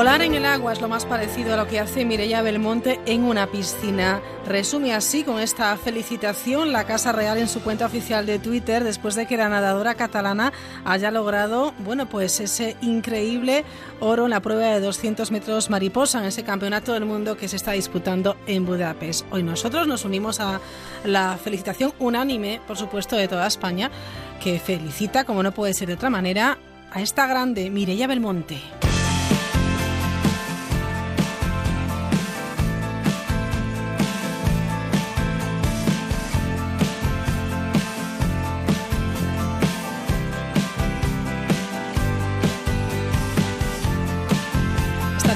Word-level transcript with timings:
Volar 0.00 0.22
en 0.22 0.34
el 0.34 0.46
agua 0.46 0.72
es 0.72 0.80
lo 0.80 0.88
más 0.88 1.04
parecido 1.04 1.52
a 1.52 1.58
lo 1.58 1.66
que 1.66 1.78
hace 1.78 2.06
Mireia 2.06 2.40
Belmonte 2.40 2.98
en 3.04 3.22
una 3.22 3.48
piscina. 3.48 4.22
Resume 4.46 4.94
así 4.94 5.24
con 5.24 5.38
esta 5.38 5.76
felicitación 5.76 6.72
la 6.72 6.84
Casa 6.84 7.12
Real 7.12 7.36
en 7.36 7.48
su 7.48 7.60
cuenta 7.60 7.84
oficial 7.84 8.24
de 8.24 8.38
Twitter 8.38 8.82
después 8.82 9.14
de 9.14 9.26
que 9.26 9.36
la 9.36 9.50
nadadora 9.50 9.96
catalana 9.96 10.54
haya 10.86 11.10
logrado, 11.10 11.74
bueno, 11.80 12.08
pues 12.08 12.40
ese 12.40 12.78
increíble 12.80 13.62
oro 14.00 14.24
en 14.24 14.30
la 14.30 14.40
prueba 14.40 14.68
de 14.68 14.80
200 14.80 15.30
metros 15.32 15.68
mariposa 15.68 16.20
en 16.20 16.24
ese 16.24 16.44
campeonato 16.44 16.94
del 16.94 17.04
mundo 17.04 17.36
que 17.36 17.48
se 17.48 17.56
está 17.56 17.72
disputando 17.72 18.38
en 18.46 18.64
Budapest. 18.64 19.26
Hoy 19.30 19.42
nosotros 19.42 19.86
nos 19.86 20.06
unimos 20.06 20.40
a 20.40 20.62
la 21.04 21.36
felicitación 21.36 21.92
unánime, 21.98 22.62
por 22.66 22.78
supuesto, 22.78 23.16
de 23.16 23.28
toda 23.28 23.46
España, 23.46 23.90
que 24.42 24.58
felicita, 24.60 25.24
como 25.24 25.42
no 25.42 25.52
puede 25.52 25.74
ser 25.74 25.88
de 25.88 25.94
otra 25.94 26.08
manera, 26.08 26.56
a 26.90 27.02
esta 27.02 27.26
grande 27.26 27.68
Mireia 27.68 28.06
Belmonte. 28.06 28.62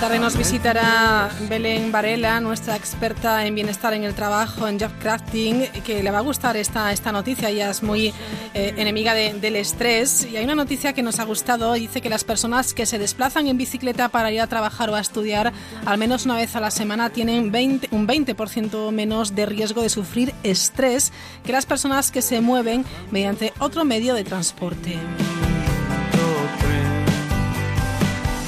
Tarde 0.09 0.19
nos 0.19 0.37
visitará 0.37 1.31
Belén 1.49 1.91
Varela, 1.91 2.39
nuestra 2.39 2.77
experta 2.77 3.47
en 3.47 3.55
bienestar 3.55 3.95
en 3.95 4.05
el 4.05 4.13
trabajo, 4.13 4.69
en 4.69 4.79
job 4.79 4.91
crafting, 5.01 5.67
que 5.83 6.03
le 6.03 6.11
va 6.11 6.19
a 6.19 6.21
gustar 6.21 6.59
esta, 6.59 6.93
esta 6.93 7.11
noticia. 7.11 7.49
Ella 7.49 7.71
es 7.71 7.83
muy 7.83 8.09
eh, 8.53 8.75
enemiga 8.77 9.15
del 9.15 9.57
estrés. 9.57 10.29
Y 10.31 10.37
hay 10.37 10.45
una 10.45 10.57
noticia 10.57 10.93
que 10.93 11.03
nos 11.03 11.21
ha 11.21 11.25
gustado. 11.25 11.73
Dice 11.73 12.03
que 12.03 12.11
las 12.11 12.23
personas 12.23 12.75
que 12.75 12.85
se 12.85 12.99
desplazan 12.99 13.47
en 13.47 13.57
bicicleta 13.57 14.11
para 14.11 14.31
ir 14.31 14.43
a 14.43 14.47
trabajar 14.47 14.91
o 14.91 14.95
a 14.95 15.01
estudiar 15.01 15.55
al 15.87 15.97
menos 15.97 16.27
una 16.27 16.37
vez 16.37 16.55
a 16.55 16.61
la 16.61 16.71
semana 16.71 17.09
tienen 17.09 17.51
20, 17.51 17.89
un 17.91 18.07
20% 18.07 18.93
menos 18.93 19.35
de 19.35 19.47
riesgo 19.47 19.81
de 19.81 19.89
sufrir 19.89 20.35
estrés 20.43 21.13
que 21.47 21.53
las 21.53 21.65
personas 21.65 22.11
que 22.11 22.21
se 22.21 22.43
mueven 22.43 22.85
mediante 23.11 23.55
otro 23.59 23.87
medio 23.87 24.13
de 24.13 24.25
transporte. 24.25 24.99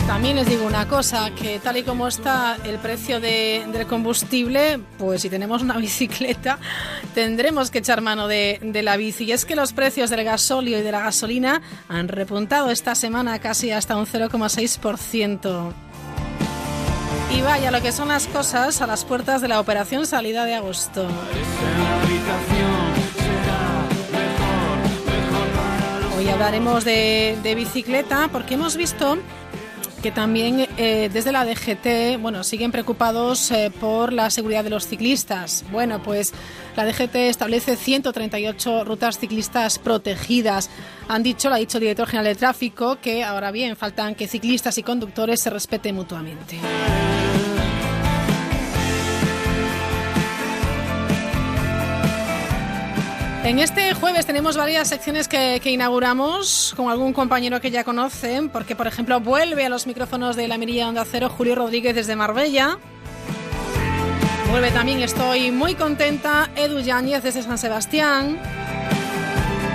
También 0.06 0.36
les 0.36 0.48
digo 0.48 0.64
una 0.64 0.86
cosa, 0.86 1.30
que 1.34 1.58
tal 1.58 1.78
y 1.78 1.82
como 1.82 2.06
está 2.06 2.56
el 2.64 2.78
precio 2.78 3.18
del 3.20 3.86
combustible, 3.88 4.78
pues 4.98 5.22
si 5.22 5.28
tenemos 5.28 5.62
una 5.62 5.76
bicicleta, 5.78 6.58
tendremos 7.12 7.72
que 7.72 7.78
echar 7.78 8.00
mano 8.00 8.28
de, 8.28 8.60
la 8.84 8.96
bici. 8.96 9.24
Y 9.24 9.32
es 9.32 9.44
que 9.44 9.56
los 9.56 9.72
precios 9.72 10.08
del 10.08 10.24
gasóleo 10.24 10.78
y 10.78 10.82
de 10.82 10.92
la 10.92 11.00
gasolina 11.00 11.60
han 11.88 12.06
repuntado 12.06 12.70
esta 12.70 12.94
semana 12.94 13.40
casi 13.40 13.72
hasta 13.72 13.96
un 13.96 14.06
0,6%. 14.06 15.72
Y 17.36 17.40
vaya 17.42 17.72
lo 17.72 17.82
que 17.82 17.90
son 17.90 18.08
las 18.08 18.28
cosas 18.28 18.80
a 18.80 18.86
las 18.86 19.04
puertas 19.04 19.42
de 19.42 19.48
la 19.48 19.58
operación 19.58 20.06
salida 20.06 20.44
de 20.44 20.54
agosto. 20.54 21.08
Hoy 26.16 26.28
hablaremos 26.28 26.84
de 26.84 27.54
bicicleta 27.56 28.28
porque 28.32 28.54
hemos 28.54 28.76
visto 28.76 29.18
que 30.02 30.10
también 30.10 30.66
eh, 30.76 31.10
desde 31.12 31.32
la 31.32 31.44
DGT 31.44 32.20
bueno, 32.20 32.44
siguen 32.44 32.72
preocupados 32.72 33.50
eh, 33.50 33.72
por 33.80 34.12
la 34.12 34.30
seguridad 34.30 34.64
de 34.64 34.70
los 34.70 34.86
ciclistas. 34.86 35.64
Bueno, 35.70 36.02
pues 36.02 36.32
la 36.76 36.84
DGT 36.84 37.14
establece 37.16 37.76
138 37.76 38.84
rutas 38.84 39.18
ciclistas 39.18 39.78
protegidas. 39.78 40.70
Han 41.08 41.22
dicho, 41.22 41.48
lo 41.48 41.54
ha 41.54 41.58
dicho 41.58 41.78
el 41.78 41.82
director 41.82 42.08
general 42.08 42.34
de 42.34 42.38
tráfico, 42.38 42.98
que 43.00 43.24
ahora 43.24 43.50
bien 43.50 43.76
faltan 43.76 44.14
que 44.14 44.28
ciclistas 44.28 44.78
y 44.78 44.82
conductores 44.82 45.40
se 45.40 45.50
respeten 45.50 45.94
mutuamente. 45.94 46.58
En 53.46 53.60
este 53.60 53.94
jueves 53.94 54.26
tenemos 54.26 54.56
varias 54.56 54.88
secciones 54.88 55.28
que, 55.28 55.60
inauguramos 55.66 56.74
con 56.76 56.90
algún 56.90 57.12
compañero 57.12 57.60
que 57.60 57.70
ya 57.70 57.84
conocen, 57.84 58.48
porque 58.48 58.74
por 58.74 58.88
ejemplo 58.88 59.20
vuelve 59.20 59.64
a 59.64 59.68
los 59.68 59.86
micrófonos 59.86 60.34
de 60.34 60.48
la 60.48 60.58
Mirilla 60.58 60.88
Onda 60.88 61.04
Cero 61.08 61.28
Julio 61.30 61.54
Rodríguez 61.54 61.94
desde 61.94 62.16
Marbella. 62.16 62.76
Vuelve 64.50 64.72
también, 64.72 65.00
estoy 65.00 65.52
muy 65.52 65.76
contenta, 65.76 66.50
Edu 66.56 66.80
Yáñez 66.80 67.22
desde 67.22 67.44
San 67.44 67.56
Sebastián. 67.56 68.36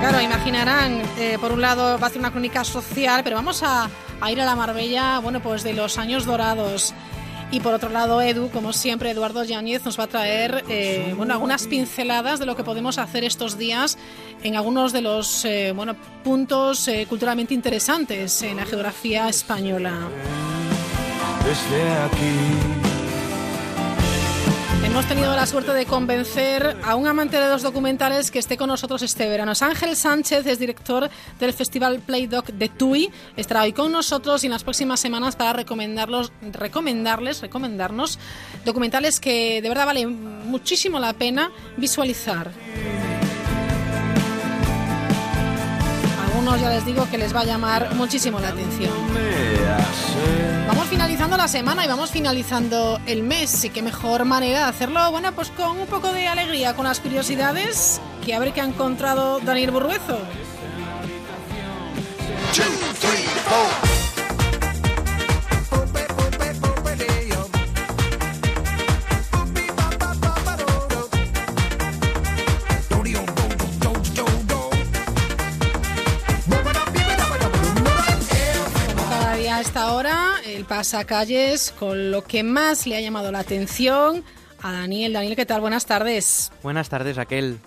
Claro, 0.02 0.20
imaginarán, 0.20 1.02
eh, 1.18 1.38
por 1.40 1.54
un 1.54 1.62
lado 1.62 1.98
va 1.98 2.08
a 2.08 2.10
hacer 2.10 2.20
una 2.20 2.32
crónica 2.32 2.66
social, 2.66 3.22
pero 3.24 3.38
vamos 3.38 3.64
a, 3.64 3.90
a 4.20 4.32
ir 4.34 4.42
a 4.42 4.46
la 4.46 4.56
Marbella, 4.58 5.20
bueno, 5.20 5.40
pues 5.40 5.64
de 5.64 5.72
los 5.72 5.98
años 5.98 6.26
dorados. 6.26 6.94
Y 7.52 7.60
por 7.60 7.74
otro 7.74 7.90
lado, 7.90 8.22
Edu, 8.22 8.50
como 8.50 8.72
siempre, 8.72 9.12
Eduardo 9.12 9.44
Yáñez 9.44 9.84
nos 9.84 10.00
va 10.00 10.06
a 10.06 10.08
traer 10.08 10.64
eh, 10.70 11.14
bueno, 11.18 11.34
algunas 11.34 11.68
pinceladas 11.68 12.40
de 12.40 12.46
lo 12.46 12.56
que 12.56 12.64
podemos 12.64 12.98
hacer 12.98 13.26
estos 13.26 13.58
días 13.58 13.98
en 14.42 14.56
algunos 14.56 14.94
de 14.94 15.02
los 15.02 15.44
eh, 15.44 15.74
bueno, 15.76 15.96
puntos 16.24 16.88
eh, 16.88 17.06
culturalmente 17.10 17.54
interesantes 17.54 18.42
en 18.42 18.56
la 18.56 18.66
geografía 18.66 19.28
española. 19.28 19.94
Desde 21.44 21.92
aquí 21.92 22.81
Hemos 24.92 25.08
tenido 25.08 25.34
la 25.34 25.46
suerte 25.46 25.74
de 25.74 25.86
convencer 25.86 26.76
a 26.84 26.96
un 26.96 27.08
amante 27.08 27.40
de 27.40 27.48
los 27.48 27.64
documentales 27.64 28.30
que 28.30 28.40
esté 28.40 28.58
con 28.58 28.68
nosotros 28.68 29.02
este 29.02 29.30
verano. 29.30 29.54
Ángel 29.62 29.96
Sánchez 29.96 30.46
es 30.46 30.60
director 30.60 31.10
del 31.40 31.54
Festival 31.54 32.02
Playdoc 32.02 32.48
de 32.48 32.68
TUI. 32.68 33.10
Estará 33.38 33.64
hoy 33.64 33.72
con 33.72 33.94
nosotros 33.94 34.44
y 34.44 34.48
en 34.48 34.52
las 34.52 34.66
próximas 34.66 35.00
semanas 35.00 35.38
para 35.38 35.54
recomendarlos, 35.54 36.34
recomendarles, 36.52 37.40
recomendarnos 37.40 38.20
documentales 38.66 39.22
que 39.22 39.62
de 39.62 39.70
verdad 39.70 39.86
vale 39.86 40.08
muchísimo 40.08 41.00
la 41.00 41.14
pena 41.14 41.52
visualizar. 41.78 42.52
Algunos 46.42 46.60
ya 46.60 46.72
les 46.72 46.84
digo 46.88 47.08
que 47.08 47.20
les 47.20 47.36
va 47.36 47.42
a 47.42 47.46
llamar 47.46 47.94
muchísimo 47.94 48.40
la 48.40 48.48
atención. 48.48 48.92
Vamos 50.68 50.88
finalizando 50.88 51.38
la 51.38 51.48
semana 51.48 51.86
y 51.86 51.88
vamos 51.88 52.10
finalizando 52.10 53.00
el 53.06 53.22
mes. 53.22 53.64
Y 53.64 53.70
qué 53.70 53.84
mejor 53.84 54.26
manera 54.26 54.62
de 54.62 54.66
hacerlo, 54.66 55.12
bueno, 55.12 55.34
pues 55.34 55.52
con 55.52 55.78
un 55.78 55.86
poco 55.86 56.12
de 56.12 56.28
alegría, 56.28 56.76
con 56.76 56.86
las 56.86 57.00
curiosidades 57.00 58.02
que 58.26 58.34
habré 58.34 58.54
que 58.54 58.62
ha 58.62 58.66
encontrado 58.66 59.40
Daniel 59.40 59.70
Burruezo. 59.70 60.18
Pasacalles 80.72 81.74
con 81.78 82.12
lo 82.12 82.24
que 82.24 82.44
más 82.44 82.88
le 82.88 82.96
ha 82.96 83.02
llamado 83.02 83.30
la 83.30 83.40
atención 83.40 84.24
a 84.62 84.72
Daniel. 84.72 85.12
Daniel, 85.12 85.36
¿qué 85.36 85.46
tal? 85.46 85.60
Buenas 85.60 85.86
tardes. 85.86 86.50
Buenas 86.64 86.88
tardes, 86.88 87.18
Raquel. 87.18 87.60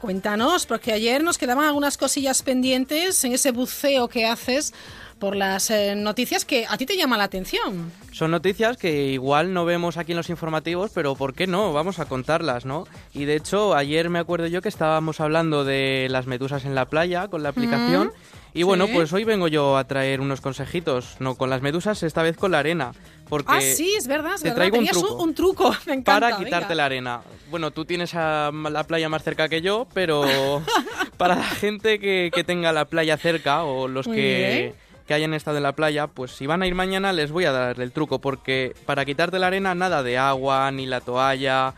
Cuéntanos, 0.00 0.64
porque 0.64 0.92
ayer 0.92 1.24
nos 1.24 1.38
quedaban 1.38 1.64
algunas 1.64 1.98
cosillas 1.98 2.44
pendientes 2.44 3.24
en 3.24 3.32
ese 3.32 3.50
buceo 3.50 4.06
que 4.06 4.26
haces 4.26 4.72
por 5.18 5.34
las 5.34 5.70
eh, 5.70 5.96
noticias 5.96 6.44
que 6.44 6.66
a 6.68 6.76
ti 6.76 6.86
te 6.86 6.96
llama 6.96 7.18
la 7.18 7.24
atención. 7.24 7.90
Son 8.12 8.30
noticias 8.30 8.76
que 8.76 9.06
igual 9.06 9.52
no 9.52 9.64
vemos 9.64 9.96
aquí 9.96 10.12
en 10.12 10.18
los 10.18 10.30
informativos, 10.30 10.92
pero 10.94 11.16
¿por 11.16 11.34
qué 11.34 11.48
no? 11.48 11.72
Vamos 11.72 11.98
a 11.98 12.04
contarlas, 12.04 12.64
¿no? 12.64 12.86
Y 13.12 13.24
de 13.24 13.34
hecho, 13.34 13.74
ayer 13.74 14.08
me 14.08 14.20
acuerdo 14.20 14.46
yo 14.46 14.62
que 14.62 14.68
estábamos 14.68 15.20
hablando 15.20 15.64
de 15.64 16.06
las 16.10 16.28
medusas 16.28 16.64
en 16.64 16.76
la 16.76 16.84
playa 16.84 17.26
con 17.26 17.42
la 17.42 17.48
aplicación. 17.48 18.12
Y 18.56 18.62
bueno, 18.62 18.88
pues 18.88 19.12
hoy 19.12 19.24
vengo 19.24 19.48
yo 19.48 19.76
a 19.76 19.84
traer 19.84 20.22
unos 20.22 20.40
consejitos, 20.40 21.16
no 21.20 21.34
con 21.34 21.50
las 21.50 21.60
medusas, 21.60 22.02
esta 22.02 22.22
vez 22.22 22.38
con 22.38 22.52
la 22.52 22.60
arena. 22.60 22.92
Porque 23.28 23.52
ah, 23.52 23.60
sí, 23.60 23.92
es 23.94 24.06
verdad, 24.06 24.36
es 24.36 24.40
te 24.40 24.48
verdad. 24.48 24.56
traigo 24.56 24.78
un 24.78 24.86
truco, 24.86 25.22
un 25.22 25.34
truco. 25.34 25.76
Me 25.86 25.92
encanta, 25.92 26.20
para 26.20 26.38
quitarte 26.38 26.74
la 26.74 26.86
arena. 26.86 27.20
Bueno, 27.50 27.70
tú 27.70 27.84
tienes 27.84 28.14
a 28.14 28.50
la 28.52 28.84
playa 28.84 29.10
más 29.10 29.22
cerca 29.22 29.50
que 29.50 29.60
yo, 29.60 29.86
pero 29.92 30.24
para 31.18 31.34
la 31.34 31.44
gente 31.44 31.98
que, 31.98 32.30
tenga 32.46 32.72
la 32.72 32.86
playa 32.86 33.18
cerca 33.18 33.62
o 33.64 33.88
los 33.88 34.08
que, 34.08 34.72
que 35.06 35.12
hayan 35.12 35.34
estado 35.34 35.58
en 35.58 35.62
la 35.62 35.72
playa, 35.72 36.06
pues 36.06 36.30
si 36.30 36.46
van 36.46 36.62
a 36.62 36.66
ir 36.66 36.74
mañana 36.74 37.12
les 37.12 37.32
voy 37.32 37.44
a 37.44 37.52
dar 37.52 37.78
el 37.78 37.92
truco, 37.92 38.22
porque 38.22 38.74
para 38.86 39.04
quitarte 39.04 39.38
la 39.38 39.48
arena 39.48 39.74
nada 39.74 40.02
de 40.02 40.16
agua, 40.16 40.70
ni 40.70 40.86
la 40.86 41.02
toalla, 41.02 41.74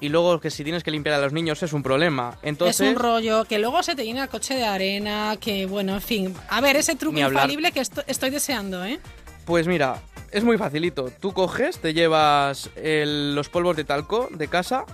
y 0.00 0.08
luego 0.08 0.40
que 0.40 0.50
si 0.50 0.62
tienes 0.64 0.82
que 0.84 0.90
limpiar 0.90 1.14
a 1.16 1.18
los 1.22 1.32
niños 1.32 1.62
es 1.62 1.72
un 1.72 1.82
problema. 1.82 2.36
Entonces, 2.42 2.80
es 2.80 2.88
un 2.92 2.96
rollo, 2.96 3.44
que 3.44 3.58
luego 3.58 3.82
se 3.82 3.94
te 3.94 4.04
llena 4.04 4.24
el 4.24 4.28
coche 4.28 4.54
de 4.54 4.64
arena, 4.64 5.36
que 5.40 5.66
bueno, 5.66 5.94
en 5.94 6.02
fin. 6.02 6.34
A 6.48 6.60
ver, 6.60 6.76
ese 6.76 6.96
truco 6.96 7.18
infalible 7.18 7.72
que 7.72 7.80
estoy 7.80 8.30
deseando, 8.30 8.84
¿eh? 8.84 9.00
Pues 9.44 9.66
mira, 9.66 10.02
es 10.32 10.42
muy 10.44 10.58
facilito. 10.58 11.10
Tú 11.20 11.32
coges, 11.32 11.78
te 11.78 11.94
llevas 11.94 12.68
el- 12.76 13.34
los 13.34 13.48
polvos 13.48 13.76
de 13.76 13.84
talco 13.84 14.28
de 14.32 14.48
casa 14.48 14.84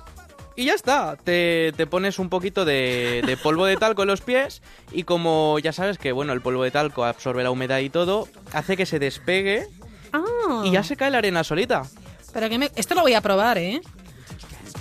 y 0.55 0.67
ya 0.67 0.75
está. 0.75 1.17
Te, 1.17 1.73
te 1.77 1.87
pones 1.87 2.19
un 2.19 2.29
poquito 2.29 2.65
de, 2.67 3.23
de 3.27 3.37
polvo 3.39 3.65
de 3.65 3.77
talco 3.79 4.03
en 4.03 4.09
los 4.09 4.21
pies 4.21 4.61
y 4.93 5.05
como 5.05 5.59
ya 5.59 5.73
sabes 5.73 5.97
que 5.97 6.13
bueno, 6.13 6.35
el 6.35 6.43
polvo 6.43 6.63
de 6.65 6.71
talco 6.71 7.05
absorbe 7.07 7.43
la 7.43 7.51
humedad 7.51 7.79
y 7.79 7.89
todo, 7.89 8.29
hace 8.53 8.77
que 8.77 8.85
se 8.87 8.99
despegue 8.99 9.67
Ah, 10.13 10.63
y 10.67 10.71
ya 10.71 10.83
se 10.83 10.95
cae 10.97 11.11
la 11.11 11.19
arena 11.19 11.43
solita. 11.43 11.85
Pero 12.35 12.51
que 12.51 12.59
me... 12.59 12.71
Esto 12.77 12.95
lo 12.95 13.01
voy 13.01 13.15
a 13.15 13.23
probar, 13.23 13.57
¿eh? 13.57 13.81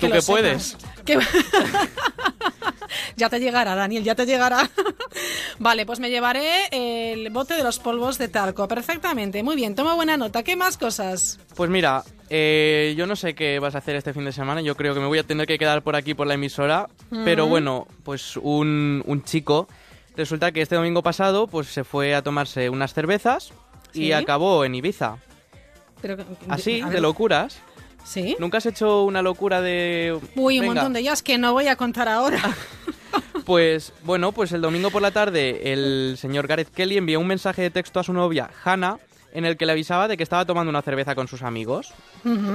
Tú 0.08 0.12
que 0.12 0.22
puedes. 0.22 0.78
Que- 1.06 1.20
ya 3.16 3.30
te 3.30 3.40
llegará, 3.40 3.76
Daniel, 3.76 4.04
ya 4.04 4.16
te 4.16 4.26
llegará. 4.26 4.70
vale, 5.60 5.86
pues 5.86 6.00
me 6.00 6.10
llevaré 6.10 6.68
el 6.72 7.30
bote 7.30 7.54
de 7.56 7.64
los 7.64 7.80
polvos 7.80 8.18
de 8.18 8.28
talco. 8.28 8.68
Perfectamente, 8.68 9.44
muy 9.44 9.56
bien, 9.56 9.76
toma 9.76 9.94
buena 9.94 10.18
nota. 10.18 10.44
¿Qué 10.44 10.56
más 10.56 10.78
cosas? 10.78 11.40
Pues 11.56 11.70
mira, 11.70 12.04
eh, 12.30 12.94
yo 12.98 13.08
no 13.08 13.16
sé 13.16 13.36
qué 13.36 13.60
vas 13.60 13.76
a 13.76 13.80
hacer 13.80 13.96
este 13.96 14.14
fin 14.14 14.26
de 14.26 14.32
semana. 14.32 14.62
Yo 14.62 14.76
creo 14.76 14.94
que 14.94 15.00
me 15.00 15.08
voy 15.08 15.20
a 15.20 15.24
tener 15.24 15.48
que 15.48 15.58
quedar 15.58 15.82
por 15.82 15.96
aquí 15.96 16.14
por 16.14 16.28
la 16.28 16.34
emisora. 16.36 16.90
Pero 17.26 17.48
bueno, 17.48 17.88
pues 18.04 18.38
un, 18.38 19.04
un 19.06 19.24
chico. 19.24 19.68
Resulta 20.16 20.52
que 20.52 20.62
este 20.62 20.76
domingo 20.76 21.04
pasado 21.04 21.48
pues 21.48 21.68
se 21.68 21.84
fue 21.84 22.16
a 22.16 22.22
tomarse 22.22 22.70
unas 22.70 22.94
cervezas 22.94 23.54
¿Sí? 23.94 24.06
y 24.06 24.12
acabó 24.12 24.66
en 24.66 24.76
Ibiza. 24.76 25.18
Pero, 26.02 26.18
Así, 26.50 26.82
de 26.82 27.00
locuras. 27.00 27.60
¿Sí? 28.04 28.36
¿Nunca 28.40 28.58
has 28.58 28.66
hecho 28.66 29.04
una 29.04 29.22
locura 29.22 29.62
de... 29.62 30.20
Uy, 30.36 30.60
un 30.60 30.62
Venga, 30.66 30.74
montón 30.76 30.94
de 30.94 31.00
ellas 31.02 31.22
que 31.24 31.38
no 31.38 31.54
voy 31.54 31.68
a 31.68 31.76
contar 31.76 32.08
ahora. 32.08 32.40
Pues 33.46 33.92
bueno, 34.04 34.32
pues 34.32 34.52
el 34.52 34.62
domingo 34.62 34.92
por 34.92 35.02
la 35.02 35.12
tarde 35.12 35.74
el 35.74 36.16
señor 36.18 36.48
Gareth 36.48 36.70
Kelly 36.70 36.98
envió 36.98 37.20
un 37.20 37.28
mensaje 37.28 37.62
de 37.64 37.70
texto 37.72 38.00
a 38.00 38.04
su 38.04 38.14
novia, 38.14 38.50
Hannah, 38.64 38.98
en 39.34 39.46
el 39.46 39.58
que 39.58 39.66
le 39.66 39.72
avisaba 39.74 40.08
de 40.08 40.16
que 40.16 40.24
estaba 40.24 40.46
tomando 40.46 40.70
una 40.70 40.82
cerveza 40.82 41.16
con 41.16 41.28
sus 41.28 41.42
amigos. 41.42 41.92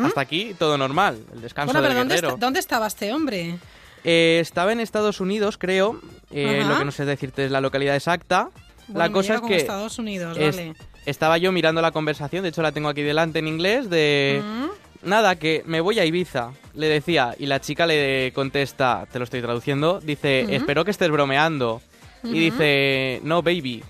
Hasta 0.05 0.21
aquí 0.21 0.55
todo 0.59 0.79
normal, 0.79 1.19
el 1.35 1.43
descanso 1.43 1.73
Bueno, 1.73 1.81
pero 1.85 1.95
del 1.95 2.03
¿dónde, 2.03 2.15
guerrero. 2.15 2.37
¿dónde 2.39 2.61
estaba 2.61 2.87
este 2.87 3.13
hombre? 3.13 3.59
Eh, 4.05 4.39
estaba 4.41 4.73
en 4.73 4.81
Estados 4.81 5.21
Unidos, 5.21 5.59
creo. 5.59 6.01
eh, 6.31 6.65
lo 6.67 6.79
que 6.79 6.85
no 6.85 6.93
sé 6.93 7.05
decirte 7.05 7.45
es 7.47 7.51
la 7.51 7.61
localidad 7.61 7.97
exacta. 7.97 8.51
Bueno, 8.87 8.99
la 9.01 9.13
cosa 9.13 9.35
es 9.35 9.41
que 9.43 9.57
Estados 9.57 9.99
Unidos, 9.99 10.39
es- 10.39 10.57
vale. 10.57 10.75
estaba 11.05 11.37
yo 11.37 11.51
mirando 11.51 11.83
la 11.83 11.91
conversación, 11.91 12.45
de 12.45 12.51
hecho 12.51 12.63
la 12.63 12.71
tengo 12.73 12.89
aquí 12.89 13.03
delante 13.03 13.41
en 13.41 13.49
inglés, 13.49 13.91
de... 13.91 14.41
Nada, 15.07 15.37
que 15.37 15.63
me 15.67 15.81
voy 15.81 15.99
a 16.01 16.05
Ibiza, 16.05 16.51
le 16.75 16.89
decía, 16.89 17.35
y 17.39 17.47
la 17.47 17.61
chica 17.61 17.87
le 17.87 18.33
contesta, 18.35 19.07
te 19.11 19.19
lo 19.19 19.25
estoy 19.25 19.41
traduciendo, 19.41 20.01
dice, 20.01 20.55
espero 20.55 20.85
que 20.85 20.91
estés 20.91 21.11
bromeando. 21.11 21.81
Y 22.25 22.39
dice, 22.41 23.21
no, 23.23 23.41
baby, 23.43 23.85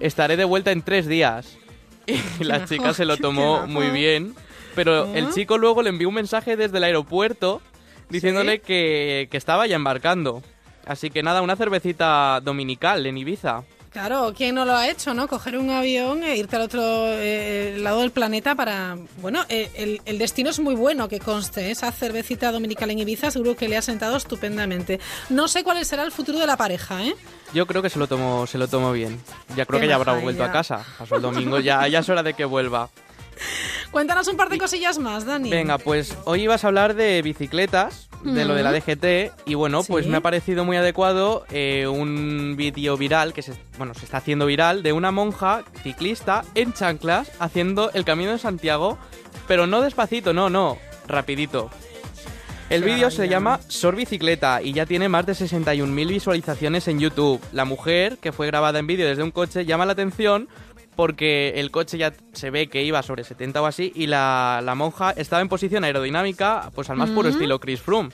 estaré 0.00 0.36
de 0.36 0.44
vuelta 0.44 0.70
en 0.70 0.82
tres 0.82 1.06
días. 1.08 1.56
Y 2.40 2.44
la 2.44 2.64
chica 2.66 2.92
se 2.94 3.04
lo 3.06 3.16
tomó 3.16 3.66
muy 3.66 3.88
bien, 3.90 4.34
pero 4.74 5.12
el 5.14 5.26
Ah. 5.26 5.30
chico 5.34 5.58
luego 5.58 5.82
le 5.82 5.88
envió 5.90 6.08
un 6.08 6.14
mensaje 6.14 6.56
desde 6.56 6.78
el 6.78 6.84
aeropuerto 6.84 7.60
diciéndole 8.10 8.54
¿Sí? 8.56 8.62
que, 8.66 9.28
que 9.30 9.36
estaba 9.36 9.66
ya 9.66 9.76
embarcando. 9.76 10.42
Así 10.86 11.10
que 11.10 11.22
nada, 11.22 11.42
una 11.42 11.56
cervecita 11.56 12.40
dominical 12.42 13.04
en 13.06 13.18
Ibiza. 13.18 13.62
Claro, 13.98 14.32
¿quién 14.32 14.54
no 14.54 14.64
lo 14.64 14.76
ha 14.76 14.88
hecho, 14.88 15.12
no? 15.12 15.26
Coger 15.26 15.58
un 15.58 15.70
avión 15.70 16.22
e 16.22 16.36
irte 16.36 16.54
al 16.54 16.62
otro 16.62 16.80
eh, 16.84 17.78
lado 17.80 18.02
del 18.02 18.12
planeta 18.12 18.54
para... 18.54 18.96
Bueno, 19.20 19.44
eh, 19.48 19.72
el, 19.74 20.00
el 20.04 20.18
destino 20.18 20.50
es 20.50 20.60
muy 20.60 20.76
bueno, 20.76 21.08
que 21.08 21.18
conste. 21.18 21.66
¿eh? 21.66 21.70
Esa 21.72 21.90
cervecita 21.90 22.52
dominical 22.52 22.92
en 22.92 23.00
Ibiza 23.00 23.32
seguro 23.32 23.56
que 23.56 23.66
le 23.66 23.76
ha 23.76 23.82
sentado 23.82 24.16
estupendamente. 24.16 25.00
No 25.30 25.48
sé 25.48 25.64
cuál 25.64 25.84
será 25.84 26.04
el 26.04 26.12
futuro 26.12 26.38
de 26.38 26.46
la 26.46 26.56
pareja, 26.56 27.04
¿eh? 27.04 27.16
Yo 27.52 27.66
creo 27.66 27.82
que 27.82 27.90
se 27.90 27.98
lo 27.98 28.06
tomó, 28.06 28.46
se 28.46 28.56
lo 28.56 28.68
tomó 28.68 28.92
bien. 28.92 29.20
Ya 29.56 29.66
creo 29.66 29.80
que 29.80 29.88
ya 29.88 29.96
habrá 29.96 30.12
vuelto 30.12 30.44
a 30.44 30.52
casa. 30.52 30.86
Pasó 30.96 31.16
el 31.16 31.22
domingo, 31.22 31.58
ya, 31.58 31.88
ya 31.88 31.98
es 31.98 32.08
hora 32.08 32.22
de 32.22 32.34
que 32.34 32.44
vuelva. 32.44 32.90
Cuéntanos 33.90 34.28
un 34.28 34.36
par 34.36 34.48
de 34.48 34.58
cosillas 34.58 34.98
más, 34.98 35.24
Dani. 35.26 35.50
Venga, 35.50 35.76
pues 35.78 36.16
hoy 36.24 36.42
ibas 36.42 36.62
a 36.62 36.68
hablar 36.68 36.94
de 36.94 37.20
bicicletas, 37.22 38.07
de 38.22 38.44
lo 38.44 38.54
de 38.54 38.62
la 38.62 38.72
DGT, 38.72 39.46
y 39.46 39.54
bueno, 39.54 39.82
pues 39.82 40.06
me 40.06 40.16
ha 40.16 40.20
parecido 40.20 40.64
muy 40.64 40.76
adecuado 40.76 41.44
eh, 41.50 41.86
un 41.86 42.54
vídeo 42.56 42.96
viral 42.96 43.32
que 43.32 43.42
se, 43.42 43.54
bueno, 43.76 43.94
se 43.94 44.04
está 44.04 44.18
haciendo 44.18 44.46
viral 44.46 44.82
de 44.82 44.92
una 44.92 45.10
monja 45.10 45.64
ciclista 45.82 46.44
en 46.54 46.72
chanclas 46.72 47.30
haciendo 47.38 47.90
el 47.92 48.04
Camino 48.04 48.32
de 48.32 48.38
Santiago, 48.38 48.98
pero 49.46 49.66
no 49.66 49.80
despacito, 49.80 50.32
no, 50.32 50.50
no, 50.50 50.78
rapidito. 51.06 51.70
El 52.70 52.84
vídeo 52.84 53.10
se 53.10 53.30
llama 53.30 53.60
Sor 53.68 53.96
Bicicleta 53.96 54.60
y 54.60 54.74
ya 54.74 54.84
tiene 54.84 55.08
más 55.08 55.24
de 55.24 55.32
61.000 55.32 56.06
visualizaciones 56.06 56.86
en 56.86 57.00
YouTube. 57.00 57.40
La 57.50 57.64
mujer, 57.64 58.18
que 58.18 58.30
fue 58.30 58.46
grabada 58.46 58.78
en 58.78 58.86
vídeo 58.86 59.08
desde 59.08 59.22
un 59.22 59.30
coche, 59.30 59.64
llama 59.64 59.86
la 59.86 59.92
atención 59.92 60.48
porque 60.98 61.52
el 61.54 61.70
coche 61.70 61.96
ya 61.96 62.12
se 62.32 62.50
ve 62.50 62.66
que 62.66 62.82
iba 62.82 63.00
sobre 63.04 63.22
70 63.22 63.62
o 63.62 63.66
así 63.66 63.92
y 63.94 64.08
la, 64.08 64.60
la 64.64 64.74
monja 64.74 65.12
estaba 65.12 65.40
en 65.40 65.48
posición 65.48 65.84
aerodinámica, 65.84 66.72
pues 66.74 66.90
al 66.90 66.96
más 66.96 67.08
puro 67.10 67.28
estilo 67.28 67.60
Chris 67.60 67.80
Froome. 67.80 68.10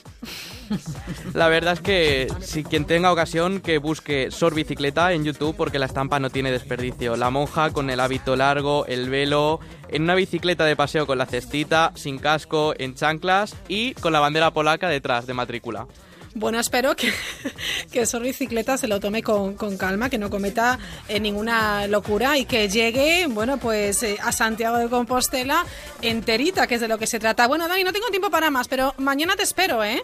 La 1.32 1.48
verdad 1.48 1.72
es 1.72 1.80
que 1.80 2.28
si 2.40 2.62
quien 2.62 2.84
tenga 2.84 3.10
ocasión 3.10 3.60
que 3.60 3.78
busque 3.78 4.30
Sor 4.30 4.54
Bicicleta 4.54 5.14
en 5.14 5.24
YouTube 5.24 5.56
porque 5.56 5.78
la 5.78 5.86
estampa 5.86 6.20
no 6.20 6.28
tiene 6.28 6.50
desperdicio. 6.50 7.16
La 7.16 7.30
monja 7.30 7.70
con 7.70 7.88
el 7.88 8.00
hábito 8.00 8.36
largo, 8.36 8.84
el 8.84 9.08
velo, 9.08 9.60
en 9.88 10.02
una 10.02 10.14
bicicleta 10.14 10.66
de 10.66 10.76
paseo 10.76 11.06
con 11.06 11.16
la 11.16 11.24
cestita, 11.24 11.90
sin 11.94 12.18
casco, 12.18 12.74
en 12.76 12.94
chanclas 12.94 13.56
y 13.66 13.94
con 13.94 14.12
la 14.12 14.20
bandera 14.20 14.50
polaca 14.50 14.90
detrás 14.90 15.26
de 15.26 15.32
matrícula. 15.32 15.86
Bueno, 16.34 16.58
espero 16.58 16.96
que, 16.96 17.12
que 17.92 18.06
Sor 18.06 18.22
Bicicleta 18.22 18.76
se 18.76 18.88
lo 18.88 18.98
tome 18.98 19.22
con, 19.22 19.54
con 19.54 19.76
calma, 19.76 20.10
que 20.10 20.18
no 20.18 20.30
cometa 20.30 20.78
eh, 21.08 21.20
ninguna 21.20 21.86
locura 21.86 22.36
y 22.38 22.44
que 22.44 22.68
llegue, 22.68 23.26
bueno, 23.28 23.58
pues 23.58 24.02
eh, 24.02 24.18
a 24.20 24.32
Santiago 24.32 24.78
de 24.78 24.88
Compostela 24.88 25.64
enterita, 26.02 26.66
que 26.66 26.74
es 26.74 26.80
de 26.80 26.88
lo 26.88 26.98
que 26.98 27.06
se 27.06 27.20
trata. 27.20 27.46
Bueno, 27.46 27.68
Dani, 27.68 27.84
no 27.84 27.92
tengo 27.92 28.08
tiempo 28.08 28.30
para 28.30 28.50
más, 28.50 28.66
pero 28.66 28.94
mañana 28.98 29.36
te 29.36 29.44
espero, 29.44 29.84
¿eh? 29.84 30.02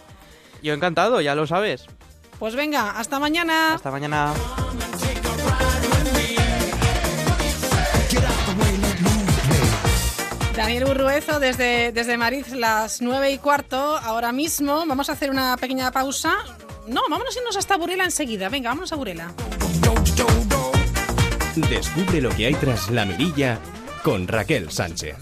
Yo 0.62 0.72
encantado, 0.72 1.20
ya 1.20 1.34
lo 1.34 1.46
sabes. 1.46 1.86
Pues 2.38 2.54
venga, 2.54 2.92
hasta 2.98 3.18
mañana. 3.18 3.74
Hasta 3.74 3.90
mañana. 3.90 4.32
Daniel 10.56 10.84
Burruezo 10.84 11.40
desde, 11.40 11.92
desde 11.92 12.16
Madrid, 12.16 12.44
las 12.54 13.00
nueve 13.00 13.30
y 13.32 13.38
cuarto. 13.38 13.96
Ahora 13.96 14.32
mismo 14.32 14.84
vamos 14.86 15.08
a 15.08 15.12
hacer 15.12 15.30
una 15.30 15.56
pequeña 15.56 15.90
pausa. 15.90 16.34
No, 16.86 17.02
vámonos 17.08 17.36
a 17.36 17.38
irnos 17.38 17.56
hasta 17.56 17.76
Burela 17.76 18.04
enseguida. 18.04 18.48
Venga, 18.48 18.70
vámonos 18.70 18.92
a 18.92 18.96
Burela. 18.96 19.32
Descubre 21.56 22.20
lo 22.20 22.30
que 22.30 22.46
hay 22.46 22.54
tras 22.54 22.90
la 22.90 23.04
mirilla 23.04 23.58
con 24.02 24.28
Raquel 24.28 24.70
Sánchez. 24.70 25.16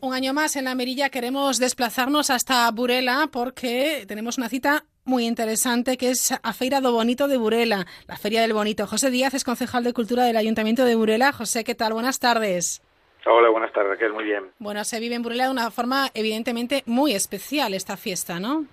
Un 0.00 0.14
año 0.14 0.32
más 0.32 0.56
en 0.56 0.64
la 0.64 0.74
Merilla 0.74 1.10
queremos 1.10 1.58
desplazarnos 1.58 2.30
hasta 2.30 2.70
Burela 2.70 3.28
porque 3.30 4.04
tenemos 4.08 4.38
una 4.38 4.48
cita 4.48 4.86
muy 5.04 5.26
interesante 5.26 5.98
que 5.98 6.10
es 6.10 6.32
a 6.42 6.52
Feira 6.52 6.80
do 6.80 6.92
Bonito 6.92 7.28
de 7.28 7.36
Burela, 7.36 7.86
la 8.06 8.16
Feria 8.16 8.40
del 8.40 8.54
Bonito. 8.54 8.86
José 8.86 9.10
Díaz 9.10 9.34
es 9.34 9.44
concejal 9.44 9.84
de 9.84 9.92
Cultura 9.92 10.24
del 10.24 10.36
Ayuntamiento 10.36 10.84
de 10.84 10.94
Burela. 10.94 11.32
José, 11.32 11.64
¿qué 11.64 11.74
tal? 11.74 11.92
Buenas 11.92 12.18
tardes. 12.18 12.80
Hola, 13.26 13.50
buenas 13.50 13.72
tardes, 13.72 13.90
Raquel, 13.90 14.12
muy 14.12 14.24
bien. 14.24 14.50
Bueno, 14.58 14.82
se 14.84 14.98
vive 14.98 15.14
en 15.14 15.22
Burela 15.22 15.44
de 15.44 15.50
una 15.50 15.70
forma 15.70 16.08
evidentemente 16.14 16.82
muy 16.86 17.12
especial 17.12 17.74
esta 17.74 17.96
fiesta, 17.96 18.40
¿no? 18.40 18.64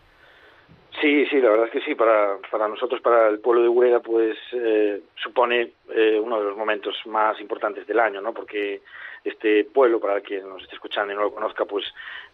Sí, 1.01 1.25
sí, 1.27 1.39
la 1.41 1.49
verdad 1.49 1.65
es 1.67 1.71
que 1.73 1.81
sí, 1.81 1.93
para, 1.95 2.37
para 2.49 2.67
nosotros, 2.67 3.01
para 3.01 3.27
el 3.27 3.39
pueblo 3.39 3.61
de 3.61 3.67
Burela, 3.67 3.99
pues 3.99 4.37
eh, 4.53 5.01
supone 5.15 5.73
eh, 5.93 6.19
uno 6.21 6.39
de 6.39 6.45
los 6.45 6.57
momentos 6.57 6.95
más 7.05 7.39
importantes 7.41 7.85
del 7.85 7.99
año, 7.99 8.21
¿no? 8.21 8.33
Porque 8.33 8.81
este 9.23 9.65
pueblo, 9.65 9.99
para 9.99 10.21
quien 10.21 10.47
nos 10.47 10.63
esté 10.63 10.75
escuchando 10.75 11.11
y 11.11 11.15
no 11.15 11.23
lo 11.23 11.33
conozca, 11.33 11.65
pues 11.65 11.85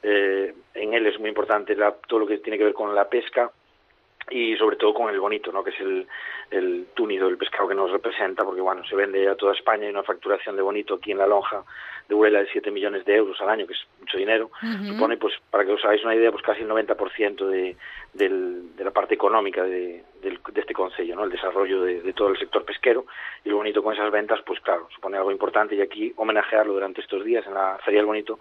eh, 0.03 0.53
en 0.75 0.93
él 0.93 1.08
es 1.08 1.20
muy 1.20 1.29
importante 1.29 1.75
la- 1.75 1.93
todo 2.08 2.20
lo 2.22 2.27
que 2.27 2.38
tiene 2.38 2.58
que 2.60 2.65
ver 2.65 2.74
con 2.74 2.93
la 2.93 3.10
pesca 3.10 3.51
y 4.29 4.55
sobre 4.55 4.77
todo 4.77 4.93
con 4.93 5.10
el 5.10 5.20
bonito, 5.20 5.51
¿no? 5.51 5.63
Que 5.63 5.72
es 5.72 5.79
el, 5.82 6.08
el 6.51 6.86
túnido, 6.93 7.27
el 7.27 7.38
pescado 7.38 7.67
que 7.67 7.75
nos 7.75 7.91
representa, 7.91 8.46
porque 8.46 8.62
bueno, 8.62 8.86
se 8.86 8.96
vende 8.96 9.27
a 9.27 9.36
toda 9.36 9.53
España 9.53 9.88
y 9.88 9.89
una 9.89 10.03
facturación 10.03 10.55
de 10.55 10.62
bonito 10.62 10.93
aquí 10.96 11.12
en 11.12 11.17
la 11.17 11.27
lonja 11.27 11.63
de 12.10 12.15
Burela 12.15 12.39
de 12.39 12.48
7 12.51 12.69
millones 12.72 13.05
de 13.05 13.15
euros 13.15 13.39
al 13.41 13.50
año, 13.50 13.65
que 13.65 13.74
es 13.74 13.79
mucho 14.00 14.17
dinero, 14.17 14.51
supone, 14.93 15.17
pues, 15.17 15.33
para 15.50 15.63
que 15.65 15.72
os 15.72 15.83
hagáis 15.86 16.03
una 16.03 16.15
idea, 16.15 16.31
pues 16.31 16.43
casi 16.43 16.62
el 16.62 16.69
90% 16.69 17.45
de, 17.48 17.75
del, 18.13 18.75
de 18.75 18.83
la 18.83 18.91
parte 18.91 19.13
económica 19.15 19.63
de, 19.63 20.03
del- 20.22 20.39
de 20.51 20.62
este 20.62 20.74
concello, 20.74 21.15
¿no? 21.15 21.24
El 21.24 21.29
desarrollo 21.31 21.81
de, 21.83 22.01
de 22.01 22.13
todo 22.13 22.29
el 22.29 22.38
sector 22.38 22.65
pesquero. 22.65 23.05
Y 23.45 23.50
lo 23.50 23.57
bonito 23.57 23.81
con 23.81 23.93
esas 23.93 24.12
ventas, 24.12 24.41
pues 24.45 24.60
claro, 24.60 24.88
supone 24.93 25.17
algo 25.17 25.31
importante. 25.31 25.75
Y 25.75 25.81
aquí 25.81 26.13
homenajearlo 26.17 26.74
durante 26.74 27.01
estos 27.01 27.24
días 27.24 27.45
en 27.48 27.53
la 27.53 27.77
Feria 27.83 28.00
del 28.00 28.07
Bonito, 28.07 28.39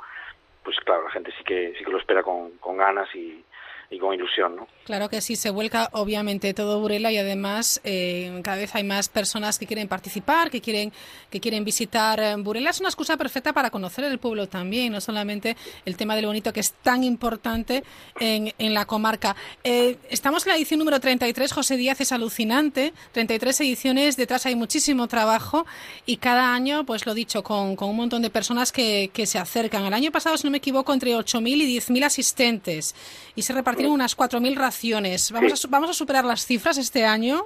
pues 0.65 0.77
claro, 0.81 1.05
la 1.05 1.11
gente 1.11 1.33
sí 1.39 1.45
que 1.45 1.75
sí 1.79 1.85
que 1.85 1.91
lo 1.91 1.99
espera 1.99 2.23
con, 2.23 2.53
con 2.59 2.77
ganas 2.77 3.13
y, 3.15 3.45
y 3.93 3.99
con 3.99 4.15
ilusión, 4.15 4.57
¿no? 4.57 4.67
Claro 4.85 5.09
que 5.09 5.21
sí, 5.21 5.37
se 5.37 5.51
vuelca 5.51 5.89
obviamente 5.93 6.55
todo 6.55 6.81
Burela 6.81 7.13
y 7.13 7.19
además 7.19 7.81
eh, 7.85 8.41
cada 8.43 8.57
vez 8.57 8.75
hay 8.75 8.83
más 8.83 9.09
personas 9.09 9.59
que 9.59 9.67
quieren 9.67 9.87
participar, 9.87 10.51
que 10.51 10.61
quieren 10.61 10.93
que 11.31 11.41
quieren 11.41 11.65
visitar 11.65 12.19
eh, 12.19 12.35
Burela. 12.39 12.71
Es 12.71 12.81
una 12.81 12.89
excusa 12.89 13.17
perfecta 13.17 13.53
para 13.53 13.71
conocer 13.71 14.05
el 14.05 14.19
pueblo 14.19 14.49
también, 14.49 14.93
no 14.93 15.01
solamente 15.01 15.57
el 15.85 15.97
tema 15.97 16.17
del 16.17 16.27
bonito 16.27 16.53
que 16.53 16.61
es 16.61 16.73
tan 16.73 17.05
importante 17.05 17.85
en, 18.19 18.53
en 18.59 18.75
la 18.75 18.87
comarca. 18.87 19.37
Eh, 19.63 19.99
estamos 20.11 20.47
en 20.47 20.51
la 20.51 20.57
edición 20.57 20.79
número 20.79 20.99
33, 20.99 21.53
José 21.53 21.77
Díaz 21.77 22.01
es 22.01 22.11
alucinante, 22.11 22.93
33 23.13 23.61
ediciones, 23.61 24.17
detrás 24.17 24.47
hay 24.47 24.57
muchísimo 24.57 25.07
trabajo 25.07 25.67
y 26.07 26.17
cada 26.17 26.55
año, 26.55 26.85
pues 26.85 27.07
lo 27.07 27.15
dicho, 27.15 27.43
con, 27.43 27.77
con 27.77 27.91
un 27.91 27.97
montón 27.97 28.23
de 28.23 28.31
personas 28.31 28.73
que, 28.73 29.11
que 29.13 29.27
se 29.27 29.39
acercan. 29.39 29.85
El 29.85 29.95
año 29.95 30.11
pasado, 30.11 30.37
si 30.37 30.45
no 30.45 30.51
me 30.51 30.59
equivoco, 30.59 30.93
entre 30.93 31.15
8.000 31.15 31.49
y 31.49 31.79
10.000 31.79 32.05
asistentes 32.05 32.95
y 33.35 33.43
se 33.43 33.53
repartieron 33.53 33.82
unas 33.89 34.17
4.000 34.17 34.57
raciones. 34.57 35.33
¿Vamos, 35.33 35.65
a, 35.65 35.69
¿Vamos 35.69 35.91
a 35.91 35.93
superar 35.93 36.25
las 36.25 36.47
cifras 36.47 36.79
este 36.79 37.05
año? 37.05 37.45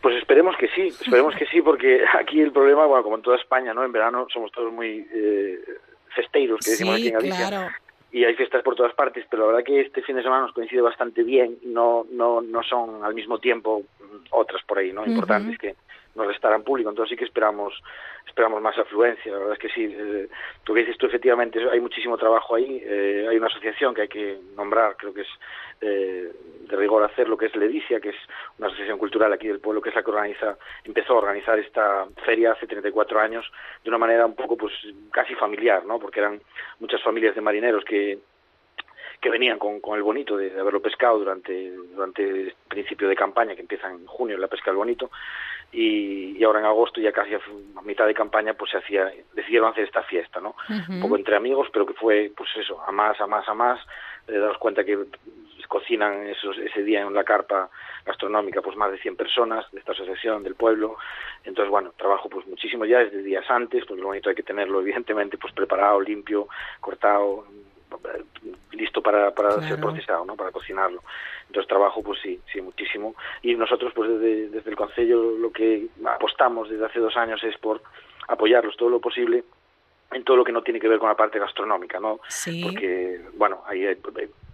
Pues 0.00 0.16
esperemos 0.16 0.56
que 0.56 0.68
sí, 0.68 0.82
esperemos 1.00 1.34
que 1.34 1.46
sí, 1.46 1.62
porque 1.62 2.04
aquí 2.18 2.40
el 2.40 2.52
problema, 2.52 2.86
bueno, 2.86 3.02
como 3.02 3.16
en 3.16 3.22
toda 3.22 3.36
España, 3.36 3.74
¿no? 3.74 3.84
En 3.84 3.92
verano 3.92 4.26
somos 4.32 4.52
todos 4.52 4.72
muy 4.72 5.06
eh, 5.12 5.58
festeiros, 6.14 6.60
que 6.64 6.70
decimos 6.70 6.94
aquí 6.96 7.08
en 7.08 7.14
Galicia. 7.14 7.48
Claro. 7.48 7.70
Y 8.12 8.24
hay 8.24 8.34
fiestas 8.34 8.62
por 8.62 8.76
todas 8.76 8.94
partes, 8.94 9.26
pero 9.28 9.42
la 9.42 9.48
verdad 9.48 9.64
que 9.64 9.80
este 9.80 10.02
fin 10.02 10.16
de 10.16 10.22
semana 10.22 10.42
nos 10.42 10.52
coincide 10.52 10.80
bastante 10.80 11.22
bien, 11.22 11.58
no 11.64 12.06
no 12.10 12.40
no 12.40 12.62
son 12.62 13.04
al 13.04 13.14
mismo 13.14 13.38
tiempo 13.38 13.82
otras 14.30 14.62
por 14.62 14.78
ahí, 14.78 14.92
¿no? 14.92 15.04
Importantes 15.04 15.54
uh 15.54 15.56
-huh. 15.56 15.60
que 15.60 15.74
nos 16.16 16.26
restarán 16.26 16.64
público, 16.64 16.90
entonces 16.90 17.10
sí 17.10 17.16
que 17.16 17.24
esperamos 17.24 17.74
esperamos 18.26 18.60
más 18.60 18.76
afluencia, 18.76 19.32
la 19.32 19.38
verdad 19.38 19.54
es 19.54 19.58
que 19.58 19.68
sí, 19.68 19.84
eh, 19.84 20.28
tú 20.64 20.74
que 20.74 20.80
dices 20.80 20.98
tú 20.98 21.06
efectivamente, 21.06 21.58
hay 21.70 21.80
muchísimo 21.80 22.18
trabajo 22.18 22.56
ahí, 22.56 22.82
eh, 22.84 23.26
hay 23.30 23.36
una 23.36 23.46
asociación 23.46 23.94
que 23.94 24.02
hay 24.02 24.08
que 24.08 24.38
nombrar, 24.56 24.96
creo 24.96 25.14
que 25.14 25.22
es 25.22 25.28
eh, 25.80 26.32
de 26.68 26.76
rigor 26.76 27.02
hacer 27.04 27.28
lo 27.28 27.36
que 27.36 27.46
es 27.46 27.56
Ledicia, 27.56 28.00
que 28.00 28.10
es 28.10 28.16
una 28.58 28.68
asociación 28.68 28.98
cultural 28.98 29.32
aquí 29.32 29.46
del 29.46 29.60
pueblo, 29.60 29.80
que 29.80 29.90
es 29.90 29.94
la 29.94 30.02
que 30.02 30.10
organiza, 30.10 30.56
empezó 30.84 31.14
a 31.14 31.18
organizar 31.18 31.58
esta 31.58 32.06
feria 32.24 32.52
hace 32.52 32.66
34 32.66 33.20
años 33.20 33.50
de 33.84 33.90
una 33.90 33.98
manera 33.98 34.26
un 34.26 34.34
poco 34.34 34.56
pues 34.56 34.72
casi 35.12 35.34
familiar, 35.34 35.84
¿no? 35.86 35.98
Porque 35.98 36.20
eran 36.20 36.40
muchas 36.80 37.02
familias 37.02 37.34
de 37.34 37.40
marineros 37.40 37.84
que 37.84 38.18
que 39.20 39.30
venían 39.30 39.58
con, 39.58 39.80
con 39.80 39.96
el 39.96 40.02
bonito 40.02 40.36
de, 40.36 40.50
de, 40.50 40.60
haberlo 40.60 40.80
pescado 40.80 41.18
durante 41.18 41.70
durante 41.70 42.22
el 42.22 42.54
principio 42.68 43.08
de 43.08 43.16
campaña 43.16 43.54
que 43.54 43.62
empieza 43.62 43.90
en 43.90 44.06
junio 44.06 44.36
la 44.38 44.48
pesca 44.48 44.70
del 44.70 44.78
bonito 44.78 45.10
y, 45.72 46.36
y, 46.38 46.44
ahora 46.44 46.60
en 46.60 46.66
agosto 46.66 47.00
ya 47.00 47.12
casi 47.12 47.34
a 47.34 47.40
mitad 47.82 48.06
de 48.06 48.14
campaña 48.14 48.54
pues 48.54 48.70
se 48.70 48.78
hacía 48.78 49.10
decidieron 49.34 49.70
hacer 49.70 49.84
esta 49.84 50.02
fiesta 50.02 50.40
no 50.40 50.50
uh 50.50 50.72
-huh. 50.72 50.94
un 50.94 51.00
poco 51.00 51.16
entre 51.16 51.36
amigos 51.36 51.68
pero 51.72 51.86
que 51.86 51.94
fue 51.94 52.30
pues 52.36 52.50
eso 52.56 52.80
a 52.82 52.92
más 52.92 53.20
a 53.20 53.26
más 53.26 53.48
a 53.48 53.54
más 53.54 53.80
eh, 54.28 54.38
daros 54.38 54.58
cuenta 54.58 54.84
que 54.84 54.98
cocinan 55.68 56.26
esos, 56.28 56.56
ese 56.58 56.82
día 56.82 57.02
en 57.02 57.12
la 57.12 57.24
carpa 57.24 57.68
gastronómica 58.04 58.62
pues 58.62 58.76
más 58.76 58.92
de 58.92 58.98
100 58.98 59.16
personas 59.16 59.70
de 59.72 59.80
esta 59.80 59.92
asociación 59.92 60.42
del 60.42 60.54
pueblo 60.54 60.96
entonces 61.44 61.70
bueno 61.70 61.92
trabajo 61.96 62.28
pues 62.28 62.46
muchísimo 62.46 62.84
ya 62.84 63.00
desde 63.00 63.22
días 63.22 63.44
antes 63.50 63.84
pues 63.86 63.98
lo 63.98 64.06
bonito 64.06 64.28
hay 64.28 64.36
que 64.36 64.42
tenerlo 64.42 64.80
evidentemente 64.80 65.38
pues 65.38 65.52
preparado 65.52 66.00
limpio 66.00 66.48
cortado 66.80 67.46
listo 68.72 69.02
para, 69.02 69.34
para 69.34 69.50
claro. 69.50 69.68
ser 69.68 69.80
procesado, 69.80 70.24
¿no? 70.24 70.36
para 70.36 70.52
cocinarlo. 70.52 71.02
Entonces 71.46 71.68
trabajo, 71.68 72.02
pues 72.02 72.20
sí, 72.20 72.40
sí, 72.52 72.60
muchísimo. 72.60 73.14
Y 73.42 73.54
nosotros, 73.54 73.92
pues 73.94 74.10
desde, 74.10 74.48
desde 74.48 74.70
el 74.70 74.76
Consejo, 74.76 75.32
lo 75.38 75.50
que 75.52 75.86
apostamos 76.04 76.68
desde 76.68 76.86
hace 76.86 77.00
dos 77.00 77.16
años 77.16 77.42
es 77.44 77.56
por 77.58 77.82
apoyarlos 78.28 78.76
todo 78.76 78.90
lo 78.90 79.00
posible 79.00 79.44
en 80.12 80.24
todo 80.24 80.36
lo 80.36 80.44
que 80.44 80.52
no 80.52 80.62
tiene 80.62 80.80
que 80.80 80.88
ver 80.88 80.98
con 80.98 81.08
la 81.08 81.16
parte 81.16 81.38
gastronómica, 81.38 81.98
¿no? 81.98 82.20
Sí. 82.28 82.62
Porque, 82.62 83.20
bueno, 83.34 83.62
ahí 83.66 83.86
hay, 83.86 83.96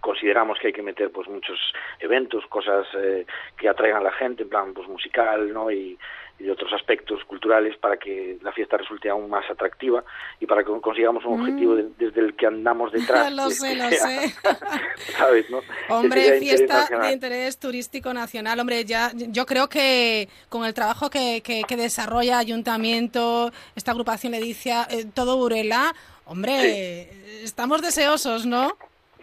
consideramos 0.01 0.59
que 0.59 0.69
hay 0.69 0.73
que 0.73 0.83
meter 0.83 1.11
pues 1.11 1.29
muchos 1.29 1.59
eventos, 2.01 2.47
cosas 2.47 2.87
eh, 2.95 3.27
que 3.57 3.69
atraigan 3.69 4.01
a 4.01 4.05
la 4.05 4.12
gente, 4.12 4.43
en 4.43 4.49
plan 4.49 4.73
pues 4.75 4.89
musical, 4.89 5.53
¿no? 5.53 5.71
Y, 5.71 5.99
y 6.43 6.51
otros 6.51 6.73
aspectos 6.73 7.23
culturales 7.25 7.77
para 7.79 7.97
que 7.97 8.39
la 8.43 8.53
fiesta 8.53 8.77
resulte 8.77 9.09
aún 9.09 9.31
más 9.31 9.49
atractiva 9.51 10.05
y 10.41 10.47
para 10.47 10.65
que 10.65 10.71
consigamos 10.81 11.25
un 11.25 11.41
objetivo 11.41 11.77
de, 11.77 11.89
desde 11.99 12.21
el 12.21 12.35
que 12.35 12.47
andamos 12.47 12.93
detrás. 12.93 13.33
lo 13.33 13.49
sé, 13.51 13.77
lo 13.77 13.89
sé. 13.91 14.35
¿Sabes, 15.17 15.49
no? 15.51 15.61
Hombre, 15.89 16.39
fiesta 16.41 16.89
de 17.01 17.13
interés 17.13 17.59
turístico 17.59 18.13
nacional. 18.13 18.59
Hombre, 18.59 18.85
ya 18.85 19.13
yo 19.15 19.47
creo 19.47 19.69
que 19.69 20.29
con 20.49 20.65
el 20.65 20.75
trabajo 20.75 21.11
que, 21.11 21.43
que, 21.43 21.63
que 21.63 21.77
desarrolla 21.77 22.39
Ayuntamiento, 22.39 23.53
esta 23.77 23.93
agrupación 23.93 24.33
Ledicia, 24.33 24.87
eh, 24.91 25.05
todo 25.15 25.37
Burela, 25.37 25.95
hombre, 26.25 27.09
sí. 27.11 27.45
estamos 27.45 27.83
deseosos, 27.83 28.47
¿no? 28.47 28.77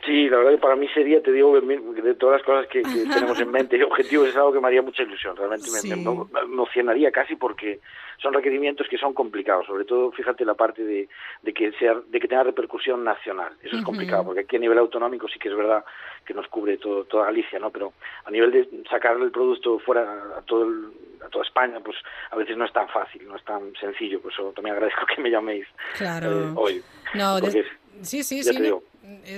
Sí, 0.05 0.29
la 0.29 0.37
verdad 0.37 0.51
que 0.51 0.57
para 0.59 0.75
mí 0.75 0.87
sería, 0.93 1.21
te 1.21 1.31
digo, 1.31 1.59
de 1.59 2.15
todas 2.15 2.37
las 2.37 2.45
cosas 2.45 2.67
que, 2.67 2.81
que 2.81 3.05
tenemos 3.13 3.39
en 3.39 3.51
mente 3.51 3.77
y 3.77 3.81
objetivos, 3.81 4.29
es 4.29 4.35
algo 4.35 4.53
que 4.53 4.59
me 4.59 4.67
haría 4.67 4.81
mucha 4.81 5.03
ilusión. 5.03 5.35
Realmente 5.35 5.65
sí. 5.65 5.93
me, 5.93 6.25
emocionaría 6.41 7.11
casi 7.11 7.35
porque 7.35 7.79
son 8.21 8.33
requerimientos 8.33 8.87
que 8.87 8.97
son 8.97 9.13
complicados. 9.13 9.65
Sobre 9.65 9.85
todo, 9.85 10.11
fíjate 10.11 10.45
la 10.45 10.53
parte 10.53 10.83
de, 10.83 11.09
de 11.41 11.53
que 11.53 11.71
sea, 11.73 11.95
de 12.07 12.19
que 12.19 12.27
tenga 12.27 12.43
repercusión 12.43 13.03
nacional. 13.03 13.53
Eso 13.61 13.77
es 13.77 13.83
complicado, 13.83 14.23
porque 14.23 14.41
aquí 14.41 14.55
a 14.55 14.59
nivel 14.59 14.77
autonómico 14.77 15.27
sí 15.27 15.37
que 15.37 15.49
es 15.49 15.55
verdad 15.55 15.83
que 16.25 16.33
nos 16.33 16.47
cubre 16.47 16.77
todo, 16.77 17.03
toda 17.03 17.25
Galicia, 17.25 17.59
¿no? 17.59 17.69
Pero 17.69 17.93
a 18.23 18.31
nivel 18.31 18.51
de 18.51 18.69
sacar 18.89 19.17
el 19.17 19.31
producto 19.31 19.79
fuera 19.79 20.37
a 20.37 20.41
todo 20.43 20.63
el, 20.63 20.91
a 21.25 21.29
toda 21.29 21.43
España, 21.43 21.79
pues 21.83 21.97
a 22.31 22.37
veces 22.37 22.55
no 22.55 22.65
es 22.65 22.71
tan 22.71 22.87
fácil, 22.87 23.27
no 23.27 23.35
es 23.35 23.43
tan 23.43 23.73
sencillo. 23.75 24.21
Por 24.21 24.31
eso 24.31 24.53
también 24.55 24.75
agradezco 24.75 25.05
que 25.15 25.21
me 25.21 25.29
llaméis 25.29 25.67
claro. 25.97 26.31
eh, 26.31 26.51
hoy. 26.55 26.83
No, 27.15 27.41
des... 27.41 27.65
sí, 28.01 28.23
sí, 28.23 28.43
sí. 28.43 28.59
No 28.59 28.81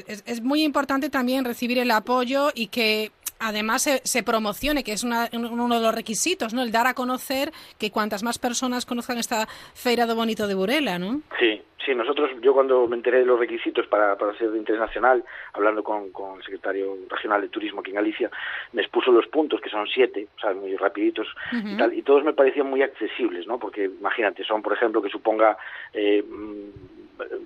es, 0.07 0.23
es, 0.25 0.41
muy 0.41 0.63
importante 0.63 1.09
también 1.09 1.45
recibir 1.45 1.79
el 1.79 1.91
apoyo 1.91 2.49
y 2.53 2.67
que 2.67 3.11
además 3.41 3.81
se, 3.81 4.01
se 4.03 4.23
promocione, 4.23 4.83
que 4.83 4.93
es 4.93 5.03
una, 5.03 5.29
uno 5.33 5.75
de 5.75 5.81
los 5.81 5.95
requisitos, 5.95 6.53
¿no? 6.53 6.61
El 6.61 6.71
dar 6.71 6.87
a 6.87 6.93
conocer 6.93 7.51
que 7.79 7.91
cuantas 7.91 8.23
más 8.23 8.37
personas 8.37 8.85
conozcan 8.85 9.17
esta 9.17 9.47
Feira 9.73 10.05
do 10.05 10.15
Bonito 10.15 10.47
de 10.47 10.53
Burela, 10.53 10.99
¿no? 10.99 11.21
Sí, 11.39 11.61
sí, 11.83 11.95
nosotros, 11.95 12.29
yo 12.41 12.53
cuando 12.53 12.87
me 12.87 12.95
enteré 12.95 13.19
de 13.19 13.25
los 13.25 13.39
requisitos 13.39 13.87
para, 13.87 14.15
para 14.15 14.37
ser 14.37 14.51
de 14.51 14.59
interés 14.59 14.79
nacional, 14.79 15.23
hablando 15.53 15.83
con, 15.83 16.11
con 16.11 16.37
el 16.37 16.43
secretario 16.43 16.97
regional 17.09 17.41
de 17.41 17.49
turismo 17.49 17.81
aquí 17.81 17.89
en 17.89 17.95
Galicia, 17.95 18.29
me 18.73 18.83
expuso 18.83 19.11
los 19.11 19.27
puntos, 19.27 19.59
que 19.59 19.69
son 19.69 19.87
siete, 19.87 20.27
o 20.37 20.39
sea, 20.39 20.53
muy 20.53 20.75
rapiditos, 20.75 21.27
uh 21.51 21.55
-huh. 21.55 21.73
y, 21.73 21.77
tal, 21.77 21.93
y 21.93 22.01
todos 22.03 22.23
me 22.23 22.33
parecían 22.33 22.69
muy 22.69 22.83
accesibles, 22.83 23.47
¿no? 23.47 23.57
Porque 23.57 23.85
imagínate, 23.85 24.43
son, 24.43 24.61
por 24.61 24.73
ejemplo, 24.73 25.01
que 25.01 25.09
suponga... 25.09 25.57
Eh, 25.93 26.23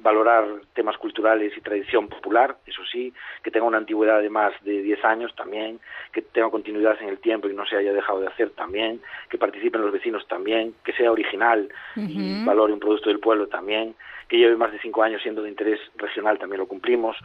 valorar 0.02 0.46
temas 0.74 0.98
culturales 0.98 1.54
y 1.58 1.62
tradición 1.62 2.08
popular, 2.08 2.58
eso 2.66 2.82
sí, 2.92 3.14
que 3.44 3.52
tenga 3.52 3.66
una 3.66 3.78
antigüedad 3.78 4.22
de 4.22 4.30
más 4.30 4.54
de 4.64 4.82
10 4.82 5.04
años 5.06 5.36
también, 5.36 5.80
que 6.12 6.22
tenga 6.22 6.50
continuidad 6.50 6.98
en 7.02 7.10
el 7.10 7.20
tiempo 7.20 7.50
y 7.50 7.54
no 7.54 7.66
se 7.66 7.78
haya 7.78 7.94
dejado 7.94 8.20
de 8.22 8.28
hacer 8.28 8.52
también, 8.52 9.02
que 9.30 9.38
participen 9.38 9.82
los 9.82 9.92
vecinos 9.92 10.28
también, 10.28 10.76
que 10.84 10.94
sea 10.94 11.12
original 11.12 11.70
uh 11.96 12.00
-huh. 12.00 12.10
y 12.10 12.46
valore 12.46 12.74
un 12.74 12.80
producto 12.80 13.10
del 13.10 13.20
pueblo 13.20 13.48
también, 13.48 13.96
que 14.28 14.38
lleve 14.38 14.56
más 14.56 14.72
de 14.72 14.80
5 14.80 15.04
años 15.04 15.22
siendo 15.22 15.44
de 15.44 15.50
interés 15.50 15.80
regional 15.98 16.38
también 16.40 16.60
lo 16.60 16.68
cumplimos, 16.68 17.18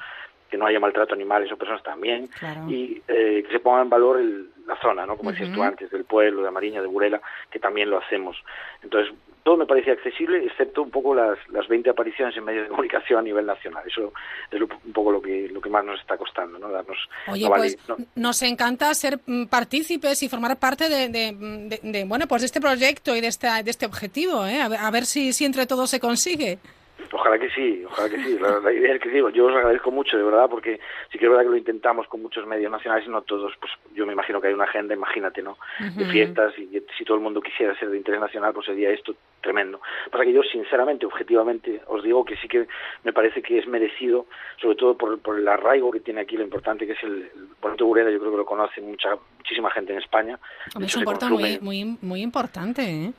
que 0.50 0.56
no 0.58 0.66
haya 0.66 0.80
maltrato 0.80 1.14
a 1.14 1.16
animales 1.16 1.50
o 1.52 1.56
personas 1.56 1.82
también, 1.82 2.26
claro. 2.26 2.68
y 2.68 3.00
eh, 3.06 3.44
que 3.46 3.52
se 3.52 3.60
ponga 3.60 3.82
en 3.82 3.88
valor 3.88 4.18
el, 4.18 4.48
la 4.70 4.80
zona, 4.80 5.06
¿no? 5.06 5.16
Como 5.16 5.30
uh 5.30 5.32
-huh. 5.32 5.38
decías 5.38 5.54
tú 5.54 5.62
antes, 5.62 5.90
del 5.90 6.04
pueblo, 6.04 6.42
de 6.42 6.50
Mariña, 6.50 6.80
de 6.80 6.86
Burela, 6.86 7.20
que 7.50 7.58
también 7.58 7.90
lo 7.90 7.98
hacemos. 7.98 8.36
Entonces, 8.82 9.12
todo 9.42 9.56
me 9.56 9.66
parecía 9.66 9.94
accesible, 9.94 10.44
excepto 10.44 10.82
un 10.82 10.90
poco 10.90 11.14
las, 11.14 11.38
las 11.48 11.66
20 11.66 11.90
apariciones 11.90 12.36
en 12.36 12.44
medios 12.44 12.64
de 12.64 12.68
comunicación 12.68 13.18
a 13.18 13.22
nivel 13.22 13.46
nacional. 13.46 13.82
Eso 13.86 14.12
es 14.50 14.60
lo, 14.60 14.66
un 14.66 14.92
poco 14.92 15.12
lo 15.12 15.22
que, 15.22 15.48
lo 15.48 15.60
que 15.60 15.70
más 15.70 15.84
nos 15.84 15.98
está 16.00 16.16
costando, 16.16 16.58
¿no? 16.58 16.68
Darnos, 16.68 16.98
Oye, 17.26 17.48
no 17.48 17.56
pues 17.56 17.78
¿no? 17.88 17.96
nos 18.16 18.42
encanta 18.42 18.92
ser 18.94 19.18
mm, 19.26 19.46
partícipes 19.46 20.22
y 20.22 20.28
formar 20.28 20.58
parte 20.58 20.88
de, 20.88 21.08
de, 21.08 21.32
de, 21.32 21.80
de, 21.82 22.04
bueno, 22.04 22.26
pues 22.26 22.42
de 22.42 22.46
este 22.46 22.60
proyecto 22.60 23.16
y 23.16 23.20
de 23.20 23.28
este, 23.28 23.48
de 23.64 23.70
este 23.70 23.86
objetivo, 23.86 24.46
¿eh? 24.46 24.60
A 24.60 24.68
ver, 24.68 24.78
a 24.78 24.90
ver 24.90 25.06
si, 25.06 25.32
si 25.32 25.44
entre 25.44 25.66
todos 25.66 25.88
se 25.90 26.00
consigue. 26.00 26.58
Ojalá 27.12 27.38
que 27.38 27.50
sí, 27.50 27.84
ojalá 27.84 28.08
que 28.08 28.22
sí. 28.22 28.38
La, 28.38 28.60
la, 28.60 28.72
idea 28.72 28.94
es 28.94 29.00
que 29.00 29.08
digo, 29.08 29.30
yo 29.30 29.46
os 29.46 29.56
agradezco 29.56 29.90
mucho, 29.90 30.16
de 30.16 30.22
verdad, 30.22 30.48
porque 30.48 30.80
sí 31.10 31.18
que 31.18 31.24
es 31.24 31.30
verdad 31.30 31.44
que 31.44 31.50
lo 31.50 31.56
intentamos 31.56 32.06
con 32.06 32.22
muchos 32.22 32.46
medios 32.46 32.70
nacionales 32.70 33.06
y 33.06 33.10
no 33.10 33.22
todos, 33.22 33.52
pues 33.60 33.72
yo 33.94 34.06
me 34.06 34.12
imagino 34.12 34.40
que 34.40 34.48
hay 34.48 34.54
una 34.54 34.64
agenda, 34.64 34.94
imagínate, 34.94 35.42
¿no? 35.42 35.52
Uh 35.52 35.84
-huh. 35.84 35.94
De 35.94 36.04
fiestas 36.06 36.56
y 36.58 36.68
si 36.96 37.04
todo 37.04 37.16
el 37.16 37.22
mundo 37.22 37.40
quisiera 37.40 37.76
ser 37.78 37.90
de 37.90 37.96
interés 37.96 38.20
nacional, 38.20 38.52
pues 38.52 38.66
sería 38.66 38.90
esto 38.90 39.14
tremendo. 39.40 39.80
Pasa 40.10 40.24
que 40.24 40.32
yo, 40.32 40.42
sinceramente, 40.42 41.06
objetivamente, 41.06 41.80
os 41.88 42.02
digo 42.02 42.24
que 42.24 42.36
sí 42.36 42.48
que 42.48 42.68
me 43.04 43.12
parece 43.12 43.42
que 43.42 43.58
es 43.58 43.66
merecido, 43.66 44.26
sobre 44.60 44.76
todo 44.76 44.96
por, 44.96 45.18
por 45.20 45.38
el 45.38 45.48
arraigo 45.48 45.90
que 45.90 46.00
tiene 46.00 46.20
aquí, 46.20 46.36
lo 46.36 46.44
importante 46.44 46.86
que 46.86 46.92
es 46.92 47.02
el, 47.02 47.22
el 47.34 47.48
Bonito 47.60 47.86
Burela, 47.86 48.10
yo 48.10 48.18
creo 48.18 48.30
que 48.32 48.38
lo 48.38 48.46
conoce 48.46 48.80
mucha 48.80 49.16
muchísima 49.38 49.70
gente 49.70 49.92
en 49.92 49.98
España. 49.98 50.38
Es 50.80 50.96
un 50.96 51.04
puerto 51.04 51.28
muy, 51.28 51.58
muy, 51.60 51.98
muy 52.00 52.22
importante, 52.22 52.82
¿eh? 52.82 53.12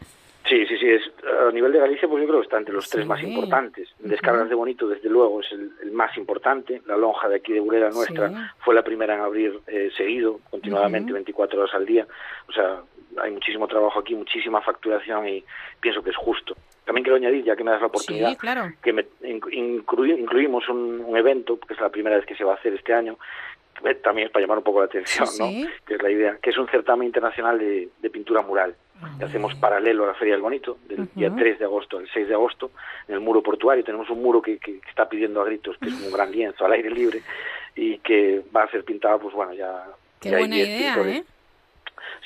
Sí, 0.47 0.65
sí, 0.65 0.77
sí. 0.77 0.89
Es, 0.89 1.03
a 1.47 1.51
nivel 1.51 1.71
de 1.71 1.79
Galicia, 1.79 2.07
pues 2.07 2.21
yo 2.21 2.27
creo 2.27 2.39
que 2.39 2.45
está 2.45 2.57
entre 2.57 2.73
los 2.73 2.85
sí. 2.85 2.91
tres 2.93 3.05
más 3.05 3.21
importantes. 3.21 3.89
Descargas 3.99 4.49
de 4.49 4.55
Bonito, 4.55 4.87
desde 4.87 5.09
luego, 5.09 5.41
es 5.41 5.51
el, 5.51 5.71
el, 5.83 5.91
más 5.91 6.15
importante. 6.17 6.81
La 6.87 6.97
lonja 6.97 7.29
de 7.29 7.35
aquí 7.35 7.53
de 7.53 7.59
Burela 7.59 7.89
nuestra 7.89 8.29
sí. 8.29 8.35
fue 8.59 8.75
la 8.75 8.83
primera 8.83 9.15
en 9.15 9.21
abrir 9.21 9.59
eh, 9.67 9.91
seguido, 9.95 10.39
continuadamente, 10.49 11.11
uh 11.11 11.15
-huh. 11.15 11.25
24 11.25 11.61
horas 11.61 11.75
al 11.75 11.85
día. 11.85 12.07
O 12.47 12.51
sea, 12.51 12.81
hay 13.21 13.31
muchísimo 13.31 13.67
trabajo 13.67 13.99
aquí, 13.99 14.15
muchísima 14.15 14.61
facturación 14.61 15.27
y 15.27 15.43
pienso 15.79 16.01
que 16.01 16.09
es 16.09 16.17
justo. 16.17 16.55
También 16.85 17.03
quiero 17.03 17.17
añadir, 17.17 17.43
ya 17.43 17.55
que 17.55 17.63
me 17.63 17.71
das 17.71 17.81
la 17.81 17.87
oportunidad, 17.87 18.29
sí, 18.31 18.35
claro. 18.37 18.73
que 18.81 18.91
me, 18.91 19.05
inclu, 19.21 20.05
incluimos 20.05 20.67
un, 20.69 21.01
un 21.05 21.15
evento, 21.17 21.59
que 21.59 21.73
es 21.73 21.79
la 21.79 21.89
primera 21.89 22.15
vez 22.15 22.25
que 22.25 22.35
se 22.35 22.43
va 22.43 22.53
a 22.53 22.55
hacer 22.55 22.73
este 22.73 22.93
año, 22.93 23.17
también 24.03 24.27
es 24.27 24.31
para 24.31 24.43
llamar 24.43 24.59
un 24.59 24.63
poco 24.63 24.79
la 24.79 24.85
atención, 24.85 25.27
¿no? 25.39 25.69
Que 25.85 25.95
es 25.95 26.01
la 26.01 26.09
idea, 26.09 26.37
que 26.41 26.51
es 26.51 26.57
un 26.57 26.67
certamen 26.67 27.07
internacional 27.07 27.57
de, 27.57 28.09
pintura 28.09 28.41
mural. 28.41 28.75
Hacemos 29.23 29.55
paralelo 29.55 30.03
a 30.03 30.07
la 30.07 30.13
Feria 30.13 30.33
del 30.33 30.41
Bonito, 30.41 30.77
del 30.87 31.09
día 31.13 31.33
3 31.35 31.59
de 31.59 31.65
agosto 31.65 31.97
al 31.97 32.09
6 32.11 32.27
de 32.27 32.33
agosto, 32.33 32.71
en 33.07 33.15
el 33.15 33.21
muro 33.21 33.41
portuario. 33.41 33.83
Tenemos 33.83 34.09
un 34.09 34.21
muro 34.21 34.41
que, 34.41 34.57
que, 34.57 34.79
está 34.89 35.07
pidiendo 35.07 35.41
a 35.41 35.45
gritos, 35.45 35.77
que 35.77 35.89
es 35.89 36.01
un 36.01 36.11
gran 36.11 36.31
lienzo 36.31 36.65
al 36.65 36.73
aire 36.73 36.89
libre 36.89 37.21
y 37.75 37.97
que 37.99 38.41
va 38.55 38.63
a 38.63 38.71
ser 38.71 38.83
pintado, 38.83 39.19
pues 39.19 39.33
bueno, 39.33 39.53
ya. 39.53 39.85
Qué 40.19 40.29
buena 40.29 40.55
idea, 40.55 40.95
¿eh? 41.01 41.23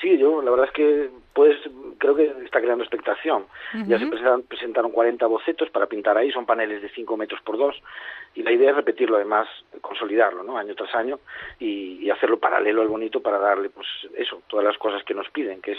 Sí, 0.00 0.18
yo 0.18 0.42
la 0.42 0.50
verdad 0.50 0.66
es 0.66 0.72
que 0.72 1.10
pues 1.32 1.56
creo 1.98 2.14
que 2.14 2.32
está 2.44 2.60
creando 2.60 2.84
expectación. 2.84 3.44
Ya 3.86 3.98
se 3.98 4.06
presentaron, 4.06 4.42
presentaron 4.42 4.90
40 4.90 5.26
bocetos 5.26 5.70
para 5.70 5.86
pintar 5.86 6.16
ahí, 6.16 6.30
son 6.32 6.46
paneles 6.46 6.82
de 6.82 6.88
5 6.90 7.16
metros 7.16 7.40
por 7.42 7.58
2 7.58 7.76
y 8.36 8.42
la 8.42 8.52
idea 8.52 8.70
es 8.70 8.76
repetirlo 8.76 9.16
además, 9.16 9.48
consolidarlo, 9.80 10.42
¿no? 10.42 10.58
Año 10.58 10.74
tras 10.74 10.94
año 10.94 11.18
y, 11.58 11.96
hacerlo 12.10 12.38
paralelo 12.38 12.82
al 12.82 12.88
bonito 12.88 13.20
para 13.20 13.38
darle, 13.38 13.68
pues 13.68 13.86
eso, 14.16 14.40
todas 14.46 14.64
las 14.64 14.78
cosas 14.78 15.02
que 15.04 15.12
nos 15.12 15.28
piden, 15.30 15.60
que 15.60 15.72
es 15.72 15.78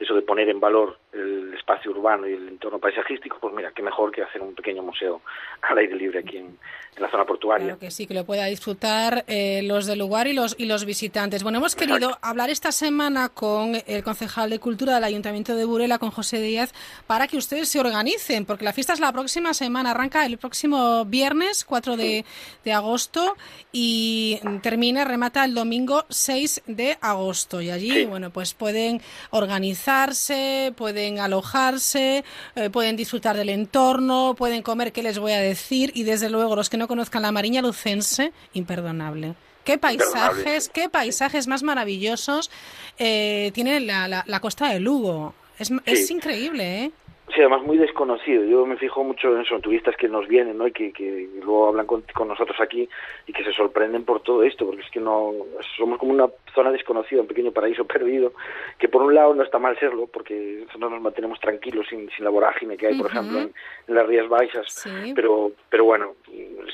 eso 0.00 0.14
de 0.14 0.22
poner 0.22 0.48
en 0.48 0.58
valor 0.58 0.98
el 1.12 1.54
espacio 1.54 1.92
urbano 1.92 2.26
y 2.26 2.32
el 2.32 2.48
entorno 2.48 2.78
paisajístico, 2.78 3.38
pues 3.38 3.54
mira, 3.54 3.70
qué 3.72 3.82
mejor 3.82 4.10
que 4.10 4.22
hacer 4.22 4.42
un 4.42 4.54
pequeño 4.54 4.82
museo 4.82 5.20
al 5.62 5.78
aire 5.78 5.94
libre 5.94 6.20
aquí 6.20 6.38
en, 6.38 6.58
la 6.96 7.10
zona 7.10 7.26
portuaria. 7.26 7.66
Claro 7.66 7.78
que 7.78 7.90
sí, 7.90 8.06
que 8.06 8.14
lo 8.14 8.24
pueda 8.24 8.46
disfrutar 8.46 9.22
eh, 9.26 9.60
los 9.62 9.84
del 9.84 9.98
lugar 9.98 10.28
y 10.28 10.32
los, 10.32 10.58
y 10.58 10.64
los 10.64 10.86
visitantes. 10.86 11.42
Bueno, 11.42 11.58
hemos 11.58 11.76
querido 11.76 12.16
hablar 12.22 12.48
esta 12.48 12.72
semana 12.72 13.28
con 13.28 13.74
el 13.86 14.02
concejal 14.02 14.48
de 14.48 14.58
Cultura 14.58 14.94
del 14.94 15.04
Ayuntamiento 15.04 15.54
de 15.54 15.66
Burela, 15.66 15.98
con 15.98 16.10
José 16.10 16.40
Díaz, 16.40 16.72
para 17.06 17.28
que 17.28 17.36
ustedes 17.36 17.68
se 17.68 17.80
organicen, 17.80 18.46
porque 18.46 18.64
la 18.64 18.72
fiesta 18.72 18.94
es 18.94 19.00
la 19.00 19.12
próxima 19.12 19.52
semana, 19.52 19.90
arranca 19.90 20.24
el 20.24 20.38
próximo 20.38 21.04
viernes 21.04 21.66
4 21.66 21.95
de, 21.95 21.95
de 21.96 22.72
agosto 22.72 23.36
y 23.72 24.40
termina, 24.62 25.04
remata 25.04 25.44
el 25.44 25.54
domingo 25.54 26.04
6 26.08 26.62
de 26.66 26.98
agosto. 27.00 27.60
Y 27.60 27.70
allí, 27.70 28.04
bueno, 28.06 28.30
pues 28.30 28.54
pueden 28.54 29.00
organizarse, 29.30 30.72
pueden 30.76 31.18
alojarse, 31.18 32.24
eh, 32.54 32.70
pueden 32.70 32.96
disfrutar 32.96 33.36
del 33.36 33.48
entorno, 33.48 34.34
pueden 34.36 34.62
comer, 34.62 34.92
¿qué 34.92 35.02
les 35.02 35.18
voy 35.18 35.32
a 35.32 35.40
decir? 35.40 35.92
Y 35.94 36.04
desde 36.04 36.30
luego, 36.30 36.56
los 36.56 36.70
que 36.70 36.76
no 36.76 36.88
conozcan 36.88 37.22
la 37.22 37.32
Mariña 37.32 37.62
Lucense, 37.62 38.32
imperdonable. 38.52 39.34
Qué 39.64 39.78
paisajes, 39.78 40.68
qué 40.68 40.88
paisajes 40.88 41.48
más 41.48 41.64
maravillosos 41.64 42.50
eh, 42.98 43.50
tiene 43.52 43.80
la, 43.80 44.24
la, 44.24 44.40
costa 44.40 44.68
de 44.68 44.78
Lugo. 44.78 45.34
Es, 45.58 45.72
es 45.86 46.10
increíble, 46.10 46.84
¿eh? 46.84 46.92
Sí, 47.34 47.40
además 47.40 47.62
muy 47.62 47.76
desconocido. 47.76 48.44
Yo 48.44 48.64
me 48.66 48.76
fijo 48.76 49.02
mucho 49.02 49.34
en 49.34 49.42
eso, 49.42 49.56
en 49.56 49.62
turistas 49.62 49.96
que 49.96 50.08
nos 50.08 50.28
vienen, 50.28 50.58
¿no? 50.58 50.68
Y 50.68 50.72
que, 50.72 50.92
que 50.92 51.28
luego 51.36 51.68
hablan 51.68 51.86
con, 51.86 52.04
nosotros 52.28 52.56
aquí 52.60 52.88
y 53.26 53.32
que 53.32 53.44
se 53.44 53.52
sorprenden 53.52 54.04
por 54.04 54.20
todo 54.20 54.44
esto, 54.44 54.64
porque 54.64 54.82
es 54.82 54.90
que 54.90 55.00
no 55.00 55.32
somos 55.76 55.98
como 55.98 56.12
una 56.12 56.28
zona 56.56 56.72
desconocida, 56.72 57.20
un 57.20 57.28
pequeño 57.28 57.52
paraíso 57.52 57.84
perdido, 57.96 58.32
que 58.78 58.88
por 58.88 59.02
un 59.02 59.14
lado 59.14 59.34
no 59.34 59.44
está 59.44 59.60
mal 59.60 59.78
serlo, 59.78 60.08
porque 60.08 60.66
no 60.78 60.90
nos 60.90 61.00
mantenemos 61.00 61.38
tranquilos 61.38 61.86
sin, 61.88 62.10
sin 62.10 62.24
la 62.24 62.30
vorágine 62.30 62.76
que 62.76 62.88
hay, 62.88 62.98
por 62.98 63.10
ejemplo, 63.10 63.38
en, 63.40 63.54
las 63.86 64.06
Rías 64.06 64.28
Baixas, 64.28 64.84
pero 65.14 65.52
pero 65.70 65.84
bueno, 65.84 66.14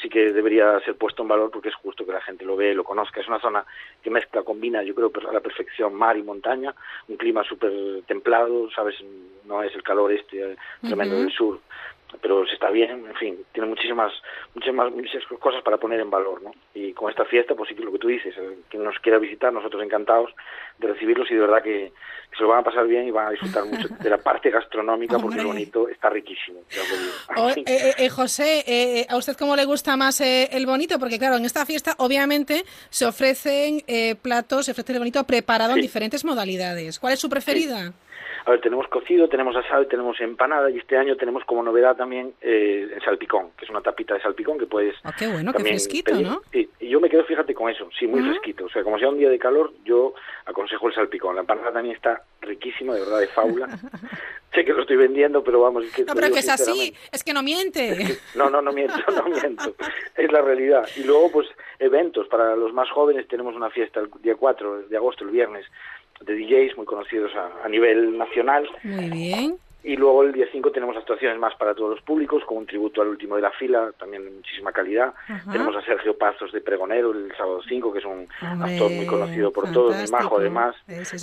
sí 0.01 0.09
que 0.09 0.33
debería 0.33 0.81
ser 0.81 0.97
puesto 0.97 1.23
en 1.23 1.29
valor 1.29 1.51
porque 1.51 1.69
es 1.69 1.75
justo 1.75 2.07
que 2.07 2.13
la 2.13 2.21
gente 2.21 2.45
lo 2.45 2.57
ve, 2.57 2.75
lo 2.75 2.85
conozca. 2.85 3.21
Es 3.21 3.29
una 3.29 3.41
zona 3.41 3.65
que 4.03 4.11
mezcla, 4.11 4.43
combina, 4.43 4.83
yo 4.83 4.95
creo, 4.95 5.11
a 5.29 5.33
la 5.33 5.41
perfección 5.41 5.95
mar 5.95 6.17
y 6.17 6.23
montaña, 6.23 6.75
un 7.09 7.17
clima 7.17 7.43
súper 7.45 7.73
templado, 8.07 8.71
¿sabes? 8.71 8.95
No 9.45 9.63
es 9.63 9.75
el 9.75 9.83
calor 9.83 10.13
este 10.13 10.57
tremendo 10.81 11.17
del 11.17 11.33
sur, 11.33 11.61
pero 12.21 12.47
se 12.47 12.55
está 12.55 12.71
bien, 12.71 13.07
en 13.07 13.15
fin, 13.15 13.39
tiene 13.53 13.69
muchísimas, 13.69 14.13
muchísimas, 14.55 14.93
muchas 14.93 15.25
cosas 15.39 15.63
para 15.63 15.79
poner 15.79 16.01
en 16.01 16.11
valor, 16.11 16.43
¿no? 16.43 16.53
Y 16.75 16.93
con 16.93 17.11
esta 17.11 17.25
fiesta, 17.25 17.55
pues 17.55 17.69
sí 17.69 17.75
que 17.75 17.83
lo 17.83 17.93
que 17.93 17.99
tú 17.99 18.09
dices, 18.09 18.35
quien 18.69 18.85
nos 18.85 18.99
quiera 18.99 19.19
visitar, 19.19 19.53
nosotros 19.53 19.83
encantados 19.83 20.31
de 20.79 20.89
recibirlos 20.89 21.31
y 21.31 21.35
de 21.35 21.41
verdad 21.41 21.63
que, 21.63 21.93
se 22.37 22.43
lo 22.43 22.49
van 22.49 22.61
a 22.61 22.63
pasar 22.63 22.87
bien 22.87 23.07
y 23.07 23.11
van 23.11 23.27
a 23.27 23.31
disfrutar 23.31 23.65
mucho 23.67 23.89
de 23.89 24.11
la 24.11 24.19
parte 24.19 24.51
gastronómica 24.51 25.19
porque 25.19 25.41
el 25.41 25.47
bonito 25.47 25.89
está 25.89 26.09
riquísimo. 26.09 26.61
Eh, 26.71 27.63
eh, 27.67 27.95
eh, 27.99 28.09
José, 28.09 29.07
¿a 29.09 29.17
usted 29.17 29.37
cómo 29.37 29.55
le 29.55 29.65
gusta 29.65 29.97
más 29.97 30.21
el 30.21 30.67
bonito? 30.67 30.99
Porque 30.99 31.19
claro, 31.19 31.37
en 31.37 31.45
esta 31.45 31.67
fiesta 31.67 31.95
obviamente 31.99 32.65
se 32.89 33.05
ofrecen 33.05 33.83
platos, 34.23 34.67
se 34.67 34.73
ofrece 34.73 34.93
el 34.93 34.99
bonito 34.99 35.23
preparado 35.25 35.75
en 35.75 35.81
diferentes 35.83 36.25
modalidades. 36.25 36.99
¿Cuál 36.99 37.13
es 37.13 37.21
su 37.21 37.29
preferida? 37.29 37.93
A 38.45 38.51
ver, 38.51 38.61
tenemos 38.61 38.89
cocido, 38.89 39.29
tenemos 39.29 39.55
asado 39.55 39.83
y 39.83 39.87
tenemos 39.87 40.21
empanada 40.21 40.69
y 40.71 40.79
este 40.79 40.97
año 40.97 41.17
tenemos 41.17 41.45
como 41.45 41.63
novedad 41.63 41.97
también 41.97 42.35
eh, 42.41 42.89
el 42.93 43.03
salpicón, 43.03 43.51
que 43.57 43.65
es 43.65 43.71
una 43.71 43.81
tapita 43.81 44.15
de 44.15 44.23
salpicón 44.23 44.59
que 44.59 44.67
puedes... 44.67 44.97
Ah, 45.05 45.15
qué 45.17 45.29
bueno, 45.29 45.53
qué 45.53 45.63
fresquito, 45.63 46.15
¿no? 46.21 46.43
Y, 46.53 46.69
yo 46.81 47.01
me 47.01 47.09
quedo, 47.09 47.25
fíjate, 47.25 47.55
con 47.55 47.71
eso, 47.71 47.89
sí, 47.99 48.07
muy 48.07 48.21
fresquito. 48.21 48.67
O 48.67 48.69
sea, 48.69 48.83
como 48.83 48.99
sea 48.99 49.09
un 49.09 49.19
día 49.19 49.31
de 49.31 49.39
calor, 49.39 49.73
yo 49.85 50.15
aconsejo 50.45 50.89
el 50.89 50.95
salpicón. 50.95 51.37
La 51.37 51.43
empanada 51.43 51.73
también 51.73 51.95
está 51.95 52.23
riquísima, 52.41 52.95
de 52.95 53.01
verdad, 53.01 53.21
de 53.21 53.29
faula. 53.29 53.69
sé 54.55 54.65
que 54.65 54.73
lo 54.73 54.83
estoy 54.83 54.97
vendiendo, 54.97 55.43
pero 55.43 55.61
vamos... 55.61 55.85
Es 55.85 55.95
que 55.95 56.05
no, 56.05 56.15
pero 56.15 56.31
que 56.31 56.41
es 56.41 56.49
así, 56.49 56.95
es 57.11 57.25
que 57.25 57.33
no 57.33 57.43
miente. 57.43 58.19
no, 58.35 58.51
no, 58.51 58.61
no 58.61 58.73
miento, 58.73 58.97
no 59.09 59.25
miento. 59.29 59.75
Es 60.17 60.31
la 60.31 60.43
realidad. 60.43 60.87
Y 60.97 61.05
luego, 61.05 61.31
pues, 61.31 61.49
eventos. 61.79 62.29
Para 62.29 62.57
los 62.57 62.73
más 62.73 62.91
jóvenes 62.91 63.27
tenemos 63.29 63.55
una 63.55 63.71
fiesta 63.71 64.01
el 64.01 64.11
día 64.21 64.35
4 64.35 64.89
de 64.89 64.97
agosto, 64.97 65.25
el 65.25 65.31
viernes, 65.31 65.65
de 66.25 66.37
DJs 66.37 66.77
muy 66.77 66.87
conocidos 66.87 67.33
a, 67.35 67.69
nivel 67.69 68.17
nacional. 68.19 68.69
Muy 68.83 69.11
bien. 69.11 69.57
Y 69.85 69.97
luego 69.97 70.23
el 70.23 70.33
día 70.33 70.47
5 70.51 70.71
tenemos 70.71 70.97
actuaciones 70.97 71.39
más 71.39 71.57
para 71.57 71.75
todos 71.75 71.91
los 71.91 72.03
públicos, 72.03 72.45
con 72.45 72.59
un 72.59 72.67
tributo 72.67 73.03
al 73.03 73.09
último 73.09 73.35
de 73.35 73.43
la 73.43 73.51
fila, 73.51 73.93
también 73.99 74.25
de 74.25 74.31
muchísima 74.31 74.71
calidad. 74.71 75.13
Tenemos 75.51 75.75
a 75.75 75.83
Sergio 75.85 76.17
Pazos 76.17 76.53
de 76.53 76.61
Pregonero 76.61 77.11
el 77.11 77.33
sábado 77.37 77.61
5, 77.67 77.93
que 77.93 77.99
es 77.99 78.05
un 78.05 78.29
actor 78.41 78.91
muy 78.91 79.07
conocido 79.07 79.53
por 79.53 79.73
todos, 79.73 79.97
muy 79.97 80.11
majo 80.11 80.39
además. 80.39 80.77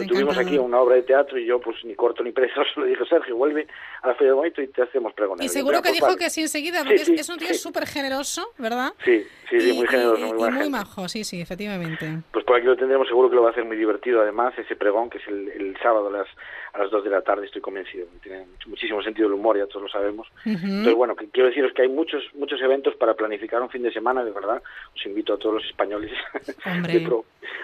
tuvimos 0.07 0.37
aquí 0.37 0.57
una 0.57 0.81
obra 0.81 0.95
de 0.95 1.03
teatro 1.03 1.37
y 1.39 1.45
yo, 1.45 1.59
pues 1.61 1.77
ni 1.85 1.95
corto 1.95 2.21
ni 2.21 2.31
preso, 2.31 2.61
le 2.81 2.87
dije, 2.87 3.05
Sergio, 3.05 3.37
vuelve 3.37 3.65
a 4.01 4.07
la 4.09 4.15
Feria 4.15 4.33
de 4.33 4.35
Bonito 4.35 4.61
y 4.61 4.67
te 4.67 4.81
hacemos 4.81 5.13
Pregonero. 5.13 5.45
Y 5.45 5.49
seguro 5.49 5.81
que 5.81 5.93
dijo 5.93 6.17
que 6.17 6.29
sí 6.29 6.41
enseguida, 6.41 6.79
porque 6.79 6.95
es, 6.95 7.29
un 7.29 7.37
tío 7.37 7.53
súper 7.53 7.87
generoso, 7.87 8.49
¿verdad? 8.57 8.93
Sí, 9.05 9.25
sí, 9.49 9.61
sí 9.61 9.73
muy 9.73 9.87
generoso, 9.87 10.33
muy, 10.33 10.49
y 10.49 10.51
muy 10.51 10.69
majo, 10.69 11.07
sí, 11.07 11.23
sí, 11.23 11.39
efectivamente. 11.39 12.23
Pues 12.31 12.43
por 12.43 12.57
aquí 12.57 12.65
lo 12.65 12.75
tendremos, 12.75 13.07
seguro 13.07 13.29
que 13.29 13.35
lo 13.35 13.43
va 13.43 13.49
a 13.49 13.51
hacer 13.51 13.63
muy 13.63 13.77
divertido 13.77 14.21
además, 14.21 14.53
ese 14.57 14.75
pregón, 14.75 15.09
que 15.09 15.19
es 15.19 15.27
el, 15.27 15.47
el 15.49 15.77
sábado 15.81 16.09
a 16.09 16.11
las, 16.11 16.27
a 16.73 16.79
las 16.79 16.91
2 16.91 17.03
de 17.05 17.09
la 17.09 17.21
tarde, 17.21 17.45
estoy 17.45 17.61
convencido. 17.61 18.07
Tiene 18.21 18.48
muchísimo 18.67 19.01
sentido 19.01 19.27
del 19.29 19.37
humor, 19.39 19.57
ya 19.57 19.67
todos 19.67 19.83
lo 19.83 19.89
sabemos. 19.89 20.27
Entonces, 20.45 20.93
bueno, 20.93 21.15
que 21.15 21.29
quiero 21.29 21.49
deciros 21.49 21.73
que 21.73 21.83
hay 21.83 21.89
muchos 21.89 22.23
muchos 22.33 22.61
eventos 22.61 22.95
para 22.95 23.13
planificar 23.13 23.61
un 23.61 23.69
fin 23.69 23.83
de 23.83 23.91
semana, 23.91 24.23
de 24.23 24.31
verdad. 24.31 24.61
Os 24.95 25.05
invito 25.05 25.33
a 25.33 25.37
todos 25.37 25.55
los 25.55 25.65
españoles 25.65 26.11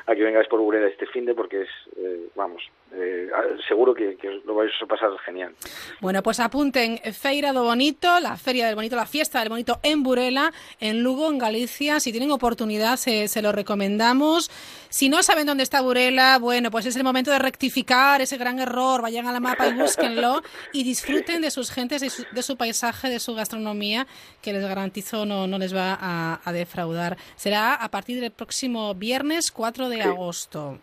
a 0.06 0.16
que 0.16 0.24
vengáis 0.24 0.48
por 0.48 0.60
Burela 0.60 0.88
este 0.88 1.06
fin 1.08 1.26
de 1.26 1.34
porque 1.34 1.62
es, 1.64 1.70
eh, 1.98 2.28
vamos, 2.36 2.64
eh, 2.98 3.30
seguro 3.68 3.94
que, 3.94 4.18
lo 4.46 4.56
vais 4.56 4.72
a 4.82 4.86
pasar 4.86 5.10
genial. 5.26 5.54
Bueno, 6.02 6.24
pues 6.24 6.40
apunten 6.40 7.00
Feira 7.14 7.52
do 7.54 7.64
Bonito, 7.64 8.20
la 8.20 8.38
Feria 8.38 8.68
del 8.68 8.76
Bonito, 8.76 8.96
la 8.96 9.06
Fiesta 9.06 9.40
del 9.40 9.50
Bonito 9.50 9.80
en 9.84 10.04
Burela, 10.04 10.54
en 10.80 11.04
Lugo, 11.04 11.30
en 11.30 11.38
Galicia. 11.38 12.00
Si 12.00 12.12
tienen 12.12 12.32
oportunidad, 12.32 12.98
se, 12.98 13.28
se 13.28 13.42
lo 13.42 13.52
recomendamos. 13.52 14.50
Si 14.90 15.10
no 15.10 15.22
saben 15.24 15.46
dónde 15.46 15.64
está 15.64 15.82
Burela, 15.82 16.38
bueno, 16.40 16.72
pues 16.72 16.86
es 16.86 16.96
el 16.96 17.04
momento 17.04 17.30
de 17.30 17.40
rectificar 17.40 18.22
ese 18.22 18.38
gran 18.38 18.60
error. 18.60 19.02
Vayan 19.02 19.28
a 19.28 19.34
la 19.34 19.42
mapa 19.42 19.68
y 19.68 19.74
búsquenlo 19.78 20.42
y 20.72 20.84
disfruten 20.84 21.42
de 21.42 21.52
sus 21.52 21.70
gentes, 21.70 22.02
de 22.32 22.42
su, 22.42 22.56
paisaje, 22.56 23.10
de 23.10 23.20
su 23.20 23.36
gastronomía, 23.36 24.08
que 24.42 24.54
les 24.54 24.64
garantizo 24.64 25.26
no, 25.26 25.48
no 25.48 25.58
les 25.58 25.76
va 25.76 25.98
a, 26.46 26.52
defraudar. 26.54 27.18
Será 27.36 27.74
a 27.74 27.92
partir 27.92 28.22
del 28.22 28.32
próximo 28.32 28.94
viernes 28.96 29.52
4 29.52 29.90
de 29.90 30.02
agosto. 30.02 30.80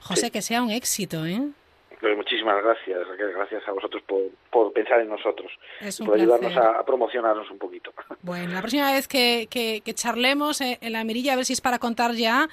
José, 0.00 0.30
que 0.30 0.42
sea 0.42 0.62
un 0.62 0.70
éxito, 0.70 1.24
¿eh? 1.26 1.40
Pues 2.02 2.16
muchísimas 2.16 2.60
gracias, 2.64 2.98
Gracias 3.16 3.62
a 3.68 3.70
vosotros 3.70 4.02
por, 4.50 4.72
pensar 4.72 5.00
en 5.00 5.08
nosotros, 5.08 5.52
por 6.04 6.18
ayudarnos 6.18 6.56
a, 6.56 6.84
promocionarnos 6.84 7.48
un 7.48 7.58
poquito. 7.58 7.92
Bueno, 8.22 8.52
la 8.54 8.60
próxima 8.60 8.90
vez 8.90 9.06
que, 9.06 9.46
que, 9.48 9.94
charlemos 9.94 10.60
eh, 10.60 10.78
en 10.80 10.94
la 10.94 11.04
mirilla, 11.04 11.34
a 11.34 11.36
ver 11.36 11.44
si 11.44 11.52
es 11.52 11.60
para 11.60 11.78
contar 11.78 12.12
ya 12.14 12.48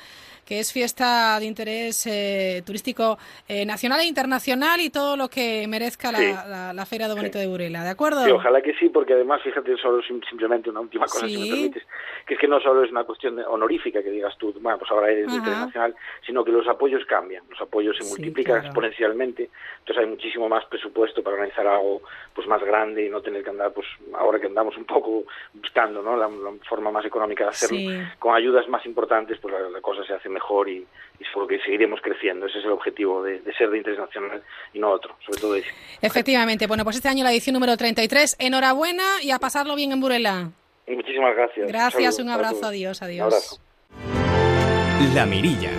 que 0.49 0.59
es 0.59 0.73
fiesta 0.73 1.39
de 1.39 1.45
interés 1.45 2.07
eh, 2.07 2.63
turístico 2.65 3.19
eh, 3.47 3.67
nacional 3.67 3.99
e 3.99 4.05
internacional 4.05 4.81
y 4.81 4.89
todo 4.89 5.15
lo 5.15 5.29
que 5.29 5.67
merezca 5.67 6.11
la, 6.11 6.73
la, 6.73 6.85
Feria 6.87 7.07
de 7.07 7.13
Bonito 7.13 7.37
de 7.37 7.45
Burela, 7.45 7.83
¿de 7.83 7.91
acuerdo? 7.91 8.25
Sí, 8.25 8.31
ojalá 8.31 8.59
que 8.59 8.73
sí, 8.73 8.89
porque 8.89 9.13
además, 9.13 9.43
fíjate, 9.43 9.77
solo 9.77 10.01
simplemente 10.01 10.71
una 10.71 10.79
última 10.79 11.05
cosa, 11.05 11.27
si 11.27 11.37
me 11.37 11.49
permites, 11.49 11.83
que 12.25 12.33
es 12.33 12.39
que 12.39 12.47
no 12.47 12.59
solo 12.59 12.83
es 12.83 12.89
una 12.89 13.03
cuestión 13.03 13.37
honorífica 13.37 14.01
que 14.01 14.09
digas 14.09 14.35
tú, 14.39 14.51
bueno, 14.59 14.79
pues 14.79 14.89
ahora 14.89 15.11
es 15.11 15.31
internacional, 15.31 15.93
sino 16.25 16.43
que 16.43 16.51
los 16.51 16.67
apoyos 16.67 17.05
cambian, 17.05 17.43
los 17.47 17.61
apoyos 17.61 17.95
se 17.97 18.05
multiplican 18.05 18.65
exponencialmente, 18.65 19.51
entonces 19.81 20.03
hay 20.03 20.09
muchísimo 20.09 20.49
más 20.49 20.65
presupuesto 20.65 21.21
para 21.21 21.35
organizar 21.35 21.67
algo 21.67 22.01
pues 22.33 22.47
más 22.47 22.63
grande 22.63 23.05
y 23.05 23.09
no 23.09 23.21
tener 23.21 23.43
que 23.43 23.51
andar, 23.51 23.71
pues 23.71 23.85
ahora 24.17 24.39
que 24.39 24.47
andamos 24.47 24.75
un 24.77 24.85
poco 24.85 25.25
buscando 25.53 26.01
¿no? 26.01 26.17
la, 26.17 26.27
forma 26.67 26.89
más 26.89 27.05
económica 27.05 27.43
de 27.43 27.49
hacerlo, 27.51 28.07
con 28.17 28.33
ayudas 28.33 28.67
más 28.67 28.83
importantes, 28.87 29.37
pues 29.39 29.53
la, 29.71 29.79
cosa 29.81 30.03
se 30.03 30.13
hace 30.13 30.29
mejor 30.39 30.69
y, 30.69 30.85
y 31.19 31.25
seguro 31.25 31.47
que 31.47 31.59
seguiremos 31.59 31.99
creciendo. 32.01 32.45
Ese 32.45 32.59
es 32.59 32.65
el 32.65 32.71
objetivo 32.71 33.23
de, 33.23 33.41
ser 33.57 33.69
de 33.69 33.77
interés 33.77 33.99
nacional 33.99 34.41
y 34.73 34.79
no 34.79 34.89
otro, 34.89 35.15
sobre 35.25 35.41
todo 35.41 35.55
ese. 35.55 35.69
Efectivamente. 36.01 36.67
Bueno, 36.67 36.83
pues 36.83 36.95
este 36.95 37.09
año 37.09 37.23
la 37.23 37.31
edición 37.31 37.53
número 37.53 37.75
33. 37.75 38.37
Enhorabuena 38.39 39.21
y 39.21 39.31
a 39.31 39.39
pasarlo 39.39 39.75
bien 39.75 39.91
en 39.91 39.99
Burela. 39.99 40.51
muchísimas 40.87 41.35
gracias. 41.35 41.67
Gracias, 41.67 42.19
un, 42.19 42.29
abrazo. 42.29 42.67
Adiós, 42.67 43.01
adiós. 43.01 43.27
Un 43.27 43.33
abrazo. 43.33 45.13
La 45.13 45.25
Mirilla. 45.25 45.71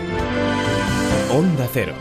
Onda 1.33 1.67
Cero. 1.73 1.95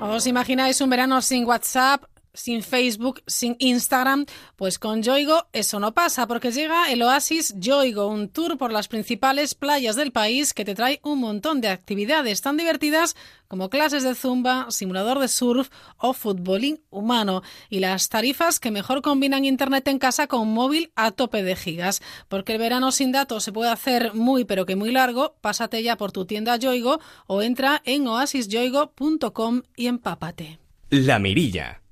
¿Os 0.00 0.26
imagináis 0.26 0.80
un 0.80 0.90
verano 0.90 1.22
sin 1.22 1.46
WhatsApp, 1.46 2.02
sin 2.36 2.62
Facebook, 2.62 3.22
sin 3.26 3.56
Instagram, 3.58 4.26
pues 4.54 4.78
con 4.78 5.02
Yoigo 5.02 5.48
eso 5.52 5.80
no 5.80 5.92
pasa 5.94 6.26
porque 6.26 6.52
llega 6.52 6.92
el 6.92 7.02
Oasis 7.02 7.54
Yoigo, 7.58 8.06
un 8.06 8.28
tour 8.28 8.56
por 8.58 8.72
las 8.72 8.88
principales 8.88 9.54
playas 9.54 9.96
del 9.96 10.12
país 10.12 10.54
que 10.54 10.64
te 10.64 10.74
trae 10.74 11.00
un 11.02 11.18
montón 11.18 11.60
de 11.60 11.68
actividades 11.68 12.42
tan 12.42 12.56
divertidas 12.56 13.16
como 13.48 13.70
clases 13.70 14.02
de 14.02 14.14
zumba, 14.14 14.66
simulador 14.70 15.18
de 15.18 15.28
surf 15.28 15.70
o 15.98 16.12
futbolín 16.12 16.80
humano 16.90 17.42
y 17.70 17.80
las 17.80 18.08
tarifas 18.08 18.60
que 18.60 18.70
mejor 18.70 19.02
combinan 19.02 19.44
internet 19.44 19.86
en 19.88 19.98
casa 19.98 20.26
con 20.26 20.48
móvil 20.48 20.90
a 20.96 21.10
tope 21.12 21.42
de 21.42 21.56
gigas, 21.56 22.02
porque 22.28 22.52
el 22.52 22.58
verano 22.58 22.92
sin 22.92 23.12
datos 23.12 23.44
se 23.44 23.52
puede 23.52 23.70
hacer 23.70 24.14
muy 24.14 24.44
pero 24.44 24.66
que 24.66 24.76
muy 24.76 24.92
largo, 24.92 25.36
pásate 25.40 25.82
ya 25.82 25.96
por 25.96 26.12
tu 26.12 26.26
tienda 26.26 26.56
Yoigo 26.56 27.00
o 27.26 27.42
entra 27.42 27.82
en 27.84 28.06
oasisyoigo.com 28.06 29.62
y 29.76 29.86
empápate. 29.86 30.58
La 30.90 31.18
Mirilla. 31.18 31.85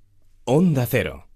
Onda 0.46 0.84
Cero. 0.84 1.26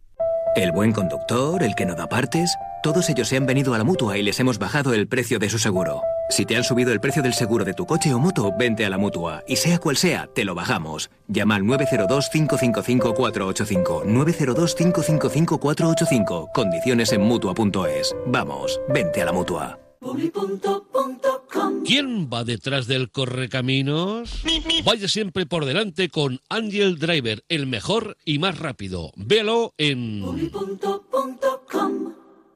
El 0.55 0.71
buen 0.71 0.92
conductor, 0.92 1.62
el 1.62 1.75
que 1.75 1.87
no 1.87 1.94
da 1.94 2.11
partes, 2.11 2.55
todos 2.83 3.09
ellos 3.09 3.27
se 3.27 3.38
han 3.38 3.47
venido 3.47 3.73
a 3.73 3.79
la 3.79 3.85
mutua 3.85 4.18
y 4.18 4.23
les 4.23 4.38
hemos 4.38 4.59
bajado 4.59 4.92
el 4.92 5.09
precio 5.09 5.38
de 5.38 5.49
su 5.49 5.59
seguro. 5.59 6.03
Si 6.29 6.44
te 6.44 6.59
han 6.59 6.64
subido 6.64 6.92
el 6.92 7.01
precio 7.01 7.23
del 7.23 7.33
seguro 7.33 7.64
de 7.64 7.73
tu 7.73 7.87
coche 7.87 8.12
o 8.12 8.18
moto, 8.18 8.53
vente 8.59 8.85
a 8.85 8.90
la 8.90 8.99
mutua. 8.99 9.42
Y 9.49 9.57
sea 9.57 9.79
cual 9.79 9.97
sea, 9.97 10.29
te 10.35 10.44
lo 10.44 10.55
bajamos. 10.55 11.11
Llama 11.27 11.55
al 11.55 11.62
902-555-485. 11.62 14.05
902-555-485. 14.05 16.53
Condiciones 16.53 17.11
en 17.12 17.23
mutua.es. 17.23 18.14
Vamos, 18.27 18.79
vente 18.90 19.23
a 19.23 19.25
la 19.25 19.33
mutua. 19.33 19.79
¿Quién 21.85 22.29
va 22.33 22.44
detrás 22.44 22.87
del 22.87 23.11
correcaminos? 23.11 24.42
Vaya 24.85 25.09
siempre 25.09 25.47
por 25.47 25.64
delante 25.64 26.09
con 26.09 26.40
Angel 26.49 26.99
Driver, 26.99 27.44
el 27.49 27.66
mejor 27.66 28.16
y 28.25 28.38
más 28.38 28.59
rápido. 28.59 29.12
Véalo 29.16 29.75
en... 29.79 30.23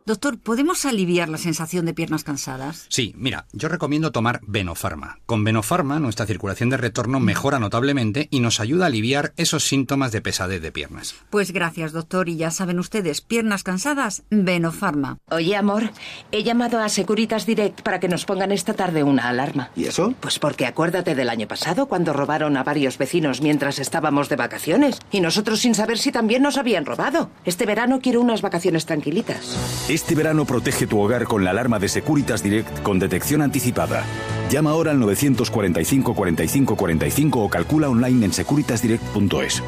Doctor, 0.05 0.37
¿podemos 0.37 0.85
aliviar 0.85 1.29
la 1.29 1.39
sensación 1.39 1.87
de 1.87 1.95
piernas 1.95 2.25
cansadas? 2.25 2.87
Sí, 2.89 3.15
mira, 3.17 3.47
yo 3.53 3.69
recomiendo 3.69 4.11
tomar 4.11 4.41
Venofarma. 4.45 5.19
Con 5.27 5.45
Venofarma 5.45 6.01
nuestra 6.01 6.27
circulación 6.27 6.71
de 6.71 6.77
retorno 6.77 7.21
mejora 7.21 7.61
notablemente 7.61 8.27
y 8.33 8.41
nos 8.41 8.59
ayuda 8.59 8.87
a 8.87 8.89
aliviar 8.89 9.33
esos 9.37 9.63
síntomas 9.63 10.11
de 10.11 10.21
pesadez 10.21 10.61
de 10.61 10.73
piernas. 10.73 11.15
Pues 11.31 11.53
gracias, 11.53 11.93
doctor, 11.93 12.29
y 12.29 12.37
ya 12.37 12.51
saben 12.51 12.81
ustedes, 12.81 13.21
piernas 13.21 13.63
cansadas, 13.63 14.25
Venofarma. 14.29 15.19
Oye, 15.31 15.55
amor, 15.55 15.93
he 16.33 16.43
llamado 16.43 16.81
a 16.81 16.89
Securitas 16.89 17.47
Direct 17.47 17.83
para 17.83 18.01
que 18.01 18.09
nos 18.09 18.25
pongan 18.25 18.51
esta 18.51 18.75
tarde 18.75 19.05
una 19.05 19.29
alarma. 19.29 19.71
¿Y 19.77 19.85
eso? 19.85 20.15
Pues 20.19 20.41
porque 20.41 20.67
acuérdate 20.67 21.15
del 21.15 21.29
año 21.29 21.47
pasado 21.47 21.87
cuando 21.87 22.13
robaron 22.13 22.57
a 22.57 22.65
varios 22.65 22.99
vecinos 22.99 23.41
mientras 23.41 23.79
estábamos 23.79 24.29
de 24.29 24.35
vacaciones 24.35 24.99
y 25.13 25.21
nosotros 25.21 25.61
sin 25.61 25.77
saber 25.77 25.99
si 25.99 26.11
también 26.11 26.43
nos 26.43 26.57
habían 26.57 26.87
robado. 26.87 27.31
Este 27.45 27.67
verano 27.67 28.01
quiero 28.03 28.21
unas 28.21 28.43
vacaciones 28.43 28.85
tranquilitas. 28.85 29.92
Este 29.93 30.15
verano 30.15 30.47
protege 30.47 30.87
tu 30.87 30.99
hogar 30.99 31.25
con 31.25 31.45
la 31.45 31.51
alarma 31.51 31.79
de 31.79 31.87
Securitas 31.87 32.43
Direct 32.43 32.81
con 32.83 32.99
detección 32.99 33.43
anticipada. 33.43 34.07
Llama 34.51 34.71
ahora 34.71 34.93
al 34.93 34.99
945 34.99 36.15
45 36.15 36.77
45 36.77 37.41
o 37.45 37.51
calcula 37.51 37.91
online 37.91 38.25
en 38.25 38.33
securitasdirect.es. 38.33 39.63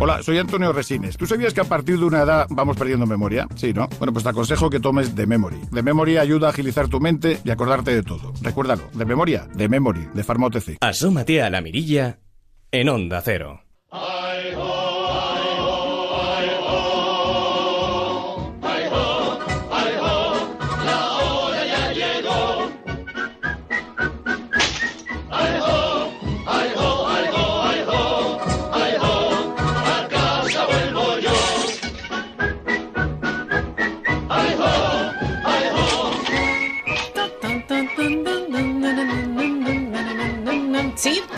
Hola, 0.00 0.24
soy 0.24 0.38
Antonio 0.38 0.72
Resines. 0.72 1.16
¿Tú 1.16 1.24
sabías 1.28 1.54
que 1.54 1.60
a 1.60 1.64
partir 1.64 2.00
de 2.00 2.04
una 2.04 2.22
edad 2.22 2.48
vamos 2.50 2.76
perdiendo 2.76 3.06
memoria? 3.06 3.46
Sí, 3.54 3.72
¿no? 3.72 3.88
Bueno, 4.00 4.12
pues 4.12 4.24
te 4.24 4.30
aconsejo 4.30 4.68
que 4.68 4.80
tomes 4.80 5.14
The 5.14 5.24
Memory. 5.24 5.60
The 5.72 5.84
Memory 5.84 6.16
ayuda 6.16 6.48
a 6.48 6.50
agilizar 6.50 6.88
tu 6.88 6.98
mente 6.98 7.38
y 7.44 7.50
acordarte 7.50 7.94
de 7.94 8.02
todo. 8.02 8.32
Recuérdalo, 8.42 8.82
de 8.92 9.04
memoria, 9.04 9.46
de 9.54 9.68
Memory, 9.68 10.08
de 10.14 10.24
Pharma 10.24 10.48
OTC. 10.48 10.78
Asómate 10.80 11.42
a 11.42 11.50
la 11.50 11.60
mirilla 11.60 12.18
en 12.72 12.88
Onda 12.88 13.22
Cero. 13.24 13.63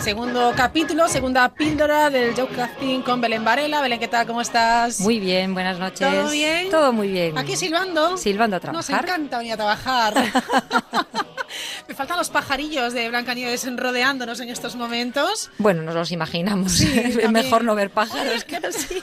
Segundo 0.07 0.53
capítulo, 0.55 1.09
segunda 1.09 1.49
píldora 1.49 2.09
del 2.09 2.33
Joke 2.33 2.53
Crafting 2.53 3.01
con 3.01 3.19
Belén 3.19 3.43
Varela. 3.43 3.81
Belén, 3.81 3.99
¿qué 3.99 4.07
tal? 4.07 4.25
¿Cómo 4.25 4.39
estás? 4.39 5.01
Muy 5.01 5.19
bien, 5.19 5.53
buenas 5.53 5.79
noches. 5.79 5.99
¿Todo 5.99 6.31
bien? 6.31 6.69
Todo 6.69 6.93
muy 6.93 7.09
bien. 7.09 7.37
Aquí 7.37 7.57
silbando. 7.57 8.15
Silbando 8.15 8.55
a 8.55 8.61
trabajar. 8.61 8.93
Nos 8.93 9.03
encanta 9.03 9.37
venir 9.39 9.51
a 9.51 9.57
trabajar. 9.57 10.13
Me 11.87 11.93
faltan 11.93 12.17
los 12.17 12.29
pajarillos 12.29 12.93
de 12.93 13.09
Blancanieves 13.09 13.67
rodeándonos 13.75 14.39
en 14.39 14.49
estos 14.49 14.75
momentos. 14.75 15.49
Bueno, 15.57 15.83
nos 15.83 15.95
los 15.95 16.11
imaginamos. 16.11 16.71
Sí, 16.73 17.17
mejor 17.31 17.63
no 17.63 17.75
ver 17.75 17.89
pájaros 17.89 18.43
que 18.43 18.57
así. 18.57 19.01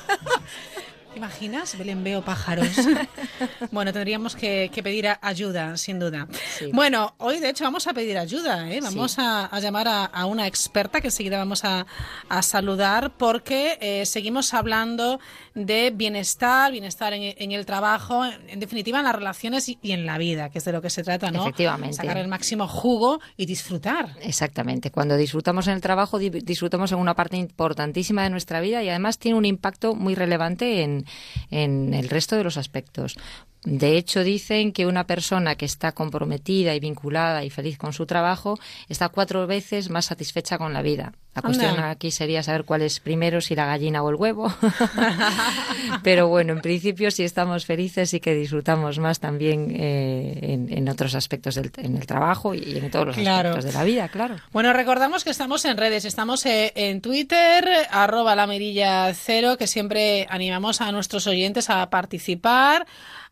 ¿Te 1.14 1.18
imaginas? 1.20 1.78
Belén 1.78 2.02
veo 2.02 2.22
pájaros. 2.22 2.66
bueno, 3.70 3.92
tendríamos 3.92 4.34
que, 4.34 4.68
que 4.74 4.82
pedir 4.82 5.06
ayuda, 5.22 5.76
sin 5.76 6.00
duda. 6.00 6.26
Sí. 6.58 6.70
Bueno, 6.72 7.14
hoy 7.18 7.38
de 7.38 7.50
hecho 7.50 7.62
vamos 7.62 7.86
a 7.86 7.92
pedir 7.92 8.18
ayuda, 8.18 8.68
¿eh? 8.72 8.80
Vamos 8.82 9.12
Sí. 9.12 9.20
a, 9.22 9.44
a 9.46 9.60
llamar 9.60 9.86
a, 9.86 10.04
a 10.06 10.26
una 10.26 10.48
experta 10.48 11.00
que 11.00 11.06
enseguida 11.08 11.38
vamos 11.38 11.64
a, 11.64 11.86
a 12.28 12.42
saludar 12.42 13.12
porque 13.16 13.78
eh, 13.80 14.06
seguimos 14.06 14.54
hablando 14.54 15.20
de 15.54 15.92
bienestar, 15.94 16.72
bienestar 16.72 17.12
en, 17.12 17.32
en 17.38 17.52
el 17.52 17.64
trabajo, 17.64 18.24
en, 18.24 18.32
en 18.50 18.58
definitiva 18.58 18.98
en 18.98 19.04
las 19.04 19.14
relaciones 19.14 19.68
y, 19.68 19.78
y 19.82 19.92
en 19.92 20.06
la 20.06 20.18
vida, 20.18 20.50
que 20.50 20.58
es 20.58 20.64
de 20.64 20.72
lo 20.72 20.82
que 20.82 20.90
se 20.90 21.04
trata, 21.04 21.30
¿no? 21.30 21.42
Efectivamente. 21.42 21.94
Sacar 21.96 22.16
el 22.16 22.26
máximo 22.26 22.66
jugo 22.66 23.20
y 23.36 23.46
disfrutar. 23.46 24.16
Exactamente. 24.20 24.90
Cuando 24.90 25.16
disfrutamos 25.16 25.68
en 25.68 25.74
el 25.74 25.80
trabajo, 25.80 26.18
di- 26.18 26.30
disfrutamos 26.30 26.90
en 26.90 26.98
una 26.98 27.14
parte 27.14 27.36
importantísima 27.36 28.24
de 28.24 28.30
nuestra 28.30 28.60
vida 28.60 28.82
y 28.82 28.88
además 28.88 29.18
tiene 29.18 29.38
un 29.38 29.44
impacto 29.44 29.94
muy 29.94 30.16
relevante 30.16 30.82
en, 30.82 31.03
en 31.50 31.94
el 31.94 32.08
resto 32.08 32.36
de 32.36 32.44
los 32.44 32.56
aspectos. 32.56 33.16
De 33.64 33.96
hecho, 33.96 34.22
dicen 34.22 34.72
que 34.72 34.86
una 34.86 35.06
persona 35.06 35.54
que 35.56 35.64
está 35.64 35.92
comprometida 35.92 36.74
y 36.74 36.80
vinculada 36.80 37.44
y 37.44 37.50
feliz 37.50 37.78
con 37.78 37.92
su 37.94 38.04
trabajo 38.06 38.58
está 38.88 39.08
cuatro 39.08 39.46
veces 39.46 39.88
más 39.90 40.04
satisfecha 40.06 40.58
con 40.58 40.72
la 40.74 40.82
vida. 40.82 41.12
La 41.34 41.42
cuestión 41.42 41.70
Anda. 41.70 41.90
aquí 41.90 42.10
sería 42.12 42.42
saber 42.44 42.64
cuál 42.64 42.82
es 42.82 43.00
primero, 43.00 43.40
si 43.40 43.56
la 43.56 43.66
gallina 43.66 44.02
o 44.04 44.10
el 44.10 44.14
huevo. 44.16 44.54
Pero 46.02 46.28
bueno, 46.28 46.52
en 46.52 46.60
principio, 46.60 47.10
si 47.10 47.24
estamos 47.24 47.66
felices 47.66 48.12
y 48.14 48.20
que 48.20 48.34
disfrutamos 48.34 48.98
más 48.98 49.18
también 49.20 49.74
eh, 49.74 50.38
en, 50.42 50.72
en 50.76 50.88
otros 50.88 51.14
aspectos 51.14 51.54
del 51.56 51.72
en 51.78 51.96
el 51.96 52.06
trabajo 52.06 52.54
y 52.54 52.78
en 52.78 52.90
todos 52.90 53.06
los 53.06 53.16
Claro. 53.16 53.48
aspectos 53.50 53.72
de 53.72 53.78
la 53.78 53.84
vida, 53.84 54.08
claro. 54.08 54.36
Bueno, 54.52 54.72
recordamos 54.72 55.24
que 55.24 55.30
estamos 55.30 55.64
en 55.64 55.76
redes, 55.76 56.04
estamos 56.04 56.44
eh, 56.46 56.72
en 56.76 57.00
Twitter, 57.00 57.68
arroba 57.90 58.36
la 58.36 58.46
mirilla 58.46 59.12
cero, 59.14 59.56
que 59.58 59.66
siempre 59.66 60.26
animamos 60.30 60.80
a 60.80 60.92
nuestros 60.92 61.26
oyentes 61.26 61.68
a 61.70 61.88
participar, 61.90 62.86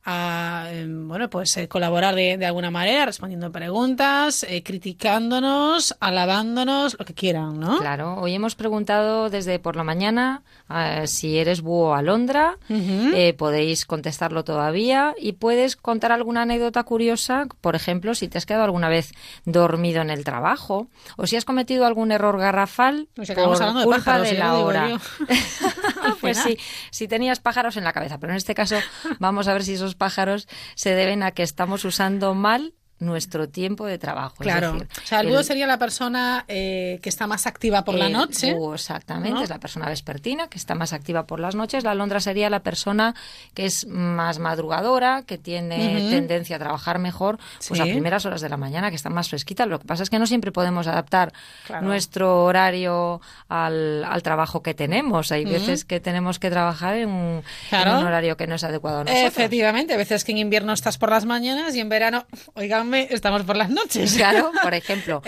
a 0.05 0.67
eh, 0.71 0.87
bueno 0.89 1.31
pues 1.31 1.57
eh, 1.57 1.69
colaborar 1.69 2.15
de, 2.15 2.37
de 2.37 2.47
alguna 2.47 2.71
manera, 2.71 3.07
respondiendo 3.07 3.53
preguntas, 3.53 4.45
eh, 4.49 4.63
criticándonos, 4.63 5.95
alabándonos, 6.01 6.97
lo 6.99 7.05
que 7.05 7.15
quieran, 7.15 7.61
¿no? 7.61 7.79
Claro, 7.79 8.17
hoy 8.17 8.35
hemos 8.35 8.55
preguntado 8.55 9.31
desde 9.31 9.59
por 9.59 9.77
la 9.77 9.85
mañana 9.85 10.43
eh, 10.75 11.07
si 11.07 11.39
eres 11.39 11.61
búho 11.61 11.95
alondra. 11.95 12.59
Eh, 12.69 13.35
podéis 13.35 13.85
contestarlo 13.85 14.45
todavía 14.45 15.15
y 15.19 15.33
puedes 15.33 15.77
contar 15.77 16.13
alguna 16.13 16.43
anécdota 16.43 16.83
curiosa, 16.85 17.47
por 17.61 17.77
ejemplo, 17.77 18.15
si 18.15 18.29
te 18.29 18.39
has 18.39 18.47
quedado 18.47 18.65
alguna 18.65 18.89
vez 18.89 19.13
dormido 19.45 20.01
en 20.01 20.11
el 20.11 20.25
trabajo 20.25 20.89
o 21.17 21.27
si 21.27 21.37
has 21.37 21.45
cometido 21.45 21.87
algún 21.87 22.13
error 22.13 22.39
garrafal 22.39 23.09
por 23.15 23.25
hablando 23.39 23.81
de 23.81 23.85
culpa 23.85 23.99
pájaros, 23.99 24.31
de 24.31 24.39
la 24.39 24.55
hora. 24.55 25.01
pues 26.21 26.39
sí, 26.39 26.57
si 26.91 27.09
tenías 27.09 27.41
pájaros 27.41 27.77
en 27.77 27.85
la 27.85 27.93
cabeza, 27.93 28.19
pero 28.19 28.33
en 28.33 28.39
este 28.39 28.55
caso 28.55 28.77
vamos 29.19 29.49
a 29.49 29.53
ver 29.53 29.65
si 29.65 29.75
esos 29.75 29.92
pájaros 29.95 30.49
se 30.75 30.91
deben 30.95 31.23
a 31.23 31.33
que 31.33 31.43
estamos 31.43 31.85
usando 31.85 32.35
mal 32.35 32.75
nuestro 33.03 33.49
tiempo 33.49 33.87
de 33.87 33.99
trabajo. 33.99 34.37
Claro, 34.39 34.73
decir, 34.75 34.89
o 35.03 35.07
sea, 35.07 35.21
el 35.21 35.29
búho 35.29 35.43
sería 35.43 35.67
la 35.67 35.79
persona 35.79 36.45
eh, 36.49 37.01
que 37.03 37.09
está 37.09 37.27
más 37.27 37.47
activa 37.47 37.85
por 37.85 37.95
la 37.97 38.07
el 38.07 38.13
noche. 38.13 38.55
búho, 38.55 38.75
exactamente, 38.75 39.31
¿no? 39.35 39.43
es 39.43 39.51
la 39.51 39.59
persona 39.59 39.89
vespertina 39.89 40.49
que 40.49 40.57
está 40.59 40.75
más 40.75 40.93
activa 40.93 41.27
por 41.27 41.41
las 41.41 41.55
noches. 41.55 41.83
La 41.85 41.91
alondra 41.91 42.21
sería 42.21 42.49
la 42.49 42.61
persona 42.63 43.15
que 43.55 43.67
es 43.67 43.87
más 43.87 44.39
madrugadora, 44.39 45.23
que 45.27 45.37
tiene 45.39 46.09
tendencia 46.11 46.57
a 46.57 46.59
trabajar 46.59 46.99
mejor 46.99 47.39
pues 47.69 47.79
Sí. 47.79 47.81
a 47.81 47.85
primeras 47.93 48.25
horas 48.27 48.41
de 48.41 48.49
la 48.49 48.57
mañana, 48.57 48.91
que 48.91 48.97
está 48.97 49.11
más 49.11 49.29
fresquita. 49.29 49.67
Lo 49.67 49.79
que 49.81 49.87
pasa 49.87 50.03
es 50.05 50.11
que 50.11 50.19
no 50.19 50.27
siempre 50.27 50.53
podemos 50.53 50.87
adaptar 50.87 51.33
Claro. 51.67 51.87
nuestro 51.87 52.45
horario 52.45 53.21
al, 53.49 54.05
al 54.05 54.23
trabajo 54.23 54.63
que 54.63 54.75
tenemos. 54.75 55.33
Hay 55.33 55.45
veces 55.45 55.85
que 55.85 55.99
tenemos 56.01 56.39
que 56.39 56.51
trabajar 56.51 56.97
en 56.97 57.09
un, 57.11 57.43
Claro. 57.69 57.91
en 57.93 57.97
un 57.99 58.05
horario 58.05 58.37
que 58.37 58.47
no 58.47 58.55
es 58.55 58.65
adecuado 58.65 59.01
a 59.01 59.05
nosotros. 59.05 59.27
Efectivamente, 59.27 59.95
a 59.95 59.97
veces 59.97 60.23
que 60.25 60.33
en 60.33 60.39
invierno 60.39 60.73
estás 60.73 60.99
por 60.99 61.11
las 61.11 61.25
mañanas 61.25 61.75
y 61.75 61.81
en 61.81 61.89
verano, 61.89 62.27
oiganme, 62.55 62.92
come, 62.93 63.09
estamos 63.11 63.43
por 63.43 63.57
las 63.57 63.71
noches. 63.71 64.15
Claro, 64.15 64.53
por 64.63 64.75
ejemplo. 64.75 65.23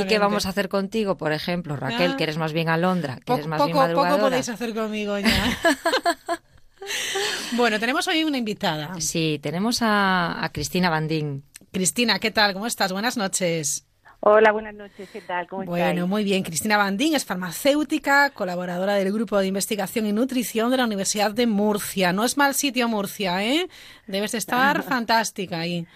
¿Y 0.00 0.06
qué 0.06 0.18
vamos 0.18 0.46
a 0.46 0.50
hacer 0.50 0.68
contigo, 0.68 1.16
por 1.16 1.32
ejemplo, 1.32 1.76
Raquel, 1.76 2.12
Ah. 2.12 2.16
que 2.16 2.24
eres 2.24 2.36
más 2.36 2.52
bien 2.52 2.68
alondra, 2.68 3.16
que 3.16 3.24
Po- 3.24 3.34
eres 3.34 3.46
más 3.46 3.58
bien 3.60 3.70
poco, 3.72 3.80
madrugadora? 3.82 4.16
poco 4.16 4.28
podéis 4.28 4.48
hacer 4.48 4.74
conmigo 4.74 5.18
ya. 5.18 5.28
bueno, 7.56 7.78
tenemos 7.80 8.06
hoy 8.08 8.24
una 8.24 8.38
invitada. 8.38 8.94
Sí, 9.00 9.40
tenemos 9.42 9.80
a, 9.82 10.44
a 10.44 10.52
Cristina 10.52 10.90
Bandín. 10.90 11.44
Cristina, 11.72 12.18
¿qué 12.18 12.30
tal? 12.30 12.52
¿Cómo 12.52 12.66
estás? 12.66 12.92
Buenas 12.92 13.16
noches. 13.16 13.84
Hola, 14.20 14.50
buenas 14.50 14.74
noches, 14.74 15.08
¿qué 15.12 15.20
tal? 15.20 15.46
¿Cómo 15.46 15.64
Bueno, 15.64 15.86
estáis? 15.88 16.08
muy 16.08 16.24
bien. 16.24 16.42
Cristina 16.42 16.76
Bandín 16.78 17.14
es 17.14 17.24
farmacéutica, 17.24 18.30
colaboradora 18.30 18.94
del 18.94 19.12
Grupo 19.12 19.38
de 19.38 19.46
Investigación 19.46 20.06
y 20.06 20.12
Nutrición 20.12 20.70
de 20.70 20.78
la 20.78 20.84
Universidad 20.84 21.30
de 21.32 21.46
Murcia. 21.46 22.12
No 22.12 22.24
es 22.24 22.36
mal 22.36 22.54
sitio 22.54 22.88
Murcia, 22.88 23.44
¿eh? 23.44 23.68
Debes 24.06 24.32
de 24.32 24.38
estar 24.38 24.82
fantástica 24.88 25.60
ahí. 25.60 25.86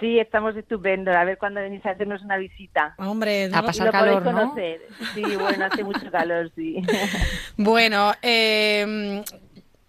Sí, 0.00 0.18
estamos 0.18 0.56
estupendos. 0.56 1.14
A 1.16 1.24
ver 1.24 1.38
cuándo 1.38 1.60
venís 1.60 1.84
a 1.86 1.90
hacernos 1.90 2.22
una 2.22 2.36
visita. 2.36 2.94
Hombre, 2.98 3.44
A 3.46 3.48
no- 3.60 3.64
pasar 3.66 3.86
Lo 3.86 3.92
podéis 3.92 4.18
calor, 4.18 4.34
¿no? 4.34 4.40
conocer. 4.42 4.80
Sí, 5.14 5.22
bueno, 5.36 5.64
hace 5.64 5.82
mucho 5.84 6.10
calor, 6.10 6.50
sí. 6.54 6.76
Bueno, 7.56 8.12
eh, 8.22 9.22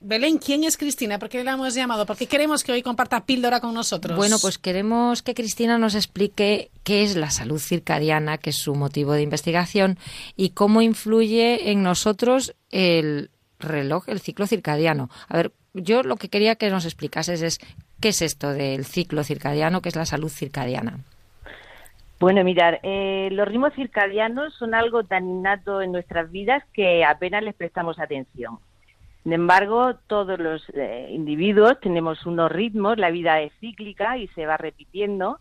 Belén, 0.01 0.37
¿quién 0.37 0.63
es 0.63 0.77
Cristina? 0.77 1.19
¿Por 1.19 1.27
qué 1.29 1.43
la 1.43 1.51
hemos 1.53 1.75
llamado? 1.75 2.05
Porque 2.05 2.25
queremos 2.25 2.63
que 2.63 2.71
hoy 2.71 2.81
comparta 2.81 3.25
píldora 3.25 3.59
con 3.59 3.73
nosotros. 3.73 4.15
Bueno, 4.17 4.37
pues 4.41 4.57
queremos 4.57 5.21
que 5.21 5.33
Cristina 5.35 5.77
nos 5.77 5.93
explique 5.93 6.71
qué 6.83 7.03
es 7.03 7.15
la 7.17 7.29
salud 7.29 7.59
circadiana, 7.59 8.37
que 8.37 8.51
es 8.51 8.55
su 8.57 8.73
motivo 8.75 9.13
de 9.13 9.21
investigación, 9.23 9.99
y 10.35 10.51
cómo 10.51 10.81
influye 10.81 11.69
en 11.71 11.83
nosotros 11.83 12.55
el 12.71 13.29
reloj, 13.59 14.07
el 14.07 14.21
ciclo 14.21 14.47
circadiano. 14.47 15.09
A 15.27 15.35
ver, 15.35 15.51
yo 15.73 16.01
lo 16.01 16.15
que 16.15 16.29
quería 16.29 16.55
que 16.55 16.69
nos 16.69 16.85
explicases 16.85 17.41
es 17.41 17.59
qué 18.01 18.09
es 18.09 18.21
esto 18.21 18.53
del 18.53 18.85
ciclo 18.85 19.23
circadiano, 19.23 19.81
qué 19.81 19.89
es 19.89 19.95
la 19.95 20.05
salud 20.05 20.29
circadiana. 20.29 20.97
Bueno, 22.19 22.43
mirar, 22.43 22.79
eh, 22.83 23.29
los 23.31 23.47
ritmos 23.47 23.73
circadianos 23.75 24.53
son 24.55 24.75
algo 24.75 25.03
tan 25.05 25.27
innato 25.29 25.81
en 25.81 25.91
nuestras 25.93 26.29
vidas 26.31 26.63
que 26.73 27.05
apenas 27.05 27.43
les 27.43 27.55
prestamos 27.55 27.97
atención. 27.99 28.59
Sin 29.23 29.33
embargo, 29.33 29.95
todos 30.07 30.37
los 30.39 30.63
eh, 30.73 31.07
individuos 31.11 31.79
tenemos 31.79 32.25
unos 32.25 32.51
ritmos, 32.51 32.97
la 32.97 33.09
vida 33.09 33.39
es 33.41 33.53
cíclica 33.59 34.17
y 34.17 34.27
se 34.29 34.45
va 34.45 34.57
repitiendo. 34.57 35.39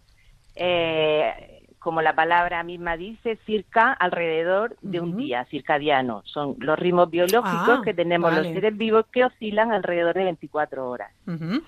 eh, 0.56 1.54
como 1.78 2.02
la 2.02 2.12
palabra 2.12 2.64
misma 2.64 2.96
dice, 2.96 3.38
circa 3.46 3.92
alrededor 3.92 4.76
de 4.82 5.00
un 5.00 5.16
día 5.16 5.44
circadiano. 5.44 6.22
Son 6.24 6.56
los 6.58 6.76
ritmos 6.76 7.08
biológicos 7.08 7.78
Ah, 7.78 7.82
que 7.84 7.94
tenemos 7.94 8.32
vale. 8.32 8.42
los 8.42 8.52
seres 8.52 8.76
vivos 8.76 9.06
que 9.12 9.24
oscilan 9.24 9.70
alrededor 9.70 10.12
de 10.14 10.24
24 10.24 10.90
horas. 10.90 11.12
Ujú. 11.28 11.62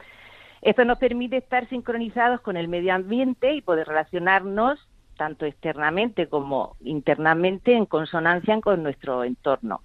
Esto 0.62 0.84
nos 0.84 0.98
permite 0.98 1.38
estar 1.38 1.68
sincronizados 1.68 2.40
con 2.40 2.56
el 2.56 2.68
medio 2.68 2.94
ambiente 2.94 3.54
y 3.54 3.62
poder 3.62 3.88
relacionarnos 3.88 4.78
tanto 5.16 5.44
externamente 5.44 6.28
como 6.28 6.76
internamente 6.80 7.74
en 7.74 7.86
consonancia 7.86 8.58
con 8.60 8.82
nuestro 8.82 9.22
entorno. 9.24 9.82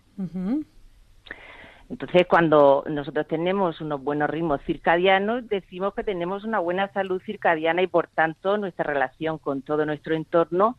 Entonces, 1.89 2.25
cuando 2.27 2.83
nosotros 2.87 3.27
tenemos 3.27 3.79
unos 3.79 4.01
buenos 4.01 4.29
ritmos 4.29 4.61
circadianos, 4.63 5.47
decimos 5.47 5.93
que 5.93 6.03
tenemos 6.03 6.43
una 6.43 6.59
buena 6.59 6.87
salud 6.93 7.21
circadiana 7.25 7.81
y, 7.81 7.87
por 7.87 8.07
tanto, 8.07 8.57
nuestra 8.57 8.85
relación 8.85 9.37
con 9.37 9.61
todo 9.61 9.85
nuestro 9.85 10.15
entorno 10.15 10.77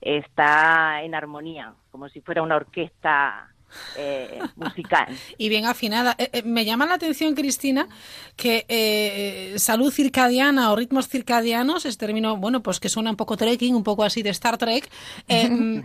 está 0.00 1.02
en 1.02 1.14
armonía, 1.14 1.74
como 1.90 2.08
si 2.08 2.20
fuera 2.20 2.42
una 2.42 2.56
orquesta 2.56 3.53
eh, 3.96 4.40
musical. 4.56 5.06
Y 5.38 5.48
bien 5.48 5.66
afinada. 5.66 6.14
Eh, 6.18 6.30
eh, 6.32 6.42
me 6.44 6.64
llama 6.64 6.86
la 6.86 6.94
atención, 6.94 7.34
Cristina, 7.34 7.88
que 8.36 8.64
eh, 8.68 9.54
salud 9.58 9.92
circadiana 9.92 10.72
o 10.72 10.76
ritmos 10.76 11.08
circadianos, 11.08 11.86
este 11.86 12.06
término, 12.06 12.36
bueno, 12.36 12.62
pues 12.62 12.80
que 12.80 12.88
suena 12.88 13.10
un 13.10 13.16
poco 13.16 13.36
trekking, 13.36 13.74
un 13.74 13.84
poco 13.84 14.04
así 14.04 14.22
de 14.22 14.30
Star 14.30 14.58
Trek, 14.58 14.90
mm, 15.28 15.80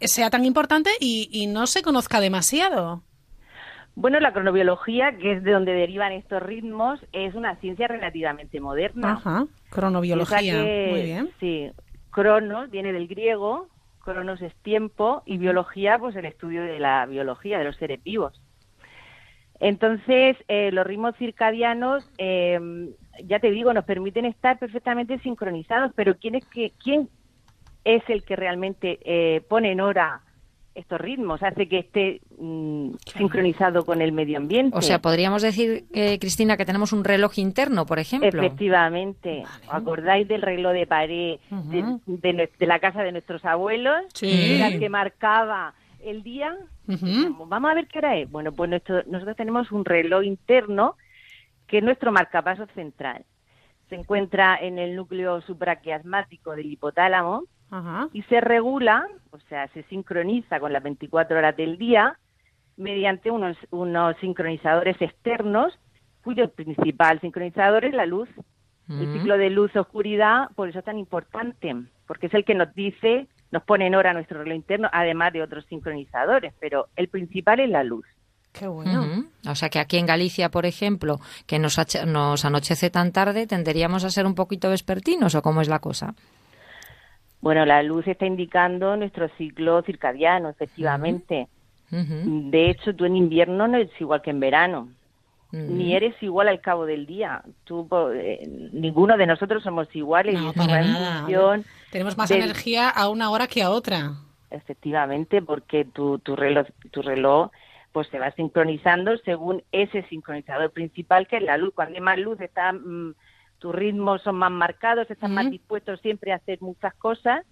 sea 0.00 0.30
tan 0.30 0.44
importante 0.44 0.90
y, 1.00 1.28
y 1.32 1.46
no 1.46 1.66
se 1.66 1.82
conozca 1.82 2.20
demasiado. 2.20 3.02
Bueno, 3.94 4.20
la 4.20 4.32
cronobiología, 4.32 5.16
que 5.18 5.32
es 5.32 5.42
de 5.42 5.52
donde 5.52 5.72
derivan 5.72 6.12
estos 6.12 6.42
ritmos, 6.42 7.00
es 7.12 7.34
una 7.34 7.56
ciencia 7.56 7.88
relativamente 7.88 8.58
moderna. 8.58 9.12
Ajá, 9.12 9.46
cronobiología. 9.68 10.64
Que, 10.64 10.88
Muy 10.90 11.02
bien. 11.02 11.30
Sí, 11.40 11.70
cronos 12.10 12.70
viene 12.70 12.92
del 12.92 13.06
griego, 13.06 13.68
cronos 14.02 14.42
es 14.42 14.54
tiempo 14.56 15.22
y 15.24 15.38
biología, 15.38 15.98
pues 15.98 16.14
el 16.16 16.24
estudio 16.24 16.62
de 16.62 16.78
la 16.78 17.06
biología 17.06 17.58
de 17.58 17.64
los 17.64 17.76
seres 17.76 18.02
vivos. 18.02 18.40
Entonces, 19.60 20.36
eh, 20.48 20.70
los 20.72 20.86
ritmos 20.86 21.16
circadianos, 21.16 22.10
eh, 22.18 22.58
ya 23.24 23.38
te 23.38 23.50
digo, 23.50 23.72
nos 23.72 23.84
permiten 23.84 24.24
estar 24.24 24.58
perfectamente 24.58 25.18
sincronizados, 25.20 25.92
pero 25.94 26.16
¿quién 26.16 26.34
es, 26.34 26.44
que, 26.46 26.72
quién 26.82 27.08
es 27.84 28.02
el 28.08 28.24
que 28.24 28.36
realmente 28.36 28.98
eh, 29.04 29.40
pone 29.48 29.70
en 29.72 29.80
hora 29.80 30.22
estos 30.74 31.00
ritmos, 31.00 31.42
hace 31.42 31.68
que 31.68 31.78
esté 31.80 32.20
mm, 32.38 32.92
sincronizado 33.16 33.84
con 33.84 34.00
el 34.00 34.12
medio 34.12 34.38
ambiente? 34.38 34.76
O 34.76 34.82
sea, 34.82 35.00
podríamos 35.00 35.42
decir, 35.42 35.84
eh, 35.92 36.18
Cristina, 36.18 36.56
que 36.56 36.64
tenemos 36.64 36.92
un 36.92 37.04
reloj 37.04 37.38
interno, 37.38 37.84
por 37.86 37.98
ejemplo. 37.98 38.28
Efectivamente. 38.28 39.42
¿Os 39.68 39.74
acordáis 39.74 40.26
del 40.28 40.42
reloj 40.42 40.72
de 40.72 40.86
pared 40.86 41.38
de, 42.06 42.48
de 42.58 42.66
la 42.66 42.78
casa 42.78 43.02
de 43.02 43.12
nuestros 43.12 43.44
abuelos? 43.44 44.02
Sí. 44.14 44.54
Era 44.56 44.68
el 44.68 44.78
que 44.78 44.88
marcaba 44.88 45.74
el 46.02 46.22
día. 46.22 46.56
Vamos 46.86 47.70
a 47.70 47.74
ver 47.74 47.86
qué 47.86 47.98
hora 47.98 48.16
es. 48.16 48.30
Bueno, 48.30 48.52
pues 48.52 48.68
nuestro- 48.70 49.02
nosotros 49.06 49.36
tenemos 49.36 49.70
un 49.72 49.84
reloj 49.84 50.24
interno 50.24 50.96
que 51.66 51.78
es 51.78 51.84
nuestro 51.84 52.12
marcapasos 52.12 52.68
central. 52.74 53.24
Se 53.88 53.94
encuentra 53.94 54.56
en 54.60 54.78
el 54.78 54.96
núcleo 54.96 55.40
supraquiasmático 55.42 56.56
del 56.56 56.66
hipotálamo 56.72 57.44
Ajá. 57.72 58.08
y 58.12 58.22
se 58.24 58.40
regula, 58.40 59.06
o 59.30 59.38
sea, 59.48 59.66
se 59.68 59.82
sincroniza 59.84 60.60
con 60.60 60.72
las 60.72 60.82
24 60.82 61.36
horas 61.38 61.56
del 61.56 61.78
día 61.78 62.18
mediante 62.76 63.30
unos, 63.30 63.56
unos 63.70 64.16
sincronizadores 64.20 65.00
externos, 65.00 65.72
cuyo 66.22 66.50
principal 66.50 67.20
sincronizador 67.20 67.84
es 67.84 67.94
la 67.94 68.06
luz. 68.06 68.28
El 68.88 69.08
Mm. 69.08 69.12
ciclo 69.14 69.38
de 69.38 69.48
luz-oscuridad, 69.50 70.50
por 70.54 70.68
eso 70.68 70.80
es 70.80 70.84
tan 70.84 70.98
importante, 70.98 71.74
porque 72.06 72.26
es 72.26 72.34
el 72.34 72.44
que 72.44 72.54
nos 72.54 72.74
dice, 72.74 73.26
nos 73.50 73.62
pone 73.62 73.86
en 73.86 73.94
hora 73.94 74.12
nuestro 74.12 74.38
reloj 74.42 74.56
interno, 74.56 74.88
además 74.92 75.32
de 75.32 75.42
otros 75.42 75.64
sincronizadores, 75.66 76.52
pero 76.60 76.88
el 76.96 77.08
principal 77.08 77.60
es 77.60 77.70
la 77.70 77.84
luz. 77.84 78.04
Qué 78.52 78.66
bueno. 78.66 79.24
O 79.48 79.54
sea 79.54 79.70
que 79.70 79.78
aquí 79.78 79.96
en 79.96 80.04
Galicia, 80.04 80.50
por 80.50 80.66
ejemplo, 80.66 81.20
que 81.46 81.58
nos, 81.58 81.78
nos 82.06 82.44
anochece 82.44 82.90
tan 82.90 83.12
tarde, 83.12 83.46
tenderíamos 83.46 84.04
a 84.04 84.10
ser 84.10 84.26
un 84.26 84.34
poquito 84.34 84.68
vespertinos 84.68 85.34
o 85.34 85.40
cómo 85.42 85.62
es 85.62 85.68
la 85.68 85.78
cosa. 85.78 86.14
Bueno, 87.42 87.66
la 87.66 87.82
luz 87.82 88.06
está 88.08 88.24
indicando 88.24 88.96
nuestro 88.96 89.28
ciclo 89.36 89.82
circadiano, 89.82 90.48
efectivamente. 90.48 91.48
De 92.50 92.70
hecho, 92.70 92.94
tú 92.94 93.04
en 93.04 93.16
invierno 93.16 93.68
no 93.68 93.76
eres 93.76 93.90
igual 94.00 94.22
que 94.22 94.30
en 94.30 94.40
verano. 94.40 94.88
Ni 95.50 95.94
eres 95.94 96.14
igual 96.22 96.48
al 96.48 96.62
cabo 96.62 96.86
del 96.86 97.04
día. 97.04 97.42
Tú, 97.64 97.86
eh, 98.14 98.48
ninguno 98.72 99.18
de 99.18 99.26
nosotros 99.26 99.62
somos 99.62 99.94
iguales. 99.94 100.40
No, 100.40 100.54
para 100.54 100.82
nada. 100.82 101.26
Tenemos 101.90 102.16
más 102.16 102.30
del- 102.30 102.42
energía 102.44 102.88
a 102.88 103.10
una 103.10 103.28
hora 103.30 103.46
que 103.46 103.62
a 103.62 103.70
otra. 103.70 104.12
Efectivamente, 104.50 105.42
porque 105.42 105.84
tu, 105.84 106.18
tu 106.20 106.36
reloj, 106.36 106.66
tu 106.90 107.02
reloj 107.02 107.50
pues 107.92 108.08
se 108.08 108.18
va 108.18 108.30
sincronizando 108.30 109.18
según 109.18 109.62
ese 109.70 110.02
sincronizador 110.04 110.70
principal 110.70 111.26
que 111.26 111.36
es 111.36 111.42
la 111.42 111.58
luz. 111.58 111.74
Cuando 111.74 111.96
hay 111.96 112.00
más 112.00 112.18
luz, 112.18 112.40
está, 112.40 112.72
mm, 112.72 113.14
tus 113.62 113.72
ritmos 113.72 114.20
son 114.22 114.34
más 114.36 114.50
marcados, 114.50 115.08
estás 115.08 115.30
más 115.30 115.48
dispuestos 115.48 116.00
siempre 116.00 116.32
a 116.32 116.36
hacer 116.36 116.58
muchas 116.60 116.92
cosas. 116.94 117.46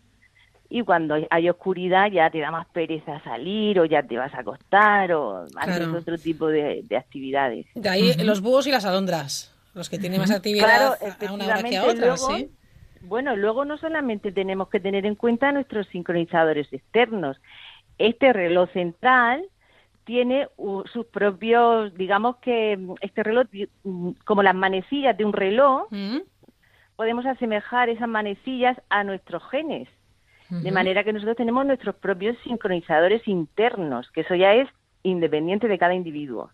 Y 0.69 0.83
cuando 0.83 1.15
hay- 1.31 1.49
oscuridad 1.49 2.11
ya 2.11 2.29
te 2.31 2.41
da 2.41 2.51
más 2.51 2.67
pereza 2.69 3.21
salir 3.23 3.79
o 3.81 3.85
ya 3.85 4.03
te 4.03 4.17
vas 4.19 4.35
a 4.35 4.41
acostar 4.41 5.13
o 5.13 5.43
haces 5.43 5.77
Claro. 5.79 5.97
otro 5.99 6.19
tipo 6.19 6.49
de, 6.49 6.83
de 6.85 6.97
actividades. 6.97 7.67
De 7.75 7.89
ahí 7.89 8.13
los 8.25 8.41
búhos 8.41 8.67
y 8.67 8.73
las 8.73 8.85
alondras, 8.85 9.57
los 9.75 9.89
que 9.89 9.99
tienen 9.99 10.21
más 10.21 10.31
actividad 10.33 10.67
Claro, 10.67 10.97
a 11.29 11.33
una 11.33 11.47
hora 11.47 11.63
que 11.63 11.77
a 11.77 11.85
otra, 11.85 12.07
luego, 12.07 12.37
¿sí? 12.37 12.51
Bueno, 13.03 13.35
luego 13.37 13.65
no 13.65 13.79
solamente 13.79 14.31
tenemos 14.33 14.69
que 14.69 14.81
tener 14.81 15.07
en 15.07 15.15
cuenta 15.15 15.53
nuestros 15.53 15.87
sincronizadores 15.89 16.73
externos. 16.73 17.37
Este 17.99 18.33
reloj 18.33 18.71
central 18.73 19.45
tiene 20.05 20.49
uh, 20.57 20.83
sus 20.93 21.07
propios, 21.07 21.95
digamos 21.95 22.37
que 22.37 22.77
mm, 22.77 22.95
este 23.01 23.23
reloj, 23.23 23.47
mm, 23.85 24.11
como 24.25 24.43
las 24.43 24.55
manecillas 24.55 25.17
de 25.17 25.25
un 25.25 25.33
reloj, 25.33 25.87
Mm. 25.91 26.19
podemos 26.97 27.25
asemejar 27.27 27.89
esas 27.89 28.09
manecillas 28.09 28.81
a 28.91 29.05
nuestros 29.05 29.43
genes. 29.51 29.89
De 30.51 30.73
manera 30.73 31.05
que 31.05 31.13
nosotros 31.13 31.37
tenemos 31.37 31.65
nuestros 31.65 31.95
propios 31.95 32.37
sincronizadores 32.43 33.27
internos, 33.29 34.11
que 34.11 34.23
eso 34.23 34.35
ya 34.35 34.53
es 34.55 34.69
independiente 35.05 35.69
de 35.69 35.79
cada 35.79 35.95
individuo. 35.95 36.51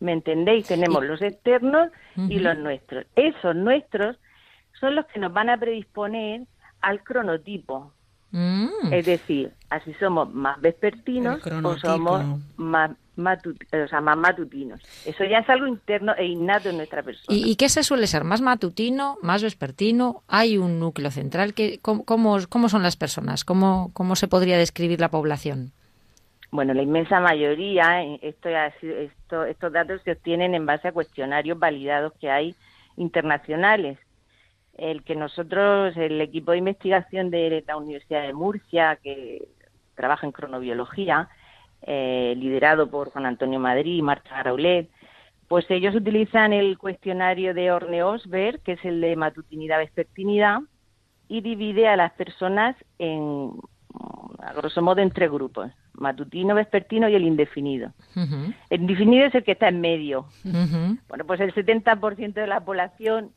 ¿Me 0.00 0.12
entendéis? 0.12 0.66
Tenemos 0.66 1.04
los 1.04 1.22
externos 1.22 1.88
y 2.16 2.40
los 2.40 2.58
nuestros. 2.58 3.06
Esos 3.14 3.54
nuestros 3.54 4.18
son 4.80 4.96
los 4.96 5.06
que 5.06 5.20
nos 5.20 5.32
van 5.32 5.50
a 5.50 5.56
predisponer 5.56 6.42
al 6.80 7.04
cronotipo. 7.04 7.92
Mm. 8.32 8.92
Es 8.92 9.06
decir, 9.06 9.52
así 9.70 9.94
somos 9.94 10.32
más 10.32 10.60
vespertinos 10.60 11.40
o 11.46 11.78
somos 11.78 12.24
más, 12.56 12.90
o 13.46 13.88
sea, 13.88 14.00
más 14.00 14.16
matutinos. 14.16 14.80
Eso 15.06 15.24
ya 15.24 15.38
es 15.38 15.48
algo 15.48 15.66
interno 15.66 16.14
e 16.16 16.26
innato 16.26 16.68
en 16.68 16.76
nuestra 16.76 17.02
persona. 17.02 17.26
¿Y, 17.28 17.56
qué 17.56 17.68
se 17.68 17.82
suele 17.82 18.06
ser? 18.06 18.24
¿Más 18.24 18.42
matutino? 18.42 19.16
¿Más 19.22 19.42
vespertino? 19.42 20.22
¿Hay 20.28 20.58
un 20.58 20.78
núcleo 20.78 21.10
central? 21.10 21.54
que 21.54 21.78
cómo, 21.80 22.04
cómo, 22.04 22.68
son 22.68 22.82
las 22.82 22.96
personas? 22.96 23.44
¿Cómo, 23.44 23.90
¿Cómo 23.94 24.16
se 24.16 24.28
podría 24.28 24.58
describir 24.58 25.00
la 25.00 25.10
población? 25.10 25.72
Bueno, 26.50 26.74
la 26.74 26.82
inmensa 26.82 27.20
mayoría, 27.20 28.02
eh, 28.02 28.18
esto, 28.22 28.48
esto, 28.48 29.44
estos 29.44 29.72
datos 29.72 30.00
se 30.04 30.12
obtienen 30.12 30.54
en 30.54 30.66
base 30.66 30.88
a 30.88 30.92
cuestionarios 30.92 31.58
validados 31.58 32.12
que 32.20 32.30
hay 32.30 32.54
internacionales 32.96 33.98
el 34.76 35.02
que 35.02 35.16
nosotros, 35.16 35.96
el 35.96 36.20
equipo 36.20 36.52
de 36.52 36.58
investigación 36.58 37.30
de 37.30 37.64
la 37.66 37.76
Universidad 37.76 38.22
de 38.22 38.32
Murcia, 38.32 38.98
que 39.02 39.48
trabaja 39.94 40.26
en 40.26 40.32
cronobiología, 40.32 41.28
eh, 41.82 42.34
liderado 42.36 42.90
por 42.90 43.10
Juan 43.10 43.26
Antonio 43.26 43.58
Madrid 43.58 43.96
y 43.96 44.02
Marta 44.02 44.30
Garaulet, 44.30 44.88
pues 45.48 45.64
ellos 45.70 45.94
utilizan 45.94 46.52
el 46.52 46.76
cuestionario 46.76 47.54
de 47.54 47.70
Orne-Osberg, 47.70 48.60
que 48.62 48.72
es 48.72 48.84
el 48.84 49.00
de 49.00 49.16
matutinidad 49.16 49.78
vespertinidad, 49.78 50.60
y 51.28 51.40
divide 51.40 51.88
a 51.88 51.96
las 51.96 52.12
personas 52.12 52.76
en, 52.98 53.52
a 54.40 54.52
grosso 54.52 54.82
modo, 54.82 55.00
en 55.00 55.10
tres 55.10 55.30
grupos, 55.30 55.70
matutino, 55.94 56.54
vespertino 56.54 57.08
y 57.08 57.14
el 57.14 57.24
indefinido. 57.24 57.92
El 58.70 58.82
indefinido 58.82 59.26
es 59.26 59.34
el 59.34 59.44
que 59.44 59.52
está 59.52 59.68
en 59.68 59.80
medio. 59.80 60.26
Bueno, 61.08 61.24
pues 61.26 61.40
el 61.40 61.54
70% 61.54 62.34
de 62.34 62.46
la 62.46 62.60
población 62.60 63.30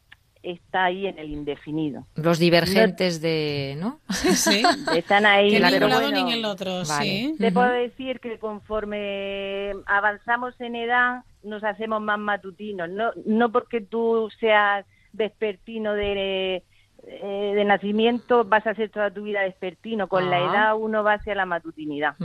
está 0.43 0.86
ahí 0.86 1.08
en 1.08 1.19
el 1.19 1.32
indefinido. 1.32 2.06
Los 2.15 2.39
divergentes 2.39 3.21
de, 3.21 3.75
¿no? 3.78 3.99
Sí, 4.10 4.63
están 4.95 5.25
ahí. 5.25 5.56
en 5.56 5.65
el 5.65 5.89
lado 5.89 6.12
ni 6.12 6.19
en 6.19 6.30
el 6.30 6.45
otro, 6.45 6.86
sí. 6.86 7.36
Te 7.38 7.52
puedo 7.52 7.71
decir 7.71 8.19
que 8.19 8.39
conforme 8.39 9.73
avanzamos 9.86 10.60
en 10.62 10.75
edad 10.75 11.23
nos 11.43 11.63
hacemos 11.63 12.02
más 12.02 12.19
matutinos, 12.19 12.89
no, 12.89 13.12
no 13.25 13.52
porque 13.52 13.82
tú 13.82 14.30
seas 14.39 14.86
vespertino 15.13 15.93
de, 15.93 16.63
eh, 17.08 17.54
de 17.56 17.65
nacimiento 17.65 18.43
vas 18.43 18.67
a 18.67 18.75
ser 18.75 18.89
toda 18.89 19.12
tu 19.12 19.23
vida 19.23 19.43
vespertino, 19.43 20.08
con 20.08 20.30
la 20.30 20.38
ah. 20.38 20.52
edad 20.52 20.78
uno 20.78 21.04
va 21.04 21.13
hacia 21.13 21.36
la 21.36 21.45
matutinidad. 21.45 22.15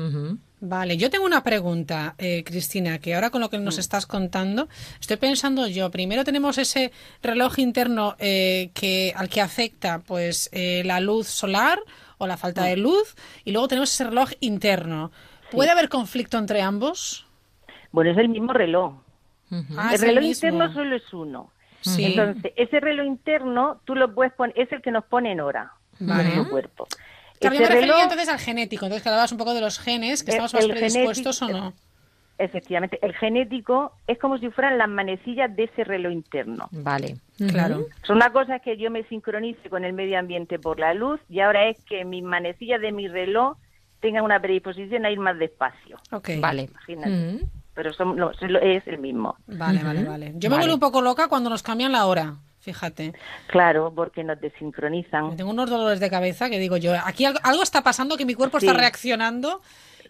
Vale, 0.67 0.97
yo 0.97 1.11
tengo 1.11 1.27
una 1.27 1.43
pregunta, 1.43 2.15
eh, 2.17 2.43
Cristina, 2.43 2.99
que 2.99 3.15
ahora 3.15 3.29
con 3.29 3.43
lo 3.43 3.51
que 3.51 3.59
nos 3.59 3.77
mm. 3.77 3.81
estás 3.81 4.07
contando, 4.07 4.67
estoy 4.99 5.19
pensando 5.19 5.67
yo, 5.67 5.91
primero 5.91 6.25
tenemos 6.25 6.57
ese 6.57 6.91
reloj 7.23 7.59
interno 7.59 8.17
eh, 8.19 8.71
que 8.73 9.13
al 9.15 9.29
que 9.29 9.43
afecta 9.43 9.99
pues 9.99 10.49
eh, 10.53 10.83
la 10.87 11.01
luz 11.01 11.27
solar 11.27 11.79
o 12.17 12.27
la 12.27 12.39
falta 12.39 12.65
de 12.65 12.79
mm. 12.79 12.81
luz, 12.81 13.15
y 13.45 13.53
luego 13.53 13.69
tenemos 13.69 13.93
ese 13.93 14.05
reloj 14.05 14.31
interno. 14.41 15.13
¿Puede 15.51 15.71
haber 15.71 15.91
conflicto 15.91 16.39
entre 16.39 16.63
ambos? 16.63 17.27
Bueno, 17.93 18.13
es 18.13 18.17
el 18.17 18.31
mismo 18.31 18.55
reloj. 18.55 18.95
Ah, 19.77 19.91
el 19.93 20.01
reloj 20.01 20.25
interno 20.25 20.73
solo 20.73 20.97
es 20.97 21.13
uno. 21.13 21.51
Entonces, 21.99 22.53
ese 22.57 22.81
reloj 22.81 23.07
interno 23.07 23.83
tú 23.85 23.95
lo 23.95 24.15
puedes 24.15 24.33
poner, 24.33 24.59
es 24.59 24.73
el 24.73 24.81
que 24.81 24.91
nos 24.91 25.05
pone 25.05 25.33
en 25.33 25.41
hora 25.41 25.75
en 26.01 26.43
tu 26.43 26.49
cuerpo. 26.49 26.89
También 27.45 27.63
me 27.63 27.69
refería 27.69 28.03
entonces 28.03 28.29
al 28.29 28.39
genético, 28.39 28.87
entonces 28.87 29.03
que 29.03 29.09
hablabas 29.09 29.33
un 29.33 29.39
poco 29.39 29.55
de 29.55 29.61
los 29.61 29.79
genes, 29.79 30.23
que 30.23 30.33
estamos 30.33 30.53
más 30.55 30.67
predispuestos 30.67 31.43
o 31.43 31.49
no. 31.49 31.73
Efectivamente, 32.37 32.99
el 33.01 33.15
genético 33.15 33.93
es 34.09 34.19
como 34.19 34.39
si 34.39 34.51
fueran 34.51 34.77
las 34.77 34.89
manecillas 34.89 35.55
de 35.55 35.65
ese 35.65 35.85
reloj 35.85 36.13
interno. 36.13 36.69
Vale, 36.73 37.19
claro. 37.49 37.87
Una 38.09 38.31
cosa 38.31 38.59
que 38.59 38.77
yo 38.77 38.91
me 38.91 39.05
sincronice 39.05 39.71
con 39.71 39.85
el 39.85 39.93
medio 39.93 40.19
ambiente 40.19 40.59
por 40.59 40.81
la 40.81 40.95
luz 40.95 41.21
y 41.29 41.39
ahora 41.39 41.69
es 41.69 41.79
que 41.85 42.05
mis 42.05 42.25
manecillas 42.25 42.81
de 42.81 42.91
mi 42.91 43.07
reloj 43.07 43.57
tengan 44.01 44.25
una 44.25 44.41
predisposición 44.41 45.07
a 45.07 45.13
ir 45.13 45.21
más 45.21 45.39
despacio. 45.39 45.97
Ok, 46.11 46.31
vale. 46.41 46.69
Pero 47.75 47.91
es 47.91 48.87
el 48.87 48.99
mismo. 48.99 49.37
Vale, 49.47 49.85
vale, 49.85 50.03
vale. 50.03 50.33
Yo 50.35 50.51
me 50.51 50.57
vuelvo 50.57 50.75
un 50.75 50.81
poco 50.81 51.03
loca 51.03 51.29
cuando 51.29 51.51
nos 51.51 51.63
cambian 51.63 51.93
la 51.93 52.07
hora. 52.07 52.35
Fíjate. 52.65 53.13
Claro, 53.49 53.93
porque 53.95 54.25
nos 54.25 54.41
desincronizan. 54.41 55.37
Tengo 55.37 55.51
unos 55.51 55.69
dolores 55.69 56.01
de 56.01 56.09
cabeza 56.09 56.49
que 56.49 56.59
digo 56.59 56.79
yo, 56.79 56.95
aquí 57.05 57.27
algo, 57.27 57.63
está 57.63 57.83
pasando, 57.83 58.17
que 58.17 58.25
mi 58.25 58.33
cuerpo 58.33 58.57
está 58.57 58.73
reaccionando 58.73 59.61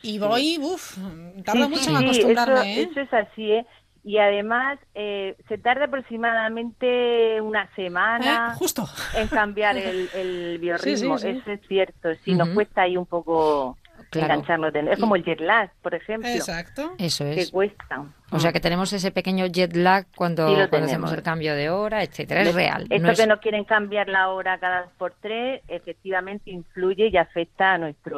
y 0.03 0.21
voy, 0.21 0.59
uff, 0.61 0.97
tarda 1.45 1.67
mucho 1.67 1.91
en 1.91 1.97
acostumbrarme. 1.97 2.81
Eso, 2.81 2.81
¿eh? 2.81 2.89
eso, 2.93 3.01
es 3.01 3.13
así, 3.13 3.51
¿eh? 3.51 3.67
Y 4.05 4.19
además 4.19 4.79
eh, 4.95 5.35
se 5.49 5.59
tarda 5.59 5.87
aproximadamente 5.87 7.41
una 7.41 7.69
semana 7.75 8.53
¿Eh? 8.53 8.57
Justo. 8.57 8.87
en 9.17 9.27
cambiar 9.27 9.77
el, 9.79 10.09
el 10.15 10.59
biorritmo. 10.59 11.17
Eso 11.17 11.29
es 11.29 11.61
cierto, 11.67 12.11
sí, 12.25 12.35
nos 12.35 12.51
cuesta 12.51 12.83
ahí 12.83 12.97
un 12.97 13.07
poco 13.07 13.77
es 14.15 14.99
como 14.99 15.17
el 15.17 15.25
jet 15.25 15.41
lag, 15.41 15.71
por 15.83 15.95
ejemplo. 15.95 16.29
Exacto. 16.29 16.93
Eso 16.99 17.25
es. 17.25 17.47
Que 17.47 17.53
cuesta. 17.53 18.05
O 18.31 18.39
sea 18.41 18.53
que 18.53 18.61
tenemos 18.61 18.93
ese 18.93 19.11
pequeño 19.11 19.47
jet 19.47 19.77
lag 19.77 20.07
cuando, 20.17 20.47
hacemos 20.57 21.13
el 21.13 21.23
cambio 21.23 21.55
de 21.55 21.71
hora, 21.71 22.03
etcétera. 22.03 22.43
Es 22.43 22.55
real. 22.55 22.87
Esto 22.91 23.13
que 23.15 23.27
no 23.27 23.39
quieren 23.41 23.65
cambiar 23.65 24.09
la 24.09 24.29
hora 24.31 24.59
cada 24.59 24.83
dos 24.83 24.93
por 24.99 25.15
tres, 25.21 25.63
efectivamente 25.69 26.51
influye 26.51 27.09
y 27.09 27.17
afecta 27.17 27.75
a 27.75 27.79
nuestra 27.79 28.17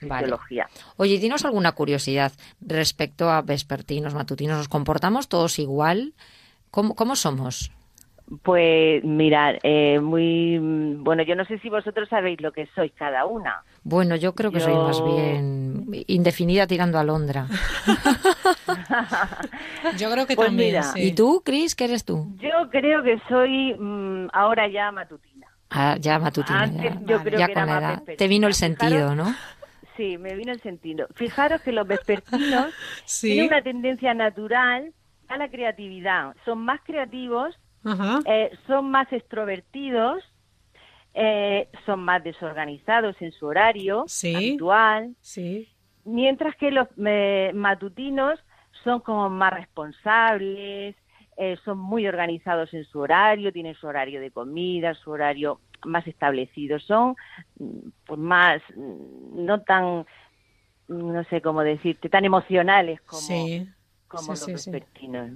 biología. 0.00 0.68
Oye, 0.96 1.18
dinos 1.18 1.44
alguna 1.44 1.72
curiosidad 1.72 2.32
respecto 2.60 3.30
a 3.30 3.42
vespertinos, 3.42 4.14
matutinos. 4.14 4.58
¿Nos 4.58 4.68
comportamos 4.68 5.28
todos 5.28 5.58
igual? 5.58 6.14
¿Cómo, 6.70 6.94
cómo 6.94 7.16
somos? 7.16 7.72
Pues 8.42 9.02
mirar, 9.02 9.58
eh, 9.64 9.98
muy 9.98 10.58
bueno, 10.98 11.24
yo 11.24 11.34
no 11.34 11.44
sé 11.44 11.58
si 11.58 11.68
vosotros 11.68 12.08
sabéis 12.08 12.40
lo 12.40 12.52
que 12.52 12.66
sois 12.74 12.92
cada 12.92 13.26
una. 13.26 13.64
Bueno, 13.82 14.14
yo 14.14 14.36
creo 14.36 14.52
que 14.52 14.60
soy 14.60 14.74
más 14.74 15.02
bien 15.04 15.86
indefinida 16.06 16.68
tirando 16.68 16.98
a 16.98 17.04
Londra. 17.04 17.48
yo 19.98 20.12
creo 20.12 20.26
que 20.26 20.36
pues 20.36 20.46
también. 20.46 20.80
¿Y 20.94 21.12
tú, 21.12 21.42
Cris, 21.44 21.74
qué 21.74 21.86
eres 21.86 22.04
tú? 22.04 22.28
Yo 22.36 22.70
creo 22.70 23.02
que 23.02 23.20
soy 23.28 23.74
mm, 23.74 24.28
ahora 24.32 24.68
ya 24.68 24.92
matutina. 24.92 25.48
Ah, 25.70 25.96
ya 25.98 26.18
matutina. 26.18 26.66
ya, 26.66 27.00
yo 27.06 27.18
con 27.18 27.66
la 27.66 27.78
edad. 27.78 28.02
Te 28.16 28.28
vino 28.28 28.46
el 28.46 28.54
sentido, 28.54 29.14
¿no? 29.14 29.34
Sí, 29.96 30.18
me 30.18 30.34
vino 30.34 30.52
el 30.52 30.60
sentido. 30.62 31.06
Fijaros 31.14 31.60
que 31.62 31.72
los 31.72 31.86
vespertinos 31.86 32.72
tienen 33.20 33.48
una 33.48 33.62
tendencia 33.62 34.14
natural 34.14 34.92
a 35.28 35.36
la 35.36 35.48
creatividad. 35.48 36.34
Son 36.44 36.58
más 36.58 36.80
creativos 36.84 37.56
eh, 38.26 38.50
son 38.66 38.90
más 38.90 39.12
extrovertidos, 39.12 40.22
eh, 41.14 41.68
son 41.86 42.00
más 42.04 42.22
desorganizados 42.22 43.16
en 43.20 43.32
su 43.32 43.46
horario 43.46 44.04
habitual, 44.34 45.16
mientras 46.04 46.54
que 46.56 46.70
los 46.70 46.88
eh, 47.04 47.52
matutinos 47.54 48.38
son 48.84 49.00
como 49.00 49.28
más 49.30 49.52
responsables, 49.52 50.96
son 51.64 51.78
muy 51.78 52.06
organizados 52.06 52.74
en 52.74 52.84
su 52.84 53.00
horario, 53.00 53.50
tienen 53.50 53.74
su 53.74 53.86
horario 53.86 54.20
de 54.20 54.30
comida, 54.30 54.92
su 54.92 55.10
horario 55.10 55.60
más 55.86 56.06
establecido, 56.06 56.78
son 56.78 57.16
pues 58.04 58.20
más, 58.20 58.60
no 58.76 59.62
tan, 59.62 60.04
no 60.88 61.24
sé 61.30 61.40
cómo 61.40 61.62
decirte, 61.62 62.10
tan 62.10 62.26
emocionales 62.26 63.00
como, 63.00 63.22
como 64.06 64.32
los 64.32 64.46
vespertinos. 64.46 65.30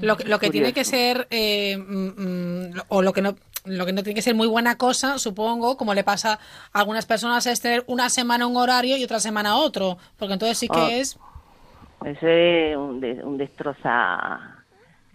Lo, 0.00 0.16
lo 0.24 0.38
que 0.38 0.50
tiene 0.50 0.72
que 0.72 0.84
ser, 0.84 1.26
eh, 1.30 1.76
mm, 1.76 2.08
mm, 2.16 2.82
o 2.88 3.02
lo 3.02 3.12
que 3.12 3.22
no 3.22 3.36
lo 3.64 3.86
que 3.86 3.92
no 3.92 4.02
tiene 4.02 4.16
que 4.16 4.22
ser 4.22 4.34
muy 4.34 4.48
buena 4.48 4.76
cosa, 4.76 5.18
supongo, 5.18 5.76
como 5.76 5.94
le 5.94 6.02
pasa 6.02 6.40
a 6.72 6.80
algunas 6.80 7.06
personas, 7.06 7.46
es 7.46 7.60
tener 7.60 7.84
una 7.86 8.08
semana 8.08 8.46
un 8.46 8.56
horario 8.56 8.96
y 8.96 9.04
otra 9.04 9.20
semana 9.20 9.56
otro, 9.56 9.98
porque 10.16 10.32
entonces 10.32 10.58
sí 10.58 10.68
que 10.68 10.80
oh. 10.80 10.88
es... 10.88 11.18
Eso 12.04 12.26
es 12.26 12.76
un, 12.76 13.04
un 13.22 13.38
destroza 13.38 14.62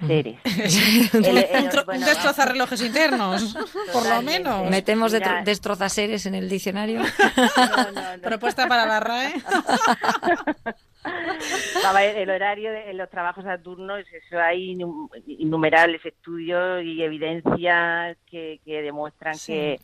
seres. 0.05 0.39
un, 1.13 1.99
destroza 1.99 2.45
relojes 2.45 2.81
internos, 2.81 3.57
por 3.93 4.07
lo 4.07 4.21
menos. 4.21 4.69
Metemos 4.69 5.11
de 5.11 5.21
destroza 5.43 5.89
seres 5.89 6.25
en 6.25 6.35
el 6.35 6.47
diccionario. 6.47 7.01
Propuesta 8.21 8.67
para 8.67 8.85
la 8.85 8.99
RAE. 8.99 9.33
El 12.01 12.29
horario 12.29 12.71
de 12.71 12.93
los 12.93 13.09
trabajos 13.09 13.45
a 13.45 13.57
turnos, 13.57 13.99
eso 14.11 14.39
hay 14.39 14.77
innumerables 15.27 16.05
estudios 16.05 16.83
y 16.83 17.01
evidencias 17.01 18.17
que, 18.29 18.59
demuestran 18.65 19.35
que, 19.45 19.79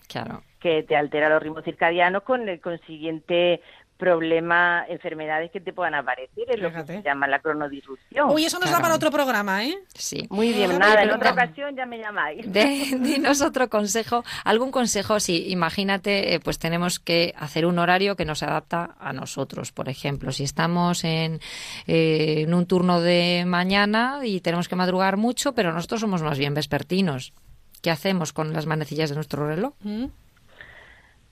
que 0.60 0.84
te 0.84 0.96
altera 0.96 1.30
los 1.30 1.42
ritmos 1.42 1.64
circadianos 1.64 2.24
con 2.24 2.48
el 2.48 2.60
consiguiente 2.62 3.62
problemas, 3.97 4.89
enfermedades 4.89 5.51
que 5.51 5.62
te 5.62 5.71
puedan 5.71 5.95
aparecer, 5.95 6.49
es 6.49 6.60
lo 6.60 6.71
que 6.71 6.84
se 6.84 7.01
llama 7.03 7.27
la 7.27 7.39
cronodisrupción. 7.39 8.29
Uy, 8.32 8.45
eso 8.45 8.60
nos 8.60 8.71
da 8.71 8.79
para 8.79 8.95
otro 8.95 9.12
programa, 9.12 9.63
¿eh? 9.65 9.77
Sí. 9.93 10.27
Muy 10.29 10.51
bien, 10.51 10.77
nada, 10.79 11.03
en 11.03 11.12
otra 11.12 11.32
ocasión 11.32 11.75
ya 11.75 11.86
me 11.86 11.99
llamáis. 11.99 12.45
dinos 12.51 13.41
otro 13.41 13.69
consejo, 13.69 14.23
algún 14.43 14.71
consejo, 14.71 15.19
sí, 15.19 15.45
imagínate, 15.49 16.34
eh, 16.34 16.39
pues 16.39 16.60
tenemos 16.60 17.00
que 17.00 17.33
hacer 17.37 17.65
un 17.65 17.79
horario 17.79 18.15
que 18.15 18.25
nos 18.25 18.44
adapta 18.44 18.96
a 19.00 19.13
nosotros, 19.13 19.71
por 19.71 19.89
ejemplo, 19.89 20.31
si 20.31 20.44
estamos 20.44 21.04
en, 21.04 21.39
eh, 21.87 22.41
en 22.41 22.54
un 22.54 22.65
turno 22.65 23.00
de 23.00 23.44
mañana 23.46 24.19
y 24.23 24.41
tenemos 24.41 24.67
que 24.67 24.75
madrugar 24.75 25.17
mucho, 25.17 25.54
pero 25.54 25.71
nosotros 25.71 26.02
somos 26.02 26.23
más 26.23 26.37
bien 26.37 26.54
vespertinos. 26.54 27.33
¿Qué 27.81 27.91
hacemos 27.91 28.33
con 28.33 28.54
las 28.54 28.65
manecillas 28.65 29.10
de 29.10 29.15
nuestro 29.15 29.48
reloj? 29.48 29.73
Mm. 29.81 30.06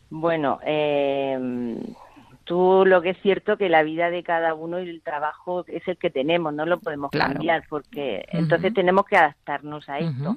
Bueno, 0.09 0.59
eh, 0.65 1.39
tú 2.51 2.83
lo 2.85 3.01
que 3.01 3.11
es 3.11 3.17
cierto 3.21 3.55
que 3.55 3.69
la 3.69 3.81
vida 3.81 4.09
de 4.09 4.23
cada 4.23 4.53
uno 4.55 4.81
y 4.81 4.89
el 4.89 5.01
trabajo 5.01 5.63
es 5.67 5.87
el 5.87 5.95
que 5.97 6.09
tenemos, 6.09 6.53
no 6.53 6.65
lo 6.65 6.81
podemos 6.81 7.09
Claro. 7.09 7.31
cambiar 7.31 7.63
porque 7.69 8.25
entonces 8.27 8.73
tenemos 8.73 9.05
que 9.05 9.15
adaptarnos 9.15 9.87
a 9.87 9.99
esto. 9.99 10.35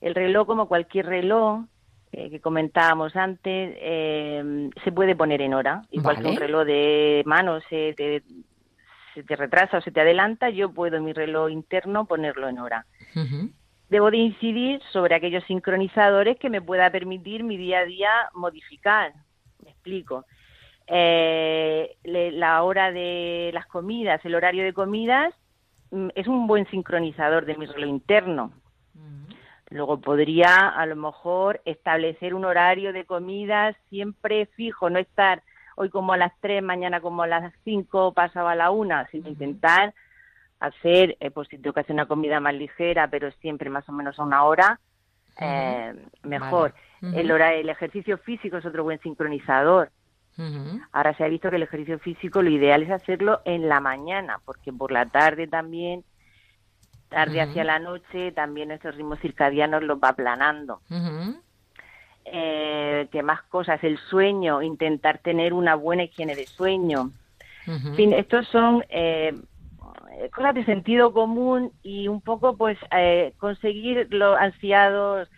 El 0.00 0.14
reloj, 0.14 0.46
como 0.46 0.66
cualquier 0.66 1.04
reloj 1.04 1.66
eh, 2.12 2.30
que 2.30 2.40
comentábamos 2.40 3.14
antes, 3.16 3.76
eh, 3.78 4.70
se 4.82 4.92
puede 4.92 5.14
poner 5.14 5.42
en 5.42 5.52
hora. 5.52 5.82
Igual 5.90 6.16
que 6.16 6.22
Vale. 6.22 6.34
un 6.36 6.40
reloj 6.40 6.64
de 6.64 7.22
mano 7.26 7.60
se 7.68 7.92
te, 7.98 8.22
se 9.12 9.22
te 9.22 9.36
retrasa 9.36 9.76
o 9.76 9.82
se 9.82 9.90
te 9.90 10.00
adelanta, 10.00 10.48
yo 10.48 10.72
puedo 10.72 11.02
mi 11.02 11.12
reloj 11.12 11.50
interno 11.50 12.06
ponerlo 12.06 12.48
en 12.48 12.60
hora. 12.60 12.86
Debo 13.90 14.10
de 14.10 14.16
incidir 14.16 14.80
sobre 14.90 15.14
aquellos 15.14 15.44
sincronizadores 15.44 16.38
que 16.38 16.48
me 16.48 16.62
pueda 16.62 16.88
permitir 16.90 17.44
mi 17.44 17.58
día 17.58 17.80
a 17.80 17.84
día 17.84 18.10
modificar. 18.32 19.12
Me 19.62 19.72
explico. 19.72 20.24
Eh, 20.86 21.96
le- 22.04 22.30
la 22.32 22.62
hora 22.62 22.92
de 22.92 23.50
las 23.52 23.66
comidas, 23.66 24.24
el 24.24 24.34
horario 24.34 24.62
de 24.64 24.72
comidas, 24.72 25.34
mm, 25.90 26.08
es 26.14 26.26
un 26.28 26.46
buen 26.46 26.66
sincronizador 26.70 27.44
de 27.44 27.56
mi 27.56 27.66
reloj 27.66 27.88
interno. 27.90 28.52
Luego 29.70 30.00
podría, 30.00 30.68
a 30.68 30.86
lo 30.86 30.94
mejor, 30.94 31.60
establecer 31.64 32.34
un 32.34 32.44
horario 32.44 32.92
de 32.92 33.04
comidas 33.04 33.74
siempre 33.88 34.46
fijo, 34.46 34.90
no 34.90 34.98
estar 35.00 35.42
hoy 35.74 35.90
como 35.90 36.12
a 36.12 36.16
las 36.16 36.32
3, 36.40 36.62
mañana 36.62 37.00
como 37.00 37.24
a 37.24 37.26
las 37.26 37.52
5, 37.64 38.12
pasado 38.14 38.48
a 38.48 38.54
la 38.54 38.70
1, 38.70 39.06
sino 39.10 39.28
intentar 39.28 39.92
hacer, 40.60 41.16
eh, 41.20 41.30
pues 41.30 41.48
si 41.48 41.58
tengo 41.58 41.74
que 41.74 41.80
hacer 41.80 41.94
una 41.94 42.06
comida 42.06 42.38
más 42.40 42.54
ligera, 42.54 43.08
pero 43.08 43.30
siempre 43.32 43.68
más 43.68 43.86
o 43.88 43.92
menos 43.92 44.18
a 44.18 44.22
una 44.22 44.44
hora, 44.44 44.80
eh, 45.40 45.94
mejor. 46.22 46.72
Vale. 47.02 47.20
el, 47.20 47.30
hora, 47.30 47.52
el 47.54 47.68
ejercicio 47.68 48.16
físico 48.18 48.56
es 48.56 48.64
otro 48.64 48.84
buen 48.84 48.98
sincronizador. 49.00 49.90
Ahora 50.92 51.16
se 51.16 51.24
ha 51.24 51.28
visto 51.28 51.48
que 51.48 51.56
el 51.56 51.62
ejercicio 51.62 51.98
físico 51.98 52.42
lo 52.42 52.50
ideal 52.50 52.82
es 52.82 52.90
hacerlo 52.90 53.40
en 53.44 53.68
la 53.68 53.80
mañana, 53.80 54.40
porque 54.44 54.72
por 54.72 54.92
la 54.92 55.06
tarde 55.06 55.46
también, 55.46 56.04
tarde 57.08 57.40
hacia 57.40 57.64
la 57.64 57.78
noche, 57.78 58.32
también 58.32 58.68
nuestros 58.68 58.96
ritmos 58.96 59.18
circadianos 59.20 59.82
los 59.82 59.98
va 59.98 60.10
aplanando. 60.10 60.80
Eh, 62.26 63.08
¿Qué 63.12 63.22
más 63.22 63.42
cosas? 63.44 63.82
El 63.82 63.98
sueño, 63.98 64.60
intentar 64.60 65.18
tener 65.18 65.52
una 65.52 65.74
buena 65.74 66.04
higiene 66.04 66.34
de 66.34 66.46
sueño. 66.46 67.10
En 67.66 67.94
fin, 67.96 68.12
estos 68.12 68.46
son 68.48 68.84
eh, 68.90 69.34
cosas 70.34 70.54
de 70.54 70.64
sentido 70.64 71.12
común 71.12 71.72
y 71.82 72.08
un 72.08 72.20
poco 72.20 72.56
pues 72.56 72.78
eh, 72.96 73.32
conseguir 73.38 74.06
los 74.10 74.38
ansiados 74.38 75.28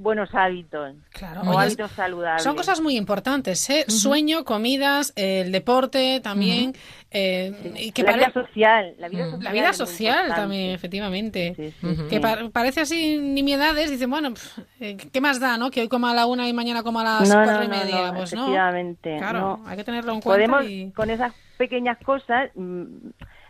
buenos 0.00 0.34
hábitos 0.34 0.94
Claro, 1.10 1.42
o 1.42 1.58
hábitos 1.58 1.90
saludables. 1.92 2.42
Son 2.42 2.54
cosas 2.56 2.80
muy 2.80 2.96
importantes, 2.96 3.68
¿eh? 3.70 3.84
Sueño, 3.88 4.44
comidas, 4.44 5.12
el 5.16 5.50
deporte 5.52 6.20
también. 6.22 6.74
eh, 7.10 7.72
y 7.78 7.92
que 7.92 8.02
la 8.02 8.10
pare- 8.10 8.26
vida 8.26 8.32
social, 8.34 8.94
la 8.98 9.08
vida 9.08 9.24
Mm. 9.26 9.74
social, 9.74 10.16
La 10.16 10.22
vida 10.24 10.34
también, 10.36 10.70
efectivamente. 10.72 11.54
Sí, 11.56 11.72
sí, 11.80 11.96
Que 12.10 12.20
pa- 12.20 12.50
parece 12.52 12.82
así 12.82 13.16
nimiedades, 13.18 13.90
dicen, 13.90 14.10
bueno, 14.10 14.34
eh, 14.78 14.96
¿qué 15.10 15.20
más 15.22 15.40
da, 15.40 15.56
no? 15.56 15.70
Que 15.70 15.80
hoy 15.80 15.88
coma 15.88 16.10
a 16.10 16.14
la 16.14 16.26
una 16.26 16.46
y 16.48 16.52
mañana 16.52 16.82
coma 16.82 17.00
a 17.00 17.20
las 17.20 17.28
No, 17.30 17.36
cuatro 17.44 17.58
no, 17.60 17.64
y 17.64 17.68
media, 17.68 18.08
no, 18.12 18.18
pues 18.18 18.34
no. 18.34 18.42
efectivamente, 18.42 19.16
Claro, 19.18 19.58
hay 19.66 19.76
que 19.78 19.84
tenerlo 19.84 20.12
en 20.12 20.20
cuenta 20.20 20.46
Podemos 20.52 20.70
y... 20.70 20.90
con 20.92 21.08
esas 21.10 21.32
pequeñas 21.56 21.96
cosas 22.04 22.50
mm, 22.54 22.84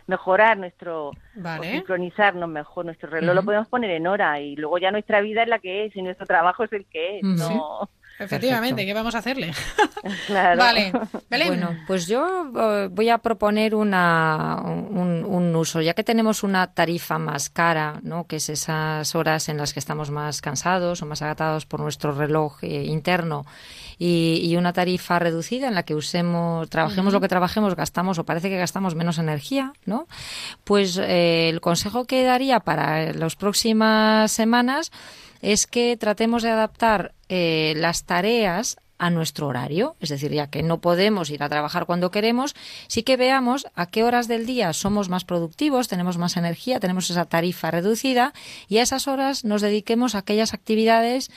mejorar 0.09 0.57
nuestro 0.57 1.11
Vale. 1.35 1.69
o 1.69 1.71
sincronizarnos 1.71 2.49
mejor 2.49 2.85
nuestro 2.85 3.09
reloj 3.09 3.35
lo 3.35 3.41
Ujú. 3.41 3.45
podemos 3.45 3.67
poner 3.67 3.91
en 3.91 4.07
hora 4.07 4.39
y 4.39 4.55
luego 4.55 4.77
ya 4.79 4.91
nuestra 4.91 5.21
vida 5.21 5.43
es 5.43 5.47
la 5.47 5.59
que 5.59 5.85
es 5.85 5.95
y 5.95 6.01
nuestro 6.01 6.25
trabajo 6.25 6.63
es 6.63 6.73
el 6.73 6.85
que 6.87 7.19
es 7.19 7.23
no 7.23 7.89
Efectivamente, 8.19 8.85
¿qué 8.85 8.93
vamos 8.93 9.15
a 9.15 9.19
hacerle? 9.19 9.53
claro 10.27 10.59
Vale, 10.59 10.91
Belén. 11.29 11.47
Bueno, 11.47 11.77
pues 11.87 12.05
yo 12.05 12.51
eh, 12.53 12.89
voy 12.91 13.07
a 13.07 13.19
proponer 13.19 13.73
una, 13.73 14.61
un, 14.61 15.23
un 15.23 15.55
uso, 15.55 15.79
ya 15.79 15.93
que 15.93 16.03
tenemos 16.03 16.43
una 16.43 16.73
tarifa 16.73 17.17
más 17.17 17.49
cara, 17.49 18.01
¿no? 18.03 18.27
que 18.27 18.35
es 18.35 18.49
esas 18.49 19.15
horas 19.15 19.47
en 19.47 19.55
las 19.57 19.73
que 19.73 19.79
estamos 19.79 20.11
más 20.11 20.41
cansados 20.41 21.01
o 21.01 21.05
más 21.05 21.21
agatados 21.21 21.65
por 21.65 21.79
nuestro 21.79 22.11
reloj 22.11 22.61
eh, 22.61 22.83
interno, 22.83 23.45
y, 23.99 24.39
y 24.43 24.55
una 24.55 24.73
tarifa 24.73 25.19
reducida 25.19 25.67
en 25.67 25.75
la 25.75 25.83
que 25.83 25.93
usemos, 25.93 26.69
trabajemos 26.69 27.13
lo 27.13 27.21
que 27.21 27.27
trabajemos, 27.27 27.75
gastamos 27.75 28.17
o 28.17 28.23
parece 28.23 28.49
que 28.49 28.57
gastamos 28.57 28.95
menos 28.95 29.19
energía, 29.19 29.73
¿no? 29.85 30.07
Pues 30.63 30.97
eh, 30.97 31.49
el 31.49 31.61
consejo 31.61 32.05
que 32.05 32.23
daría 32.23 32.61
para 32.61 33.13
las 33.13 33.35
próximas 33.35 34.31
semanas 34.31 34.91
es 35.41 35.67
que 35.67 35.97
tratemos 35.97 36.43
de 36.43 36.49
adaptar 36.49 37.13
eh, 37.27 37.73
las 37.75 38.05
tareas 38.05 38.77
a 38.99 39.09
nuestro 39.09 39.47
horario, 39.47 39.95
es 40.01 40.09
decir, 40.09 40.31
ya 40.31 40.47
que 40.47 40.61
no 40.61 40.81
podemos 40.81 41.29
ir 41.29 41.41
a 41.41 41.49
trabajar 41.49 41.85
cuando 41.85 42.11
queremos, 42.11 42.53
sí 42.87 43.03
que 43.03 43.15
veamos 43.15 43.65
a 43.73 43.85
qué 43.85 44.03
horas 44.03 44.27
del 44.27 44.45
día 44.45 44.73
somos 44.73 45.07
más 45.07 45.23
productivos, 45.23 45.87
tenemos 45.87 46.17
más 46.17 46.35
energía, 46.35 46.81
tenemos 46.81 47.09
esa 47.09 47.23
tarifa 47.23 47.71
reducida 47.71 48.33
y 48.67 48.77
a 48.77 48.81
esas 48.81 49.07
horas 49.07 49.45
nos 49.45 49.61
dediquemos 49.61 50.15
a 50.15 50.19
aquellas 50.19 50.53
actividades 50.53 51.31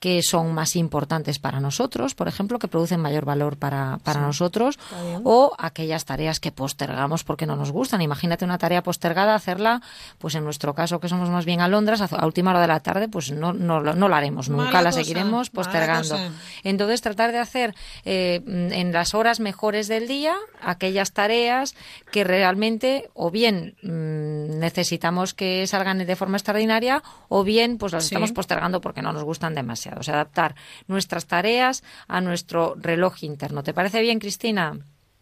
que 0.00 0.22
son 0.22 0.52
más 0.54 0.76
importantes 0.76 1.38
para 1.38 1.58
nosotros, 1.60 2.14
por 2.14 2.28
ejemplo, 2.28 2.58
que 2.58 2.68
producen 2.68 3.00
mayor 3.00 3.24
valor 3.24 3.56
para, 3.56 3.98
para 4.04 4.20
Sí, 4.20 4.26
nosotros, 4.26 4.78
o 5.24 5.54
aquellas 5.58 6.04
tareas 6.04 6.38
que 6.40 6.52
postergamos 6.52 7.24
porque 7.24 7.46
no 7.46 7.56
nos 7.56 7.72
gustan. 7.72 8.00
Imagínate 8.00 8.44
una 8.44 8.58
tarea 8.58 8.82
postergada, 8.82 9.34
hacerla, 9.34 9.82
pues 10.18 10.34
en 10.36 10.44
nuestro 10.44 10.74
caso, 10.74 11.00
que 11.00 11.08
somos 11.08 11.30
más 11.30 11.44
bien 11.44 11.60
a 11.60 11.64
a 11.66 12.26
última 12.26 12.50
hora 12.50 12.60
de 12.60 12.66
la 12.68 12.80
tarde, 12.80 13.08
pues 13.08 13.30
no, 13.32 13.52
no, 13.52 13.80
no 13.80 14.08
la 14.08 14.16
haremos 14.16 14.48
nunca, 14.48 14.64
Mala 14.64 14.82
la 14.82 14.90
cosa, 14.90 15.02
seguiremos 15.02 15.50
postergando. 15.50 16.16
Entonces, 16.64 17.00
tratar 17.00 17.32
de 17.32 17.38
hacer 17.38 17.74
eh, 18.04 18.42
en 18.46 18.92
las 18.92 19.14
horas 19.14 19.40
mejores 19.40 19.88
del 19.88 20.06
día 20.08 20.34
aquellas 20.62 21.12
tareas 21.12 21.74
que 22.12 22.24
realmente 22.24 23.10
o 23.14 23.30
bien 23.30 23.74
mm, 23.82 24.58
necesitamos 24.58 25.34
que 25.34 25.66
salgan 25.66 25.98
de 25.98 26.16
forma 26.16 26.36
extraordinaria 26.36 27.02
o 27.28 27.44
bien 27.44 27.78
pues 27.78 27.92
las 27.92 28.04
Sí. 28.04 28.14
estamos 28.14 28.32
postergando 28.32 28.80
porque 28.80 29.02
no 29.02 29.12
nos 29.12 29.24
gustan 29.24 29.54
demasiado. 29.54 29.87
O 29.96 30.02
sea, 30.02 30.14
adaptar 30.14 30.54
nuestras 30.86 31.26
tareas 31.26 31.82
a 32.08 32.20
nuestro 32.20 32.74
reloj 32.76 33.22
interno. 33.22 33.62
¿Te 33.62 33.74
parece 33.74 34.00
bien, 34.00 34.18
Cristina? 34.18 34.78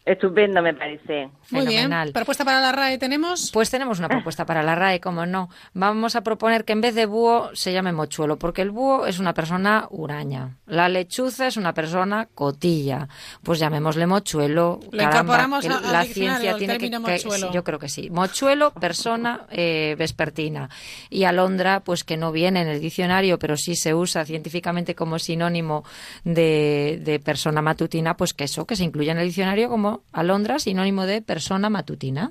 Estupendo 0.07 0.63
me 0.63 0.73
parece 0.73 1.29
Muy 1.51 1.67
bien. 1.67 1.83
Fenomenal. 1.83 2.13
¿Propuesta 2.13 2.45
para 2.45 2.61
la 2.61 2.73
RAE 2.73 2.97
tenemos? 2.97 3.51
Pues 3.53 3.69
tenemos 3.71 3.99
una 3.99 4.09
propuesta 4.09 4.47
para 4.47 4.63
la 4.63 4.75
RAE, 4.77 5.01
como 5.01 5.27
no. 5.27 5.51
Vamos 5.75 6.15
a 6.17 6.23
proponer 6.23 6.65
que 6.65 6.73
en 6.73 6.81
vez 6.81 6.95
de 6.95 7.07
búho 7.07 7.51
se 7.55 7.73
llame 7.73 7.93
mochuelo, 7.93 8.39
porque 8.39 8.63
el 8.63 8.71
búho 8.71 9.07
es 9.07 9.19
una 9.19 9.35
persona 9.35 9.87
huraña. 9.91 10.57
La 10.67 10.89
lechuza 10.89 11.49
es 11.49 11.57
una 11.57 11.75
persona 11.75 12.29
cotilla. 12.35 13.09
Pues 13.43 13.59
llamémosle 13.59 14.07
mochuelo. 14.07 14.79
Lo 14.85 14.91
Caramba, 14.99 15.17
incorporamos 15.21 15.67
al 15.67 15.93
la 15.93 16.05
ciencia 16.05 16.57
tiene 16.57 16.79
que, 16.79 16.89
que- 16.89 17.19
sí, 17.19 17.29
yo 17.53 17.65
creo 17.65 17.79
que 17.81 17.89
sí. 17.89 18.09
Mochuelo, 18.09 18.73
persona 18.73 19.47
eh, 19.51 19.97
vespertina. 19.99 20.71
Y 21.11 21.25
alondra, 21.25 21.81
pues 21.81 22.05
que 22.05 22.17
no 22.17 22.31
viene 22.31 22.63
en 22.63 22.69
el 22.69 22.81
diccionario, 22.81 23.39
pero 23.41 23.57
sí 23.57 23.75
se 23.75 23.93
usa 23.93 24.25
científicamente 24.25 24.95
como 24.95 25.19
sinónimo 25.19 25.83
de, 26.25 27.01
de 27.03 27.19
persona 27.19 27.61
matutina, 27.63 28.17
pues 28.17 28.33
que 28.35 28.45
eso, 28.45 28.67
que 28.67 28.77
se 28.77 28.85
incluye 28.85 29.11
en 29.11 29.19
el 29.19 29.27
diccionario 29.27 29.69
como 29.69 29.96
alondra, 30.13 30.59
sinónimo 30.59 31.07
de 31.07 31.23
persona 31.23 31.71
matutina. 31.71 32.31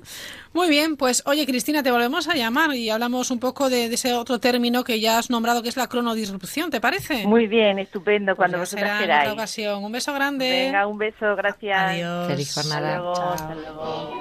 Muy 0.52 0.68
bien, 0.68 0.96
pues 0.96 1.22
oye 1.26 1.46
Cristina, 1.46 1.82
te 1.82 1.90
volvemos 1.90 2.28
a 2.28 2.34
llamar 2.34 2.74
y 2.74 2.90
hablamos 2.90 3.30
un 3.30 3.38
poco 3.40 3.68
de, 3.70 3.88
de 3.88 3.94
ese 3.94 4.12
otro 4.14 4.38
término 4.40 4.84
que 4.84 5.00
ya 5.00 5.18
has 5.18 5.30
nombrado 5.30 5.62
que 5.62 5.68
es 5.68 5.76
la 5.76 5.88
cronodisrupción, 5.88 6.70
¿te 6.70 6.80
parece? 6.80 7.26
muy 7.26 7.46
bien 7.46 7.78
estupendo 7.78 8.34
cuando 8.36 8.58
Pues 8.58 8.70
vosotras 8.70 9.00
será 9.00 9.14
en 9.16 9.20
otra 9.22 9.32
ocasión. 9.34 9.84
Un 9.84 9.92
beso 9.92 10.12
grande. 10.14 10.48
venga 10.48 10.86
un 10.86 10.98
beso 10.98 11.36
gracias 11.36 11.78
Adiós. 11.78 12.26
Feliz 12.28 12.54
jornada. 12.54 12.88
Hasta 12.88 12.98
luego, 12.98 13.14
Chao. 13.14 13.32
hasta 13.32 13.54
luego. 13.54 14.16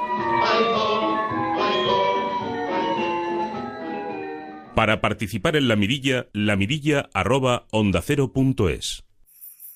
Para 4.76 5.00
participar 5.00 5.56
en 5.56 5.68
la 5.70 5.76
mirilla, 5.78 6.28
la 6.34 6.56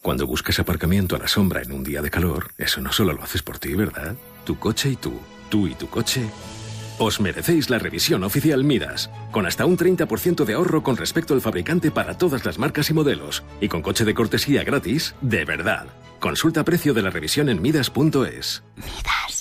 Cuando 0.01 0.25
buscas 0.25 0.59
aparcamiento 0.59 1.17
a 1.17 1.19
la 1.19 1.27
sombra 1.27 1.61
en 1.61 1.73
un 1.73 1.83
día 1.83 2.01
de 2.01 2.09
calor, 2.09 2.51
eso 2.57 2.79
no 2.79 2.93
solo 2.93 3.11
lo 3.11 3.21
haces 3.21 3.43
por 3.43 3.59
ti, 3.59 3.75
¿verdad? 3.75 4.15
Tu 4.45 4.57
coche 4.57 4.91
y 4.91 4.95
tú, 4.95 5.19
tú 5.49 5.67
y 5.67 5.75
tu 5.75 5.89
coche. 5.89 6.21
Os 6.99 7.19
merecéis 7.19 7.69
la 7.69 7.79
revisión 7.79 8.23
oficial 8.23 8.63
Midas, 8.63 9.09
con 9.31 9.45
hasta 9.45 9.65
un 9.65 9.77
30% 9.77 10.45
de 10.45 10.53
ahorro 10.53 10.83
con 10.83 10.95
respecto 10.95 11.33
al 11.33 11.41
fabricante 11.41 11.91
para 11.91 12.17
todas 12.17 12.45
las 12.45 12.57
marcas 12.59 12.89
y 12.89 12.93
modelos, 12.93 13.43
y 13.59 13.67
con 13.67 13.81
coche 13.81 14.05
de 14.05 14.13
cortesía 14.13 14.63
gratis, 14.63 15.15
de 15.19 15.43
verdad. 15.43 15.87
Consulta 16.20 16.65
precio 16.65 16.93
de 16.93 17.01
la 17.01 17.09
revisión 17.09 17.49
en 17.49 17.61
midas.es. 17.61 18.63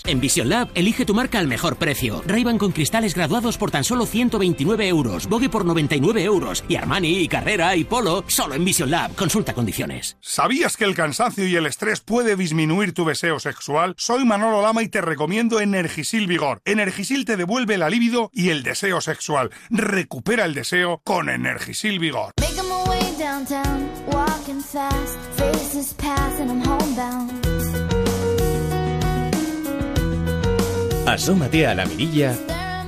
En 0.07 0.21
Vision 0.21 0.49
Lab, 0.49 0.69
elige 0.75 1.05
tu 1.05 1.13
marca 1.13 1.39
al 1.39 1.49
mejor 1.49 1.77
precio. 1.77 2.23
ray 2.27 2.45
con 2.57 2.73
cristales 2.73 3.15
graduados 3.15 3.59
por 3.59 3.71
tan 3.71 3.85
solo 3.85 4.07
129 4.07 4.89
euros, 4.89 5.27
Bogue 5.27 5.51
por 5.51 5.65
99 5.65 6.23
euros 6.23 6.65
y 6.69 6.77
Armani, 6.77 7.19
y 7.19 7.29
Carrera 7.29 7.77
y 7.77 7.85
Polo 7.85 8.25
solo 8.27 8.55
en 8.55 8.65
Vision 8.65 8.91
Lab. 8.91 9.15
Consulta 9.17 9.53
condiciones. 9.53 10.17
¿Sabías 10.21 10.77
que 10.77 10.85
el 10.85 10.95
cansancio 10.95 11.47
y 11.47 11.57
el 11.57 11.67
estrés 11.67 12.01
puede 12.01 12.37
disminuir 12.37 12.95
tu 12.95 13.05
deseo 13.05 13.39
sexual? 13.39 13.95
Soy 13.99 14.25
Manolo 14.25 14.63
Lama 14.63 14.83
y 14.83 14.89
te 14.89 15.01
recomiendo 15.01 15.61
Energisil 15.61 16.27
Vigor. 16.27 16.63
Energisil 16.65 17.25
te 17.25 17.37
devuelve 17.37 17.77
la 17.77 17.91
libido 17.91 18.31
y 18.33 18.51
el 18.51 18.63
deseo 18.63 19.01
sexual. 19.01 19.51
Recupera 19.69 20.45
el 20.45 20.55
deseo 20.55 21.03
con 21.05 21.29
Energisil 21.29 21.99
Vigor. 21.99 22.33
Make 22.41 22.68
downtown, 23.19 23.91
walking 24.07 24.61
fast, 24.61 25.19
faces 25.37 25.93
pass 25.95 26.39
and 26.39 26.51
I'm 26.53 26.61
homebound. 26.61 27.31
Asómate 31.07 31.67
a 31.67 31.75
la 31.75 31.85
mirilla 31.87 32.37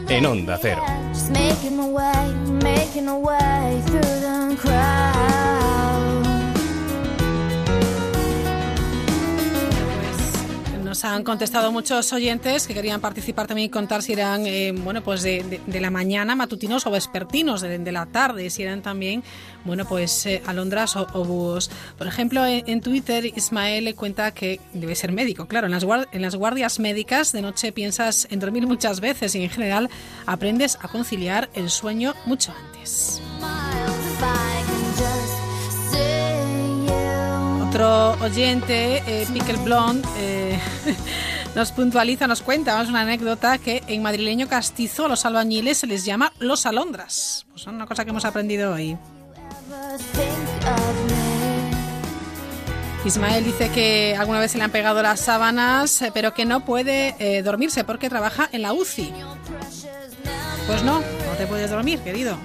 en 0.08 0.26
Onda 0.26 0.56
Cero. 0.58 0.84
Just 1.12 1.30
making 1.30 1.76
my 1.76 1.88
way, 1.88 2.34
making 2.62 3.06
my 3.06 3.16
way 3.16 3.82
through 3.86 4.00
the 4.00 4.56
crowd. 4.58 5.59
Nos 11.00 11.10
han 11.10 11.24
contestado 11.24 11.72
muchos 11.72 12.12
oyentes 12.12 12.66
que 12.66 12.74
querían 12.74 13.00
participar 13.00 13.46
también 13.46 13.68
y 13.68 13.70
contar 13.70 14.02
si 14.02 14.12
eran, 14.12 14.44
eh, 14.44 14.70
bueno, 14.72 15.02
pues 15.02 15.22
de, 15.22 15.62
la 15.66 15.90
mañana, 15.90 16.36
matutinos 16.36 16.86
o 16.86 16.90
vespertinos, 16.90 17.62
de, 17.62 17.90
la 17.90 18.04
tarde, 18.04 18.50
si 18.50 18.64
eran 18.64 18.82
también, 18.82 19.24
bueno, 19.64 19.86
pues 19.86 20.26
eh, 20.26 20.42
alondras 20.44 20.96
o, 20.96 21.06
o 21.14 21.24
búhos. 21.24 21.70
Por 21.96 22.06
ejemplo, 22.06 22.44
en, 22.44 22.82
Twitter, 22.82 23.24
Ismael 23.24 23.86
le 23.86 23.94
cuenta 23.94 24.32
que 24.32 24.60
debe 24.74 24.94
ser 24.94 25.12
médico. 25.12 25.46
Claro, 25.48 25.68
en 25.68 25.72
las, 25.72 25.86
en 26.12 26.20
las 26.20 26.36
guardias 26.36 26.78
médicas 26.78 27.32
de 27.32 27.40
noche 27.40 27.72
piensas 27.72 28.28
en 28.30 28.38
dormir 28.38 28.66
muchas 28.66 29.00
veces 29.00 29.34
y 29.34 29.42
en 29.42 29.48
general 29.48 29.88
aprendes 30.26 30.76
a 30.82 30.88
conciliar 30.88 31.48
el 31.54 31.70
sueño 31.70 32.12
mucho 32.26 32.52
antes. 32.52 33.22
Otro 37.80 38.22
oyente, 38.22 39.02
eh, 39.06 39.26
Pickle 39.32 39.56
Blonde, 39.56 40.06
eh, 40.18 40.58
nos 41.54 41.72
puntualiza, 41.72 42.26
nos 42.26 42.42
cuenta, 42.42 42.74
vamos, 42.74 42.90
una 42.90 43.00
anécdota 43.00 43.56
que 43.56 43.82
en 43.86 44.02
madrileño 44.02 44.48
castizo 44.48 45.06
a 45.06 45.08
los 45.08 45.24
albañiles 45.24 45.78
se 45.78 45.86
les 45.86 46.04
llama 46.04 46.30
los 46.40 46.66
alondras. 46.66 47.46
Pues 47.50 47.66
una 47.66 47.86
cosa 47.86 48.04
que 48.04 48.10
hemos 48.10 48.26
aprendido 48.26 48.74
hoy. 48.74 48.98
Ismael 53.06 53.44
dice 53.44 53.70
que 53.70 54.14
alguna 54.14 54.40
vez 54.40 54.50
se 54.50 54.58
le 54.58 54.64
han 54.64 54.72
pegado 54.72 55.00
las 55.00 55.20
sábanas, 55.20 56.02
eh, 56.02 56.10
pero 56.12 56.34
que 56.34 56.44
no 56.44 56.66
puede 56.66 57.14
eh, 57.18 57.42
dormirse 57.42 57.82
porque 57.84 58.10
trabaja 58.10 58.46
en 58.52 58.60
la 58.60 58.74
UCI. 58.74 59.10
Pues 60.66 60.82
no, 60.82 61.00
no 61.00 61.36
te 61.38 61.46
puedes 61.46 61.70
dormir, 61.70 61.98
querido. 62.00 62.36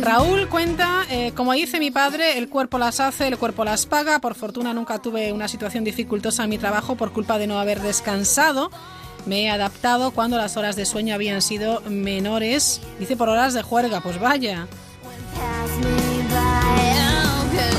Raúl 0.00 0.48
cuenta, 0.48 1.04
eh, 1.10 1.32
como 1.34 1.52
dice 1.52 1.78
mi 1.78 1.90
padre, 1.90 2.38
el 2.38 2.48
cuerpo 2.48 2.78
las 2.78 3.00
hace, 3.00 3.28
el 3.28 3.38
cuerpo 3.38 3.64
las 3.64 3.86
paga. 3.86 4.18
Por 4.18 4.34
fortuna 4.34 4.74
nunca 4.74 5.00
tuve 5.00 5.32
una 5.32 5.48
situación 5.48 5.84
dificultosa 5.84 6.44
en 6.44 6.50
mi 6.50 6.58
trabajo 6.58 6.96
por 6.96 7.12
culpa 7.12 7.38
de 7.38 7.46
no 7.46 7.58
haber 7.58 7.80
descansado. 7.80 8.70
Me 9.24 9.42
he 9.44 9.50
adaptado 9.50 10.10
cuando 10.10 10.36
las 10.36 10.56
horas 10.56 10.76
de 10.76 10.86
sueño 10.86 11.14
habían 11.14 11.42
sido 11.42 11.80
menores. 11.82 12.80
Dice 12.98 13.16
por 13.16 13.28
horas 13.28 13.54
de 13.54 13.62
juerga, 13.62 14.00
pues 14.00 14.20
vaya. 14.20 14.66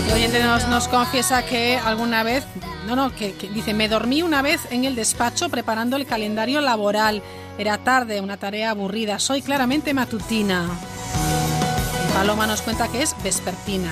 El 0.07 0.13
oyente 0.13 0.43
nos, 0.43 0.67
nos 0.67 0.87
confiesa 0.87 1.45
que 1.45 1.77
alguna 1.77 2.23
vez, 2.23 2.45
no, 2.85 2.95
no, 2.95 3.13
que, 3.13 3.33
que 3.33 3.49
dice, 3.49 3.73
me 3.73 3.87
dormí 3.87 4.23
una 4.23 4.41
vez 4.41 4.61
en 4.71 4.85
el 4.85 4.95
despacho 4.95 5.49
preparando 5.49 5.95
el 5.97 6.05
calendario 6.05 6.61
laboral. 6.61 7.21
Era 7.57 7.77
tarde, 7.77 8.21
una 8.21 8.37
tarea 8.37 8.71
aburrida. 8.71 9.19
Soy 9.19 9.41
claramente 9.41 9.93
matutina. 9.93 10.67
Paloma 12.13 12.47
nos 12.47 12.61
cuenta 12.61 12.87
que 12.87 13.01
es 13.01 13.15
vespertina. 13.23 13.91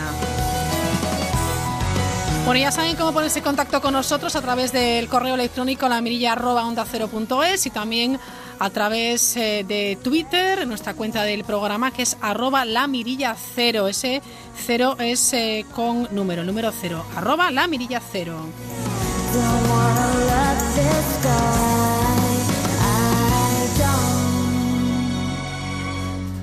Bueno, 2.45 2.59
ya 2.59 2.71
saben 2.71 2.95
cómo 2.95 3.11
ponerse 3.11 3.39
en 3.39 3.45
contacto 3.45 3.81
con 3.81 3.93
nosotros 3.93 4.35
a 4.35 4.41
través 4.41 4.71
del 4.71 5.07
correo 5.07 5.33
electrónico 5.33 5.89
la 5.89 5.99
mirilla 5.99 6.33
arroba 6.33 6.67
onda 6.67 6.85
es 7.47 7.65
y 7.65 7.71
también 7.71 8.19
a 8.59 8.69
través 8.69 9.35
eh, 9.35 9.65
de 9.67 9.97
Twitter, 10.03 10.67
nuestra 10.67 10.93
cuenta 10.93 11.23
del 11.23 11.43
programa 11.43 11.89
que 11.89 12.03
es 12.03 12.17
arroba 12.21 12.63
la 12.63 12.87
mirilla 12.87 13.35
cero. 13.35 13.87
Ese 13.87 14.21
cero 14.55 14.95
es 14.99 15.33
eh, 15.33 15.65
con 15.73 16.07
número, 16.11 16.43
número 16.43 16.71
cero. 16.71 17.03
Arroba 17.15 17.49
la 17.49 17.65
mirilla 17.65 17.99
cero. 18.11 18.45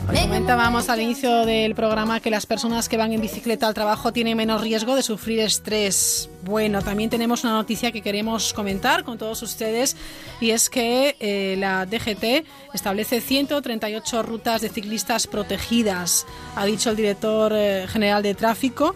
Comentábamos 0.07 0.89
al 0.89 1.01
inicio 1.01 1.47
del 1.47 1.75
programa 1.75 2.21
que 2.21 2.31
las 2.31 2.47
personas 2.47 2.89
que 2.89 2.97
van 2.97 3.13
en 3.13 3.21
bicicleta 3.21 3.69
al 3.69 3.75
trabajo 3.75 4.13
tienen 4.13 4.37
menos 4.37 4.61
riesgo 4.61 4.97
de 4.97 5.03
sufrir 5.03 5.41
estrés. 5.41 6.29
Bueno, 6.43 6.83
también 6.83 7.09
tenemos 7.09 7.45
una 7.45 7.53
noticia 7.53 7.93
que 7.93 8.03
queremos 8.03 8.53
comentar 8.53 9.05
con 9.05 9.17
todos 9.17 9.43
ustedes 9.43 9.97
y 10.41 10.51
es 10.51 10.69
que 10.69 11.17
eh, 11.21 11.57
la 11.59 11.87
DGT 11.87 12.47
establece 12.75 13.21
138 13.21 14.23
rutas 14.23 14.61
de 14.61 14.69
ciclistas 14.69 15.27
protegidas. 15.27 16.27
Ha 16.57 16.65
dicho 16.67 16.91
el 16.91 16.97
director 16.97 17.53
eh, 17.55 17.87
general 17.89 18.23
de 18.23 18.35
tráfico 18.35 18.95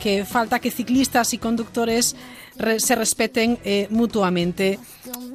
que 0.00 0.24
falta 0.24 0.58
que 0.58 0.70
ciclistas 0.70 1.32
y 1.34 1.38
conductores 1.38 2.16
re- 2.58 2.80
se 2.80 2.94
respeten 2.94 3.58
eh, 3.64 3.86
mutuamente. 3.90 4.78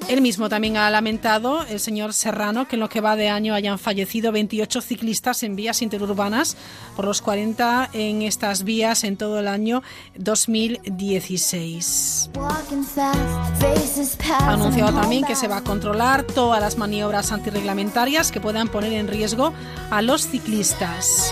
Él 0.09 0.21
mismo 0.21 0.49
también 0.49 0.77
ha 0.77 0.89
lamentado, 0.89 1.63
el 1.65 1.79
señor 1.79 2.13
Serrano, 2.13 2.67
que 2.67 2.75
en 2.75 2.81
lo 2.81 2.89
que 2.89 3.01
va 3.01 3.15
de 3.15 3.29
año 3.29 3.53
hayan 3.53 3.79
fallecido 3.79 4.31
28 4.31 4.81
ciclistas 4.81 5.43
en 5.43 5.55
vías 5.55 5.81
interurbanas 5.81 6.57
por 6.95 7.05
los 7.05 7.21
40 7.21 7.89
en 7.93 8.21
estas 8.21 8.63
vías 8.63 9.03
en 9.05 9.17
todo 9.17 9.39
el 9.39 9.47
año 9.47 9.81
2016. 10.15 12.29
Walking 12.35 12.83
fast, 12.83 13.19
faces 13.59 14.15
pass. 14.17 14.41
Ha 14.41 14.51
anunciado 14.53 14.93
también 14.99 15.23
que 15.23 15.35
se 15.35 15.47
va 15.47 15.57
a 15.57 15.63
controlar 15.63 16.23
todas 16.23 16.59
las 16.61 16.77
maniobras 16.77 17.31
antirreglamentarias 17.31 18.31
que 18.31 18.41
puedan 18.41 18.67
poner 18.67 18.93
en 18.93 19.07
riesgo 19.07 19.53
a 19.89 20.01
los 20.01 20.27
ciclistas. 20.27 21.31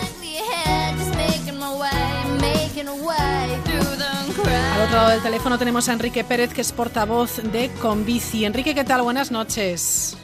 Al 4.54 4.82
otro 4.82 4.96
lado 4.98 5.10
del 5.12 5.22
teléfono 5.22 5.58
tenemos 5.58 5.88
a 5.90 5.94
Enrique 5.94 6.24
Pérez, 6.24 6.54
que 6.54 6.62
es 6.62 6.72
portavoz 6.72 7.38
de 7.52 7.70
Convici. 7.82 8.46
Enrique, 8.46 8.74
¿qué 8.76 8.84
tal? 8.84 9.02
Buenas 9.02 9.32
noches. 9.32 10.18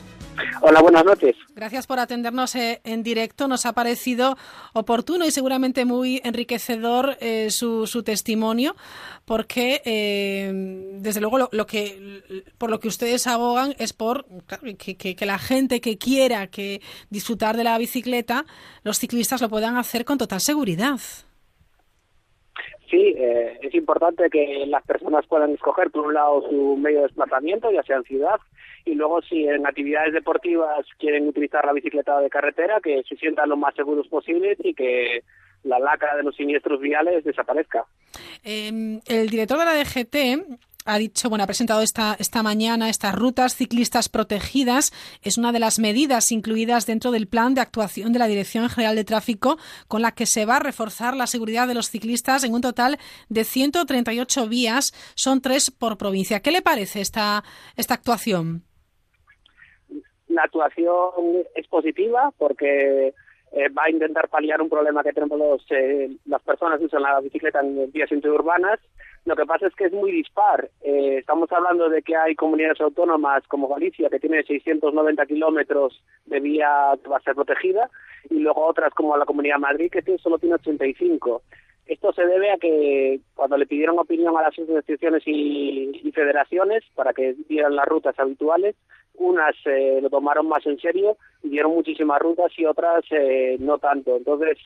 Hola, 0.61 0.81
buenas 0.81 1.03
noches. 1.03 1.35
Gracias 1.55 1.87
por 1.87 1.97
atendernos 1.99 2.53
eh, 2.55 2.79
en 2.83 3.01
directo. 3.01 3.47
Nos 3.47 3.65
ha 3.65 3.73
parecido 3.73 4.37
oportuno 4.73 5.25
y 5.25 5.31
seguramente 5.31 5.83
muy 5.85 6.21
enriquecedor 6.23 7.17
eh, 7.19 7.49
su, 7.49 7.87
su 7.87 8.03
testimonio, 8.03 8.75
porque 9.25 9.81
eh, 9.85 10.51
desde 10.99 11.21
luego 11.21 11.37
lo, 11.39 11.49
lo 11.51 11.65
que 11.65 12.21
por 12.59 12.69
lo 12.69 12.79
que 12.79 12.87
ustedes 12.87 13.25
abogan 13.25 13.73
es 13.79 13.93
por 13.93 14.27
claro, 14.45 14.63
que, 14.77 14.95
que- 14.95 15.15
que 15.15 15.25
la 15.25 15.39
gente 15.39 15.81
que 15.81 15.97
quiera 15.97 16.47
que 16.47 16.81
disfrutar 17.09 17.57
de 17.57 17.63
la 17.63 17.77
bicicleta, 17.79 18.45
los 18.83 18.99
ciclistas 18.99 19.41
lo 19.41 19.49
puedan 19.49 19.75
hacer 19.77 20.05
con 20.05 20.17
total 20.19 20.41
seguridad. 20.41 20.99
Sí, 22.89 23.13
eh, 23.17 23.59
es 23.61 23.73
importante 23.75 24.29
que 24.29 24.65
las 24.67 24.83
personas 24.85 25.25
puedan 25.27 25.53
escoger, 25.53 25.91
por 25.91 26.05
un 26.05 26.13
lado, 26.13 26.41
su 26.49 26.77
medio 26.77 26.99
de 26.99 27.07
desplazamiento, 27.07 27.69
ya 27.71 27.83
sea 27.83 27.97
en 27.97 28.03
ciudad, 28.03 28.39
y 28.85 28.95
luego, 28.95 29.21
si 29.21 29.45
en 29.45 29.67
actividades 29.67 30.13
deportivas 30.13 30.85
quieren 30.97 31.27
utilizar 31.27 31.65
la 31.65 31.73
bicicleta 31.73 32.19
de 32.21 32.29
carretera, 32.29 32.79
que 32.81 33.03
se 33.03 33.17
sientan 33.17 33.49
lo 33.49 33.57
más 33.57 33.75
seguros 33.75 34.07
posibles 34.07 34.57
y 34.63 34.73
que 34.73 35.23
la 35.63 35.79
lacra 35.79 36.15
de 36.15 36.23
los 36.23 36.35
siniestros 36.35 36.79
viales 36.79 37.25
desaparezca. 37.25 37.85
Eh, 38.45 39.01
el 39.07 39.29
director 39.29 39.59
de 39.59 39.65
la 39.65 39.75
DGT 39.75 40.59
ha 40.87 40.97
dicho, 40.97 41.29
bueno, 41.29 41.43
ha 41.43 41.47
presentado 41.47 41.81
esta, 41.81 42.15
esta 42.17 42.41
mañana 42.41 42.89
estas 42.89 43.13
rutas 43.13 43.55
ciclistas 43.55 44.09
protegidas. 44.09 44.91
Es 45.21 45.37
una 45.37 45.51
de 45.51 45.59
las 45.59 45.79
medidas 45.79 46.31
incluidas 46.31 46.85
dentro 46.85 47.11
del 47.11 47.27
plan 47.27 47.53
de 47.53 47.61
actuación 47.61 48.13
de 48.13 48.19
la 48.19 48.27
Dirección 48.27 48.69
General 48.69 48.95
de 48.95 49.03
Tráfico 49.03 49.57
con 49.87 50.01
la 50.01 50.13
que 50.13 50.25
se 50.25 50.45
va 50.45 50.55
a 50.55 50.59
reforzar 50.59 51.15
la 51.15 51.27
seguridad 51.27 51.67
de 51.67 51.73
los 51.73 51.89
ciclistas 51.89 52.43
en 52.43 52.53
un 52.53 52.61
total 52.61 52.97
de 53.29 53.43
138 53.43 54.47
vías. 54.47 54.93
Son 55.15 55.41
tres 55.41 55.71
por 55.71 55.97
provincia. 55.97 56.39
¿Qué 56.39 56.51
le 56.51 56.61
parece 56.61 57.01
esta, 57.01 57.43
esta 57.75 57.93
actuación? 57.93 58.63
La 60.29 60.43
actuación 60.43 61.11
es 61.55 61.67
positiva 61.67 62.31
porque 62.37 63.13
eh, 63.51 63.69
va 63.69 63.83
a 63.85 63.89
intentar 63.89 64.27
paliar 64.29 64.61
un 64.61 64.69
problema 64.69 65.03
que 65.03 65.13
tenemos 65.13 65.39
los, 65.39 65.65
eh, 65.71 66.09
las 66.25 66.41
personas 66.43 66.79
que 66.79 66.85
usan 66.85 67.01
la 67.01 67.19
bicicleta 67.21 67.61
en 67.61 67.91
vías 67.91 68.11
interurbanas. 68.11 68.79
Lo 69.27 69.35
que 69.35 69.45
pasa 69.45 69.67
es 69.67 69.75
que 69.75 69.83
es 69.83 69.91
muy 69.91 70.09
dispar. 70.13 70.69
Eh, 70.81 71.17
estamos 71.17 71.51
hablando 71.51 71.89
de 71.89 72.01
que 72.01 72.15
hay 72.15 72.33
comunidades 72.33 72.79
autónomas 72.79 73.45
como 73.49 73.67
Galicia 73.67 74.09
que 74.09 74.21
tiene 74.21 74.41
690 74.41 75.25
kilómetros 75.25 76.01
de 76.27 76.39
vía 76.39 76.97
que 77.03 77.09
va 77.09 77.17
a 77.17 77.21
ser 77.21 77.35
protegida 77.35 77.89
y 78.29 78.39
luego 78.39 78.65
otras 78.65 78.93
como 78.93 79.17
la 79.17 79.25
Comunidad 79.25 79.55
de 79.55 79.59
Madrid 79.59 79.91
que 79.91 80.17
solo 80.19 80.39
tiene 80.39 80.55
85. 80.55 81.41
Esto 81.87 82.13
se 82.13 82.25
debe 82.25 82.51
a 82.51 82.57
que 82.57 83.19
cuando 83.35 83.57
le 83.57 83.65
pidieron 83.65 83.99
opinión 83.99 84.37
a 84.37 84.43
las 84.43 84.57
instituciones 84.57 85.23
y, 85.25 85.91
y 86.01 86.11
federaciones 86.13 86.85
para 86.95 87.11
que 87.11 87.35
dieran 87.49 87.75
las 87.75 87.85
rutas 87.85 88.17
habituales, 88.17 88.77
unas 89.15 89.57
eh, 89.65 89.99
lo 90.01 90.09
tomaron 90.09 90.47
más 90.47 90.65
en 90.65 90.79
serio 90.79 91.17
y 91.43 91.49
dieron 91.49 91.73
muchísimas 91.73 92.21
rutas 92.21 92.53
y 92.57 92.63
otras 92.63 93.03
eh, 93.11 93.57
no 93.59 93.77
tanto. 93.77 94.15
Entonces, 94.15 94.57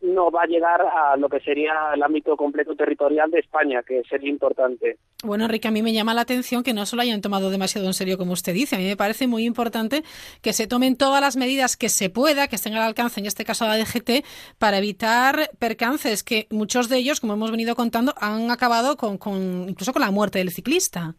no 0.00 0.30
va 0.30 0.42
a 0.42 0.46
llegar 0.46 0.80
a 0.80 1.16
lo 1.16 1.28
que 1.28 1.40
sería 1.40 1.72
el 1.94 2.02
ámbito 2.02 2.36
completo 2.36 2.74
territorial 2.76 3.30
de 3.30 3.40
España, 3.40 3.82
que 3.82 4.02
sería 4.08 4.30
importante. 4.30 4.98
Bueno, 5.24 5.44
Enrique, 5.44 5.68
a 5.68 5.70
mí 5.70 5.82
me 5.82 5.92
llama 5.92 6.14
la 6.14 6.20
atención 6.20 6.62
que 6.62 6.72
no 6.72 6.86
se 6.86 6.96
lo 6.96 7.02
hayan 7.02 7.20
tomado 7.20 7.50
demasiado 7.50 7.86
en 7.86 7.94
serio 7.94 8.16
como 8.16 8.32
usted 8.32 8.54
dice. 8.54 8.76
A 8.76 8.78
mí 8.78 8.86
me 8.86 8.96
parece 8.96 9.26
muy 9.26 9.44
importante 9.44 10.02
que 10.42 10.52
se 10.52 10.66
tomen 10.66 10.96
todas 10.96 11.20
las 11.20 11.36
medidas 11.36 11.76
que 11.76 11.88
se 11.88 12.10
pueda, 12.10 12.48
que 12.48 12.56
estén 12.56 12.74
al 12.74 12.82
alcance, 12.82 13.20
en 13.20 13.26
este 13.26 13.44
caso 13.44 13.66
la 13.66 13.76
DGT, 13.76 14.24
para 14.58 14.78
evitar 14.78 15.50
percances, 15.58 16.22
que 16.22 16.46
muchos 16.50 16.88
de 16.88 16.98
ellos, 16.98 17.20
como 17.20 17.34
hemos 17.34 17.50
venido 17.50 17.74
contando, 17.74 18.14
han 18.20 18.50
acabado 18.50 18.96
con, 18.96 19.18
con 19.18 19.68
incluso 19.68 19.92
con 19.92 20.02
la 20.02 20.10
muerte 20.10 20.38
del 20.38 20.50
ciclista. 20.50 21.14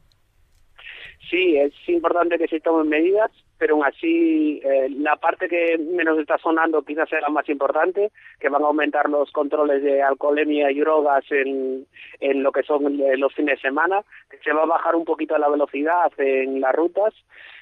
Sí, 1.30 1.57
es 1.57 1.73
importante 1.88 2.38
que 2.38 2.47
se 2.47 2.59
tomen 2.59 2.89
medidas, 2.89 3.32
pero 3.60 3.76
aún 3.76 3.86
así 3.86 4.62
eh, 4.64 4.88
la 4.89 5.18
parte 5.18 5.49
que 5.49 5.78
menos 5.78 6.18
está 6.18 6.38
sonando 6.38 6.82
quizás 6.82 7.10
sea 7.10 7.20
la 7.20 7.30
más 7.30 7.47
importante, 7.49 8.12
que 8.39 8.49
van 8.49 8.64
a 8.64 8.68
aumentar 8.68 9.10
los 9.10 9.30
controles 9.32 9.84
de 9.84 10.01
alcoholemia 10.01 10.72
y 10.72 10.80
drogas 10.80 11.26
en, 11.30 11.86
en 12.22 12.41
lo 12.41 12.53
que 12.53 12.64
son 12.64 12.99
eh, 13.01 13.18
los 13.18 13.34
fines 13.36 13.57
de 13.57 13.68
semana, 13.68 14.01
que 14.30 14.38
se 14.38 14.53
va 14.53 14.64
a 14.64 14.66
bajar 14.66 14.95
un 14.95 15.03
poquito 15.03 15.38
la 15.38 15.49
velocidad 15.49 16.12
en 16.18 16.62
las 16.62 16.74
rutas, 16.74 17.14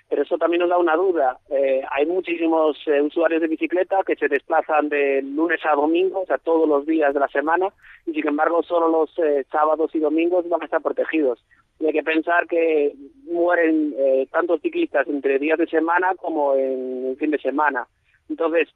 pero 0.08 0.22
eso 0.22 0.38
también 0.38 0.62
nos 0.62 0.70
da 0.70 0.78
una 0.78 0.96
duda. 0.96 1.40
Eh, 1.50 1.82
hay 1.90 2.06
muchísimos 2.06 2.78
usuarios 3.04 3.42
de 3.42 3.48
bicicleta 3.48 3.98
que 4.06 4.16
se 4.16 4.28
desplazan 4.30 4.90
de 4.90 5.24
lunes 5.24 5.60
a 5.66 5.76
domingo, 5.76 6.22
o 6.22 6.26
sea, 6.28 6.38
todos 6.38 6.70
los 6.70 6.86
días 6.86 7.14
de 7.14 7.20
la 7.20 7.28
semana, 7.28 7.70
y 8.06 8.14
sin 8.14 8.28
embargo 8.28 8.62
solo 8.62 8.88
los 8.88 9.10
sábados 9.52 9.94
y 9.96 10.00
domingos 10.00 10.48
van 10.48 10.62
a 10.62 10.66
estar 10.66 10.82
protegidos. 10.82 11.44
Y 11.80 11.86
hay 11.86 11.94
que 11.94 12.04
pensar 12.04 12.48
que 12.48 12.94
mueren 13.26 13.94
eh, 13.98 14.28
tantos 14.32 14.62
ciclistas 14.62 15.08
entre 15.08 15.40
días 15.40 15.60
de 15.60 15.68
semana 15.68 16.16
como 16.16 16.56
en 16.56 17.16
fin 17.18 17.32
de 17.32 17.40
semana. 17.40 17.88
Entonces, 18.30 18.70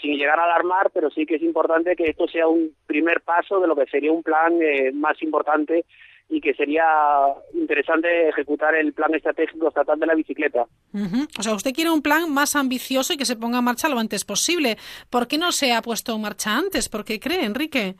sin 0.00 0.16
llegar 0.16 0.38
a 0.38 0.44
alarmar, 0.44 0.90
pero 0.92 1.10
sí 1.10 1.26
que 1.26 1.36
es 1.36 1.42
importante 1.42 1.96
que 1.96 2.10
esto 2.10 2.26
sea 2.28 2.46
un 2.46 2.72
primer 2.86 3.20
paso 3.20 3.60
de 3.60 3.66
lo 3.66 3.76
que 3.76 3.86
sería 3.86 4.12
un 4.12 4.22
plan 4.22 4.60
eh, 4.62 4.92
más 4.92 5.20
importante 5.22 5.84
y 6.28 6.40
que 6.40 6.54
sería 6.54 6.84
interesante 7.54 8.28
ejecutar 8.28 8.74
el 8.74 8.92
plan 8.92 9.14
estratégico 9.14 9.68
estatal 9.68 9.98
de 9.98 10.06
la 10.06 10.14
bicicleta. 10.14 10.66
O 11.38 11.42
sea, 11.42 11.54
usted 11.54 11.72
quiere 11.72 11.90
un 11.90 12.02
plan 12.02 12.30
más 12.32 12.54
ambicioso 12.54 13.14
y 13.14 13.16
que 13.16 13.24
se 13.24 13.36
ponga 13.36 13.58
en 13.58 13.64
marcha 13.64 13.88
lo 13.88 13.98
antes 13.98 14.24
posible. 14.24 14.76
¿Por 15.08 15.26
qué 15.26 15.38
no 15.38 15.52
se 15.52 15.72
ha 15.72 15.80
puesto 15.80 16.14
en 16.14 16.20
marcha 16.20 16.54
antes? 16.54 16.90
¿Por 16.90 17.04
qué 17.04 17.18
cree, 17.18 17.44
Enrique? 17.44 17.96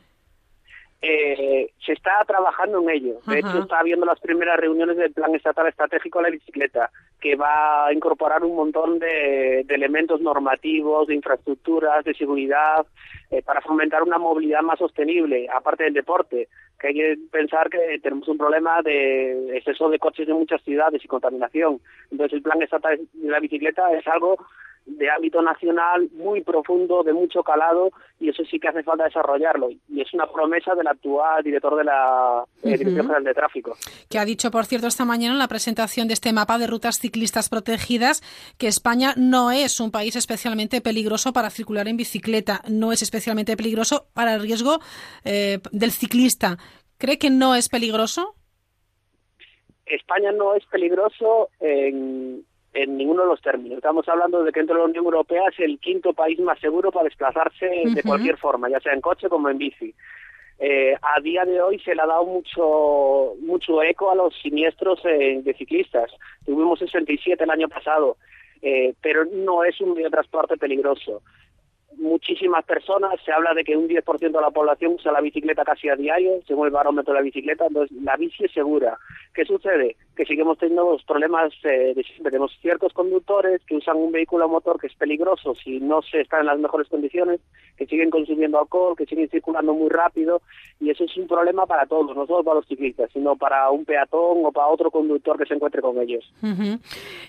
Eh, 1.01 1.71
se 1.85 1.93
está 1.93 2.11
trabajando 2.27 2.81
en 2.81 2.89
ello. 2.89 3.19
De 3.25 3.39
hecho, 3.39 3.59
está 3.59 3.79
habiendo 3.79 4.05
las 4.05 4.19
primeras 4.19 4.59
reuniones 4.59 4.97
del 4.97 5.13
Plan 5.13 5.33
Estatal 5.33 5.67
Estratégico 5.67 6.19
de 6.19 6.23
la 6.23 6.29
Bicicleta, 6.29 6.91
que 7.21 7.37
va 7.37 7.87
a 7.87 7.93
incorporar 7.93 8.43
un 8.43 8.55
montón 8.55 8.99
de, 8.99 9.63
de 9.65 9.75
elementos 9.75 10.19
normativos, 10.19 11.07
de 11.07 11.15
infraestructuras, 11.15 12.03
de 12.03 12.13
seguridad, 12.15 12.85
eh, 13.31 13.41
para 13.41 13.61
fomentar 13.61 14.03
una 14.03 14.17
movilidad 14.17 14.61
más 14.61 14.79
sostenible, 14.79 15.47
aparte 15.53 15.85
del 15.85 15.93
deporte, 15.93 16.49
que 16.77 16.87
hay 16.87 16.93
que 16.93 17.17
pensar 17.31 17.69
que 17.69 17.99
tenemos 18.01 18.27
un 18.27 18.37
problema 18.37 18.81
de 18.81 19.55
exceso 19.55 19.89
de 19.89 19.99
coches 19.99 20.27
en 20.27 20.35
muchas 20.35 20.61
ciudades 20.63 21.03
y 21.03 21.07
contaminación. 21.07 21.79
Entonces, 22.11 22.33
el 22.33 22.41
Plan 22.41 22.61
Estatal 22.61 22.99
de 23.13 23.29
la 23.29 23.39
Bicicleta 23.39 23.89
es 23.93 24.05
algo 24.07 24.37
de 24.85 25.09
ámbito 25.09 25.41
nacional 25.41 26.09
muy 26.13 26.41
profundo, 26.41 27.03
de 27.03 27.13
mucho 27.13 27.43
calado, 27.43 27.91
y 28.19 28.29
eso 28.29 28.43
sí 28.43 28.59
que 28.59 28.67
hace 28.67 28.83
falta 28.83 29.05
desarrollarlo. 29.05 29.69
Y 29.69 30.01
es 30.01 30.13
una 30.13 30.27
promesa 30.27 30.75
del 30.75 30.87
actual 30.87 31.43
director 31.43 31.77
de 31.77 31.83
la 31.83 32.43
eh, 32.63 32.77
Dirección. 32.77 33.05
General 33.05 33.23
de 33.23 33.33
Tráfico. 33.33 33.75
Que 34.09 34.19
ha 34.19 34.25
dicho, 34.25 34.51
por 34.51 34.65
cierto, 34.65 34.87
esta 34.87 35.05
mañana 35.05 35.33
en 35.33 35.39
la 35.39 35.47
presentación 35.47 36.07
de 36.07 36.13
este 36.13 36.33
mapa 36.33 36.57
de 36.57 36.67
rutas 36.67 36.99
ciclistas 36.99 37.49
protegidas 37.49 38.21
que 38.57 38.67
España 38.67 39.13
no 39.15 39.51
es 39.51 39.79
un 39.79 39.91
país 39.91 40.15
especialmente 40.15 40.81
peligroso 40.81 41.33
para 41.33 41.49
circular 41.49 41.87
en 41.87 41.97
bicicleta, 41.97 42.61
no 42.69 42.91
es 42.91 43.01
especialmente 43.01 43.55
peligroso 43.55 44.07
para 44.13 44.35
el 44.35 44.41
riesgo 44.41 44.79
eh, 45.23 45.59
del 45.71 45.91
ciclista. 45.91 46.57
¿Cree 46.97 47.17
que 47.17 47.29
no 47.29 47.55
es 47.55 47.69
peligroso? 47.69 48.35
España 49.85 50.31
no 50.31 50.55
es 50.55 50.65
peligroso 50.65 51.49
en, 51.59 52.45
en 52.83 52.97
ninguno 52.97 53.23
de 53.23 53.27
los 53.27 53.41
términos. 53.41 53.77
Estamos 53.77 54.07
hablando 54.07 54.43
de 54.43 54.51
que 54.51 54.59
dentro 54.61 54.75
de 54.75 54.81
la 54.81 54.87
Unión 54.87 55.05
Europea 55.05 55.43
es 55.51 55.59
el 55.59 55.79
quinto 55.79 56.13
país 56.13 56.39
más 56.39 56.59
seguro 56.59 56.91
para 56.91 57.05
desplazarse 57.05 57.65
de 57.93 58.03
cualquier 58.03 58.37
forma, 58.37 58.69
ya 58.69 58.79
sea 58.79 58.93
en 58.93 59.01
coche 59.01 59.27
como 59.27 59.49
en 59.49 59.57
bici. 59.57 59.93
Eh, 60.61 60.93
a 61.01 61.21
día 61.21 61.45
de 61.45 61.61
hoy 61.61 61.79
se 61.79 61.95
le 61.95 62.01
ha 62.01 62.05
dado 62.05 62.25
mucho 62.25 63.33
mucho 63.41 63.81
eco 63.81 64.11
a 64.11 64.15
los 64.15 64.33
siniestros 64.41 64.99
eh, 65.05 65.41
de 65.41 65.53
ciclistas. 65.53 66.11
Tuvimos 66.45 66.79
67 66.79 67.43
el 67.43 67.49
año 67.49 67.69
pasado, 67.69 68.17
eh, 68.61 68.93
pero 69.01 69.25
no 69.25 69.63
es 69.63 69.79
un 69.81 69.93
medio 69.93 70.05
de 70.05 70.11
transporte 70.11 70.57
peligroso. 70.57 71.21
Muchísimas 71.97 72.63
personas, 72.65 73.19
se 73.25 73.31
habla 73.31 73.53
de 73.53 73.63
que 73.63 73.75
un 73.75 73.87
10% 73.89 74.19
de 74.19 74.29
la 74.41 74.51
población 74.51 74.93
usa 74.93 75.11
la 75.11 75.21
bicicleta 75.21 75.65
casi 75.65 75.89
a 75.89 75.95
diario, 75.95 76.39
según 76.47 76.67
el 76.67 76.71
barómetro 76.71 77.13
de 77.13 77.19
la 77.19 77.23
bicicleta, 77.23 77.65
entonces 77.65 77.97
la 78.01 78.15
bici 78.15 78.45
es 78.45 78.51
segura. 78.51 78.97
¿Qué 79.33 79.43
sucede? 79.43 79.97
Que 80.19 80.25
seguimos 80.25 80.57
teniendo 80.57 80.91
los 80.91 81.03
problemas 81.03 81.53
eh, 81.63 81.93
de 81.95 82.03
siempre. 82.03 82.31
Tenemos 82.31 82.51
ciertos 82.61 82.91
conductores 82.91 83.61
que 83.65 83.77
usan 83.77 83.95
un 83.95 84.11
vehículo 84.11 84.43
a 84.43 84.47
motor 84.49 84.77
que 84.77 84.87
es 84.87 84.95
peligroso 84.95 85.55
si 85.55 85.79
no 85.79 86.01
se 86.01 86.19
está 86.19 86.41
en 86.41 86.47
las 86.47 86.59
mejores 86.59 86.89
condiciones, 86.89 87.39
que 87.77 87.85
siguen 87.85 88.09
consumiendo 88.09 88.59
alcohol, 88.59 88.97
que 88.97 89.05
siguen 89.05 89.29
circulando 89.29 89.73
muy 89.73 89.87
rápido, 89.87 90.41
y 90.81 90.89
eso 90.89 91.05
es 91.05 91.15
un 91.15 91.25
problema 91.25 91.65
para 91.65 91.85
todos, 91.85 92.13
no 92.17 92.27
solo 92.27 92.43
para 92.43 92.55
los 92.55 92.67
ciclistas, 92.67 93.09
sino 93.13 93.37
para 93.37 93.71
un 93.71 93.85
peatón 93.85 94.43
o 94.43 94.51
para 94.51 94.67
otro 94.67 94.91
conductor 94.91 95.37
que 95.37 95.45
se 95.45 95.53
encuentre 95.53 95.81
con 95.81 95.97
ellos. 96.01 96.29
Ujú. 96.43 96.79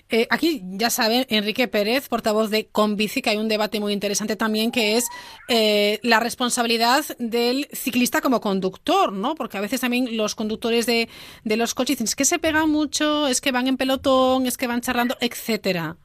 Eh, 0.09 0.27
aquí 0.29 0.61
ya 0.71 0.89
saben, 0.89 1.25
Enrique 1.29 1.69
Pérez, 1.69 2.09
portavoz 2.09 2.49
de 2.49 2.67
Conbici, 2.67 3.21
que 3.21 3.29
hay 3.29 3.37
un 3.37 3.47
debate 3.47 3.79
muy 3.79 3.93
interesante 3.93 4.35
también 4.35 4.69
que 4.69 4.97
es 4.97 5.07
eh, 5.47 5.99
la 6.03 6.19
responsabilidad 6.19 7.05
del 7.19 7.67
ciclista 7.71 8.19
como 8.19 8.41
conductor, 8.41 9.13
¿no? 9.13 9.35
Porque 9.35 9.57
a 9.57 9.61
veces 9.61 9.79
también 9.79 10.17
los 10.17 10.35
conductores 10.35 10.85
de, 10.85 11.07
de 11.45 11.55
los 11.55 11.73
coches 11.73 11.91
dicen 11.91 12.05
es 12.05 12.15
que 12.15 12.25
se 12.25 12.39
pegan 12.39 12.80
mucho, 12.81 13.27
es 13.27 13.41
que 13.41 13.51
van 13.51 13.67
en 13.67 13.77
pelotón, 13.77 14.47
es 14.47 14.57
que 14.57 14.67
van 14.67 14.81
charlando, 14.81 15.15
etcétera. 15.21 15.95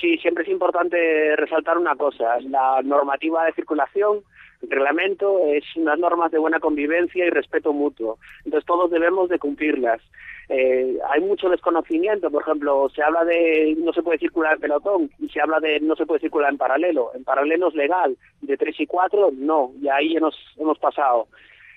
Sí, 0.00 0.18
siempre 0.18 0.42
es 0.42 0.50
importante 0.50 1.36
resaltar 1.36 1.78
una 1.78 1.94
cosa. 1.94 2.40
La 2.40 2.80
normativa 2.82 3.44
de 3.44 3.52
circulación, 3.52 4.22
el 4.62 4.70
reglamento, 4.70 5.38
es 5.46 5.64
unas 5.76 5.98
normas 5.98 6.32
de 6.32 6.38
buena 6.38 6.58
convivencia 6.58 7.24
y 7.24 7.30
respeto 7.30 7.72
mutuo. 7.72 8.18
Entonces 8.44 8.66
todos 8.66 8.90
debemos 8.90 9.28
de 9.28 9.38
cumplirlas. 9.38 10.00
Eh, 10.48 10.98
hay 11.08 11.20
mucho 11.20 11.48
desconocimiento, 11.48 12.28
por 12.28 12.42
ejemplo, 12.42 12.88
se 12.92 13.04
habla 13.04 13.24
de 13.24 13.76
no 13.78 13.92
se 13.92 14.02
puede 14.02 14.18
circular 14.18 14.54
en 14.54 14.60
pelotón 14.60 15.10
y 15.20 15.28
se 15.28 15.40
habla 15.40 15.60
de 15.60 15.78
no 15.78 15.94
se 15.94 16.06
puede 16.06 16.20
circular 16.20 16.50
en 16.50 16.58
paralelo. 16.58 17.12
En 17.14 17.22
paralelo 17.22 17.68
es 17.68 17.74
legal, 17.76 18.16
de 18.40 18.56
tres 18.56 18.74
y 18.80 18.86
cuatro 18.86 19.30
no, 19.32 19.70
y 19.80 19.88
ahí 19.88 20.14
ya 20.14 20.20
nos 20.20 20.34
hemos 20.58 20.78
pasado. 20.80 21.28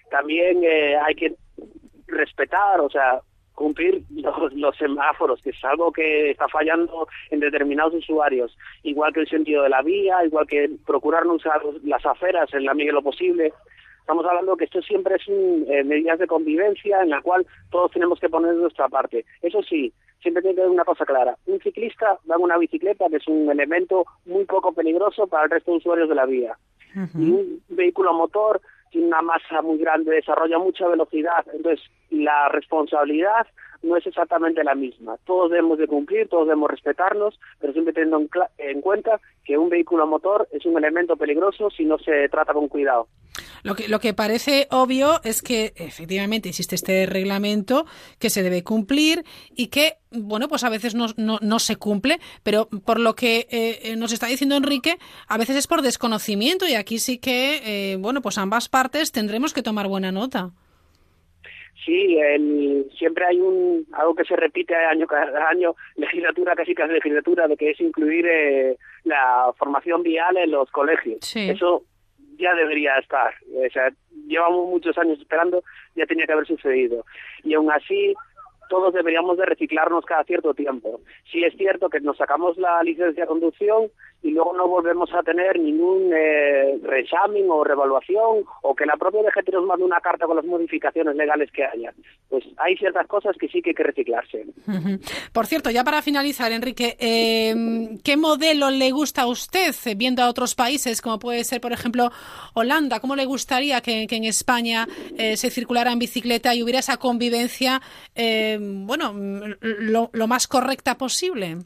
También 0.09 0.63
eh, 0.63 0.97
hay 0.97 1.13
que 1.13 1.35
respetar, 2.07 2.81
o 2.81 2.89
sea, 2.89 3.21
cumplir 3.53 4.03
los, 4.11 4.53
los 4.53 4.75
semáforos, 4.77 5.41
que 5.41 5.51
es 5.51 5.63
algo 5.63 5.91
que 5.91 6.31
está 6.31 6.47
fallando 6.47 7.07
en 7.29 7.39
determinados 7.39 7.93
usuarios, 7.93 8.57
igual 8.83 9.13
que 9.13 9.21
el 9.21 9.29
sentido 9.29 9.63
de 9.63 9.69
la 9.69 9.81
vía, 9.81 10.25
igual 10.25 10.47
que 10.47 10.69
procurar 10.85 11.25
no 11.25 11.33
usar 11.33 11.61
las 11.83 12.05
aferas 12.05 12.53
en 12.53 12.65
la 12.65 12.73
medida 12.73 12.89
de 12.89 12.95
lo 12.95 13.03
posible. 13.03 13.53
Estamos 13.99 14.25
hablando 14.25 14.57
que 14.57 14.65
esto 14.65 14.81
siempre 14.81 15.15
es 15.15 15.27
un, 15.27 15.65
eh, 15.69 15.83
medidas 15.83 16.19
de 16.19 16.27
convivencia 16.27 17.01
en 17.01 17.09
la 17.09 17.21
cual 17.21 17.45
todos 17.71 17.91
tenemos 17.91 18.19
que 18.19 18.27
poner 18.27 18.53
nuestra 18.55 18.89
parte. 18.89 19.23
Eso 19.41 19.63
sí, 19.63 19.93
siempre 20.21 20.41
tiene 20.41 20.55
que 20.55 20.61
haber 20.61 20.73
una 20.73 20.83
cosa 20.83 21.05
clara. 21.05 21.37
Un 21.45 21.59
ciclista 21.61 22.17
va 22.29 22.35
en 22.35 22.41
una 22.41 22.57
bicicleta, 22.57 23.05
que 23.09 23.17
es 23.17 23.27
un 23.27 23.49
elemento 23.49 24.05
muy 24.25 24.43
poco 24.45 24.73
peligroso 24.73 25.27
para 25.27 25.45
el 25.45 25.51
resto 25.51 25.71
de 25.71 25.77
usuarios 25.77 26.09
de 26.09 26.15
la 26.15 26.25
vía. 26.25 26.57
Y 27.15 27.31
un 27.31 27.63
vehículo 27.69 28.13
motor 28.13 28.61
tiene 28.93 29.07
una 29.07 29.23
masa 29.23 29.61
muy 29.63 29.79
grande, 29.79 30.11
desarrolla 30.11 30.59
mucha 30.59 30.87
velocidad, 30.87 31.43
entonces 31.51 31.83
la 32.11 32.47
responsabilidad 32.49 33.47
no 33.83 33.97
es 33.97 34.07
exactamente 34.07 34.63
la 34.63 34.75
misma. 34.75 35.17
Todos 35.25 35.51
debemos 35.51 35.77
de 35.77 35.87
cumplir, 35.87 36.27
todos 36.27 36.47
debemos 36.47 36.71
respetarnos, 36.71 37.39
pero 37.59 37.73
siempre 37.73 37.93
teniendo 37.93 38.17
en, 38.17 38.29
en 38.57 38.81
cuenta 38.81 39.19
que 39.43 39.57
un 39.57 39.69
vehículo 39.69 40.03
a 40.03 40.07
motor 40.07 40.47
es 40.51 40.65
un 40.65 40.77
elemento 40.77 41.15
peligroso 41.15 41.69
si 41.69 41.85
no 41.85 41.97
se 41.99 42.27
trata 42.29 42.53
con 42.53 42.67
cuidado. 42.67 43.07
Lo 43.63 43.75
que, 43.75 43.87
lo 43.87 43.99
que 43.99 44.13
parece 44.13 44.67
obvio 44.71 45.21
es 45.23 45.41
que 45.41 45.73
efectivamente 45.77 46.49
existe 46.49 46.75
este 46.75 47.05
reglamento 47.05 47.85
que 48.19 48.29
se 48.29 48.43
debe 48.43 48.63
cumplir 48.63 49.23
y 49.55 49.67
que, 49.67 49.93
bueno, 50.11 50.49
pues 50.49 50.63
a 50.63 50.69
veces 50.69 50.95
no, 50.95 51.07
no, 51.15 51.39
no 51.41 51.59
se 51.59 51.77
cumple, 51.77 52.19
pero 52.43 52.67
por 52.67 52.99
lo 52.99 53.15
que 53.15 53.47
eh, 53.49 53.79
eh, 53.83 53.95
nos 53.95 54.11
está 54.11 54.27
diciendo 54.27 54.55
Enrique, 54.55 54.97
a 55.27 55.37
veces 55.37 55.55
es 55.55 55.67
por 55.67 55.81
desconocimiento 55.81 56.67
y 56.67 56.75
aquí 56.75 56.99
sí 56.99 57.17
que, 57.17 57.61
eh, 57.93 57.95
bueno, 57.97 58.21
pues 58.21 58.37
ambas 58.37 58.67
partes 58.67 59.11
tendremos 59.11 59.53
que 59.53 59.63
tomar 59.63 59.87
buena 59.87 60.11
nota. 60.11 60.51
Sí, 61.83 62.17
el- 62.17 62.89
siempre 62.97 63.25
hay 63.25 63.39
un 63.41 63.85
algo 63.93 64.15
que 64.15 64.23
se 64.23 64.35
repite 64.35 64.73
año 64.75 65.05
cada 65.07 65.49
año, 65.49 65.75
legislatura 65.95 66.55
casi 66.55 66.73
casi 66.73 66.93
legislatura, 66.93 67.47
de 67.47 67.57
que 67.57 67.71
es 67.71 67.81
incluir 67.81 68.25
eh, 68.25 68.77
la 69.03 69.51
formación 69.57 70.01
vial 70.03 70.37
en 70.37 70.51
los 70.51 70.69
colegios. 70.71 71.17
Sí. 71.21 71.49
Eso 71.49 71.83
ya 72.37 72.53
debería 72.55 72.97
estar. 72.97 73.33
O 73.53 73.69
sea, 73.71 73.91
llevamos 74.27 74.69
muchos 74.69 74.97
años 74.97 75.19
esperando, 75.19 75.63
ya 75.95 76.05
tenía 76.05 76.25
que 76.25 76.33
haber 76.33 76.47
sucedido. 76.47 77.05
Y 77.43 77.53
aún 77.53 77.71
así, 77.71 78.13
todos 78.69 78.93
deberíamos 78.93 79.37
de 79.37 79.45
reciclarnos 79.45 80.05
cada 80.05 80.23
cierto 80.23 80.53
tiempo. 80.53 81.01
Sí 81.31 81.43
es 81.43 81.53
cierto 81.57 81.89
que 81.89 81.99
nos 81.99 82.17
sacamos 82.17 82.57
la 82.57 82.81
licencia 82.81 83.23
de 83.23 83.27
conducción 83.27 83.91
y 84.23 84.31
luego 84.31 84.53
no 84.55 84.67
volvemos 84.67 85.13
a 85.13 85.21
tener 85.21 85.59
ningún 85.59 86.11
eh, 86.13 86.79
reexamen 86.81 87.45
o 87.49 87.63
revaluación 87.63 88.45
o 88.61 88.73
que 88.73 88.85
la 88.85 88.95
propia 88.95 89.21
DGT 89.21 89.53
nos 89.53 89.65
mande 89.65 89.83
una 89.83 89.99
carta 89.99 90.25
con 90.25 90.37
las 90.37 90.45
modificaciones 90.45 91.13
legales 91.15 91.51
que 91.51 91.65
haya. 91.65 91.93
Pues 92.29 92.45
hay 92.57 92.77
ciertas 92.77 93.05
cosas 93.07 93.35
que 93.37 93.49
sí 93.49 93.61
que 93.61 93.71
hay 93.71 93.75
que 93.75 93.83
reciclarse. 93.83 94.45
Por 95.33 95.45
cierto, 95.45 95.69
ya 95.71 95.83
para 95.83 96.01
finalizar, 96.01 96.53
Enrique, 96.53 96.95
eh, 96.99 97.53
¿qué 98.01 98.15
modelo 98.15 98.71
le 98.71 98.91
gusta 98.91 99.23
a 99.23 99.27
usted 99.27 99.75
eh, 99.85 99.95
viendo 99.95 100.23
a 100.23 100.29
otros 100.29 100.55
países, 100.55 101.01
como 101.01 101.19
puede 101.19 101.43
ser, 101.43 101.59
por 101.59 101.73
ejemplo, 101.73 102.09
Holanda? 102.53 103.01
¿Cómo 103.01 103.17
le 103.17 103.25
gustaría 103.25 103.81
que, 103.81 104.07
en 104.09 104.23
España 104.23 104.87
eh, 105.17 105.35
se 105.35 105.49
circulara 105.49 105.91
en 105.91 105.99
bicicleta 105.99 106.55
y 106.55 106.63
hubiera 106.63 106.79
esa 106.79 106.97
convivencia, 106.97 107.81
eh, 108.15 108.57
bueno, 108.61 109.13
lo 109.59 110.27
más 110.27 110.47
correcta 110.47 110.97
posible? 110.97 111.57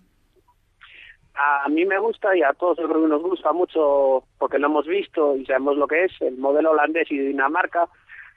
A 1.40 1.70
mí 1.70 1.86
me 1.86 2.00
gusta 2.00 2.36
y 2.36 2.42
a 2.42 2.54
todos 2.54 2.78
yo 2.80 2.88
creo 2.88 3.04
que 3.04 3.10
nos 3.10 3.22
gusta 3.22 3.54
mucho 3.54 4.24
porque 4.40 4.58
lo 4.58 4.68
hemos 4.68 4.88
visto 4.88 5.36
y 5.36 5.46
sabemos 5.46 5.78
lo 5.78 5.88
que 5.88 6.06
es 6.06 6.12
el 6.22 6.38
modelo 6.38 6.72
holandés 6.72 7.12
y 7.12 7.18
Dinamarca, 7.20 7.88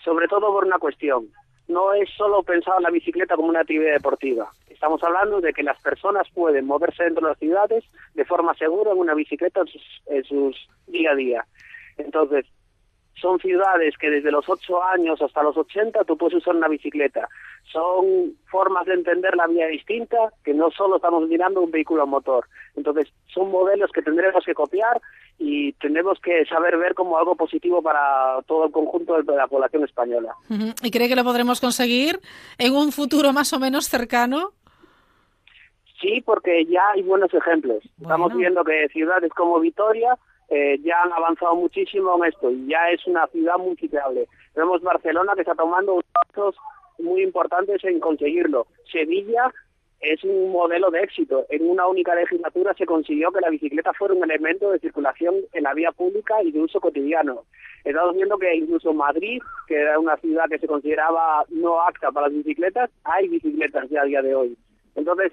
sobre 0.05 0.29
todo 0.29 0.53
por 0.53 0.65
una 0.65 0.79
cuestión. 0.79 1.29
No 1.67 1.95
es 1.95 2.11
solo 2.11 2.43
pensar 2.43 2.75
en 2.77 2.83
la 2.83 2.91
bicicleta 2.91 3.37
como 3.37 3.49
una 3.49 3.61
actividad 3.61 3.95
deportiva. 3.95 4.51
Estamos 4.69 5.03
hablando 5.03 5.41
de 5.41 5.53
que 5.55 5.63
las 5.63 5.81
personas 5.81 6.29
pueden 6.35 6.67
moverse 6.67 7.05
dentro 7.05 7.23
de 7.23 7.31
las 7.31 7.39
ciudades 7.39 7.85
de 8.15 8.25
forma 8.27 8.55
segura 8.55 8.93
en 8.93 8.99
una 8.99 9.15
bicicleta 9.15 9.61
en 9.61 9.67
sus, 9.69 10.03
en 10.07 10.25
sus 10.25 10.69
día 10.87 11.13
a 11.13 11.15
día. 11.15 11.45
Entonces, 11.97 12.45
son 13.15 13.39
ciudades 13.39 13.97
que 13.99 14.11
desde 14.11 14.31
los 14.31 14.49
8 14.49 14.83
años 14.85 15.21
hasta 15.21 15.43
los 15.43 15.57
80 15.57 16.05
tú 16.05 16.17
puedes 16.17 16.39
usar 16.39 16.57
una 16.57 16.69
bicicleta. 16.69 17.29
Son 17.71 18.35
formas 18.51 18.87
de 18.87 18.95
entender 18.95 19.37
la 19.37 19.47
vida 19.47 19.67
distinta 19.67 20.17
que 20.45 20.55
no 20.55 20.71
solo 20.71 20.97
estamos 20.97 21.29
mirando 21.29 21.61
un 21.61 21.71
vehículo 21.71 22.03
a 22.03 22.07
motor. 22.07 22.47
Entonces, 22.77 23.13
son 23.27 23.51
modelos 23.51 23.91
que 23.93 24.03
tendremos 24.03 24.45
que 24.45 24.55
copiar 24.55 25.01
y 25.39 25.73
tendremos 25.75 26.19
que 26.21 26.45
saber 26.47 26.77
ver 26.77 26.95
como 26.95 27.19
algo 27.19 27.35
positivo 27.35 27.83
para 27.83 28.43
todo 28.47 28.67
el 28.67 28.73
conjunto 28.73 29.23
de 29.23 29.37
la 29.37 29.47
población 29.47 29.85
española. 29.85 30.35
¿Y 30.83 30.91
cree 30.91 31.09
que 31.09 31.17
lo 31.17 31.25
podremos 31.25 31.61
conseguir 31.61 32.21
en 32.59 32.75
un 32.75 32.93
futuro 32.93 33.33
más 33.33 33.53
o 33.53 33.59
menos 33.59 33.87
cercano? 33.87 34.53
Sí, 36.01 36.23
porque 36.25 36.65
ya 36.65 36.91
hay 36.95 37.03
buenos 37.03 37.33
ejemplos. 37.35 37.83
Estamos 38.01 38.35
viendo 38.35 38.65
que 38.65 38.89
ciudades 38.89 39.31
como 39.33 39.61
Vitoria 39.61 40.17
eh, 40.51 40.79
ya 40.83 41.03
han 41.03 41.13
avanzado 41.13 41.55
muchísimo 41.55 42.17
en 42.17 42.31
esto 42.31 42.51
y 42.51 42.67
ya 42.67 42.91
es 42.91 43.07
una 43.07 43.27
ciudad 43.29 43.57
multiplicable. 43.59 44.27
Vemos 44.55 44.83
Barcelona 44.83 45.35
que 45.35 45.43
está 45.43 45.55
tomando 45.55 45.95
unos 45.95 46.05
pasos 46.13 46.57
muy 46.99 47.23
importantes 47.23 47.83
en 47.85 48.01
conseguirlo. 48.01 48.67
Sevilla 48.91 49.53
es 50.01 50.25
un 50.25 50.51
modelo 50.51 50.91
de 50.91 51.03
éxito. 51.03 51.47
En 51.51 51.69
una 51.69 51.87
única 51.87 52.15
legislatura 52.15 52.75
se 52.75 52.87
consiguió 52.87 53.31
que 53.31 53.41
la 53.41 53.51
bicicleta 53.51 53.93
fuera 53.93 54.15
un 54.15 54.25
elemento 54.25 54.71
de 54.71 54.79
circulación 54.79 55.37
en 55.53 55.63
la 55.63 55.75
vía 55.75 55.93
pública 55.93 56.43
y 56.43 56.51
de 56.51 56.61
uso 56.61 56.81
cotidiano. 56.81 57.45
Estamos 57.85 58.17
viendo 58.17 58.39
que 58.39 58.55
incluso 58.55 58.93
Madrid, 58.93 59.41
que 59.69 59.77
era 59.77 59.99
una 59.99 60.17
ciudad 60.17 60.49
que 60.51 60.59
se 60.59 60.67
consideraba 60.67 61.45
no 61.51 61.81
apta 61.81 62.11
para 62.11 62.29
las 62.29 62.37
bicicletas, 62.37 62.91
hay 63.05 63.29
bicicletas 63.29 63.89
ya 63.89 64.03
a 64.03 64.07
día 64.07 64.23
de 64.23 64.35
hoy. 64.35 64.57
Entonces, 64.97 65.33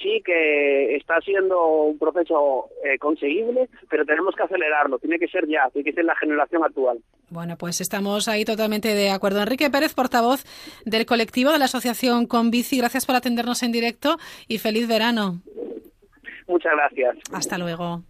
sí 0.00 0.22
que 0.24 0.96
está 0.96 1.20
siendo 1.20 1.66
un 1.66 1.98
proceso 1.98 2.68
eh, 2.84 2.98
conseguible, 2.98 3.68
pero 3.88 4.04
tenemos 4.04 4.34
que 4.34 4.42
acelerarlo. 4.42 4.98
Tiene 4.98 5.18
que 5.18 5.28
ser 5.28 5.46
ya, 5.46 5.68
tiene 5.72 5.90
que 5.90 5.94
ser 5.94 6.04
la 6.04 6.16
generación 6.16 6.64
actual. 6.64 6.98
Bueno, 7.30 7.56
pues 7.56 7.80
estamos 7.80 8.28
ahí 8.28 8.44
totalmente 8.44 8.94
de 8.94 9.10
acuerdo. 9.10 9.40
Enrique 9.40 9.70
Pérez, 9.70 9.94
portavoz 9.94 10.44
del 10.84 11.06
colectivo 11.06 11.52
de 11.52 11.58
la 11.58 11.66
Asociación 11.66 12.26
Con 12.26 12.50
Bici, 12.50 12.78
gracias 12.78 13.06
por 13.06 13.16
atendernos 13.16 13.62
en 13.62 13.72
directo 13.72 14.16
y 14.48 14.58
feliz 14.58 14.88
verano. 14.88 15.40
Muchas 16.46 16.72
gracias. 16.72 17.16
Hasta 17.32 17.58
luego. 17.58 18.02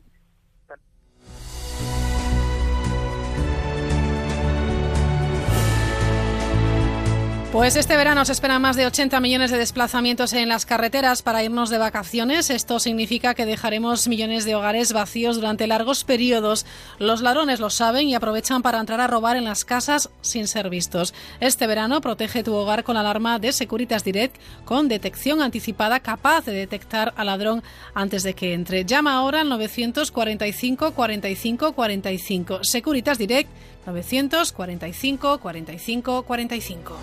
Pues 7.53 7.77
este 7.77 7.97
verano 7.97 8.25
se 8.25 8.33
esperan 8.33 8.61
más 8.61 8.77
de 8.77 8.87
80 8.87 9.19
millones 9.21 9.51
de 9.51 9.57
desplazamientos 9.57 10.33
en 10.33 10.49
las 10.49 10.67
carreteras 10.67 11.23
para 11.23 11.45
irnos 11.45 11.71
de 11.71 11.79
vacaciones. 11.79 12.51
Esto 12.51 12.81
significa 12.81 13.35
que 13.35 13.47
dejaremos 13.47 14.09
millones 14.09 14.45
de 14.45 14.57
hogares 14.57 14.93
vacíos 14.93 15.37
durante 15.37 15.67
largos 15.67 16.05
periodos. 16.05 16.67
Los 16.99 17.23
ladrones 17.23 17.61
lo 17.61 17.71
saben 17.71 18.09
y 18.09 18.15
aprovechan 18.15 18.63
para 18.63 18.81
entrar 18.81 19.01
a 19.01 19.07
robar 19.07 19.37
en 19.37 19.45
las 19.45 19.65
casas 19.65 20.11
sin 20.21 20.49
ser 20.49 20.69
vistos. 20.69 21.15
Este 21.41 21.67
verano 21.67 22.01
protege 22.01 22.43
tu 22.43 22.53
hogar 22.53 22.85
con 22.85 22.95
la 22.95 23.01
alarma 23.01 23.39
de 23.39 23.53
Securitas 23.53 24.05
Direct 24.05 24.37
con 24.65 24.89
detección 24.89 25.41
anticipada 25.41 26.01
capaz 26.01 26.45
de 26.45 26.53
detectar 26.53 27.15
al 27.17 27.27
ladrón 27.27 27.63
antes 27.95 28.25
de 28.25 28.35
que 28.35 28.53
entre. 28.55 28.85
Llama 28.85 29.15
ahora 29.15 29.41
al 29.41 29.49
945 29.49 30.93
45 30.93 31.73
45. 31.73 32.65
Securitas 32.65 33.19
Direct 33.19 33.49
945 33.87 35.39
45 35.39 36.23
45. 36.23 36.97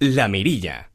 La 0.00 0.28
Mirilla. 0.28 0.90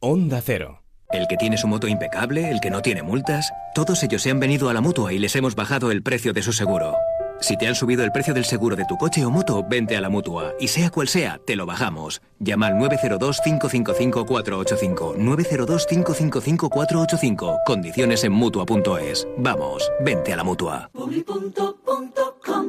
Onda 0.00 0.40
Cero. 0.40 0.82
El 1.10 1.26
que 1.28 1.36
tiene 1.36 1.58
su 1.58 1.68
moto 1.68 1.88
impecable, 1.88 2.50
el 2.50 2.60
que 2.60 2.70
no 2.70 2.80
tiene 2.80 3.02
multas, 3.02 3.52
todos 3.74 4.02
ellos 4.02 4.22
se 4.22 4.30
han 4.30 4.40
venido 4.40 4.70
a 4.70 4.74
la 4.74 4.80
mutua 4.80 5.12
y 5.12 5.18
les 5.18 5.36
hemos 5.36 5.54
bajado 5.54 5.90
el 5.90 6.02
precio 6.02 6.32
de 6.32 6.42
su 6.42 6.52
seguro. 6.52 6.96
Si 7.42 7.56
te 7.56 7.66
han 7.66 7.74
subido 7.74 8.04
el 8.04 8.12
precio 8.12 8.32
del 8.32 8.44
seguro 8.44 8.76
de 8.76 8.84
tu 8.84 8.96
coche 8.96 9.24
o 9.24 9.30
moto, 9.30 9.64
vente 9.68 9.96
a 9.96 10.00
la 10.00 10.08
mutua. 10.08 10.54
Y 10.60 10.68
sea 10.68 10.90
cual 10.90 11.08
sea, 11.08 11.40
te 11.44 11.56
lo 11.56 11.66
bajamos. 11.66 12.22
Llama 12.38 12.68
al 12.68 12.74
902-555-485. 12.74 15.16
902-555-485. 15.16 17.58
Condiciones 17.66 18.22
en 18.22 18.30
mutua.es. 18.32 19.26
Vamos, 19.38 19.90
vente 20.04 20.32
a 20.32 20.36
la 20.36 20.44
mutua. 20.44 20.88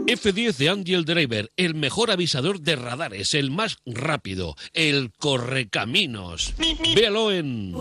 F10 0.08 0.58
de 0.58 0.70
Angel 0.70 1.06
Driver, 1.06 1.52
el 1.56 1.76
mejor 1.76 2.10
avisador 2.10 2.60
de 2.60 2.76
radares, 2.76 3.36
el 3.36 3.52
más 3.52 3.78
rápido, 3.86 4.56
el 4.74 5.12
correcaminos. 5.20 6.56
Véalo 6.96 7.32
en... 7.32 7.76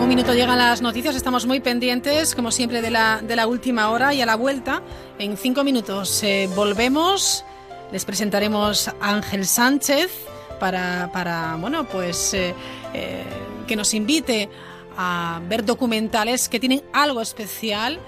Un 0.00 0.08
minuto 0.08 0.32
llegan 0.32 0.56
las 0.56 0.80
noticias, 0.80 1.14
estamos 1.14 1.44
muy 1.46 1.60
pendientes, 1.60 2.34
como 2.34 2.50
siempre, 2.50 2.80
de 2.80 2.90
la, 2.90 3.20
de 3.22 3.36
la 3.36 3.46
última 3.46 3.90
hora 3.90 4.14
y 4.14 4.22
a 4.22 4.26
la 4.26 4.34
vuelta. 4.34 4.82
En 5.18 5.36
cinco 5.36 5.62
minutos 5.62 6.22
eh, 6.22 6.48
volvemos, 6.56 7.44
les 7.92 8.06
presentaremos 8.06 8.88
a 8.88 8.94
Ángel 9.00 9.46
Sánchez 9.46 10.10
para, 10.58 11.10
para 11.12 11.56
bueno, 11.56 11.84
pues 11.84 12.32
eh, 12.32 12.54
eh, 12.94 13.24
que 13.66 13.76
nos 13.76 13.92
invite 13.92 14.48
a 14.96 15.38
ver 15.46 15.66
documentales 15.66 16.48
que 16.48 16.58
tienen 16.58 16.82
algo 16.94 17.20
especial. 17.20 18.00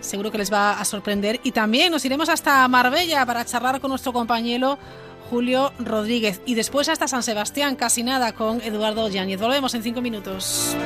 Seguro 0.00 0.32
que 0.32 0.38
les 0.38 0.52
va 0.52 0.80
a 0.80 0.84
sorprender. 0.84 1.40
Y 1.44 1.52
también 1.52 1.92
nos 1.92 2.04
iremos 2.04 2.28
hasta 2.28 2.66
Marbella 2.68 3.24
para 3.24 3.44
charlar 3.44 3.80
con 3.80 3.90
nuestro 3.90 4.12
compañero 4.12 4.76
Julio 5.30 5.72
Rodríguez. 5.78 6.40
Y 6.46 6.54
después 6.54 6.88
hasta 6.88 7.08
San 7.08 7.22
Sebastián, 7.22 7.76
casi 7.76 8.02
nada, 8.02 8.32
con 8.32 8.60
Eduardo 8.62 9.08
Yáñez. 9.08 9.40
Volvemos 9.40 9.74
en 9.74 9.82
cinco 9.82 10.00
minutos. 10.00 10.76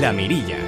La 0.00 0.12
Mirilla. 0.12 0.67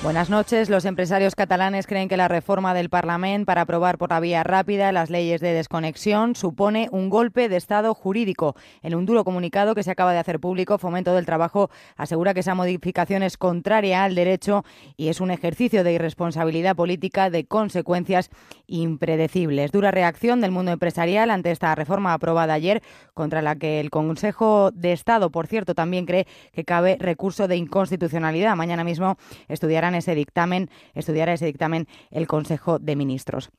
Buenas 0.00 0.30
noches. 0.30 0.70
Los 0.70 0.84
empresarios 0.84 1.34
catalanes 1.34 1.88
creen 1.88 2.08
que 2.08 2.16
la 2.16 2.28
reforma 2.28 2.72
del 2.72 2.88
Parlamento 2.88 3.46
para 3.46 3.62
aprobar 3.62 3.98
por 3.98 4.10
la 4.10 4.20
vía 4.20 4.44
rápida 4.44 4.92
las 4.92 5.10
leyes 5.10 5.40
de 5.40 5.52
desconexión 5.52 6.36
supone 6.36 6.88
un 6.92 7.10
golpe 7.10 7.48
de 7.48 7.56
Estado 7.56 7.92
jurídico. 7.94 8.54
En 8.82 8.94
un 8.94 9.06
duro 9.06 9.24
comunicado 9.24 9.74
que 9.74 9.82
se 9.82 9.90
acaba 9.90 10.12
de 10.12 10.20
hacer 10.20 10.38
público, 10.38 10.78
Fomento 10.78 11.14
del 11.14 11.26
Trabajo 11.26 11.68
asegura 11.96 12.32
que 12.32 12.40
esa 12.40 12.54
modificación 12.54 13.24
es 13.24 13.36
contraria 13.36 14.04
al 14.04 14.14
derecho 14.14 14.64
y 14.96 15.08
es 15.08 15.20
un 15.20 15.32
ejercicio 15.32 15.82
de 15.82 15.94
irresponsabilidad 15.94 16.76
política 16.76 17.28
de 17.28 17.46
consecuencias 17.46 18.30
impredecibles. 18.68 19.72
Dura 19.72 19.90
reacción 19.90 20.40
del 20.40 20.52
mundo 20.52 20.70
empresarial 20.70 21.28
ante 21.28 21.50
esta 21.50 21.74
reforma 21.74 22.12
aprobada 22.12 22.54
ayer, 22.54 22.84
contra 23.14 23.42
la 23.42 23.56
que 23.56 23.80
el 23.80 23.90
Consejo 23.90 24.70
de 24.70 24.92
Estado, 24.92 25.30
por 25.30 25.48
cierto, 25.48 25.74
también 25.74 26.06
cree 26.06 26.28
que 26.52 26.64
cabe 26.64 26.96
recurso 27.00 27.48
de 27.48 27.56
inconstitucionalidad. 27.56 28.54
Mañana 28.54 28.84
mismo 28.84 29.18
estudiarán 29.48 29.87
ese 29.94 30.14
dictamen, 30.14 30.70
estudiará 30.94 31.32
ese 31.32 31.46
dictamen 31.46 31.86
el 32.10 32.26
Consejo 32.26 32.78
de 32.78 32.96
Ministros. 32.96 33.50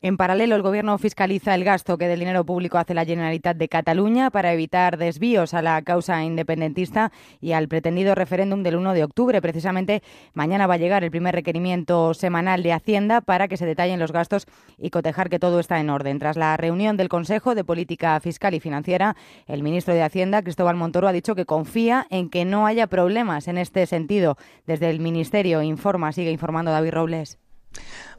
En 0.00 0.16
paralelo, 0.16 0.54
el 0.54 0.62
Gobierno 0.62 0.96
fiscaliza 0.96 1.56
el 1.56 1.64
gasto 1.64 1.98
que 1.98 2.06
del 2.06 2.20
dinero 2.20 2.44
público 2.44 2.78
hace 2.78 2.94
la 2.94 3.04
Generalitat 3.04 3.56
de 3.56 3.68
Cataluña 3.68 4.30
para 4.30 4.52
evitar 4.52 4.96
desvíos 4.96 5.54
a 5.54 5.62
la 5.62 5.82
causa 5.82 6.22
independentista 6.22 7.10
y 7.40 7.50
al 7.50 7.66
pretendido 7.66 8.14
referéndum 8.14 8.62
del 8.62 8.76
1 8.76 8.92
de 8.92 9.02
octubre. 9.02 9.42
Precisamente, 9.42 10.04
mañana 10.34 10.68
va 10.68 10.74
a 10.74 10.78
llegar 10.78 11.02
el 11.02 11.10
primer 11.10 11.34
requerimiento 11.34 12.14
semanal 12.14 12.62
de 12.62 12.74
Hacienda 12.74 13.22
para 13.22 13.48
que 13.48 13.56
se 13.56 13.66
detallen 13.66 13.98
los 13.98 14.12
gastos 14.12 14.46
y 14.76 14.90
cotejar 14.90 15.30
que 15.30 15.40
todo 15.40 15.58
está 15.58 15.80
en 15.80 15.90
orden. 15.90 16.20
Tras 16.20 16.36
la 16.36 16.56
reunión 16.56 16.96
del 16.96 17.08
Consejo 17.08 17.56
de 17.56 17.64
Política 17.64 18.20
Fiscal 18.20 18.54
y 18.54 18.60
Financiera, 18.60 19.16
el 19.48 19.64
ministro 19.64 19.94
de 19.94 20.04
Hacienda, 20.04 20.42
Cristóbal 20.42 20.76
Montoro, 20.76 21.08
ha 21.08 21.12
dicho 21.12 21.34
que 21.34 21.44
confía 21.44 22.06
en 22.10 22.30
que 22.30 22.44
no 22.44 22.66
haya 22.66 22.86
problemas 22.86 23.48
en 23.48 23.58
este 23.58 23.84
sentido. 23.86 24.36
Desde 24.64 24.90
el 24.90 25.00
Ministerio 25.00 25.60
informa, 25.60 26.12
sigue 26.12 26.30
informando 26.30 26.70
David 26.70 26.92
Robles. 26.92 27.40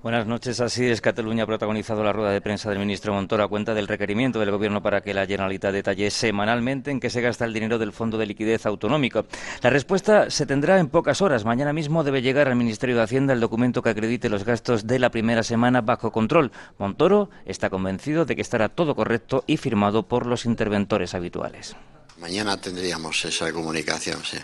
Buenas 0.02 0.26
noches. 0.28 0.62
Así 0.62 0.86
es, 0.86 1.02
Cataluña 1.02 1.44
ha 1.44 1.46
protagonizado 1.46 2.06
la 2.06 2.14
rueda 2.14 2.32
de 2.32 2.40
prensa 2.40 2.70
del 2.70 2.80
ministro 2.80 3.14
Montoro 3.14 3.44
a 3.44 3.50
cuenta 3.50 3.74
del 3.74 3.86
requerimiento 3.86 4.40
del 4.40 4.52
Gobierno 4.52 4.82
para 4.82 5.02
que 5.02 5.14
la 5.14 5.26
Generalitat 5.26 5.74
detalle 5.74 6.10
semanalmente 6.10 6.90
en 6.90 7.02
qué 7.02 7.10
se 7.10 7.20
gasta 7.20 7.44
el 7.44 7.54
dinero 7.54 7.78
del 7.78 7.92
Fondo 7.92 8.18
de 8.18 8.26
Liquidez 8.26 8.66
Autonómico. 8.66 9.26
La 9.62 9.70
respuesta 9.70 10.30
se 10.30 10.46
tendrá 10.46 10.80
en 10.80 10.88
pocas 10.88 11.22
horas. 11.22 11.44
Mañana 11.44 11.74
mismo 11.74 12.06
debe 12.06 12.22
llegar 12.22 12.48
al 12.48 12.56
Ministerio 12.56 12.96
de 12.96 13.02
Hacienda 13.02 13.34
el 13.34 13.42
documento 13.42 13.82
que 13.82 13.90
acredite 13.90 14.30
los 14.30 14.46
gastos 14.46 14.88
de 14.88 15.00
la 15.00 15.12
primera 15.12 15.44
semana 15.44 15.82
bajo 15.82 16.14
control. 16.14 16.54
Montoro 16.78 17.30
está 17.46 17.70
convencido 17.70 18.24
de 18.24 18.38
que 18.38 18.42
estará 18.42 18.70
todo 18.70 18.96
correcto 18.96 19.44
y 19.48 19.58
firmado 19.58 20.04
por 20.04 20.26
los 20.26 20.46
interventores 20.46 21.14
habituales. 21.14 21.76
Mañana 22.20 22.56
tendríamos 22.56 23.26
esa 23.26 23.52
comunicación, 23.52 24.24
sí. 24.24 24.38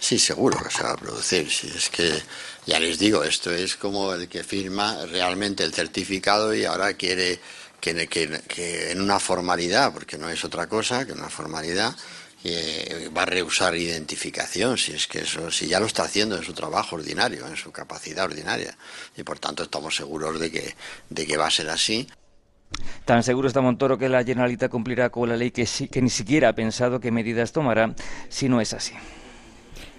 Sí, 0.00 0.18
seguro 0.18 0.58
que 0.58 0.70
se 0.70 0.82
va 0.82 0.92
a 0.92 0.96
producir. 0.96 1.48
Si 1.50 1.68
es 1.68 1.90
que, 1.90 2.10
ya 2.66 2.78
les 2.78 2.98
digo, 2.98 3.24
esto 3.24 3.50
es 3.50 3.76
como 3.76 4.12
el 4.12 4.28
que 4.28 4.44
firma 4.44 5.06
realmente 5.06 5.64
el 5.64 5.72
certificado 5.72 6.54
y 6.54 6.64
ahora 6.64 6.94
quiere 6.94 7.40
que, 7.80 8.90
en 8.90 9.00
una 9.00 9.18
formalidad, 9.18 9.92
porque 9.92 10.18
no 10.18 10.28
es 10.28 10.44
otra 10.44 10.68
cosa 10.68 11.06
que 11.06 11.12
una 11.12 11.28
formalidad, 11.28 11.94
eh, 12.44 13.10
va 13.16 13.22
a 13.22 13.26
rehusar 13.26 13.74
identificación. 13.74 14.78
Si 14.78 14.92
es 14.92 15.06
que 15.06 15.20
eso, 15.20 15.50
si 15.50 15.68
ya 15.68 15.80
lo 15.80 15.86
está 15.86 16.04
haciendo 16.04 16.36
en 16.36 16.42
su 16.42 16.52
trabajo 16.52 16.96
ordinario, 16.96 17.46
en 17.46 17.56
su 17.56 17.72
capacidad 17.72 18.24
ordinaria. 18.24 18.76
Y 19.16 19.22
por 19.22 19.38
tanto 19.38 19.62
estamos 19.62 19.96
seguros 19.96 20.38
de 20.38 20.50
que, 20.50 20.74
de 21.08 21.26
que 21.26 21.36
va 21.36 21.46
a 21.46 21.50
ser 21.50 21.68
así. 21.70 22.06
Tan 23.04 23.22
seguro 23.22 23.48
está 23.48 23.60
Montoro 23.60 23.98
que 23.98 24.08
la 24.08 24.22
Generalitat 24.22 24.70
cumplirá 24.70 25.10
con 25.10 25.28
la 25.28 25.36
ley 25.36 25.50
que, 25.50 25.66
que 25.90 26.02
ni 26.02 26.10
siquiera 26.10 26.50
ha 26.50 26.54
pensado 26.54 27.00
qué 27.00 27.10
medidas 27.10 27.52
tomará 27.52 27.94
si 28.28 28.48
no 28.48 28.60
es 28.60 28.72
así. 28.72 28.94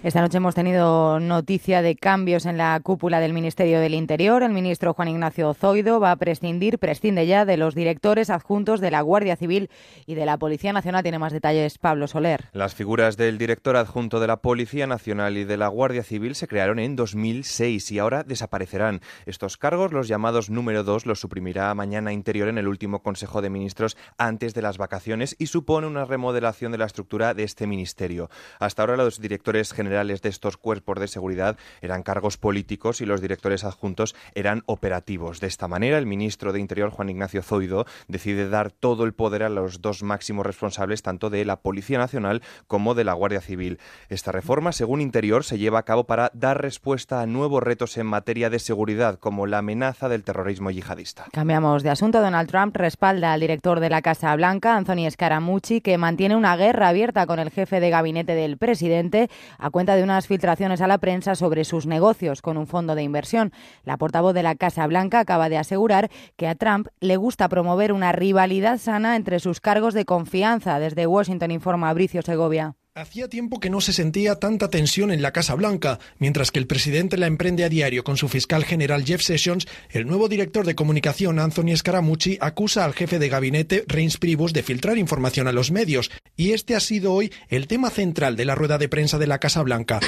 Esta 0.02 0.20
noche 0.20 0.38
hemos 0.38 0.56
tenido 0.56 1.20
noticia 1.20 1.80
de 1.80 1.94
cambios 1.94 2.44
en 2.46 2.58
la 2.58 2.80
cúpula 2.82 3.20
del 3.20 3.32
Ministerio 3.32 3.78
del 3.78 3.94
Interior. 3.94 4.42
El 4.42 4.50
ministro 4.50 4.94
Juan 4.94 5.06
Ignacio 5.06 5.54
Zoido 5.54 6.00
va 6.00 6.10
a 6.10 6.16
prescindir, 6.16 6.80
prescinde 6.80 7.24
ya 7.24 7.44
de 7.44 7.56
los 7.56 7.76
directores 7.76 8.28
adjuntos 8.28 8.80
de 8.80 8.90
la 8.90 9.00
Guardia 9.00 9.36
Civil 9.36 9.70
y 10.04 10.16
de 10.16 10.26
la 10.26 10.38
Policía 10.38 10.72
Nacional. 10.72 11.04
Tiene 11.04 11.20
más 11.20 11.32
detalles 11.32 11.78
Pablo 11.78 12.08
Soler. 12.08 12.46
Las 12.52 12.74
figuras 12.74 13.16
del 13.16 13.38
director 13.38 13.76
adjunto 13.76 14.18
de 14.18 14.26
la 14.26 14.38
Policía 14.38 14.88
Nacional 14.88 15.36
y 15.36 15.44
de 15.44 15.56
la 15.56 15.68
Guardia 15.68 16.02
Civil 16.02 16.34
se 16.34 16.48
crearon 16.48 16.80
en 16.80 16.96
2006 16.96 17.92
y 17.92 18.00
ahora 18.00 18.24
desaparecerán. 18.24 19.02
Estos 19.24 19.56
cargos, 19.56 19.92
los 19.92 20.08
llamados 20.08 20.50
número 20.50 20.82
2, 20.82 21.06
los 21.06 21.20
suprimirá 21.20 21.72
mañana 21.76 22.12
Interior 22.12 22.48
en 22.48 22.58
el 22.58 22.66
último 22.66 23.04
Consejo 23.04 23.40
de 23.40 23.50
Ministros 23.50 23.96
antes 24.18 24.52
de 24.52 24.62
las 24.62 24.78
vacaciones 24.78 25.36
y 25.38 25.46
supone 25.46 25.86
una 25.86 26.04
remodelación 26.06 26.72
de 26.72 26.78
la 26.78 26.86
estructura 26.86 27.34
de 27.34 27.44
este 27.44 27.68
ministerio. 27.68 28.30
Hasta 28.58 28.82
ahora 28.82 28.96
los 28.96 29.20
directores 29.20 29.72
generales 29.72 29.91
de 29.92 30.28
estos 30.28 30.56
cuerpos 30.56 30.98
de 30.98 31.06
seguridad 31.06 31.56
eran 31.82 32.02
cargos 32.02 32.38
políticos 32.38 33.00
y 33.00 33.06
los 33.06 33.20
directores 33.20 33.62
adjuntos 33.62 34.14
eran 34.34 34.62
operativos. 34.66 35.38
De 35.38 35.46
esta 35.46 35.68
manera, 35.68 35.98
el 35.98 36.06
ministro 36.06 36.52
de 36.52 36.60
Interior, 36.60 36.90
Juan 36.90 37.10
Ignacio 37.10 37.42
Zoido, 37.42 37.84
decide 38.08 38.48
dar 38.48 38.70
todo 38.70 39.04
el 39.04 39.12
poder 39.12 39.42
a 39.42 39.50
los 39.50 39.82
dos 39.82 40.02
máximos 40.02 40.46
responsables 40.46 41.02
tanto 41.02 41.28
de 41.28 41.44
la 41.44 41.56
Policía 41.56 41.98
Nacional 41.98 42.42
como 42.66 42.94
de 42.94 43.04
la 43.04 43.12
Guardia 43.12 43.42
Civil. 43.42 43.78
Esta 44.08 44.32
reforma, 44.32 44.72
según 44.72 45.02
Interior, 45.02 45.44
se 45.44 45.58
lleva 45.58 45.80
a 45.80 45.84
cabo 45.84 46.04
para 46.04 46.30
dar 46.32 46.62
respuesta 46.62 47.20
a 47.20 47.26
nuevos 47.26 47.62
retos 47.62 47.98
en 47.98 48.06
materia 48.06 48.48
de 48.48 48.58
seguridad, 48.58 49.18
como 49.18 49.46
la 49.46 49.58
amenaza 49.58 50.08
del 50.08 50.24
terrorismo 50.24 50.70
yihadista. 50.70 51.26
Cambiamos 51.32 51.82
de 51.82 51.90
asunto. 51.90 52.20
Donald 52.22 52.48
Trump 52.48 52.74
respalda 52.76 53.32
al 53.34 53.40
director 53.40 53.80
de 53.80 53.90
la 53.90 54.00
Casa 54.00 54.34
Blanca, 54.36 54.76
Anthony 54.76 55.10
Scaramucci, 55.10 55.80
que 55.82 55.98
mantiene 55.98 56.34
una 56.34 56.56
guerra 56.56 56.88
abierta 56.88 57.26
con 57.26 57.38
el 57.38 57.50
jefe 57.50 57.80
de 57.80 57.90
gabinete 57.90 58.34
del 58.34 58.56
presidente 58.56 59.28
a 59.58 59.70
de 59.84 60.04
unas 60.04 60.28
filtraciones 60.28 60.80
a 60.80 60.86
la 60.86 60.98
prensa 60.98 61.34
sobre 61.34 61.64
sus 61.64 61.86
negocios 61.86 62.40
con 62.40 62.56
un 62.56 62.68
fondo 62.68 62.94
de 62.94 63.02
inversión. 63.02 63.52
La 63.84 63.96
portavoz 63.96 64.34
de 64.34 64.44
la 64.44 64.54
Casa 64.54 64.86
Blanca 64.86 65.18
acaba 65.18 65.48
de 65.48 65.58
asegurar 65.58 66.10
que 66.36 66.46
a 66.46 66.54
Trump 66.54 66.86
le 67.00 67.16
gusta 67.16 67.48
promover 67.48 67.92
una 67.92 68.12
rivalidad 68.12 68.78
sana 68.78 69.16
entre 69.16 69.40
sus 69.40 69.60
cargos 69.60 69.94
de 69.94 70.04
confianza. 70.04 70.78
Desde 70.78 71.06
Washington 71.06 71.50
informa 71.50 71.90
Abricio 71.90 72.22
Segovia. 72.22 72.76
Hacía 72.94 73.26
tiempo 73.26 73.58
que 73.58 73.70
no 73.70 73.80
se 73.80 73.94
sentía 73.94 74.34
tanta 74.34 74.68
tensión 74.68 75.12
en 75.12 75.22
la 75.22 75.32
Casa 75.32 75.54
Blanca, 75.54 75.98
mientras 76.18 76.50
que 76.50 76.58
el 76.58 76.66
presidente 76.66 77.16
la 77.16 77.26
emprende 77.26 77.64
a 77.64 77.70
diario 77.70 78.04
con 78.04 78.18
su 78.18 78.28
fiscal 78.28 78.66
general 78.66 79.06
Jeff 79.06 79.22
Sessions, 79.22 79.66
el 79.88 80.06
nuevo 80.06 80.28
director 80.28 80.66
de 80.66 80.74
comunicación 80.74 81.38
Anthony 81.38 81.74
Scaramucci 81.74 82.36
acusa 82.38 82.84
al 82.84 82.92
jefe 82.92 83.18
de 83.18 83.30
gabinete 83.30 83.84
Reince 83.88 84.18
Priebus 84.18 84.52
de 84.52 84.62
filtrar 84.62 84.98
información 84.98 85.48
a 85.48 85.52
los 85.52 85.70
medios, 85.70 86.10
y 86.36 86.50
este 86.50 86.76
ha 86.76 86.80
sido 86.80 87.14
hoy 87.14 87.32
el 87.48 87.66
tema 87.66 87.88
central 87.88 88.36
de 88.36 88.44
la 88.44 88.54
rueda 88.54 88.76
de 88.76 88.90
prensa 88.90 89.16
de 89.16 89.26
la 89.26 89.38
Casa 89.38 89.62
Blanca. 89.62 89.98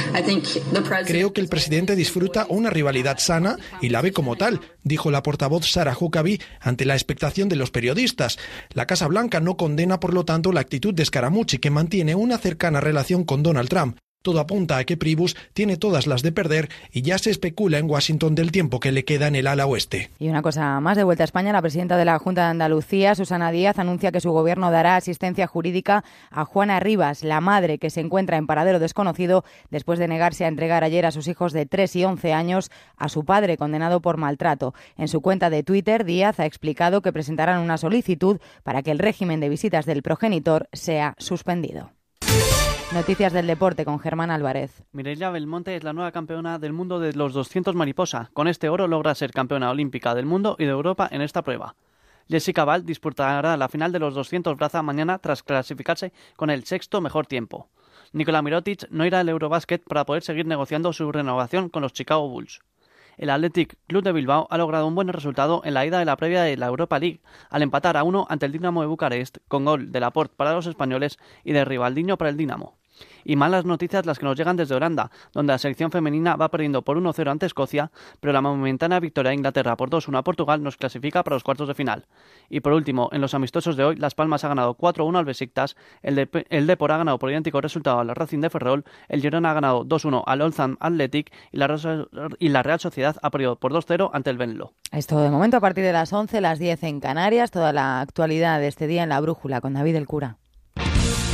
Creo 1.07 1.33
que 1.33 1.41
el 1.41 1.49
presidente 1.49 1.97
disfruta 1.97 2.45
una 2.51 2.69
rivalidad 2.69 3.17
sana 3.17 3.57
y 3.81 3.89
la 3.89 4.03
ve 4.03 4.13
como 4.13 4.37
tal, 4.37 4.61
dijo 4.83 5.11
la 5.11 5.23
portavoz 5.23 5.67
Sarah 5.67 5.97
Huckabee 5.99 6.41
ante 6.61 6.85
la 6.85 6.93
expectación 6.93 7.49
de 7.49 7.57
los 7.57 7.71
periodistas. 7.71 8.39
La 8.75 8.87
Casa 8.87 9.07
Blanca 9.07 9.41
no 9.41 9.57
condena, 9.57 10.01
por 10.01 10.13
lo 10.13 10.27
tanto, 10.27 10.53
la 10.53 10.61
actitud 10.61 10.93
de 10.93 11.07
Scaramucci, 11.07 11.57
que 11.57 11.71
mantiene 11.71 12.15
una 12.15 12.37
cercana 12.37 12.74
relación 12.81 13.25
con 13.25 13.43
Donald 13.43 13.69
Trump. 13.69 13.97
Todo 14.25 14.41
apunta 14.41 14.79
a 14.79 14.85
que 14.85 14.97
Priebus 14.97 15.37
tiene 15.53 15.77
todas 15.77 16.07
las 16.07 16.23
de 16.23 16.33
perder 16.33 16.71
y 16.91 17.03
ya 17.03 17.19
se 17.19 17.29
especula 17.29 17.77
en 17.77 17.91
Washington 17.91 18.35
del 18.35 18.53
tiempo 18.53 18.81
que 18.81 18.91
le 18.91 19.05
queda 19.05 19.27
en 19.29 19.37
el 19.37 19.47
ala 19.47 19.67
oeste. 19.67 20.11
Y 20.19 20.31
una 20.31 20.41
cosa 20.41 20.81
más, 20.81 20.97
de 20.97 21.05
vuelta 21.05 21.25
a 21.25 21.27
España, 21.27 21.53
la 21.53 21.61
presidenta 21.61 21.99
de 21.99 22.07
la 22.07 22.19
Junta 22.19 22.45
de 22.45 22.53
Andalucía, 22.53 23.15
Susana 23.15 23.53
Díaz, 23.53 23.79
anuncia 23.79 24.13
que 24.13 24.23
su 24.23 24.31
gobierno 24.33 24.71
dará 24.71 24.97
asistencia 24.97 25.47
jurídica 25.47 26.05
a 26.31 26.47
Juana 26.47 26.81
Rivas, 26.81 27.23
la 27.23 27.43
madre 27.43 27.77
que 27.77 27.91
se 27.91 28.01
encuentra 28.01 28.39
en 28.39 28.47
paradero 28.47 28.79
desconocido 28.79 29.45
después 29.71 29.99
de 29.99 30.09
negarse 30.09 30.47
a 30.47 30.49
entregar 30.49 30.85
ayer 30.85 31.05
a 31.05 31.11
sus 31.11 31.29
hijos 31.29 31.53
de 31.53 31.67
3 31.67 31.95
y 31.97 32.05
11 32.07 32.33
años 32.33 32.71
a 32.97 33.11
su 33.11 33.27
padre 33.27 33.59
condenado 33.59 34.01
por 34.01 34.17
maltrato. 34.17 34.73
En 34.97 35.09
su 35.09 35.21
cuenta 35.21 35.51
de 35.51 35.65
Twitter, 35.65 36.07
Díaz 36.07 36.41
ha 36.41 36.47
explicado 36.47 37.03
que 37.03 37.13
presentarán 37.13 37.61
una 37.61 37.77
solicitud 37.77 38.41
para 38.63 38.83
que 38.83 38.91
el 38.91 38.99
régimen 38.99 39.41
de 39.41 39.51
visitas 39.51 39.85
del 39.85 40.03
progenitor 40.03 40.71
sea 40.73 41.15
suspendido. 41.19 41.91
Noticias 42.95 43.33
del 43.33 43.49
deporte 43.49 43.85
con 43.85 43.99
Germán 43.99 44.31
Álvarez. 44.31 44.85
Mireia 44.93 45.29
Belmonte 45.31 45.75
es 45.75 45.83
la 45.83 45.93
nueva 45.93 46.13
campeona 46.13 46.61
del 46.61 46.73
mundo 46.73 47.01
de 47.01 47.13
los 47.13 47.35
200 47.35 47.75
mariposa. 47.75 48.31
Con 48.33 48.47
este 48.47 48.69
oro 48.69 48.87
logra 48.87 49.17
ser 49.17 49.33
campeona 49.33 49.73
olímpica 49.73 50.15
del 50.15 50.27
mundo 50.27 50.55
y 50.61 50.65
de 50.65 50.71
Europa 50.71 51.09
en 51.11 51.21
esta 51.21 51.43
prueba. 51.43 51.75
Jessica 52.29 52.65
Val 52.65 52.87
disputará 52.87 53.57
la 53.57 53.69
final 53.69 53.91
de 53.91 53.99
los 53.99 54.15
200 54.15 54.57
braza 54.57 54.81
mañana 54.83 55.19
tras 55.19 55.43
clasificarse 55.43 56.13
con 56.37 56.51
el 56.51 56.67
sexto 56.67 57.01
mejor 57.01 57.27
tiempo. 57.27 57.69
Nikola 58.13 58.43
Mirotic 58.43 58.89
no 58.91 59.05
irá 59.05 59.19
al 59.19 59.29
Eurobasket 59.29 59.83
para 59.89 60.07
poder 60.07 60.23
seguir 60.23 60.47
negociando 60.47 60.93
su 60.93 61.11
renovación 61.11 61.71
con 61.71 61.83
los 61.83 61.95
Chicago 61.95 62.29
Bulls. 62.29 62.61
El 63.17 63.31
Athletic 63.31 63.77
Club 63.89 64.05
de 64.05 64.13
Bilbao 64.13 64.47
ha 64.51 64.57
logrado 64.57 64.87
un 64.87 64.95
buen 64.95 65.09
resultado 65.09 65.63
en 65.65 65.75
la 65.75 65.85
ida 65.85 65.99
de 65.99 66.05
la 66.05 66.17
previa 66.17 66.43
de 66.43 66.57
la 66.57 66.67
Europa 66.67 67.01
League, 67.01 67.21
al 67.51 67.63
empatar 67.63 67.97
a 67.97 68.05
uno 68.05 68.25
ante 68.29 68.47
el 68.47 68.53
Dinamo 68.53 68.83
de 68.83 68.87
Bucarest 68.87 69.39
con 69.49 69.65
gol 69.65 69.91
de 69.91 69.99
Laporte 69.99 70.35
para 70.37 70.53
los 70.53 70.69
españoles 70.69 71.19
y 71.43 71.53
de 71.53 71.65
Rivaldiño 71.65 72.17
para 72.17 72.31
el 72.31 72.37
Dinamo. 72.37 72.77
Y 73.25 73.37
malas 73.37 73.65
noticias 73.65 74.07
las 74.07 74.19
que 74.19 74.27
nos 74.27 74.37
llegan 74.37 74.57
desde 74.57 74.75
Holanda, 74.75 75.11
donde 75.33 75.53
la 75.53 75.59
selección 75.59 75.91
femenina 75.91 76.37
va 76.37 76.51
perdiendo 76.51 76.83
por 76.83 76.99
1-0 76.99 77.31
ante 77.31 77.47
Escocia, 77.47 77.91
pero 78.21 78.33
la 78.33 78.41
momentánea 78.41 79.01
victoria 79.01 79.31
de 79.31 79.37
Inglaterra 79.37 79.77
por 79.77 79.91
2-1 79.91 80.19
a 80.19 80.25
Portugal 80.25 80.63
nos 80.63 80.77
clasifica 80.77 81.23
para 81.23 81.37
los 81.37 81.45
cuartos 81.45 81.69
de 81.69 81.75
final. 81.75 82.07
Y 82.49 82.61
por 82.61 82.73
último, 82.73 83.09
en 83.13 83.21
los 83.21 83.35
amistosos 83.35 83.77
de 83.77 83.85
hoy, 83.85 83.97
Las 83.97 84.15
Palmas 84.15 84.45
ha 84.45 84.49
ganado 84.49 84.77
4-1 84.77 85.19
al 85.19 85.25
Besiktas, 85.25 85.77
el, 86.03 86.17
de, 86.17 86.47
el 86.51 86.67
Depor 86.67 86.93
ha 86.93 86.99
ganado 86.99 87.19
por 87.19 87.31
idéntico 87.31 87.61
resultado 87.61 88.01
al 88.01 88.09
Racing 88.09 88.41
de 88.41 88.51
Ferrol, 88.51 88.85
el 89.09 89.21
Girona 89.21 89.51
ha 89.51 89.55
ganado 89.55 89.85
2-1 89.85 90.23
al 90.27 90.43
Oldham 90.43 90.77
Athletic 90.81 91.33
y 91.53 91.59
la, 91.59 92.63
Real 92.63 92.81
Sociedad 92.81 93.17
ha 93.23 93.31
perdido 93.31 93.57
por 93.57 93.73
2-0 93.73 94.11
ante 94.13 94.31
el 94.31 94.39
Venlo. 94.39 94.73
Esto 94.93 95.21
de 95.21 95.31
momento 95.31 95.57
a 95.57 95.61
partir 95.61 95.85
de 95.85 95.93
las 95.93 96.13
11, 96.13 96.41
las 96.41 96.59
10 96.59 96.83
en 96.85 97.01
Canarias, 97.01 97.51
toda 97.51 97.73
la 97.73 98.01
actualidad 98.01 98.61
de 98.61 98.69
este 98.69 98.87
día 98.87 99.03
en 99.03 99.09
la 99.09 99.21
brújula 99.21 99.61
con 99.61 99.75
David 99.75 99.97
el 99.97 100.07
Cura. 100.07 100.39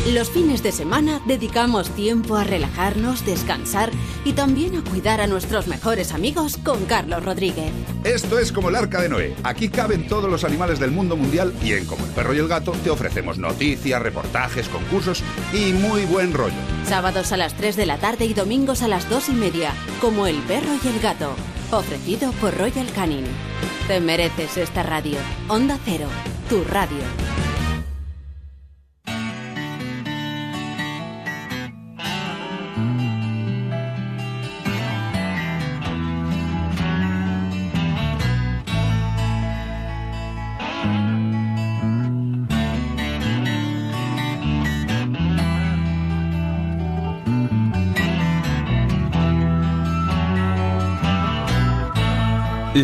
Los 0.06 0.30
fines 0.30 0.62
de 0.62 0.72
semana 0.72 1.20
dedicamos 1.26 1.90
tiempo 1.90 2.36
a 2.36 2.42
relajarnos, 2.42 3.24
descansar 3.26 3.90
y 4.24 4.32
también 4.32 4.74
a 4.76 4.82
cuidar 4.82 5.20
a 5.20 5.26
nuestros 5.26 5.68
mejores 5.68 6.12
amigos 6.12 6.56
con 6.56 6.86
Carlos 6.86 7.22
Rodríguez. 7.22 7.70
Esto 8.02 8.38
es 8.38 8.50
como 8.50 8.70
el 8.70 8.76
arca 8.76 9.02
de 9.02 9.10
Noé. 9.10 9.36
Aquí 9.44 9.68
caben 9.68 10.08
todos 10.08 10.30
los 10.30 10.42
animales 10.42 10.80
del 10.80 10.90
mundo 10.90 11.16
mundial 11.16 11.52
y 11.62 11.74
en 11.74 11.84
Como 11.84 12.06
el 12.06 12.12
perro 12.12 12.34
y 12.34 12.38
el 12.38 12.48
gato 12.48 12.72
te 12.72 12.88
ofrecemos 12.88 13.36
noticias, 13.36 14.00
reportajes, 14.00 14.70
concursos 14.70 15.22
y 15.52 15.74
muy 15.74 16.06
buen 16.06 16.32
rollo. 16.32 16.54
Sábados 16.88 17.30
a 17.32 17.36
las 17.36 17.54
3 17.54 17.76
de 17.76 17.86
la 17.86 17.98
tarde 17.98 18.24
y 18.24 18.32
domingos 18.32 18.82
a 18.82 18.88
las 18.88 19.08
2 19.10 19.28
y 19.28 19.32
media, 19.32 19.74
como 20.00 20.26
el 20.26 20.38
perro 20.38 20.70
y 20.82 20.88
el 20.88 20.98
gato. 21.00 21.34
Ofrecido 21.72 22.32
por 22.32 22.56
Royal 22.56 22.90
Canin. 22.94 23.26
Te 23.86 24.00
mereces 24.00 24.56
esta 24.56 24.82
radio. 24.82 25.18
Onda 25.48 25.78
Cero, 25.84 26.08
tu 26.48 26.64
radio. 26.64 27.49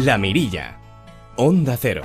La 0.04 0.18
Mirilla. 0.18 0.76
Onda 1.36 1.76
Cero. 1.78 2.02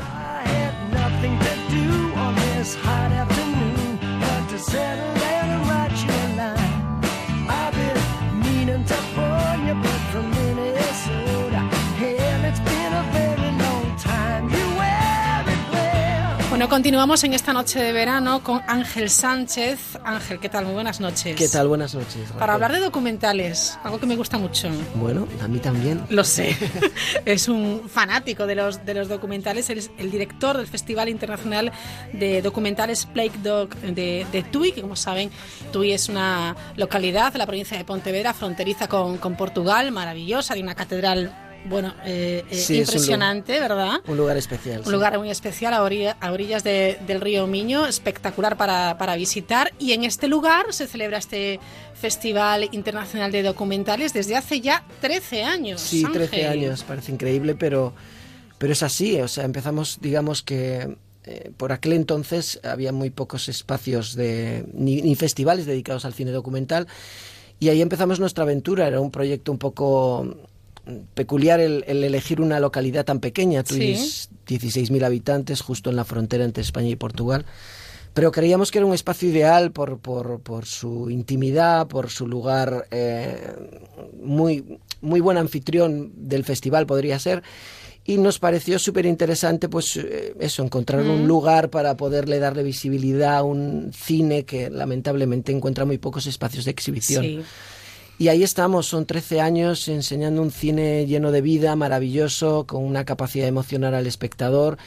Continuamos 16.71 17.21
en 17.25 17.33
esta 17.33 17.51
noche 17.51 17.79
de 17.79 17.91
verano 17.91 18.41
con 18.43 18.61
Ángel 18.65 19.09
Sánchez. 19.09 19.99
Ángel, 20.05 20.39
¿qué 20.39 20.47
tal? 20.47 20.63
Muy 20.63 20.73
buenas 20.73 21.01
noches. 21.01 21.35
¿Qué 21.35 21.49
tal? 21.49 21.67
Buenas 21.67 21.93
noches. 21.93 22.31
Para 22.39 22.53
hablar 22.53 22.71
de 22.71 22.79
documentales, 22.79 23.77
algo 23.83 23.99
que 23.99 24.05
me 24.05 24.15
gusta 24.15 24.37
mucho. 24.37 24.69
Bueno, 24.95 25.27
a 25.43 25.49
mí 25.49 25.59
también. 25.59 26.01
Lo 26.07 26.23
sé. 26.23 26.55
es 27.25 27.49
un 27.49 27.89
fanático 27.89 28.47
de 28.47 28.55
los, 28.55 28.85
de 28.85 28.93
los 28.93 29.09
documentales. 29.09 29.69
Él 29.69 29.79
es 29.79 29.91
el 29.97 30.11
director 30.11 30.55
del 30.55 30.65
Festival 30.65 31.09
Internacional 31.09 31.73
de 32.13 32.41
Documentales 32.41 33.05
Plague 33.05 33.37
Dog 33.43 33.75
de, 33.75 34.25
de 34.31 34.43
Tui, 34.43 34.71
que 34.71 34.81
como 34.81 34.95
saben, 34.95 35.29
Tui 35.73 35.91
es 35.91 36.07
una 36.07 36.55
localidad 36.77 37.33
de 37.33 37.39
la 37.39 37.47
provincia 37.47 37.77
de 37.77 37.83
Pontevedra, 37.83 38.33
fronteriza 38.33 38.87
con, 38.87 39.17
con 39.17 39.35
Portugal, 39.35 39.91
maravillosa, 39.91 40.55
de 40.55 40.61
una 40.61 40.75
catedral. 40.75 41.40
Bueno, 41.65 41.93
eh, 42.05 42.43
eh, 42.49 42.55
Sí, 42.55 42.73
un 42.73 42.79
impresionante, 42.81 43.59
¿verdad? 43.59 44.01
Un 44.07 44.17
lugar 44.17 44.35
especial. 44.37 44.79
Un 44.79 44.85
sí. 44.85 44.91
lugar 44.91 45.17
muy 45.19 45.29
especial 45.29 45.73
a, 45.73 45.83
orilla- 45.83 46.17
a 46.19 46.31
orillas 46.31 46.63
de- 46.63 46.97
del 47.05 47.21
río 47.21 47.45
Miño, 47.47 47.85
espectacular 47.85 48.57
para, 48.57 48.97
para 48.97 49.15
visitar. 49.15 49.71
Y 49.79 49.91
en 49.93 50.03
este 50.03 50.27
lugar 50.27 50.65
se 50.73 50.87
celebra 50.87 51.17
este 51.19 51.59
Festival 51.93 52.67
Internacional 52.71 53.31
de 53.31 53.43
Documentales 53.43 54.11
desde 54.13 54.35
hace 54.35 54.59
ya 54.61 54.83
13 55.01 55.43
años. 55.43 55.81
Sí, 55.81 56.03
13 56.11 56.45
Ángel. 56.47 56.63
años, 56.63 56.83
parece 56.83 57.11
increíble, 57.11 57.53
pero, 57.55 57.93
pero 58.57 58.73
es 58.73 58.81
así. 58.81 59.19
O 59.21 59.27
sea, 59.27 59.43
empezamos, 59.45 59.99
digamos 60.01 60.41
que 60.41 60.97
eh, 61.25 61.51
por 61.57 61.71
aquel 61.71 61.93
entonces 61.93 62.59
había 62.63 62.91
muy 62.91 63.11
pocos 63.11 63.47
espacios 63.49 64.15
de 64.15 64.65
ni, 64.73 65.03
ni 65.03 65.13
festivales 65.15 65.67
dedicados 65.67 66.05
al 66.05 66.13
cine 66.15 66.31
documental. 66.31 66.87
Y 67.59 67.69
ahí 67.69 67.79
empezamos 67.83 68.19
nuestra 68.19 68.43
aventura. 68.43 68.87
Era 68.87 68.99
un 68.99 69.11
proyecto 69.11 69.51
un 69.51 69.59
poco 69.59 70.35
peculiar 71.13 71.59
el, 71.59 71.83
el 71.87 72.03
elegir 72.03 72.41
una 72.41 72.59
localidad 72.59 73.05
tan 73.05 73.19
pequeña. 73.19 73.63
Sí. 73.65 73.75
Tuvimos 73.75 74.29
16.000 74.47 75.03
habitantes 75.05 75.61
justo 75.61 75.89
en 75.89 75.95
la 75.95 76.05
frontera 76.05 76.43
entre 76.43 76.63
España 76.63 76.89
y 76.89 76.95
Portugal. 76.95 77.45
Pero 78.13 78.31
creíamos 78.33 78.71
que 78.71 78.79
era 78.79 78.85
un 78.85 78.93
espacio 78.93 79.29
ideal 79.29 79.71
por, 79.71 79.99
por, 79.99 80.41
por 80.41 80.65
su 80.65 81.09
intimidad, 81.09 81.87
por 81.87 82.09
su 82.09 82.27
lugar 82.27 82.85
eh, 82.91 83.39
muy, 84.21 84.79
muy 84.99 85.21
buen 85.21 85.37
anfitrión 85.37 86.11
del 86.15 86.43
festival 86.43 86.85
podría 86.85 87.19
ser. 87.19 87.41
Y 88.03 88.17
nos 88.17 88.39
pareció 88.39 88.79
súper 88.79 89.05
interesante, 89.05 89.69
pues 89.69 89.95
eh, 89.95 90.33
eso, 90.39 90.63
encontrar 90.63 91.01
un 91.03 91.23
Mm. 91.23 91.27
lugar 91.27 91.69
para 91.69 91.95
poderle 91.95 92.39
darle 92.39 92.63
visibilidad 92.63 93.37
a 93.37 93.43
un 93.43 93.91
cine 93.93 94.43
que 94.43 94.69
lamentablemente 94.71 95.51
encuentra 95.51 95.85
muy 95.85 95.99
pocos 95.99 96.25
espacios 96.25 96.65
de 96.65 96.71
exhibición. 96.71 97.23
Sí. 97.23 97.41
Y 98.21 98.27
ahí 98.27 98.43
estamos, 98.43 98.85
son 98.85 99.07
13 99.07 99.41
años 99.41 99.87
enseñando 99.87 100.43
un 100.43 100.51
cine 100.51 101.07
lleno 101.07 101.31
de 101.31 101.41
vida, 101.41 101.75
maravilloso, 101.75 102.67
con 102.67 102.83
una 102.83 103.03
capacidad 103.03 103.45
de 103.45 103.49
emocionar 103.49 103.95
al 103.95 104.05
espectador 104.05 104.77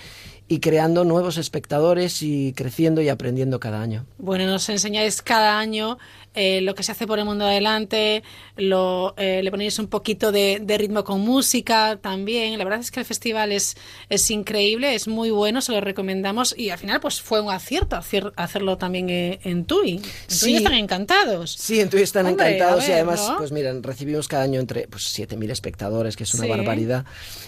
y 0.47 0.61
creando 0.61 1.03
nuevos 1.03 1.37
espectadores 1.37 2.23
y 2.23 2.53
creciendo 2.53 3.03
y 3.03 3.09
aprendiendo 3.09 3.59
cada 3.59 3.83
año. 3.83 4.07
Bueno, 4.19 4.47
nos 4.47 4.69
enseñáis 4.69 5.21
cada 5.21 5.59
año 5.59 5.99
eh, 6.35 6.61
lo 6.61 6.75
que 6.75 6.83
se 6.83 6.93
hace 6.93 7.07
por 7.07 7.19
el 7.19 7.25
mundo 7.25 7.45
adelante, 7.47 8.23
lo, 8.57 9.15
eh, 9.17 9.41
le 9.43 9.51
ponéis 9.51 9.79
un 9.79 9.87
poquito 9.89 10.33
de, 10.33 10.61
de 10.63 10.79
ritmo 10.79 11.05
con 11.05 11.21
música 11.21 11.99
también. 12.01 12.59
La 12.59 12.65
verdad 12.65 12.81
es 12.81 12.91
que 12.91 13.01
el 13.01 13.07
festival 13.07 13.53
es, 13.53 13.77
es 14.09 14.31
increíble, 14.31 14.95
es 14.95 15.09
muy 15.09 15.31
bueno, 15.31 15.61
se 15.61 15.73
lo 15.73 15.81
recomendamos 15.81 16.55
y 16.57 16.71
al 16.71 16.79
final 16.79 17.01
pues 17.01 17.21
fue 17.21 17.41
un 17.41 17.51
acierto 17.53 17.97
hacer- 17.97 18.33
hacerlo 18.37 18.77
también 18.79 19.09
eh, 19.11 19.39
en 19.45 19.65
TUI. 19.65 19.93
En 19.97 20.03
TUI 20.03 20.11
Sí. 20.29 20.57
están 20.57 20.75
encantados. 20.75 21.53
Sí, 21.53 21.81
en 21.81 21.89
Tui 21.91 22.03
están 22.03 22.27
Hombre, 22.27 22.57
encantados 22.57 22.89
y 22.89 22.93
además, 22.93 23.27
¿no? 23.29 23.37
pues 23.39 23.53
miren, 23.53 23.83
recibimos 23.83 24.29
cada 24.29 24.43
año 24.45 24.61
entre 24.61 24.89
pues, 24.89 25.05
7.000 25.19 25.51
espectadores, 25.51 26.17
que 26.17 26.25
es 26.25 26.35
una 26.35 26.45
Sí. 26.45 26.51
barbaridad. 26.51 27.05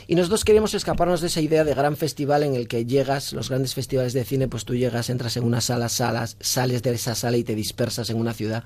Y 0.08 0.14
nosotros 0.14 0.44
queremos 0.44 0.72
escaparnos 0.74 1.20
de 1.20 1.26
esa 1.26 1.40
idea 1.40 1.64
de 1.64 1.74
gran 1.74 1.96
festival 1.96 2.44
en 2.44 2.54
el 2.54 2.68
que 2.68 2.86
llegas, 2.86 3.32
los 3.32 3.48
grandes 3.48 3.74
festivales 3.74 4.12
de 4.12 4.24
cine, 4.24 4.46
pues 4.46 4.64
tú 4.64 4.74
llegas, 4.74 5.10
entras 5.10 5.36
en 5.36 5.44
una 5.44 5.60
sala, 5.60 5.88
salas, 5.88 6.36
sales 6.40 6.82
de 6.82 6.94
esa 6.94 7.14
sala 7.14 7.36
y 7.36 7.44
te 7.44 7.54
dispersas 7.54 8.10
en 8.10 8.16
una 8.16 8.32
ciudad. 8.32 8.64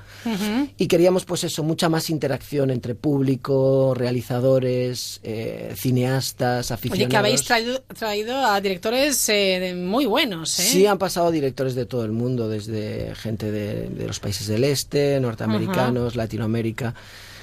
Y 0.77 0.87
queríamos, 0.87 1.25
pues 1.25 1.45
eso, 1.45 1.63
mucha 1.63 1.89
más 1.89 2.11
interacción 2.11 2.71
entre 2.71 2.95
público, 2.95 3.95
realizadores, 3.95 5.21
eh, 5.23 5.75
cineastas, 5.77 6.71
aficionados. 6.71 7.07
Oye, 7.07 7.09
que 7.09 7.17
habéis 7.17 7.45
traído, 7.45 7.83
traído 7.99 8.45
a 8.45 8.61
directores 8.61 9.29
eh, 9.29 9.75
muy 9.75 10.07
buenos, 10.07 10.59
¿eh? 10.59 10.63
Sí, 10.63 10.87
han 10.87 10.99
pasado 10.99 11.31
directores 11.31 11.75
de 11.75 11.87
todo 11.87 12.05
el 12.05 12.13
mundo, 12.13 12.49
desde 12.49 13.15
gente 13.15 13.51
de, 13.51 13.89
de 13.89 14.07
los 14.07 14.21
países 14.21 14.47
del 14.47 14.65
este, 14.65 15.19
norteamericanos, 15.21 16.17
Latinoamérica, 16.17 16.95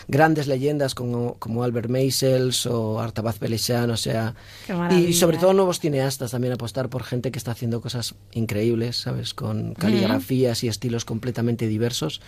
grandes 0.07 0.47
leyendas 0.47 0.95
como, 0.95 1.35
como 1.35 1.63
Albert 1.63 1.89
Meisels 1.89 2.65
o 2.65 2.99
Artabaz 3.01 3.37
Peleshan, 3.39 3.89
o 3.91 3.97
sea, 3.97 4.35
y 4.95 5.13
sobre 5.13 5.37
todo 5.37 5.53
nuevos 5.53 5.79
cineastas 5.79 6.31
también 6.31 6.53
apostar 6.53 6.89
por 6.89 7.03
gente 7.03 7.31
que 7.31 7.37
está 7.37 7.51
haciendo 7.51 7.81
cosas 7.81 8.15
increíbles, 8.33 8.97
¿sabes? 8.97 9.33
Con 9.33 9.73
caligrafías 9.73 10.63
y 10.63 10.67
estilos 10.69 11.03
completamente 11.05 11.67
diversos 11.67 12.21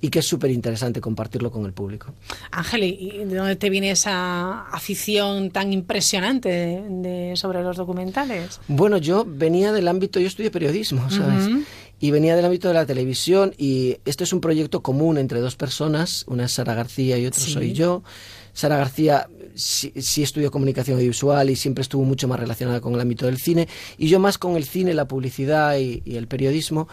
y 0.00 0.10
que 0.10 0.20
es 0.20 0.26
súper 0.26 0.50
interesante 0.50 1.00
compartirlo 1.00 1.50
con 1.50 1.64
el 1.64 1.72
público. 1.72 2.12
Ángel, 2.50 2.84
¿y 2.84 3.24
de 3.24 3.34
dónde 3.36 3.56
te 3.56 3.70
viene 3.70 3.90
esa 3.90 4.62
afición 4.68 5.50
tan 5.50 5.72
impresionante 5.72 6.48
de- 6.48 6.82
de- 6.88 7.36
sobre 7.36 7.62
los 7.62 7.76
documentales? 7.76 8.60
Bueno, 8.68 8.98
yo 8.98 9.24
venía 9.26 9.72
del 9.72 9.88
ámbito, 9.88 10.20
yo 10.20 10.26
estudié 10.28 10.50
periodismo, 10.50 11.10
¿sabes? 11.10 11.46
Ujú. 11.48 11.62
Y 12.00 12.10
venía 12.10 12.36
del 12.36 12.44
ámbito 12.44 12.68
de 12.68 12.74
la 12.74 12.86
televisión 12.86 13.54
y 13.56 13.96
este 14.04 14.24
es 14.24 14.32
un 14.32 14.40
proyecto 14.40 14.82
común 14.82 15.16
entre 15.16 15.40
dos 15.40 15.56
personas, 15.56 16.24
una 16.28 16.44
es 16.46 16.52
Sara 16.52 16.74
García 16.74 17.16
y 17.18 17.26
otra 17.26 17.40
Sí. 17.40 17.52
soy 17.52 17.72
yo. 17.72 18.02
Sara 18.52 18.76
García 18.76 19.28
sí, 19.54 19.92
sí 19.96 20.22
estudió 20.22 20.50
comunicación 20.50 20.96
audiovisual 20.96 21.50
y 21.50 21.56
siempre 21.56 21.82
estuvo 21.82 22.04
mucho 22.04 22.28
más 22.28 22.38
relacionada 22.38 22.80
con 22.80 22.94
el 22.94 23.00
ámbito 23.00 23.26
del 23.26 23.38
cine 23.38 23.68
y 23.98 24.08
yo 24.08 24.18
más 24.20 24.38
con 24.38 24.56
el 24.56 24.64
cine, 24.64 24.92
la 24.94 25.08
publicidad 25.08 25.76
y, 25.78 26.02
y 26.04 26.16
el 26.16 26.28
periodismo, 26.28 26.88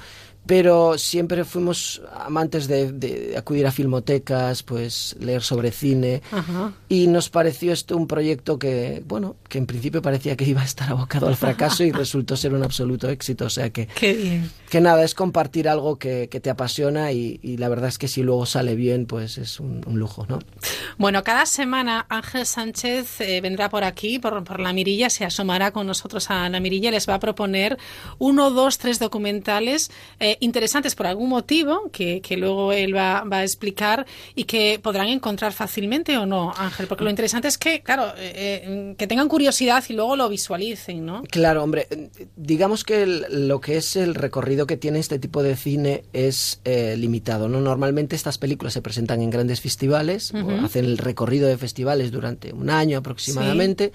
pero 0.45 0.97
siempre 0.97 1.45
fuimos 1.45 2.01
amantes 2.13 2.67
de, 2.67 2.91
de 2.91 3.35
acudir 3.37 3.65
a 3.67 3.71
filmotecas, 3.71 4.63
pues 4.63 5.15
leer 5.19 5.43
sobre 5.43 5.71
cine 5.71 6.21
Ajá. 6.31 6.73
y 6.89 7.07
nos 7.07 7.29
pareció 7.29 7.71
esto 7.73 7.95
un 7.95 8.07
proyecto 8.07 8.57
que, 8.59 9.03
bueno, 9.07 9.35
que 9.47 9.59
en 9.59 9.65
principio 9.65 10.01
parecía 10.01 10.35
que 10.35 10.45
iba 10.45 10.61
a 10.61 10.65
estar 10.65 10.89
abocado 10.89 11.27
al 11.27 11.35
fracaso 11.35 11.83
y 11.83 11.91
resultó 11.93 12.35
ser 12.35 12.53
un 12.53 12.63
absoluto 12.63 13.07
éxito, 13.09 13.45
o 13.45 13.49
sea 13.49 13.69
que 13.69 13.87
Qué 13.87 14.13
bien. 14.13 14.51
que 14.69 14.81
nada, 14.81 15.03
es 15.03 15.13
compartir 15.15 15.69
algo 15.69 15.97
que, 15.97 16.27
que 16.29 16.39
te 16.39 16.49
apasiona 16.49 17.11
y, 17.11 17.39
y 17.43 17.57
la 17.57 17.69
verdad 17.69 17.89
es 17.89 17.97
que 17.97 18.07
si 18.07 18.23
luego 18.23 18.45
sale 18.45 18.75
bien, 18.75 19.05
pues 19.05 19.37
es 19.37 19.59
un, 19.59 19.81
un 19.85 19.99
lujo, 19.99 20.25
¿no? 20.27 20.39
Bueno, 20.97 21.23
cada 21.23 21.45
semana 21.45 22.05
Ángel 22.09 22.45
Sánchez 22.45 23.21
eh, 23.21 23.41
vendrá 23.41 23.69
por 23.69 23.83
aquí, 23.83 24.19
por, 24.19 24.43
por 24.43 24.59
la 24.59 24.73
mirilla, 24.73 25.09
se 25.09 25.23
asomará 25.25 25.71
con 25.71 25.87
nosotros 25.87 26.29
a 26.29 26.49
la 26.49 26.59
mirilla 26.59 26.89
y 26.89 26.91
les 26.93 27.07
va 27.07 27.15
a 27.15 27.19
proponer 27.19 27.77
uno, 28.17 28.49
dos, 28.51 28.77
tres 28.77 28.99
documentales 28.99 29.91
eh, 30.19 30.30
interesantes 30.39 30.95
por 30.95 31.07
algún 31.07 31.29
motivo 31.29 31.89
que, 31.91 32.21
que 32.21 32.37
luego 32.37 32.71
él 32.73 32.95
va, 32.95 33.23
va 33.23 33.37
a 33.37 33.43
explicar 33.43 34.05
y 34.35 34.45
que 34.45 34.79
podrán 34.81 35.07
encontrar 35.07 35.53
fácilmente 35.53 36.17
o 36.17 36.25
no, 36.25 36.53
Ángel, 36.57 36.87
porque 36.87 37.03
lo 37.03 37.09
interesante 37.09 37.47
es 37.47 37.57
que, 37.57 37.81
claro, 37.81 38.07
eh, 38.17 38.61
eh, 38.63 38.95
que 38.97 39.07
tengan 39.07 39.27
curiosidad 39.27 39.83
y 39.89 39.93
luego 39.93 40.15
lo 40.15 40.29
visualicen, 40.29 41.05
¿no? 41.05 41.23
Claro, 41.29 41.63
hombre, 41.63 41.87
digamos 42.35 42.83
que 42.83 43.03
el- 43.03 43.47
lo 43.47 43.59
que 43.61 43.77
es 43.77 43.95
el 43.95 44.15
recorrido 44.15 44.65
que 44.67 44.77
tiene 44.77 44.99
este 44.99 45.19
tipo 45.19 45.43
de 45.43 45.55
cine 45.55 46.03
es 46.13 46.61
eh, 46.65 46.95
limitado, 46.97 47.49
¿no? 47.49 47.59
Normalmente 47.61 48.15
estas 48.15 48.37
películas 48.37 48.73
se 48.73 48.81
presentan 48.81 49.21
en 49.21 49.29
grandes 49.29 49.61
festivales, 49.61 50.33
o 50.33 50.65
hacen 50.65 50.85
el 50.85 50.97
recorrido 50.97 51.47
de 51.47 51.57
festivales 51.57 52.11
durante 52.11 52.53
un 52.53 52.69
año 52.69 52.97
aproximadamente. 52.99 53.91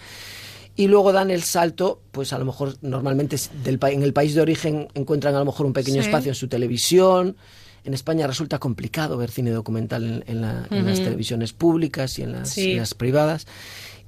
Y 0.76 0.88
luego 0.88 1.12
dan 1.12 1.30
el 1.30 1.42
salto, 1.42 2.02
pues 2.12 2.32
a 2.34 2.38
lo 2.38 2.44
mejor 2.44 2.76
normalmente 2.82 3.36
del, 3.64 3.78
en 3.82 4.02
el 4.02 4.12
país 4.12 4.34
de 4.34 4.42
origen 4.42 4.88
encuentran 4.94 5.34
a 5.34 5.38
lo 5.38 5.46
mejor 5.46 5.64
un 5.66 5.72
pequeño 5.72 6.02
Sí. 6.02 6.08
espacio 6.08 6.30
en 6.30 6.34
su 6.34 6.48
televisión. 6.48 7.36
En 7.84 7.94
España 7.94 8.26
resulta 8.26 8.58
complicado 8.58 9.16
ver 9.16 9.30
cine 9.30 9.52
documental 9.52 10.04
en, 10.04 10.24
en 10.26 10.40
la- 10.42 10.66
en 10.70 10.84
las 10.86 10.98
televisiones 10.98 11.52
públicas 11.52 12.18
y 12.18 12.22
en 12.22 12.32
las, 12.32 12.50
Sí. 12.50 12.72
en 12.72 12.78
las 12.78 12.94
privadas. 12.94 13.46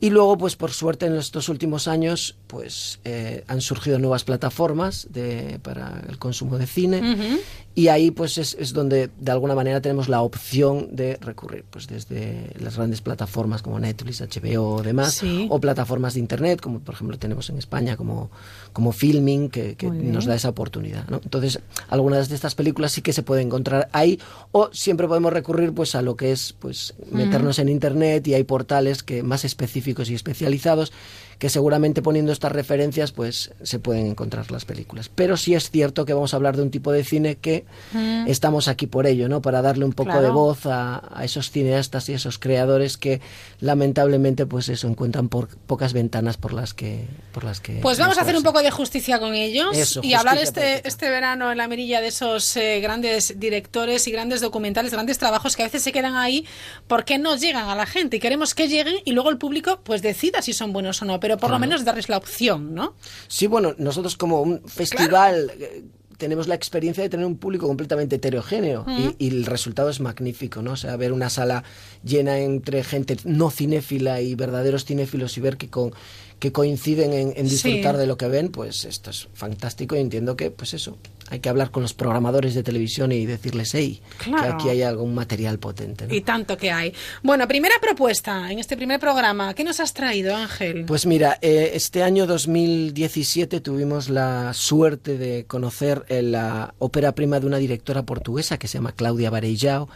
Y 0.00 0.10
luego, 0.10 0.36
pues 0.38 0.54
por 0.56 0.70
suerte 0.72 1.06
en 1.06 1.16
estos 1.16 1.48
últimos 1.48 1.88
años, 1.88 2.36
pues 2.48 3.00
eh, 3.04 3.44
han 3.48 3.60
surgido 3.60 3.98
nuevas 3.98 4.22
plataformas 4.24 5.08
de, 5.10 5.58
para 5.62 6.02
el 6.08 6.18
consumo 6.18 6.56
de 6.58 6.66
cine. 6.66 7.38
Y 7.78 7.86
ahí 7.86 8.10
pues 8.10 8.38
es, 8.38 8.56
es 8.58 8.72
donde 8.72 9.08
de 9.20 9.30
alguna 9.30 9.54
manera 9.54 9.80
tenemos 9.80 10.08
la 10.08 10.22
opción 10.22 10.88
de 10.96 11.16
recurrir, 11.20 11.64
pues 11.70 11.86
desde 11.86 12.50
las 12.58 12.76
grandes 12.76 13.02
plataformas 13.02 13.62
como 13.62 13.78
Netflix, 13.78 14.20
HBO 14.20 14.74
o 14.74 14.82
demás, 14.82 15.14
Sí. 15.14 15.46
o 15.48 15.60
plataformas 15.60 16.14
de 16.14 16.18
internet, 16.18 16.60
como 16.60 16.80
por 16.80 16.96
ejemplo 16.96 17.16
tenemos 17.20 17.50
en 17.50 17.58
España 17.58 17.96
como, 17.96 18.32
como 18.72 18.90
Filming, 18.90 19.48
que, 19.48 19.76
nos 19.92 20.24
da 20.24 20.34
esa 20.34 20.48
oportunidad. 20.48 21.06
¿no? 21.08 21.20
Entonces, 21.22 21.60
algunas 21.88 22.28
de 22.28 22.34
estas 22.34 22.56
películas 22.56 22.90
sí 22.90 23.00
que 23.00 23.12
se 23.12 23.22
pueden 23.22 23.46
encontrar 23.46 23.88
ahí, 23.92 24.18
o 24.50 24.70
siempre 24.72 25.06
podemos 25.06 25.32
recurrir 25.32 25.72
pues 25.72 25.94
a 25.94 26.02
lo 26.02 26.16
que 26.16 26.32
es 26.32 26.56
pues 26.58 26.94
meternos 27.12 27.60
en 27.60 27.68
internet 27.68 28.26
y 28.26 28.34
hay 28.34 28.42
portales 28.42 29.04
que 29.04 29.22
más 29.22 29.44
específicos 29.44 30.10
y 30.10 30.14
especializados 30.14 30.92
que 31.38 31.48
seguramente 31.50 32.02
poniendo 32.02 32.32
estas 32.32 32.50
referencias 32.52 33.12
pues 33.12 33.52
se 33.62 33.78
pueden 33.78 34.06
encontrar 34.06 34.50
las 34.50 34.64
películas. 34.64 35.08
Pero 35.14 35.36
sí 35.36 35.54
es 35.54 35.70
cierto 35.70 36.04
que 36.04 36.12
vamos 36.14 36.32
a 36.34 36.36
hablar 36.36 36.56
de 36.56 36.62
un 36.62 36.70
tipo 36.70 36.90
de 36.92 37.04
cine 37.04 37.36
que 37.36 37.64
Mm. 37.92 38.26
estamos 38.28 38.66
aquí 38.68 38.86
por 38.86 39.06
ello, 39.06 39.28
¿no? 39.28 39.40
Para 39.40 39.62
darle 39.62 39.84
un 39.84 39.92
poco 39.92 40.10
Claro. 40.10 40.22
de 40.22 40.30
voz 40.30 40.66
a, 40.66 41.02
a 41.16 41.24
esos 41.24 41.50
cineastas 41.50 42.08
y 42.08 42.12
esos 42.14 42.38
creadores 42.38 42.96
que 42.96 43.20
lamentablemente 43.60 44.46
pues 44.46 44.68
eso 44.68 44.88
encuentran 44.88 45.28
por 45.28 45.48
pocas 45.48 45.92
ventanas 45.92 46.36
por 46.36 46.52
las 46.52 46.74
que 46.74 47.06
por 47.32 47.44
las 47.44 47.60
que 47.60 47.80
Pues 47.82 47.98
vamos 47.98 48.16
a 48.18 48.22
hacer 48.22 48.36
un 48.36 48.42
poco 48.42 48.62
de 48.62 48.70
justicia 48.70 49.18
con 49.20 49.34
ellos 49.34 49.76
Eso, 49.76 50.00
y 50.02 50.14
hablar 50.14 50.38
este, 50.38 50.60
política. 50.60 50.88
este 50.88 51.10
verano 51.10 51.52
en 51.52 51.58
la 51.58 51.68
mirilla 51.68 52.00
de 52.00 52.08
esos 52.08 52.56
eh, 52.56 52.80
grandes 52.80 53.38
directores 53.38 54.06
y 54.08 54.10
grandes 54.10 54.40
documentales, 54.40 54.92
grandes 54.92 55.18
trabajos 55.18 55.54
que 55.56 55.62
a 55.62 55.66
veces 55.66 55.82
se 55.82 55.92
quedan 55.92 56.16
ahí 56.16 56.46
porque 56.86 57.18
no 57.18 57.36
llegan 57.36 57.68
a 57.68 57.74
la 57.74 57.86
gente 57.86 58.16
y 58.16 58.20
queremos 58.20 58.54
que 58.54 58.68
lleguen 58.68 58.96
y 59.04 59.12
luego 59.12 59.28
el 59.30 59.38
público 59.38 59.80
pues 59.84 60.02
decida 60.02 60.40
si 60.42 60.52
son 60.52 60.72
buenos 60.72 61.02
o 61.02 61.04
no, 61.04 61.20
pero 61.20 61.27
por 61.36 61.50
lo 61.50 61.58
menos 61.58 61.84
darles 61.84 62.08
la 62.08 62.16
opción, 62.16 62.74
¿no? 62.74 62.94
Sí, 63.26 63.46
bueno, 63.46 63.74
nosotros 63.78 64.16
como 64.16 64.40
un 64.40 64.62
festival 64.66 65.52
eh, 65.60 65.82
tenemos 66.16 66.48
la 66.48 66.54
experiencia 66.54 67.02
de 67.02 67.08
tener 67.10 67.26
un 67.26 67.36
público 67.36 67.66
completamente 67.66 68.16
heterogéneo 68.16 68.84
y, 69.18 69.26
y 69.26 69.28
el 69.28 69.44
resultado 69.46 69.90
es 69.90 70.00
magnífico, 70.00 70.62
¿no? 70.62 70.72
O 70.72 70.76
sea, 70.76 70.96
ver 70.96 71.12
una 71.12 71.28
sala 71.30 71.62
llena 72.02 72.38
entre 72.38 72.82
gente 72.82 73.16
no 73.24 73.50
cinéfila 73.50 74.20
y 74.20 74.34
verdaderos 74.34 74.84
cinéfilos 74.84 75.36
y 75.36 75.40
ver 75.40 75.56
que 75.56 75.68
con 75.68 75.92
que 76.40 76.52
coinciden 76.52 77.12
en, 77.12 77.32
en 77.36 77.48
disfrutar 77.48 77.96
Sí. 77.96 78.00
de 78.00 78.06
lo 78.06 78.16
que 78.16 78.28
ven, 78.28 78.50
pues 78.50 78.84
esto 78.84 79.10
es 79.10 79.26
fantástico 79.34 79.96
y 79.96 79.98
entiendo 79.98 80.36
que, 80.36 80.52
pues 80.52 80.72
eso, 80.72 80.96
hay 81.30 81.40
que 81.40 81.48
hablar 81.48 81.70
con 81.70 81.82
los 81.82 81.94
programadores 81.94 82.54
de 82.54 82.62
televisión 82.62 83.12
y 83.12 83.26
decirles, 83.26 83.74
hey, 83.74 84.00
que 84.22 84.34
aquí 84.46 84.68
hay 84.68 84.82
algún 84.82 85.14
material 85.14 85.58
potente. 85.58 86.06
¿no? 86.06 86.14
Y 86.14 86.22
tanto 86.22 86.56
que 86.56 86.70
hay. 86.70 86.94
Bueno, 87.22 87.46
primera 87.46 87.74
propuesta 87.80 88.50
en 88.50 88.58
este 88.58 88.76
primer 88.76 89.00
programa. 89.00 89.54
¿Qué 89.54 89.64
nos 89.64 89.80
has 89.80 89.92
traído, 89.92 90.34
Ángel? 90.34 90.84
Pues 90.86 91.06
mira, 91.06 91.38
eh, 91.42 91.72
este 91.74 92.02
año 92.02 92.26
2017 92.26 93.60
tuvimos 93.60 94.08
la 94.08 94.54
suerte 94.54 95.18
de 95.18 95.44
conocer 95.46 96.04
eh, 96.08 96.22
la 96.22 96.74
ópera 96.78 97.12
prima 97.12 97.40
de 97.40 97.46
una 97.46 97.58
directora 97.58 98.02
portuguesa 98.04 98.58
que 98.58 98.68
se 98.68 98.78
llama 98.78 98.92
Claudia 98.92 99.30
Varellao, 99.30 99.88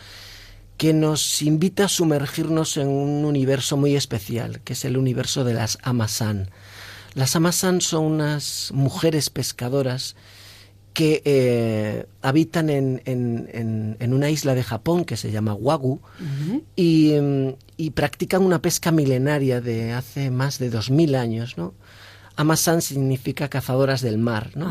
que 0.76 0.92
nos 0.92 1.42
invita 1.42 1.84
a 1.84 1.88
sumergirnos 1.88 2.76
en 2.76 2.88
un 2.88 3.24
universo 3.24 3.76
muy 3.76 3.94
especial, 3.96 4.60
que 4.60 4.72
es 4.72 4.84
el 4.84 4.96
universo 4.96 5.44
de 5.44 5.54
las 5.54 5.78
Amasan. 5.82 6.50
Las 7.14 7.36
Amasan 7.36 7.80
son 7.80 8.04
unas 8.04 8.70
mujeres 8.72 9.30
pescadoras 9.30 10.16
que 10.92 11.22
eh, 11.24 12.06
habitan 12.20 12.68
en, 12.70 13.00
en- 13.06 13.48
en- 13.52 13.96
en 13.98 14.12
una 14.14 14.28
isla 14.30 14.54
de 14.54 14.62
Japón 14.62 15.04
que 15.04 15.16
se 15.16 15.30
llama 15.30 15.54
Wagu 15.54 16.00
y, 16.76 17.14
mm, 17.20 17.48
y 17.78 17.90
practican 17.90 18.42
una 18.42 18.60
pesca 18.60 18.90
milenaria 18.92 19.60
de 19.60 19.92
hace 19.92 20.30
más 20.30 20.58
de 20.58 20.68
2000 20.70 21.14
años, 21.14 21.56
¿no? 21.56 21.74
Amasan 22.36 22.82
significa 22.82 23.48
cazadoras 23.48 24.00
del 24.02 24.18
mar, 24.18 24.50
¿no? 24.54 24.68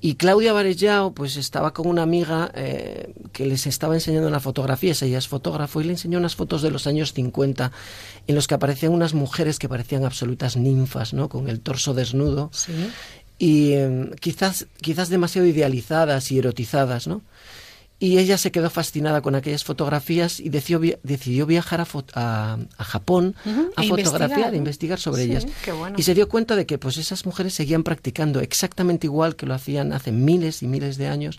Y 0.00 0.16
Claudia 0.16 0.52
Varellao, 0.52 1.14
pues 1.14 1.36
estaba 1.38 1.72
con 1.72 1.86
una 1.86 2.02
amiga 2.02 2.50
eh, 2.54 3.14
que 3.32 3.46
les 3.46 3.66
estaba 3.66 3.94
enseñando 3.94 4.28
una 4.28 4.38
fotografía, 4.40 4.92
ella 5.00 5.16
es 5.16 5.28
fotógrafo, 5.28 5.80
y 5.80 5.84
le 5.84 5.92
enseñó 5.92 6.18
unas 6.18 6.36
fotos 6.36 6.60
de 6.60 6.70
los 6.70 6.86
años 6.86 7.14
50 7.14 7.72
en 8.26 8.34
los 8.34 8.46
que 8.46 8.54
aparecían 8.54 8.92
unas 8.92 9.14
mujeres 9.14 9.58
que 9.58 9.66
parecían 9.68 10.04
absolutas 10.04 10.58
ninfas, 10.58 11.14
¿no? 11.14 11.30
Con 11.30 11.48
el 11.48 11.60
torso 11.60 11.94
desnudo 11.94 12.50
Sí. 12.52 12.72
Y 13.48 13.72
eh, 13.74 14.10
quizás, 14.24 14.66
quizás 14.80 15.08
demasiado 15.08 15.46
idealizadas 15.46 16.30
y 16.32 16.38
erotizadas, 16.38 17.06
¿no? 17.06 17.20
Y 18.00 18.18
ella 18.18 18.36
se 18.38 18.50
quedó 18.50 18.68
fascinada 18.70 19.20
con 19.22 19.34
aquellas 19.34 19.64
fotografías 19.64 20.40
y 20.40 20.48
decidió, 20.50 20.78
vi- 20.80 20.96
decidió 21.04 21.46
viajar 21.46 21.80
a, 21.80 21.86
a- 22.14 22.58
a 22.76 22.84
Japón 22.92 23.34
a 23.76 23.82
e 23.84 23.88
fotografiar, 23.88 24.52
a 24.52 24.56
investigar 24.56 24.98
sobre 24.98 25.22
Sí, 25.24 25.30
ellas. 25.30 25.46
bueno. 25.78 25.96
Y 25.98 26.02
se 26.02 26.12
dio 26.14 26.26
cuenta 26.28 26.56
de 26.56 26.64
que 26.66 26.76
pues 26.76 26.96
esas 26.96 27.24
mujeres 27.24 27.54
seguían 27.54 27.82
practicando 27.82 28.40
exactamente 28.40 29.06
igual 29.06 29.36
que 29.36 29.46
lo 29.46 29.54
hacían 29.54 29.92
hace 29.92 30.10
miles 30.12 30.62
y 30.62 30.66
miles 30.66 30.96
de 30.98 31.06
años 31.08 31.36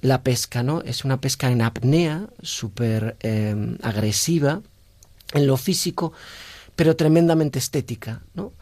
la 0.00 0.22
pesca, 0.22 0.62
¿no? 0.62 0.80
Es 0.82 1.04
una 1.04 1.20
pesca 1.20 1.50
en 1.50 1.60
apnea, 1.60 2.28
súper 2.42 3.16
eh, 3.20 3.54
agresiva 3.82 4.62
en 5.34 5.46
lo 5.46 5.56
físico, 5.56 6.12
pero 6.76 6.96
tremendamente 6.96 7.58
estética, 7.58 8.22
¿no? 8.34 8.52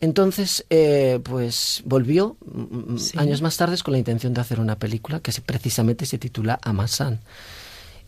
Entonces, 0.00 0.64
eh, 0.70 1.20
pues 1.22 1.82
volvió 1.84 2.36
mm, 2.44 2.94
mm, 2.94 2.98
Sí. 2.98 3.18
años 3.18 3.42
más 3.42 3.56
tarde 3.56 3.76
con 3.84 3.92
la 3.92 3.98
intención 3.98 4.32
de 4.32 4.40
hacer 4.40 4.58
una 4.60 4.78
película 4.78 5.20
que 5.20 5.32
se- 5.32 5.42
precisamente 5.42 6.06
se 6.06 6.18
titula 6.18 6.58
Amasan 6.62 7.20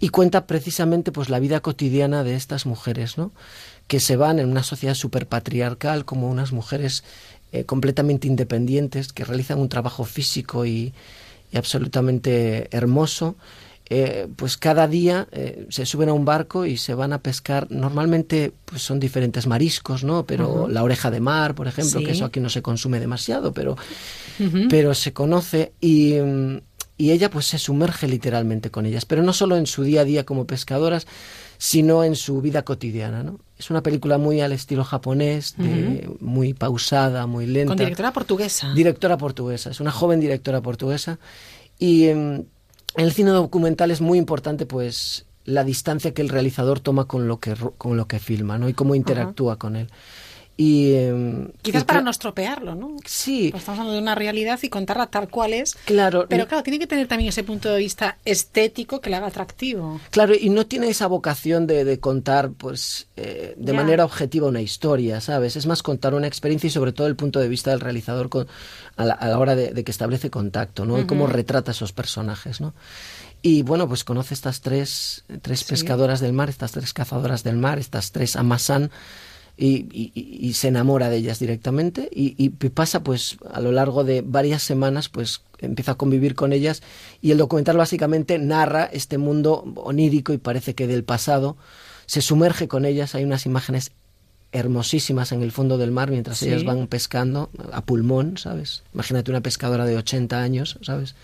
y 0.00 0.08
cuenta 0.08 0.46
precisamente 0.46 1.12
pues 1.12 1.28
la 1.28 1.38
vida 1.38 1.60
cotidiana 1.60 2.24
de 2.24 2.34
estas 2.34 2.64
mujeres, 2.66 3.18
¿no? 3.18 3.30
Que 3.88 4.00
se 4.00 4.16
van 4.16 4.38
en 4.38 4.48
una 4.48 4.62
sociedad 4.62 4.94
súper 4.94 5.26
patriarcal 5.28 6.04
como 6.04 6.28
unas 6.30 6.52
mujeres 6.52 7.04
eh, 7.52 7.64
completamente 7.64 8.26
independientes 8.26 9.12
que 9.12 9.24
realizan 9.24 9.58
un 9.60 9.68
trabajo 9.68 10.04
físico 10.04 10.64
y, 10.64 10.94
y 11.52 11.56
absolutamente 11.58 12.68
hermoso. 12.74 13.36
Eh, 13.94 14.28
pues 14.36 14.56
cada 14.56 14.88
día 14.88 15.28
eh, 15.32 15.66
se 15.68 15.84
suben 15.86 16.08
a 16.08 16.12
un 16.14 16.24
barco 16.24 16.64
y 16.66 16.76
se 16.76 16.94
van 16.94 17.12
a 17.12 17.18
pescar. 17.18 17.70
Normalmente 17.70 18.52
pues 18.64 18.80
son 18.82 18.98
diferentes 18.98 19.46
mariscos, 19.46 20.02
¿no? 20.04 20.24
Pero 20.26 20.66
la 20.68 20.82
oreja 20.82 21.10
de 21.10 21.20
mar, 21.20 21.54
por 21.54 21.66
ejemplo, 21.68 22.00
Sí. 22.00 22.06
que 22.06 22.12
eso 22.12 22.24
aquí 22.24 22.40
no 22.40 22.48
se 22.48 22.62
consume 22.62 23.00
demasiado, 23.00 23.52
pero 23.52 23.76
pero 24.70 24.94
se 24.94 25.12
conoce 25.12 25.72
y, 25.80 26.14
y 26.96 27.10
ella 27.10 27.30
pues 27.30 27.46
se 27.46 27.58
sumerge 27.58 28.08
literalmente 28.08 28.70
con 28.70 28.86
ellas, 28.86 29.04
pero 29.04 29.22
no 29.22 29.32
solo 29.32 29.56
en 29.56 29.66
su 29.66 29.82
día 29.82 30.00
a 30.00 30.04
día 30.04 30.24
como 30.24 30.46
pescadoras, 30.46 31.06
sino 31.58 32.02
en 32.02 32.16
su 32.16 32.40
vida 32.40 32.62
cotidiana, 32.62 33.22
¿no? 33.22 33.38
Es 33.58 33.70
una 33.70 33.82
película 33.82 34.18
muy 34.18 34.40
al 34.40 34.52
estilo 34.52 34.82
japonés, 34.84 35.54
de- 35.56 36.10
muy 36.20 36.54
pausada, 36.54 37.26
muy 37.26 37.46
lenta. 37.46 37.68
Con 37.68 37.76
directora 37.78 38.12
portuguesa. 38.12 38.72
Directora 38.74 39.16
portuguesa, 39.16 39.70
es 39.70 39.78
una 39.80 39.92
joven 39.92 40.18
directora 40.18 40.60
portuguesa 40.60 41.18
y 41.78 42.06
em, 42.06 42.44
en 42.96 43.04
el 43.04 43.12
cine 43.12 43.30
documental 43.30 43.90
es 43.90 44.00
muy 44.00 44.18
importante 44.18 44.66
pues 44.66 45.26
la 45.44 45.64
distancia 45.64 46.14
que 46.14 46.22
el 46.22 46.28
realizador 46.28 46.80
toma 46.80 47.06
con 47.06 47.26
lo 47.26 47.40
que 47.40 47.54
con 47.78 47.96
lo 47.96 48.06
que 48.06 48.18
filma, 48.18 48.58
¿no? 48.58 48.68
Y 48.68 48.74
cómo 48.74 48.94
interactúa 48.94 49.58
con 49.58 49.76
él. 49.76 49.90
Y, 50.64 50.94
Quizás 51.62 51.82
y 51.82 51.84
para 51.84 52.00
no 52.02 52.10
estropearlo, 52.10 52.74
¿no? 52.76 52.96
Sí. 53.04 53.48
Pues 53.50 53.62
estamos 53.62 53.80
hablando 53.80 53.94
de 53.96 54.02
una 54.02 54.14
realidad 54.14 54.60
y 54.62 54.68
contarla 54.68 55.06
tal 55.08 55.28
cual 55.28 55.52
es. 55.54 55.74
Claro. 55.86 56.26
Pero 56.28 56.46
claro, 56.46 56.62
tiene 56.62 56.78
que 56.78 56.86
tener 56.86 57.08
también 57.08 57.28
ese 57.30 57.42
punto 57.42 57.68
de 57.70 57.78
vista 57.78 58.18
estético 58.24 59.00
que 59.00 59.10
le 59.10 59.16
haga 59.16 59.26
atractivo. 59.26 60.00
Claro, 60.10 60.34
y 60.38 60.50
no 60.50 60.66
tiene 60.66 60.88
esa 60.88 61.06
vocación 61.08 61.66
de, 61.66 61.84
de 61.84 61.98
contar, 61.98 62.52
pues, 62.52 63.08
eh, 63.16 63.54
de 63.56 63.72
Ya. 63.72 63.76
manera 63.78 64.04
objetiva 64.04 64.46
una 64.46 64.60
historia, 64.60 65.20
¿sabes? 65.20 65.56
Es 65.56 65.66
más 65.66 65.82
contar 65.82 66.14
una 66.14 66.26
experiencia 66.28 66.68
y 66.68 66.70
sobre 66.70 66.92
todo 66.92 67.06
el 67.08 67.16
punto 67.16 67.40
de 67.40 67.48
vista 67.48 67.70
del 67.70 67.80
realizador 67.80 68.28
con- 68.28 68.46
a, 68.96 69.04
la, 69.04 69.14
a 69.14 69.28
la 69.28 69.38
hora 69.38 69.56
de, 69.56 69.72
de 69.72 69.84
que 69.84 69.90
establece 69.90 70.30
contacto, 70.30 70.84
¿no? 70.84 70.98
Y 71.00 71.06
cómo 71.06 71.26
retrata 71.26 71.72
esos 71.72 71.92
personajes, 71.92 72.60
¿no? 72.60 72.74
Y 73.44 73.62
bueno, 73.62 73.88
pues 73.88 74.04
conoce 74.04 74.34
estas 74.34 74.60
tres, 74.60 75.24
tres 75.42 75.60
Sí. 75.60 75.64
pescadoras 75.70 76.20
del 76.20 76.32
mar, 76.32 76.48
estas 76.48 76.70
tres 76.72 76.92
cazadoras 76.92 77.42
del 77.42 77.56
mar, 77.56 77.80
estas 77.80 78.12
tres 78.12 78.36
amasan 78.36 78.90
y, 79.64 79.86
y- 79.92 80.12
y- 80.48 80.52
se 80.54 80.68
enamora 80.68 81.08
de 81.08 81.18
ellas 81.18 81.38
directamente 81.38 82.08
y, 82.12 82.34
y 82.36 82.48
pasa 82.50 83.04
pues 83.04 83.36
a 83.52 83.60
lo 83.60 83.70
largo 83.70 84.02
de 84.02 84.22
varias 84.22 84.62
semanas 84.62 85.08
pues 85.08 85.42
empieza 85.58 85.92
a 85.92 85.94
convivir 85.94 86.34
con 86.34 86.52
ellas 86.52 86.82
y 87.20 87.30
el 87.30 87.38
documental 87.38 87.76
básicamente 87.76 88.38
narra 88.38 88.84
este 88.92 89.18
mundo 89.18 89.62
onírico 89.76 90.32
y 90.32 90.38
parece 90.38 90.74
que 90.74 90.88
del 90.88 91.04
pasado 91.04 91.56
se 92.06 92.22
sumerge 92.22 92.66
con 92.66 92.84
ellas 92.84 93.14
hay 93.14 93.22
unas 93.24 93.46
imágenes 93.46 93.92
hermosísimas 94.50 95.32
en 95.32 95.42
el 95.42 95.52
fondo 95.52 95.78
del 95.78 95.92
mar 95.92 96.10
mientras 96.10 96.38
Sí. 96.38 96.48
ellas 96.48 96.64
van 96.64 96.86
pescando 96.86 97.48
a 97.72 97.80
pulmón, 97.82 98.36
¿sabes? 98.36 98.82
Imagínate 98.92 99.30
una 99.30 99.40
pescadora 99.40 99.86
de 99.86 99.96
80 99.96 100.42
años, 100.42 100.78
¿sabes? 100.82 101.14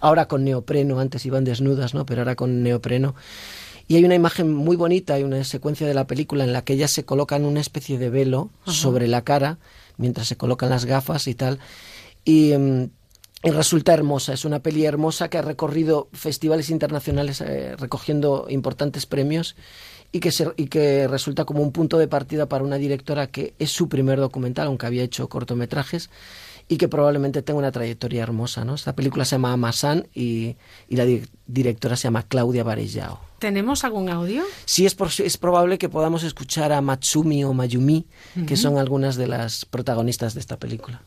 Ahora 0.00 0.26
con 0.28 0.44
neopreno, 0.44 0.98
antes 1.00 1.24
iban 1.24 1.44
desnudas, 1.44 1.94
¿no? 1.94 2.04
Pero 2.04 2.20
ahora 2.22 2.34
con 2.34 2.62
neopreno. 2.62 3.14
Y 3.86 3.96
hay 3.96 4.04
una 4.04 4.14
imagen 4.14 4.52
muy 4.52 4.76
bonita, 4.76 5.14
hay 5.14 5.24
una 5.24 5.42
secuencia 5.44 5.86
de 5.86 5.94
la 5.94 6.06
película 6.06 6.44
en 6.44 6.52
la 6.52 6.62
que 6.62 6.72
ellas 6.72 6.90
se 6.92 7.04
colocan 7.04 7.44
una 7.44 7.60
especie 7.60 7.98
de 7.98 8.08
velo 8.10 8.50
Ajá. 8.62 8.72
sobre 8.72 9.08
la 9.08 9.22
cara 9.22 9.58
mientras 9.98 10.26
se 10.26 10.36
colocan 10.36 10.70
las 10.70 10.84
gafas 10.86 11.26
y 11.28 11.34
tal. 11.34 11.58
Y, 12.24 12.54
mm, 12.56 12.84
y 13.44 13.50
resulta 13.50 13.92
hermosa, 13.92 14.32
es 14.32 14.46
una 14.46 14.60
peli 14.60 14.86
hermosa 14.86 15.28
que 15.28 15.36
ha 15.36 15.42
recorrido 15.42 16.08
festivales 16.14 16.70
internacionales 16.70 17.42
eh, 17.42 17.76
recogiendo 17.76 18.46
importantes 18.48 19.04
premios 19.04 19.54
y 20.12 20.20
que, 20.20 20.32
se- 20.32 20.52
y 20.56 20.68
que 20.68 21.06
resulta 21.08 21.44
como 21.44 21.60
un 21.62 21.70
punto 21.70 21.98
de 21.98 22.08
partida 22.08 22.46
para 22.48 22.64
una 22.64 22.76
directora 22.76 23.26
que 23.26 23.52
es 23.58 23.70
su 23.70 23.90
primer 23.90 24.18
documental, 24.18 24.68
aunque 24.68 24.86
había 24.86 25.02
hecho 25.02 25.28
cortometrajes, 25.28 26.08
y 26.68 26.78
que 26.78 26.88
probablemente 26.88 27.42
tenga 27.42 27.58
una 27.58 27.72
trayectoria 27.72 28.22
hermosa. 28.22 28.64
¿no? 28.64 28.76
Esta 28.76 28.94
película 28.94 29.26
se 29.26 29.32
llama 29.32 29.52
Amasan 29.52 30.08
y, 30.14 30.56
y 30.88 30.96
la 30.96 31.04
di- 31.04 31.24
directora 31.46 31.96
se 31.96 32.04
llama 32.04 32.22
Claudia 32.26 32.64
Varellao. 32.64 33.20
¿Tenemos 33.44 33.84
algún 33.84 34.08
audio? 34.08 34.42
Sí, 34.64 34.86
es, 34.86 34.94
por- 34.94 35.10
es 35.18 35.36
probable 35.36 35.76
que 35.76 35.90
podamos 35.90 36.22
escuchar 36.22 36.72
a 36.72 36.80
Matsumi 36.80 37.44
o 37.44 37.52
Mayumi, 37.52 38.06
que 38.46 38.56
son 38.56 38.78
algunas 38.78 39.16
de 39.16 39.26
las 39.26 39.66
protagonistas 39.66 40.32
de 40.32 40.40
esta 40.40 40.56
película. 40.56 41.02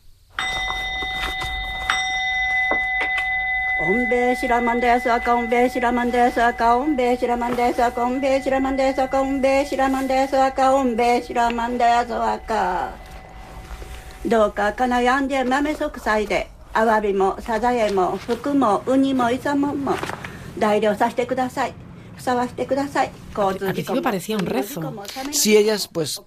Al 23.34 23.56
principio 23.56 24.02
parecía 24.02 24.36
un 24.36 24.46
rezo. 24.46 24.94
Sí, 25.30 25.56
ellas, 25.56 25.88
pues, 25.92 26.20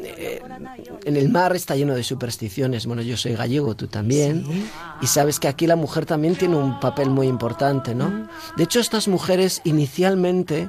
eh, 0.00 0.40
en 1.04 1.16
el 1.16 1.28
mar 1.28 1.54
está 1.54 1.76
lleno 1.76 1.94
de 1.94 2.02
supersticiones. 2.02 2.86
Bueno, 2.86 3.02
yo 3.02 3.16
soy 3.16 3.34
gallego, 3.34 3.74
tú 3.76 3.86
también. 3.86 4.44
Y 5.00 5.06
sabes 5.06 5.38
que 5.40 5.48
aquí 5.48 5.66
la 5.66 5.76
mujer 5.76 6.06
también 6.06 6.36
tiene 6.36 6.56
un 6.56 6.80
papel 6.80 7.10
muy 7.10 7.26
importante, 7.28 7.94
¿no? 7.94 8.28
De 8.56 8.64
hecho, 8.64 8.80
estas 8.80 9.08
mujeres 9.08 9.60
inicialmente 9.64 10.68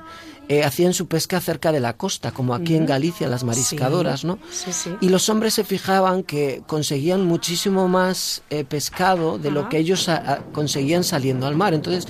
eh, 0.49 0.63
hacían 0.63 0.93
su 0.93 1.07
pesca 1.07 1.39
cerca 1.41 1.71
de 1.71 1.79
la 1.79 1.97
costa, 1.97 2.31
como 2.31 2.53
aquí 2.55 2.75
en. 2.75 2.85
Galicia, 2.85 3.27
las 3.27 3.43
mariscadoras, 3.43 4.21
Sí, 4.21 4.27
¿no? 4.27 4.39
Sí, 4.49 4.71
sí. 4.71 4.91
Y 5.01 5.09
los 5.09 5.27
hombres 5.29 5.53
se 5.55 5.63
fijaban 5.65 6.23
que 6.23 6.63
conseguían 6.67 7.25
muchísimo 7.25 7.87
más 7.89 8.43
eh, 8.49 8.63
pescado 8.63 9.37
de 9.37 9.51
lo 9.51 9.67
que 9.69 9.77
ellos 9.77 10.07
a- 10.09 10.15
a- 10.33 10.37
conseguían 10.53 11.03
saliendo 11.03 11.47
al 11.47 11.55
mar. 11.55 11.73
Entonces 11.73 12.07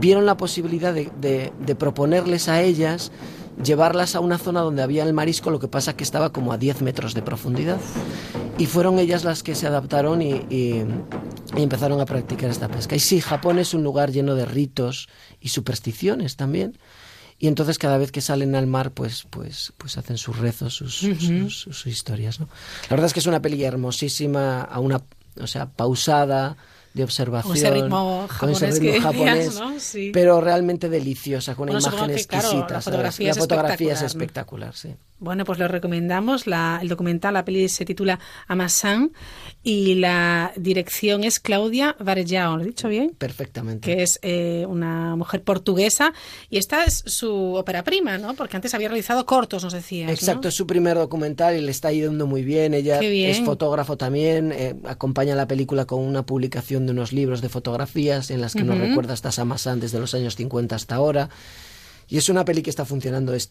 vieron 0.00 0.26
la 0.26 0.36
posibilidad 0.36 0.94
de, 0.94 1.10
de- 1.20 1.52
de 1.58 1.74
proponerles 1.74 2.48
a 2.48 2.62
ellas 2.62 3.10
llevarlas 3.64 4.14
a 4.14 4.20
una 4.20 4.36
zona 4.38 4.60
donde 4.60 4.82
había 4.82 5.02
el 5.02 5.12
marisco, 5.14 5.50
lo 5.50 5.58
que 5.58 5.66
pasa 5.68 5.96
que 5.96 6.04
estaba 6.04 6.30
como 6.30 6.52
a 6.52 6.58
10 6.58 6.82
metros 6.82 7.14
de 7.14 7.22
profundidad. 7.22 7.78
Y 8.58 8.66
fueron 8.66 8.98
ellas 8.98 9.24
las 9.24 9.42
que 9.42 9.54
se 9.54 9.66
adaptaron 9.66 10.22
y, 10.22 10.32
y- 10.50 10.84
y 11.56 11.62
empezaron 11.62 12.00
a 12.00 12.04
practicar 12.06 12.50
esta 12.50 12.68
pesca. 12.68 12.94
Y 12.96 13.00
sí, 13.00 13.20
Japón 13.20 13.58
es 13.58 13.72
un 13.74 13.82
lugar 13.82 14.12
lleno 14.12 14.34
de 14.34 14.44
ritos 14.44 15.08
y 15.40 15.48
supersticiones 15.48 16.36
también. 16.36 16.76
Y 17.38 17.48
entonces 17.48 17.78
cada 17.78 17.98
vez 17.98 18.12
que 18.12 18.20
salen 18.22 18.54
al 18.54 18.66
mar, 18.66 18.92
pues, 18.92 19.26
pues, 19.30 19.72
pues 19.76 19.98
hacen 19.98 20.16
sus 20.16 20.38
rezos, 20.38 20.74
sus, 20.74 20.94
sus- 20.94 21.18
sus- 21.18 21.58
sus 21.60 21.86
historias, 21.86 22.40
¿no? 22.40 22.48
La 22.84 22.90
verdad 22.90 23.06
es 23.06 23.12
que 23.12 23.20
es 23.20 23.26
una 23.26 23.42
peli 23.42 23.62
hermosísima, 23.62 24.62
a 24.62 24.80
una, 24.80 25.02
o 25.40 25.46
sea, 25.46 25.66
pausada, 25.66 26.56
de 26.94 27.04
observación, 27.04 27.50
Con 27.50 27.56
ese 27.58 27.70
ritmo 27.70 28.24
ese 28.24 28.32
japonés 28.34 28.74
ritmo 28.80 28.90
que 28.92 29.00
japonés, 29.02 29.36
decías, 29.44 29.60
¿no? 29.60 29.80
Sí. 29.80 30.10
pero 30.14 30.40
realmente 30.40 30.88
deliciosa, 30.88 31.54
con 31.54 31.68
una 31.68 31.78
Bueno, 31.78 31.94
imagen 31.94 32.16
que, 32.16 32.24
claro, 32.24 32.46
exquisita. 32.48 32.60
la 32.62 32.68
¿sabes? 32.68 32.84
fotografía 32.84 33.26
La 33.28 33.32
es 33.32 34.02
espectacular, 34.02 34.74
sí. 34.74 34.94
Bueno, 35.18 35.44
pues 35.44 35.58
lo 35.58 35.66
recomendamos. 35.66 36.46
La- 36.46 36.78
el 36.82 36.88
documental, 36.88 37.34
la 37.34 37.44
peli 37.44 37.68
se 37.70 37.84
titula 37.86 38.18
Amasan 38.48 39.12
y 39.62 39.94
la 39.94 40.52
dirección 40.56 41.24
es 41.24 41.40
Claudia 41.40 41.96
Varellao, 41.98 42.56
¿lo 42.58 42.62
he 42.62 42.66
dicho 42.66 42.88
bien? 42.88 43.14
Perfectamente. 43.16 43.80
Que 43.94 44.02
es 44.02 44.18
eh, 44.22 44.66
una 44.68 45.16
mujer 45.16 45.42
portuguesa 45.42 46.12
y 46.50 46.58
esta 46.58 46.84
es 46.84 47.02
su 47.06 47.54
ópera 47.54 47.82
prima, 47.82 48.18
¿no? 48.18 48.34
Porque 48.34 48.56
antes 48.56 48.74
había 48.74 48.88
realizado 48.88 49.24
cortos, 49.24 49.64
nos 49.64 49.72
decías. 49.72 50.06
¿no? 50.08 50.12
Exacto, 50.12 50.48
es 50.48 50.54
su 50.54 50.66
primer 50.66 50.96
documental 50.96 51.56
y 51.56 51.62
le 51.62 51.70
está 51.70 51.90
yendo 51.92 52.26
muy 52.26 52.42
bien. 52.42 52.74
Ella 52.74 53.00
bien. 53.00 53.30
es 53.30 53.40
fotógrafo 53.40 53.96
también, 53.96 54.52
eh, 54.52 54.76
acompaña 54.84 55.34
la 55.34 55.48
película 55.48 55.86
con 55.86 56.00
una 56.00 56.26
publicación 56.26 56.84
de 56.84 56.92
unos 56.92 57.12
libros 57.12 57.40
de 57.40 57.48
fotografías 57.48 58.30
en 58.30 58.40
las 58.42 58.52
que 58.54 58.64
nos 58.64 58.76
Ujú. 58.76 58.86
recuerda 58.88 59.14
hasta 59.14 59.32
Samasan 59.32 59.80
desde 59.80 59.98
los 59.98 60.14
años 60.14 60.36
50 60.36 60.76
hasta 60.76 60.94
ahora. 60.94 61.30
Y 62.08 62.18
es 62.18 62.28
una 62.28 62.44
peli 62.44 62.62
que 62.62 62.70
está 62.70 62.84
funcionando 62.84 63.34
es, 63.34 63.50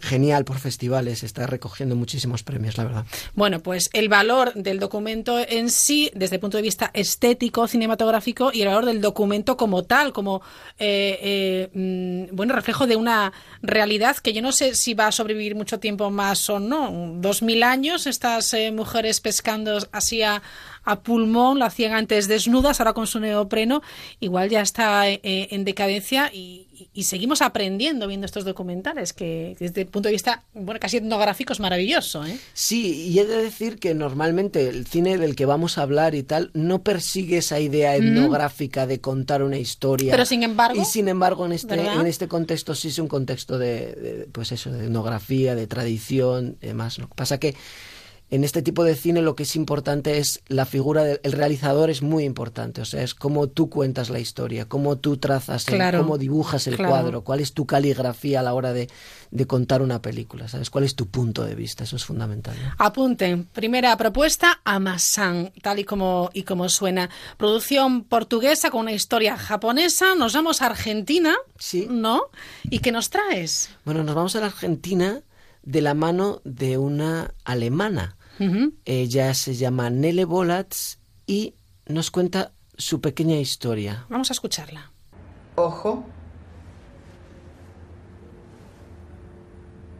genial 0.00 0.44
por 0.44 0.58
festivales, 0.58 1.22
está 1.22 1.46
recogiendo 1.46 1.96
muchísimos 1.96 2.42
premios, 2.42 2.76
la 2.78 2.84
verdad. 2.84 3.04
Bueno, 3.34 3.60
pues 3.60 3.90
el 3.92 4.08
valor 4.08 4.52
del 4.54 4.78
documento 4.78 5.38
en 5.38 5.70
sí, 5.70 6.10
desde 6.14 6.36
el 6.36 6.40
punto 6.40 6.56
de 6.56 6.62
vista 6.62 6.90
estético, 6.94 7.66
cinematográfico, 7.66 8.50
y 8.52 8.62
el 8.62 8.68
valor 8.68 8.86
del 8.86 9.00
documento 9.00 9.56
como 9.56 9.84
tal, 9.84 10.12
como 10.12 10.42
eh, 10.78 11.18
eh, 11.22 12.28
mm, 12.30 12.34
bueno 12.34 12.54
reflejo 12.54 12.86
de 12.86 12.96
una 12.96 13.32
realidad 13.62 14.16
que 14.16 14.32
yo 14.32 14.42
no 14.42 14.52
sé 14.52 14.74
si 14.74 14.94
va 14.94 15.06
a 15.06 15.12
sobrevivir 15.12 15.54
mucho 15.54 15.78
tiempo 15.78 16.10
más 16.10 16.48
o 16.50 16.58
no. 16.58 17.14
Dos 17.16 17.42
mil 17.42 17.62
años 17.62 18.06
estas 18.06 18.52
eh, 18.54 18.72
mujeres 18.72 19.20
pescando 19.20 19.78
así 19.92 20.22
a, 20.22 20.42
a 20.84 21.00
pulmón, 21.00 21.58
lo 21.58 21.64
hacían 21.64 21.92
antes 21.92 22.28
desnudas, 22.28 22.80
ahora 22.80 22.92
con 22.92 23.06
su 23.06 23.20
neopreno, 23.20 23.82
igual 24.20 24.48
ya 24.48 24.60
está 24.60 25.08
eh, 25.08 25.20
en 25.22 25.64
decadencia 25.64 26.30
y, 26.32 26.66
seguimos 27.02 27.40
aprendiendo 27.42 28.06
viendo 28.06 28.26
estos 28.26 28.44
documentales 28.44 29.12
que 29.12 29.56
desde 29.58 29.82
el 29.82 29.86
punto 29.86 30.08
de 30.08 30.12
vista 30.12 30.42
bueno 30.54 30.78
casi 30.80 30.98
etnográfico 30.98 31.52
es 31.52 31.60
maravilloso, 31.60 32.24
¿eh? 32.24 32.38
Sí, 32.52 33.08
y 33.08 33.18
he 33.18 33.26
de 33.26 33.42
decir 33.42 33.78
que 33.78 33.94
normalmente 33.94 34.68
el 34.68 34.86
cine 34.86 35.16
del 35.16 35.34
que 35.34 35.46
vamos 35.46 35.78
a 35.78 35.82
hablar 35.82 36.14
y 36.14 36.22
tal 36.22 36.50
no 36.52 36.82
persigue 36.82 37.38
esa 37.38 37.58
idea 37.60 37.92
Mm. 37.98 38.02
etnográfica 38.02 38.86
de 38.86 39.00
contar 39.00 39.42
una 39.42 39.58
historia. 39.58 40.10
Pero 40.10 40.24
sin 40.24 40.42
embargo, 40.42 40.80
Y 40.80 40.84
sin 40.84 41.08
embargo, 41.08 41.46
en 41.46 41.52
este, 41.52 41.76
¿verdad? 41.76 42.00
en 42.00 42.06
este 42.06 42.28
contexto 42.28 42.74
sí 42.74 42.88
es 42.88 42.98
un 42.98 43.08
contexto 43.08 43.58
de, 43.58 43.92
de, 43.94 44.28
pues 44.32 44.52
eso, 44.52 44.70
de 44.70 44.84
etnografía, 44.86 45.54
de 45.54 45.66
tradición, 45.66 46.56
demás. 46.60 46.98
Lo 46.98 47.08
que 47.08 47.14
pasa 47.14 47.38
que 47.38 47.54
en 48.30 48.44
este 48.44 48.62
tipo 48.62 48.84
de 48.84 48.94
cine 48.94 49.22
lo 49.22 49.34
que 49.34 49.42
es 49.42 49.56
importante 49.56 50.18
es 50.18 50.40
la 50.48 50.64
figura 50.64 51.02
del 51.04 51.20
el 51.24 51.32
realizador 51.32 51.90
es 51.90 52.00
muy 52.02 52.24
importante, 52.24 52.80
o 52.80 52.84
sea, 52.84 53.02
es 53.02 53.14
cómo 53.14 53.48
tú 53.48 53.68
cuentas 53.68 54.08
la 54.08 54.20
historia, 54.20 54.66
cómo 54.66 54.98
tú 54.98 55.16
trazas, 55.16 55.66
el- 55.68 55.74
Claro, 55.74 55.98
cómo 55.98 56.16
dibujas 56.18 56.66
el 56.66 56.76
claro. 56.76 56.90
cuadro, 56.90 57.24
cuál 57.24 57.40
es 57.40 57.52
tu 57.52 57.66
caligrafía 57.66 58.40
a 58.40 58.42
la 58.42 58.54
hora 58.54 58.72
de, 58.72 58.88
de 59.32 59.46
contar 59.46 59.82
una 59.82 60.00
película, 60.00 60.46
¿sabes? 60.48 60.70
¿Cuál 60.70 60.84
es 60.84 60.94
tu 60.94 61.08
punto 61.08 61.44
de 61.44 61.54
vista? 61.54 61.84
Eso 61.84 61.96
es 61.96 62.04
fundamental. 62.04 62.54
¿no? 62.62 62.72
Apunten. 62.78 63.44
Primera 63.52 63.96
propuesta, 63.96 64.60
Amasan, 64.64 65.52
tal 65.62 65.78
y 65.80 65.84
como, 65.84 66.30
y 66.32 66.44
como 66.44 66.68
suena. 66.68 67.10
Producción 67.36 68.04
portuguesa 68.04 68.70
con 68.70 68.82
una 68.82 68.92
historia 68.92 69.36
japonesa. 69.36 70.14
Nos 70.14 70.34
vamos 70.34 70.62
a 70.62 70.66
Argentina, 70.66 71.34
¿no? 71.88 72.22
¿Y 72.64 72.78
qué 72.78 72.92
nos 72.92 73.10
traes? 73.10 73.70
Bueno, 73.84 74.04
nos 74.04 74.14
vamos 74.14 74.36
a 74.36 74.40
la 74.40 74.46
Argentina 74.46 75.20
de 75.62 75.80
la 75.82 75.94
mano 75.94 76.40
de 76.44 76.78
una 76.78 77.34
alemana. 77.44 78.16
Ella 78.84 79.34
se 79.34 79.54
llama 79.54 79.90
Nele 79.90 80.24
Bolatz 80.24 80.98
y 81.26 81.54
nos 81.86 82.10
cuenta 82.10 82.52
su 82.76 83.00
pequeña 83.00 83.36
historia. 83.36 84.06
Vamos 84.08 84.30
a 84.30 84.32
escucharla. 84.32 84.90
Ojo. 85.56 86.04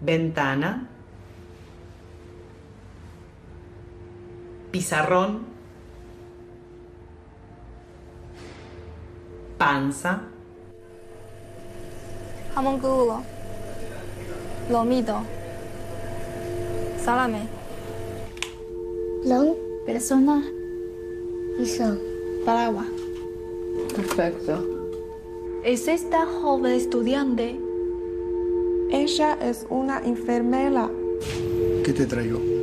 Ventana. 0.00 0.88
pizarrón, 4.70 5.44
panza, 9.58 10.20
jamón 12.54 12.78
crudo, 12.78 13.22
lomito, 14.70 15.22
salame. 17.04 17.59
Long, 19.24 19.54
persona, 19.84 20.42
piso, 21.58 21.98
paraguas. 22.46 22.86
Perfecto. 23.94 24.64
¿Es 25.62 25.88
esta 25.88 26.24
joven 26.24 26.72
estudiante? 26.72 27.60
Ella 28.90 29.38
es 29.42 29.66
una 29.68 30.00
enfermera. 30.00 30.90
¿Qué 31.84 31.92
te 31.92 32.06
traigo? 32.06 32.59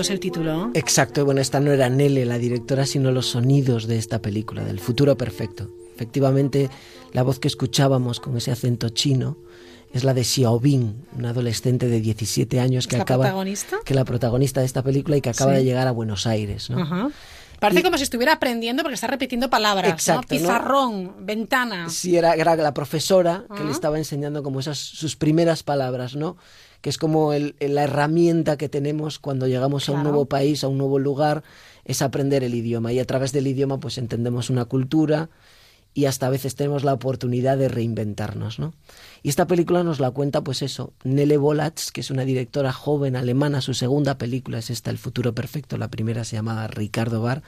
Es 0.00 0.10
el 0.10 0.20
título. 0.20 0.70
Exacto, 0.74 1.24
bueno, 1.24 1.40
esta 1.40 1.60
no 1.60 1.72
era 1.72 1.88
Nele, 1.88 2.24
la 2.26 2.38
directora, 2.38 2.86
sino 2.86 3.10
los 3.10 3.26
sonidos 3.26 3.86
de 3.86 3.98
esta 3.98 4.20
película, 4.20 4.64
del 4.64 4.80
futuro 4.80 5.16
perfecto. 5.16 5.68
Efectivamente, 5.94 6.70
la 7.12 7.22
voz 7.22 7.38
que 7.38 7.48
escuchábamos 7.48 8.20
con 8.20 8.36
ese 8.36 8.50
acento 8.52 8.88
chino 8.90 9.36
es 9.92 10.04
la 10.04 10.14
de 10.14 10.22
Xiaobin, 10.24 11.06
una 11.16 11.30
adolescente 11.30 11.88
de 11.88 12.00
17 12.00 12.60
años 12.60 12.86
que 12.86 12.96
¿Es 12.96 12.98
la 12.98 13.02
acaba 13.04 13.24
protagonista? 13.24 13.76
que 13.84 13.94
la 13.94 14.04
protagonista 14.04 14.60
de 14.60 14.66
esta 14.66 14.82
película 14.82 15.16
y 15.16 15.20
que 15.20 15.30
acaba 15.30 15.52
Sí. 15.52 15.58
de 15.58 15.64
llegar 15.64 15.88
a 15.88 15.92
Buenos 15.92 16.26
Aires, 16.26 16.68
¿no? 16.70 16.80
Ajá. 16.82 17.10
Parece 17.58 17.82
como 17.82 17.96
si 17.96 18.04
estuviera 18.04 18.34
aprendiendo 18.34 18.84
porque 18.84 18.94
está 18.94 19.08
repitiendo 19.08 19.50
palabras. 19.50 19.90
Exacto, 19.90 20.32
¿no? 20.34 20.40
¿no? 20.40 20.46
Pizarrón, 20.46 21.14
ventana. 21.26 21.88
Sí, 21.88 22.16
era, 22.16 22.34
era 22.34 22.54
la 22.54 22.72
profesora 22.72 23.46
que 23.48 23.58
le 23.58 23.62
Ajá. 23.64 23.72
estaba 23.72 23.98
enseñando 23.98 24.44
como 24.44 24.60
esas 24.60 24.78
sus 24.78 25.16
primeras 25.16 25.64
palabras, 25.64 26.14
¿no? 26.14 26.36
Que 26.80 26.90
es 26.90 26.98
como 26.98 27.32
el- 27.32 27.56
la 27.60 27.84
herramienta 27.84 28.56
que 28.56 28.68
tenemos 28.68 29.18
cuando 29.18 29.46
llegamos 29.46 29.88
a 29.88 29.92
un 29.92 29.98
nuevo 30.04 30.26
país, 30.26 30.62
a 30.64 30.68
un 30.68 30.78
nuevo 30.78 30.98
lugar, 30.98 31.42
es 31.84 32.02
aprender 32.02 32.44
el 32.44 32.54
idioma. 32.54 32.92
Y 32.92 32.98
a 33.00 33.04
través 33.04 33.32
del 33.32 33.46
idioma, 33.46 33.78
pues 33.80 33.98
entendemos 33.98 34.50
una 34.50 34.64
cultura 34.66 35.28
y 35.94 36.04
hasta 36.04 36.26
a 36.26 36.30
veces 36.30 36.54
tenemos 36.54 36.84
la 36.84 36.92
oportunidad 36.92 37.58
de 37.58 37.68
reinventarnos, 37.68 38.58
¿no? 38.60 38.74
Y 39.22 39.30
esta 39.30 39.46
película 39.48 39.82
nos 39.82 39.98
la 39.98 40.10
cuenta, 40.12 40.42
pues 40.44 40.62
eso, 40.62 40.92
Nele 41.02 41.38
Bolatz, 41.38 41.90
que 41.90 42.02
es 42.02 42.10
una 42.12 42.24
directora 42.24 42.72
joven 42.72 43.16
alemana, 43.16 43.60
su 43.60 43.74
segunda 43.74 44.16
película 44.18 44.58
es 44.58 44.70
esta, 44.70 44.90
El 44.92 44.98
futuro 44.98 45.34
perfecto, 45.34 45.76
la 45.78 45.88
primera 45.88 46.22
se 46.24 46.36
llamaba 46.36 46.68
Ricardo 46.68 47.22
Bar, 47.22 47.42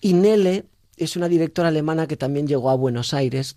y 0.00 0.14
Nele 0.14 0.64
es 0.96 1.14
una 1.14 1.28
directora 1.28 1.68
alemana 1.68 2.08
que 2.08 2.16
también 2.16 2.48
llegó 2.48 2.70
a 2.70 2.74
Buenos 2.74 3.14
Aires. 3.14 3.56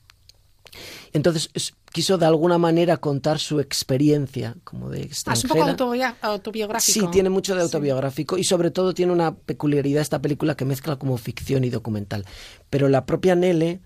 Entonces 1.13 1.49
es- 1.53 1.73
quiso 1.91 2.17
de 2.17 2.25
alguna 2.25 2.57
manera 2.57 2.97
contar 2.97 3.39
su 3.39 3.59
experiencia 3.59 4.55
como 4.63 4.89
de 4.89 4.97
Ah, 4.99 5.01
es 5.01 5.25
un 5.25 5.31
extranjera. 5.31 5.75
poco 5.77 5.95
autobiográfico. 6.21 6.91
Sí, 6.91 7.07
tiene 7.11 7.29
mucho 7.29 7.55
de 7.55 7.61
autobiográfico 7.61 8.37
y 8.37 8.43
sobre 8.43 8.69
todo 8.71 8.93
tiene 8.93 9.11
una 9.13 9.33
peculiaridad 9.35 10.01
esta 10.01 10.19
película 10.21 10.55
que 10.55 10.65
mezcla 10.65 10.97
como 10.97 11.17
ficción 11.17 11.63
y 11.63 11.69
documental. 11.69 12.25
Pero 12.69 12.89
la 12.89 13.05
propia 13.05 13.35
Nele 13.35 13.79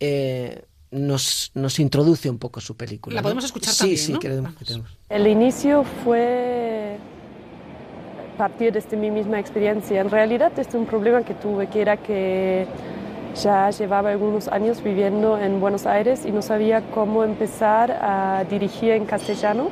eh, 0.00 0.64
nos, 0.90 1.52
nos 1.54 1.78
introduce 1.78 2.28
un 2.28 2.38
poco 2.38 2.60
su 2.60 2.76
película. 2.76 3.14
La 3.14 3.20
¿no? 3.20 3.24
podemos 3.24 3.44
escuchar 3.44 3.72
sí, 3.72 3.78
también, 3.78 3.98
Sí, 3.98 4.12
¿no? 4.14 4.18
queremos- 4.20 4.54
queremos. 4.56 4.90
El 5.08 5.26
inicio 5.28 5.84
fue 6.04 6.98
partir 8.36 8.72
desde 8.72 8.96
mi 8.96 9.10
misma 9.10 9.38
experiencia. 9.38 10.00
En 10.00 10.10
realidad, 10.10 10.48
este 10.58 10.62
es 10.70 10.74
un 10.74 10.86
problema 10.86 11.22
que 11.22 11.34
tuve, 11.34 11.68
que 11.68 11.80
era 11.80 11.96
que 11.96 12.66
ya 13.34 13.70
llevaba 13.70 14.10
algunos 14.10 14.48
años 14.48 14.82
viviendo 14.82 15.38
en 15.38 15.60
Buenos 15.60 15.86
Aires 15.86 16.24
y 16.26 16.32
no 16.32 16.42
sabía 16.42 16.82
cómo 16.94 17.24
empezar 17.24 17.90
a 18.02 18.44
dirigir 18.48 18.92
en 18.92 19.06
castellano 19.06 19.68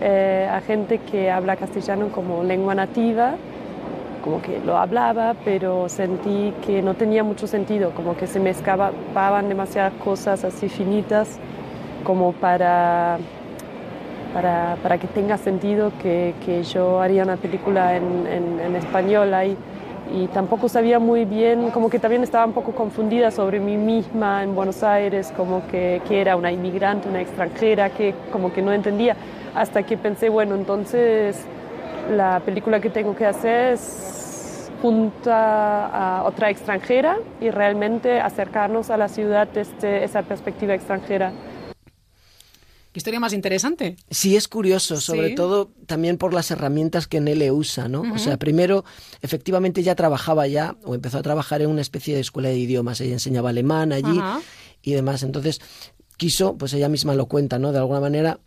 eh, 0.00 0.48
a 0.50 0.60
gente 0.60 0.98
que 0.98 1.30
habla 1.30 1.56
castellano 1.56 2.08
como 2.08 2.42
lengua 2.42 2.74
nativa, 2.74 3.34
como 4.22 4.40
que 4.42 4.58
lo 4.60 4.78
hablaba, 4.78 5.34
pero 5.44 5.88
sentí 5.88 6.52
que 6.66 6.82
no 6.82 6.94
tenía 6.94 7.22
mucho 7.24 7.46
sentido, 7.46 7.90
como 7.94 8.16
que 8.16 8.26
se 8.26 8.40
me 8.40 8.50
escapaban 8.50 9.48
demasiadas 9.48 9.92
cosas 10.02 10.44
así 10.44 10.68
finitas 10.68 11.38
como 12.04 12.32
para 12.32 13.18
para, 14.32 14.76
para 14.82 14.98
que 14.98 15.06
tenga 15.06 15.38
sentido 15.38 15.92
que, 16.02 16.34
que 16.44 16.62
yo 16.64 17.00
haría 17.00 17.22
una 17.22 17.36
película 17.36 17.96
en, 17.96 18.26
en- 18.26 18.60
en 18.60 18.76
español 18.76 19.32
ahí. 19.34 19.56
Y 20.12 20.26
tampoco 20.28 20.68
sabía 20.68 20.98
muy 20.98 21.24
bien, 21.24 21.70
como 21.70 21.88
que 21.88 21.98
también 21.98 22.22
estaba 22.22 22.44
un 22.44 22.52
poco 22.52 22.72
confundida 22.72 23.30
sobre 23.30 23.58
mí 23.58 23.76
misma 23.76 24.42
en 24.42 24.54
Buenos 24.54 24.82
Aires, 24.82 25.32
como 25.36 25.66
que, 25.68 26.02
que 26.06 26.20
era 26.20 26.36
una 26.36 26.52
inmigrante, 26.52 27.08
una 27.08 27.20
extranjera, 27.20 27.90
que 27.90 28.14
como 28.30 28.52
que 28.52 28.62
no 28.62 28.72
entendía. 28.72 29.16
Hasta 29.54 29.82
que 29.82 29.96
pensé, 29.96 30.28
bueno, 30.28 30.54
entonces 30.54 31.46
la 32.10 32.40
película 32.44 32.80
que 32.80 32.90
tengo 32.90 33.16
que 33.16 33.26
hacer 33.26 33.72
es 33.74 34.70
junta 34.82 35.86
a 35.86 36.24
otra 36.24 36.50
extranjera 36.50 37.16
y 37.40 37.50
realmente 37.50 38.20
acercarnos 38.20 38.90
a 38.90 38.98
la 38.98 39.08
ciudad 39.08 39.48
desde 39.48 40.04
esa 40.04 40.22
perspectiva 40.22 40.74
extranjera. 40.74 41.32
Qué 42.94 43.00
historia 43.00 43.18
más 43.18 43.32
interesante. 43.32 43.96
Sí, 44.08 44.36
es 44.36 44.46
curioso, 44.46 45.00
sobre 45.00 45.30
Sí. 45.30 45.34
todo 45.34 45.72
también 45.86 46.16
por 46.16 46.32
las 46.32 46.52
herramientas 46.52 47.08
que 47.08 47.20
Nele 47.20 47.50
usa, 47.50 47.88
¿no? 47.88 48.02
O 48.14 48.18
sea, 48.18 48.36
primero, 48.36 48.84
efectivamente 49.20 49.82
ya 49.82 49.96
trabajaba 49.96 50.46
ya, 50.46 50.76
o 50.84 50.94
empezó 50.94 51.18
a 51.18 51.22
trabajar 51.22 51.60
en 51.60 51.70
una 51.70 51.80
especie 51.80 52.14
de 52.14 52.20
escuela 52.20 52.50
de 52.50 52.56
idiomas, 52.58 53.00
ella 53.00 53.14
enseñaba 53.14 53.50
alemán 53.50 53.92
allí 53.92 54.20
y 54.80 54.92
demás, 54.92 55.24
entonces 55.24 55.60
quiso, 56.16 56.56
pues 56.56 56.72
ella 56.72 56.88
misma 56.88 57.16
lo 57.16 57.26
cuenta, 57.26 57.58
¿no? 57.58 57.72
De 57.72 57.78
alguna 57.78 57.98
manera 57.98 58.38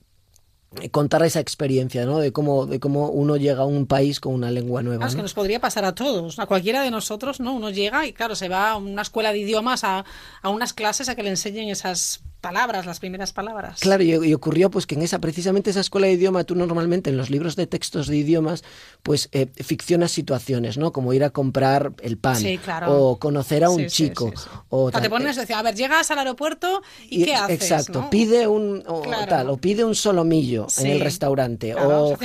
eh, 0.81 0.89
contar 0.91 1.23
esa 1.23 1.41
experiencia, 1.41 2.05
¿no? 2.05 2.19
De 2.19 2.31
cómo, 2.31 2.67
de 2.67 2.79
cómo 2.79 3.09
uno 3.09 3.35
llega 3.35 3.63
a 3.63 3.65
un 3.65 3.85
país 3.85 4.21
con 4.21 4.33
una 4.33 4.49
lengua 4.49 4.81
nueva. 4.81 5.03
Ah, 5.03 5.07
es 5.09 5.13
que 5.15 5.17
¿no? 5.17 5.23
nos 5.23 5.33
podría 5.33 5.59
pasar 5.59 5.83
a 5.83 5.93
todos, 5.93 6.39
a 6.39 6.45
cualquiera 6.45 6.83
de 6.83 6.91
nosotros, 6.91 7.41
¿no? 7.41 7.53
Uno 7.53 7.69
llega 7.69 8.07
y, 8.07 8.13
claro, 8.13 8.33
se 8.35 8.47
va 8.47 8.71
a 8.71 8.77
una 8.77 9.01
escuela 9.01 9.33
de 9.33 9.39
idiomas, 9.39 9.83
a, 9.83 10.05
a 10.41 10.49
unas 10.49 10.71
clases 10.71 11.09
a 11.09 11.15
que 11.15 11.23
le 11.23 11.31
enseñen 11.31 11.67
esas 11.67 12.21
palabras, 12.41 12.85
las 12.85 12.99
primeras 12.99 13.33
palabras. 13.33 13.79
Claro, 13.79 14.03
y, 14.03 14.11
y 14.13 14.33
ocurrió 14.33 14.69
pues 14.69 14.85
que 14.85 14.95
en 14.95 15.01
esa, 15.01 15.19
precisamente 15.19 15.69
esa 15.69 15.79
escuela 15.81 16.07
de 16.07 16.13
idioma, 16.13 16.43
tú 16.43 16.55
normalmente 16.55 17.09
en 17.09 17.17
los 17.17 17.29
libros 17.29 17.55
de 17.55 17.67
textos 17.67 18.07
de 18.07 18.17
idiomas, 18.17 18.63
pues 19.03 19.29
eh, 19.31 19.47
ficcionas 19.63 20.11
situaciones, 20.11 20.77
¿no? 20.77 20.91
Como 20.91 21.13
ir 21.13 21.23
a 21.23 21.29
comprar 21.31 21.93
el 22.01 22.17
pan, 22.17 22.37
Sí, 22.37 22.57
claro. 22.57 22.91
o 23.11 23.19
conocer 23.19 23.63
a 23.63 23.69
un 23.69 23.89
Sí, 23.89 24.07
chico, 24.07 24.31
sí, 24.35 24.49
o 24.69 24.91
te 24.91 25.09
pones 25.09 25.37
a 25.37 25.41
decir, 25.41 25.55
a 25.55 25.61
ver, 25.61 25.75
llegas 25.75 26.09
al 26.11 26.19
aeropuerto 26.19 26.81
y, 27.09 27.21
Y- 27.23 27.25
¿qué 27.25 27.35
haces? 27.35 27.61
Exacto, 27.63 28.01
no? 28.01 28.09
pide 28.09 28.47
un 28.47 28.83
o 28.87 29.01
Claro. 29.01 29.27
tal, 29.29 29.49
o 29.49 29.57
pide 29.57 29.83
un 29.83 29.95
solomillo 29.95 30.67
en 30.77 30.87
el 30.87 30.99
restaurante, 31.01 31.71
Claro, 31.73 32.09
o 32.09 32.17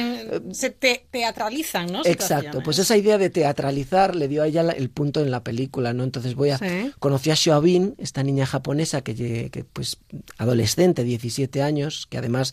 se, 0.52 0.70
te- 0.70 1.06
teatralizan, 1.10 1.90
¿no? 1.93 2.02
Exacto, 2.05 2.62
pues 2.62 2.78
esa 2.78 2.97
idea 2.97 3.18
de 3.18 3.30
teatralizar 3.30 4.14
le 4.14 4.28
dio 4.28 4.43
a 4.43 4.47
ella 4.47 4.62
la- 4.62 4.72
el 4.72 4.90
punto 4.90 5.20
en 5.20 5.30
la 5.30 5.43
película, 5.43 5.93
¿no? 5.93 6.05
Entonces 6.05 6.34
voy 6.34 6.51
a 6.51 6.60
conocí 6.98 7.30
a 7.30 7.36
Xiaobin, 7.36 7.94
esta 7.98 8.22
niña 8.22 8.47
japonesa 8.47 9.01
que, 9.02 9.14
que 9.51 9.64
pues 9.64 9.98
adolescente, 10.39 11.05
17 11.05 11.62
años, 11.62 12.06
que 12.09 12.18
además 12.18 12.52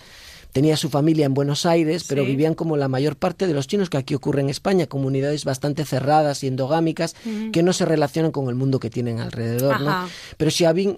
tenía 0.52 0.77
su 0.77 0.90
familia 0.90 1.26
en 1.26 1.34
Buenos 1.34 1.65
Aires, 1.65 2.06
pero 2.07 2.23
Sí. 2.23 2.30
vivían 2.30 2.56
como 2.56 2.76
la 2.77 2.88
mayor 2.88 3.18
parte 3.18 3.45
de 3.48 3.53
los 3.53 3.68
chinos 3.68 3.90
que 3.90 3.98
aquí 3.98 4.15
ocurre 4.15 4.41
en 4.41 4.49
España, 4.49 4.88
comunidades 4.88 5.45
bastante 5.45 5.86
cerradas 5.86 6.44
y 6.44 6.48
endogámicas 6.48 7.15
que 7.52 7.61
no 7.64 7.72
se 7.73 7.86
relacionan 7.86 8.31
con 8.31 8.49
el 8.49 8.56
mundo 8.56 8.80
que 8.80 8.90
tienen 8.90 9.19
alrededor, 9.19 9.81
¿no? 9.81 9.95
Pero 10.38 10.49
Xiaobin 10.49 10.98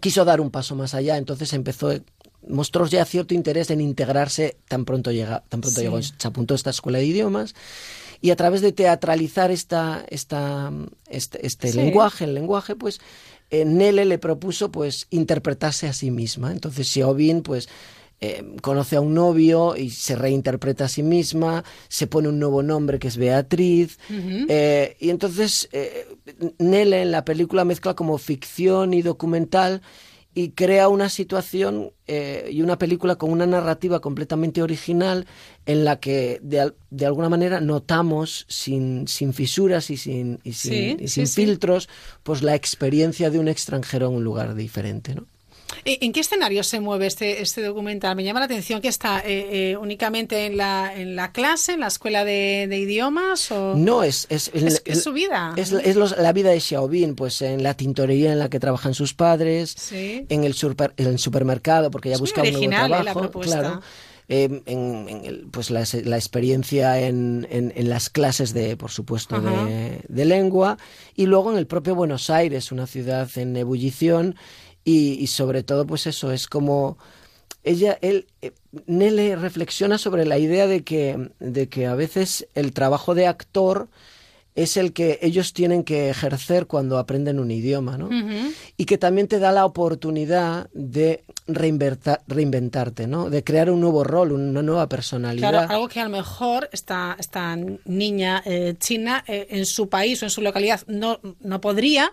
quiso 0.00 0.24
dar 0.24 0.40
un 0.40 0.50
paso 0.50 0.74
más 0.74 0.94
allá, 0.94 1.16
entonces 1.18 1.52
empezó 1.52 1.92
mostró 2.46 2.84
ya 2.86 3.04
cierto 3.06 3.32
interés 3.32 3.70
en 3.70 3.80
integrarse 3.80 4.58
tan 4.68 4.84
pronto 4.84 5.10
llega, 5.10 5.44
tan 5.48 5.62
pronto 5.62 5.78
Sí. 5.80 5.84
llegó, 5.86 6.02
se 6.02 6.12
apuntó 6.28 6.52
a 6.52 6.56
esta 6.56 6.68
escuela 6.70 6.98
de 6.98 7.06
idiomas 7.06 7.54
y 8.20 8.30
a 8.32 8.36
través 8.36 8.60
de 8.60 8.72
teatralizar 8.72 9.50
esta, 9.50 10.04
esta, 10.10 10.70
este, 11.08 11.46
este 11.46 11.72
Sí. 11.72 11.78
lenguaje, 11.78 12.24
el 12.24 12.34
lenguaje, 12.34 12.76
pues 12.76 13.00
eh, 13.50 13.64
Nele 13.64 14.04
le 14.04 14.18
propuso 14.18 14.70
pues 14.70 15.06
interpretarse 15.10 15.88
a 15.88 15.92
sí 15.92 16.10
misma. 16.10 16.52
Entonces 16.52 16.88
Xiaobin 16.88 17.42
pues 17.42 17.68
eh, 18.20 18.44
conoce 18.62 18.96
a 18.96 19.00
un 19.00 19.14
novio 19.14 19.76
y 19.76 19.90
se 19.90 20.16
reinterpreta 20.16 20.84
a 20.84 20.88
sí 20.88 21.02
misma, 21.02 21.64
se 21.88 22.06
pone 22.06 22.28
un 22.28 22.38
nuevo 22.38 22.62
nombre 22.62 22.98
que 22.98 23.08
es 23.08 23.16
Beatriz, 23.16 23.98
eh, 24.48 24.96
y 25.00 25.10
entonces 25.10 25.68
Nele 26.58 27.02
en 27.02 27.10
la 27.10 27.24
película 27.24 27.64
mezcla 27.64 27.94
como 27.94 28.16
ficción 28.18 28.94
y 28.94 29.02
documental 29.02 29.82
y 30.34 30.50
crea 30.50 30.88
una 30.88 31.08
situación 31.08 31.92
eh, 32.06 32.48
y 32.50 32.62
una 32.62 32.76
película 32.78 33.16
con 33.16 33.30
una 33.30 33.46
narrativa 33.46 34.00
completamente 34.00 34.62
original 34.62 35.26
en 35.66 35.84
la 35.84 36.00
que 36.00 36.40
de, 36.42 36.74
de 36.90 37.06
alguna 37.06 37.28
manera 37.28 37.60
notamos 37.60 38.44
sin, 38.48 39.06
sin 39.08 39.32
fisuras 39.32 39.90
y 39.90 39.96
sin, 39.96 40.40
y 40.44 40.52
sin, 40.54 40.72
Sí, 40.72 40.96
y 40.98 41.08
sí, 41.08 41.08
sin 41.08 41.26
sí. 41.26 41.46
filtros 41.46 41.88
pues 42.22 42.42
la 42.42 42.54
experiencia 42.54 43.30
de 43.30 43.38
un 43.38 43.48
extranjero 43.48 44.08
en 44.08 44.14
un 44.16 44.24
lugar 44.24 44.54
diferente. 44.54 45.14
¿no? 45.14 45.26
¿E- 45.84 45.98
¿En 46.02 46.12
qué 46.12 46.20
escenario 46.20 46.62
se 46.62 46.80
mueve 46.80 47.06
este, 47.06 47.42
este 47.42 47.62
documental? 47.62 48.16
Me 48.16 48.24
llama 48.24 48.40
la 48.40 48.46
atención 48.46 48.80
que 48.80 48.88
está 48.88 49.20
eh, 49.20 49.72
eh, 49.72 49.76
únicamente 49.76 50.46
en 50.46 50.56
la, 50.56 50.92
en 50.96 51.16
la 51.16 51.32
clase, 51.32 51.72
en 51.72 51.80
la 51.80 51.88
escuela 51.88 52.24
de, 52.24 52.66
de 52.68 52.78
idiomas 52.78 53.50
o... 53.50 53.74
No, 53.74 54.02
es... 54.02 54.26
Es, 54.30 54.50
Es- 54.54 54.82
es 54.84 55.02
su 55.02 55.12
vida. 55.12 55.52
Es, 55.56 55.72
es 55.72 55.96
los- 55.96 56.16
la 56.16 56.32
vida 56.32 56.50
de 56.50 56.60
Xiaobin, 56.60 57.14
pues 57.16 57.42
en 57.42 57.62
la 57.62 57.74
tintorería 57.74 58.32
en 58.32 58.38
la 58.38 58.48
que 58.48 58.60
trabajan 58.60 58.94
sus 58.94 59.14
padres, 59.14 59.74
Sí. 59.76 60.24
en 60.28 60.44
el, 60.44 60.54
super- 60.54 60.94
en 60.96 61.06
el 61.08 61.18
supermercado, 61.18 61.90
porque 61.90 62.08
ella 62.08 62.18
busca 62.18 62.42
un 62.42 62.50
nuevo 62.52 62.64
¿eh, 62.64 62.68
la 62.68 62.86
trabajo. 63.02 63.20
propuesta. 63.20 63.58
claro. 63.60 63.80
Eh, 64.26 64.62
en, 64.64 65.06
en 65.10 65.24
el- 65.26 65.46
pues 65.50 65.70
la, 65.70 65.84
la 66.04 66.16
experiencia 66.16 66.98
en, 66.98 67.46
en- 67.50 67.74
en 67.76 67.90
las 67.90 68.08
clases 68.08 68.54
de, 68.54 68.74
por 68.74 68.90
supuesto, 68.90 69.38
de, 69.38 70.00
de 70.08 70.24
lengua 70.24 70.78
y 71.14 71.26
luego 71.26 71.52
en 71.52 71.58
el 71.58 71.66
propio 71.66 71.94
Buenos 71.94 72.30
Aires, 72.30 72.72
una 72.72 72.86
ciudad 72.86 73.28
en 73.36 73.54
ebullición 73.54 74.34
y, 74.84 75.14
y 75.14 75.26
sobre 75.28 75.62
todo, 75.62 75.86
pues 75.86 76.06
eso, 76.06 76.30
es 76.32 76.46
como 76.46 76.98
ella, 77.62 77.98
él, 78.02 78.26
eh, 78.42 78.52
Nele 78.86 79.36
reflexiona 79.36 79.96
sobre 79.98 80.26
la 80.26 80.38
idea 80.38 80.66
de 80.66 80.82
que, 80.84 81.30
de 81.40 81.68
que 81.68 81.86
a 81.86 81.94
veces 81.94 82.46
el 82.54 82.72
trabajo 82.72 83.14
de 83.14 83.26
actor 83.26 83.88
es 84.54 84.76
el 84.76 84.92
que 84.92 85.18
ellos 85.20 85.52
tienen 85.52 85.82
que 85.82 86.10
ejercer 86.10 86.66
cuando 86.66 86.98
aprenden 86.98 87.40
un 87.40 87.50
idioma, 87.50 87.98
¿no? 87.98 88.08
Y 88.76 88.84
que 88.84 88.98
también 88.98 89.26
te 89.26 89.40
da 89.40 89.50
la 89.50 89.64
oportunidad 89.64 90.68
de 90.72 91.24
reinventarte, 91.48 93.08
¿no? 93.08 93.30
De 93.30 93.42
crear 93.42 93.70
un 93.70 93.80
nuevo 93.80 94.04
rol, 94.04 94.30
una 94.30 94.62
nueva 94.62 94.88
personalidad. 94.88 95.50
Claro, 95.50 95.72
algo 95.72 95.88
que 95.88 95.98
a 96.00 96.04
lo 96.04 96.10
mejor 96.10 96.68
esta, 96.72 97.16
esta 97.18 97.56
niña 97.84 98.42
eh, 98.44 98.76
china 98.78 99.24
eh, 99.26 99.48
en 99.50 99.66
su 99.66 99.88
país 99.88 100.22
o 100.22 100.26
en 100.26 100.30
su 100.30 100.40
localidad 100.40 100.82
no, 100.86 101.18
no 101.40 101.60
podría. 101.60 102.12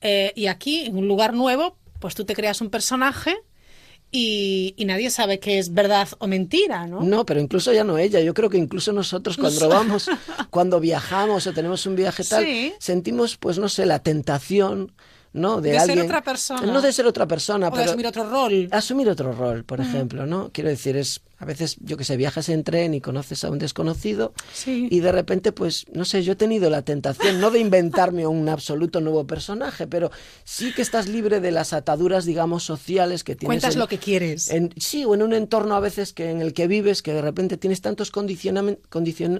eh, 0.00 0.32
y 0.36 0.46
aquí, 0.46 0.86
en 0.86 0.96
un 0.96 1.08
lugar 1.08 1.34
nuevo, 1.34 1.76
pues 1.98 2.14
tú 2.14 2.24
te 2.24 2.34
creas 2.34 2.60
un 2.60 2.70
personaje 2.70 3.36
y, 4.10 4.74
y 4.78 4.84
nadie 4.86 5.10
sabe 5.10 5.38
que 5.38 5.58
es 5.58 5.74
verdad 5.74 6.08
o 6.18 6.26
mentira, 6.26 6.86
¿no? 6.86 7.02
No, 7.02 7.26
pero 7.26 7.40
incluso 7.40 7.72
ya 7.74 7.84
no 7.84 7.98
ella. 7.98 8.20
Yo 8.20 8.32
creo 8.32 8.48
que 8.48 8.56
incluso 8.56 8.92
nosotros 8.92 9.36
cuando 9.36 9.68
vamos, 9.68 10.08
cuando 10.50 10.80
viajamos 10.80 11.46
o 11.46 11.52
tenemos 11.52 11.84
un 11.86 11.94
viaje 11.96 12.24
tal, 12.24 12.44
Sí. 12.44 12.72
sentimos, 12.78 13.36
pues 13.36 13.58
no 13.58 13.68
sé, 13.68 13.84
la 13.84 13.98
tentación, 14.02 14.92
¿no? 15.34 15.60
De, 15.60 15.72
De 15.72 15.80
ser 15.80 16.00
otra 16.00 16.22
persona. 16.22 16.62
No 16.62 16.80
de 16.80 16.92
ser 16.92 17.06
otra 17.06 17.26
persona, 17.26 17.68
O 17.68 17.70
de 17.70 17.76
pero 17.76 17.90
asumir 17.90 18.06
otro 18.06 18.30
rol. 18.30 18.68
asumir 18.72 19.08
otro 19.10 19.32
rol, 19.32 19.64
por 19.64 19.80
ejemplo, 19.80 20.24
¿no? 20.24 20.50
Quiero 20.52 20.70
decir, 20.70 20.96
es 20.96 21.20
a 21.38 21.44
veces, 21.44 21.76
yo 21.80 21.96
que 21.96 22.04
sé, 22.04 22.16
viajas 22.16 22.48
en 22.48 22.64
tren 22.64 22.94
y 22.94 23.00
conoces 23.00 23.44
a 23.44 23.50
un 23.50 23.58
desconocido 23.58 24.32
Sí. 24.52 24.88
y 24.90 25.00
de 25.00 25.12
repente, 25.12 25.52
pues, 25.52 25.86
no 25.92 26.04
sé, 26.04 26.22
yo 26.22 26.32
he 26.32 26.36
tenido 26.36 26.68
la 26.70 26.82
tentación, 26.82 27.40
no 27.40 27.50
de 27.50 27.60
inventarme 27.60 28.26
un 28.26 28.48
absoluto 28.48 29.00
nuevo 29.00 29.26
personaje, 29.26 29.86
pero 29.86 30.10
sí 30.44 30.72
que 30.74 30.82
estás 30.82 31.06
libre 31.08 31.40
de 31.40 31.50
las 31.52 31.72
ataduras, 31.72 32.24
digamos, 32.24 32.64
sociales 32.64 33.22
que 33.24 33.36
tienes. 33.36 33.46
Cuentas 33.48 33.74
en- 33.74 33.80
lo 33.80 33.86
que 33.88 33.98
quieres. 33.98 34.50
en- 34.50 34.74
sí, 34.78 35.04
o 35.04 35.14
en 35.14 35.22
un 35.22 35.32
entorno 35.32 35.74
a 35.76 35.80
veces 35.80 36.12
que 36.12 36.30
en 36.30 36.40
el 36.40 36.52
que 36.52 36.66
vives, 36.66 37.02
que 37.02 37.12
de 37.12 37.22
repente 37.22 37.56
tienes 37.56 37.80
tantos 37.80 38.12
condicion- 38.12 38.78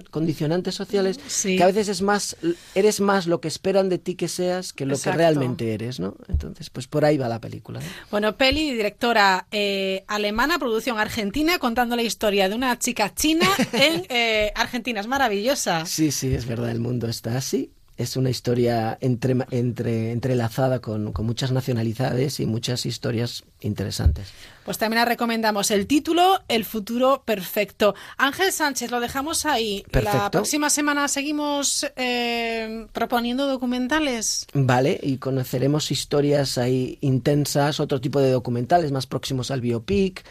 condicionantes 0.09 0.75
sociales, 0.75 1.19
Sí. 1.27 1.57
que 1.57 1.63
a 1.63 1.67
veces 1.67 1.87
es 1.89 2.01
más, 2.01 2.35
eres 2.75 2.99
más 3.01 3.27
lo 3.27 3.41
que 3.41 3.47
esperan 3.47 3.89
de 3.89 3.97
ti 3.97 4.15
que 4.15 4.27
seas 4.27 4.73
que 4.73 4.85
lo 4.85 4.93
Exacto. 4.95 5.11
que 5.11 5.17
realmente 5.17 5.73
eres, 5.73 5.99
¿no? 5.99 6.15
Entonces, 6.27 6.69
pues 6.69 6.87
por 6.87 7.05
ahí 7.05 7.17
va 7.17 7.27
la 7.27 7.39
película. 7.41 7.79
¿no? 7.79 7.85
Bueno, 8.11 8.35
peli, 8.37 8.71
directora 8.71 9.47
eh, 9.51 10.03
alemana, 10.07 10.59
producción 10.59 10.97
argentina, 10.99 11.59
contando 11.59 11.88
la 11.95 12.03
historia 12.03 12.49
de 12.49 12.55
una 12.55 12.77
chica 12.79 13.13
china 13.13 13.47
en 13.73 14.05
eh, 14.09 14.51
Argentina. 14.55 14.99
Es 14.99 15.07
maravillosa. 15.07 15.85
Sí, 15.85 16.11
sí, 16.11 16.33
es 16.33 16.45
verdad, 16.45 16.71
el 16.71 16.79
mundo 16.79 17.07
está 17.07 17.37
así. 17.37 17.71
Es 17.97 18.15
una 18.15 18.29
historia 18.29 18.97
entre, 19.01 19.35
entre, 19.51 20.13
entrelazada 20.13 20.79
con, 20.79 21.11
con 21.11 21.25
muchas 21.25 21.51
nacionalidades 21.51 22.39
y 22.39 22.45
muchas 22.45 22.85
historias 22.85 23.43
interesantes. 23.59 24.29
Pues 24.63 24.77
también 24.77 24.99
la 24.99 25.05
recomendamos 25.05 25.71
el 25.71 25.87
título 25.87 26.39
El 26.47 26.63
futuro 26.63 27.23
perfecto. 27.25 27.95
Ángel 28.17 28.51
Sánchez, 28.51 28.91
lo 28.91 28.99
dejamos 28.99 29.45
ahí. 29.45 29.83
La 29.91 30.31
próxima 30.31 30.69
semana 30.69 31.07
seguimos 31.07 31.85
eh, 31.95 32.87
proponiendo 32.93 33.47
documentales. 33.47 34.45
Vale, 34.53 34.99
y 35.01 35.17
conoceremos 35.17 35.91
historias 35.91 36.57
ahí 36.57 36.99
intensas, 37.01 37.79
otro 37.79 37.99
tipo 37.99 38.21
de 38.21 38.31
documentales 38.31 38.91
más 38.91 39.07
próximos 39.07 39.51
al 39.51 39.59
biopic 39.59 40.23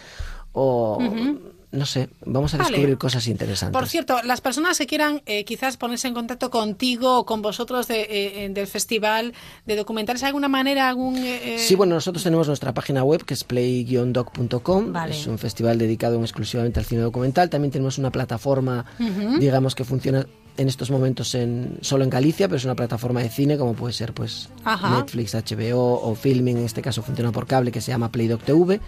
o... 0.52 0.98
Ujú. 1.00 1.40
No 1.70 1.84
sé, 1.84 2.08
vamos 2.24 2.54
a 2.54 2.56
Vale. 2.56 2.70
descubrir 2.70 2.96
cosas 2.96 3.26
interesantes. 3.26 3.78
Por 3.78 3.86
cierto, 3.86 4.22
las 4.24 4.40
personas 4.40 4.78
que 4.78 4.86
quieran 4.86 5.20
eh, 5.26 5.44
quizás 5.44 5.76
ponerse 5.76 6.08
en 6.08 6.14
contacto 6.14 6.48
contigo 6.48 7.18
o 7.18 7.26
con 7.26 7.42
vosotros 7.42 7.86
de, 7.88 8.00
eh, 8.04 8.44
eh, 8.46 8.48
del 8.48 8.66
festival 8.66 9.34
de 9.66 9.76
documentales, 9.76 10.22
¿hay 10.22 10.28
alguna 10.28 10.48
manera, 10.48 10.88
algún... 10.88 11.18
eh, 11.18 11.56
eh, 11.56 11.58
Sí, 11.58 11.74
bueno, 11.74 11.94
nosotros 11.96 12.24
tenemos 12.24 12.46
nuestra 12.46 12.72
página 12.72 13.04
web 13.04 13.22
que 13.22 13.34
es 13.34 13.44
play-doc.com. 13.44 14.92
Vale. 14.94 15.14
Es 15.14 15.26
un 15.26 15.36
festival 15.38 15.76
dedicado 15.76 16.18
exclusivamente 16.22 16.80
al 16.80 16.86
cine 16.86 17.02
documental. 17.02 17.50
También 17.50 17.70
tenemos 17.70 17.98
una 17.98 18.10
plataforma, 18.10 18.86
Ujú. 18.98 19.38
digamos, 19.38 19.74
que 19.74 19.84
funciona 19.84 20.26
en 20.56 20.68
estos 20.68 20.90
momentos 20.90 21.34
en, 21.34 21.78
solo 21.82 22.02
en 22.02 22.10
Galicia, 22.10 22.48
pero 22.48 22.56
es 22.56 22.64
una 22.64 22.74
plataforma 22.76 23.20
de 23.22 23.28
cine 23.28 23.56
como 23.58 23.74
puede 23.74 23.92
ser 23.92 24.12
pues 24.14 24.48
Ajá. 24.64 24.98
Netflix, 24.98 25.34
HBO 25.34 26.00
o 26.02 26.14
Filming, 26.16 26.56
en 26.56 26.64
este 26.64 26.82
caso 26.82 27.02
funciona 27.02 27.30
por 27.30 27.46
cable, 27.46 27.70
que 27.70 27.80
se 27.82 27.92
llama 27.92 28.10
PlayDoc 28.10 28.42
TV. 28.42 28.80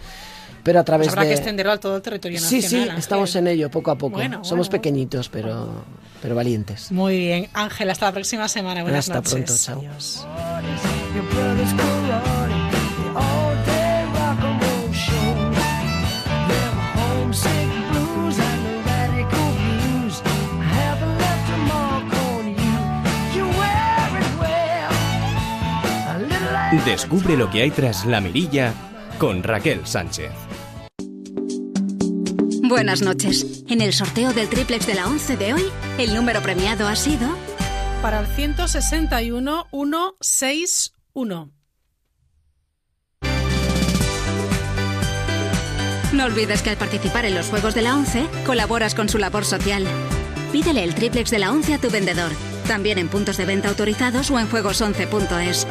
Pero 0.63 0.79
a 0.79 0.83
pues 0.83 0.85
través 0.85 1.07
habrá 1.09 1.21
de... 1.23 1.27
que 1.29 1.33
extenderlo 1.35 1.71
a 1.71 1.77
todo 1.79 1.95
el 1.95 2.01
territorio 2.01 2.39
Sí, 2.39 2.57
nacional. 2.57 2.69
sí, 2.69 2.77
Ángel. 2.83 2.97
estamos 2.99 3.35
en 3.35 3.47
ello, 3.47 3.69
poco 3.71 3.91
a 3.91 3.95
poco. 3.97 4.15
Bueno, 4.17 4.43
Somos 4.43 4.67
bueno. 4.67 4.81
pequeñitos, 4.81 5.29
pero, 5.29 5.83
pero 6.21 6.35
valientes. 6.35 6.91
Muy 6.91 7.17
bien. 7.17 7.47
Ángel, 7.53 7.89
hasta 7.89 8.05
la 8.07 8.11
próxima 8.11 8.47
semana. 8.47 8.83
Buenas 8.83 9.09
Hasta 9.09 9.15
noches. 9.15 9.33
pronto, 9.33 9.53
chao. 9.57 9.79
Adiós. 9.79 10.25
Descubre 26.85 27.35
lo 27.37 27.49
que 27.49 27.61
hay 27.61 27.71
tras 27.71 28.05
la 28.05 28.21
mirilla 28.21 28.73
con 29.17 29.43
Raquel 29.43 29.85
Sánchez. 29.85 30.31
Buenas 32.71 33.01
noches. 33.01 33.65
En 33.67 33.81
el 33.81 33.91
sorteo 33.91 34.31
del 34.31 34.47
triplex 34.47 34.87
de 34.87 34.93
la 34.93 35.05
11 35.05 35.35
de 35.35 35.53
hoy, 35.53 35.63
el 35.97 36.15
número 36.15 36.41
premiado 36.41 36.87
ha 36.87 36.95
sido 36.95 37.27
Para 38.01 38.21
el 38.21 38.27
161 38.27 39.67
161. 39.69 41.51
No 46.13 46.23
olvides 46.23 46.61
que 46.61 46.69
al 46.69 46.77
participar 46.77 47.25
en 47.25 47.35
los 47.35 47.47
Juegos 47.47 47.75
de 47.75 47.81
la 47.81 47.93
11, 47.93 48.25
colaboras 48.45 48.95
con 48.95 49.09
su 49.09 49.17
labor 49.17 49.43
social. 49.43 49.85
Pídele 50.53 50.85
el 50.85 50.95
triplex 50.95 51.29
de 51.29 51.39
la 51.39 51.51
11 51.51 51.73
a 51.73 51.77
tu 51.77 51.89
vendedor, 51.89 52.31
también 52.69 52.99
en 52.99 53.09
puntos 53.09 53.35
de 53.35 53.43
venta 53.43 53.67
autorizados 53.67 54.31
o 54.31 54.39
en 54.39 54.49
juegos11.es. 54.49 55.67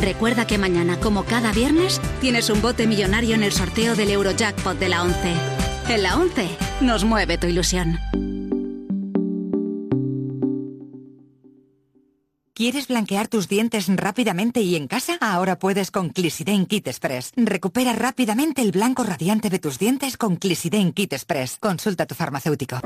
Recuerda 0.00 0.48
que 0.48 0.58
mañana, 0.58 0.98
como 0.98 1.24
cada 1.24 1.52
viernes, 1.52 2.00
tienes 2.20 2.50
un 2.50 2.60
bote 2.60 2.88
millonario 2.88 3.36
en 3.36 3.44
el 3.44 3.52
sorteo 3.52 3.94
del 3.94 4.10
Eurojackpot 4.10 4.76
de 4.80 4.88
la 4.88 5.04
11. 5.04 5.59
En 5.90 6.04
la 6.04 6.16
11 6.16 6.48
nos 6.82 7.04
mueve 7.04 7.36
tu 7.36 7.48
ilusión. 7.48 7.98
¿Quieres 12.60 12.88
blanquear 12.88 13.26
tus 13.26 13.48
dientes 13.48 13.86
rápidamente 13.88 14.60
y 14.60 14.76
en 14.76 14.86
casa? 14.86 15.16
Ahora 15.22 15.58
puedes 15.58 15.90
con 15.90 16.10
Clisiden 16.10 16.66
Kit 16.66 16.88
Express. 16.88 17.32
Recupera 17.34 17.94
rápidamente 17.94 18.60
el 18.60 18.70
blanco 18.70 19.02
radiante 19.02 19.48
de 19.48 19.58
tus 19.58 19.78
dientes 19.78 20.18
con 20.18 20.36
Clisiden 20.36 20.92
Kit 20.92 21.14
Express. 21.14 21.56
Consulta 21.58 22.02
a 22.02 22.06
tu 22.06 22.14
farmacéutico. 22.14 22.78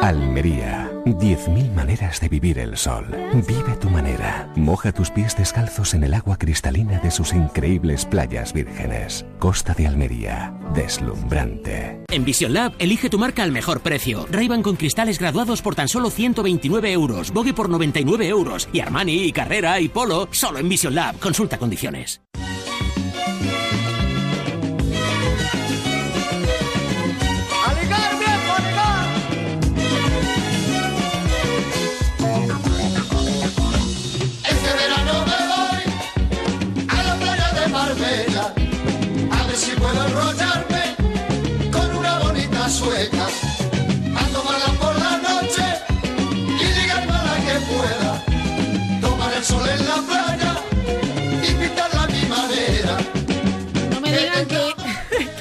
Almería. 0.00 0.90
10.000 1.04 1.74
maneras 1.74 2.18
de 2.20 2.30
vivir 2.30 2.58
el 2.58 2.78
sol. 2.78 3.06
Vive 3.46 3.76
tu 3.78 3.90
manera. 3.90 4.50
Moja 4.56 4.90
tus 4.92 5.10
pies 5.10 5.36
descalzos 5.36 5.92
en 5.92 6.04
el 6.04 6.14
agua 6.14 6.38
cristalina 6.38 6.98
de 7.00 7.10
sus 7.10 7.34
increíbles 7.34 8.06
playas 8.06 8.54
vírgenes. 8.54 9.26
Costa 9.38 9.74
de 9.74 9.86
Almería. 9.86 10.54
Deslumbrante. 10.74 12.04
En 12.08 12.24
Vision 12.24 12.54
Lab, 12.54 12.72
elige 12.78 13.10
tu 13.10 13.18
marca 13.18 13.42
al 13.42 13.52
mejor 13.52 13.80
precio. 13.80 14.26
ray 14.30 14.48
con 14.48 14.76
cristales 14.76 15.18
graduados 15.18 15.60
por 15.60 15.74
tan 15.74 15.88
solo 15.88 16.08
129 16.08 16.92
euros. 16.92 17.32
Vogue 17.32 17.52
por 17.52 17.68
99 17.68 18.26
euros. 18.26 18.68
Y 18.72 18.80
Armani, 18.80 19.09
y 19.10 19.32
Carrera, 19.32 19.80
y 19.80 19.88
Polo, 19.88 20.28
solo 20.30 20.58
en 20.58 20.68
Vision 20.68 20.94
Lab. 20.94 21.18
Consulta 21.18 21.58
condiciones. 21.58 22.20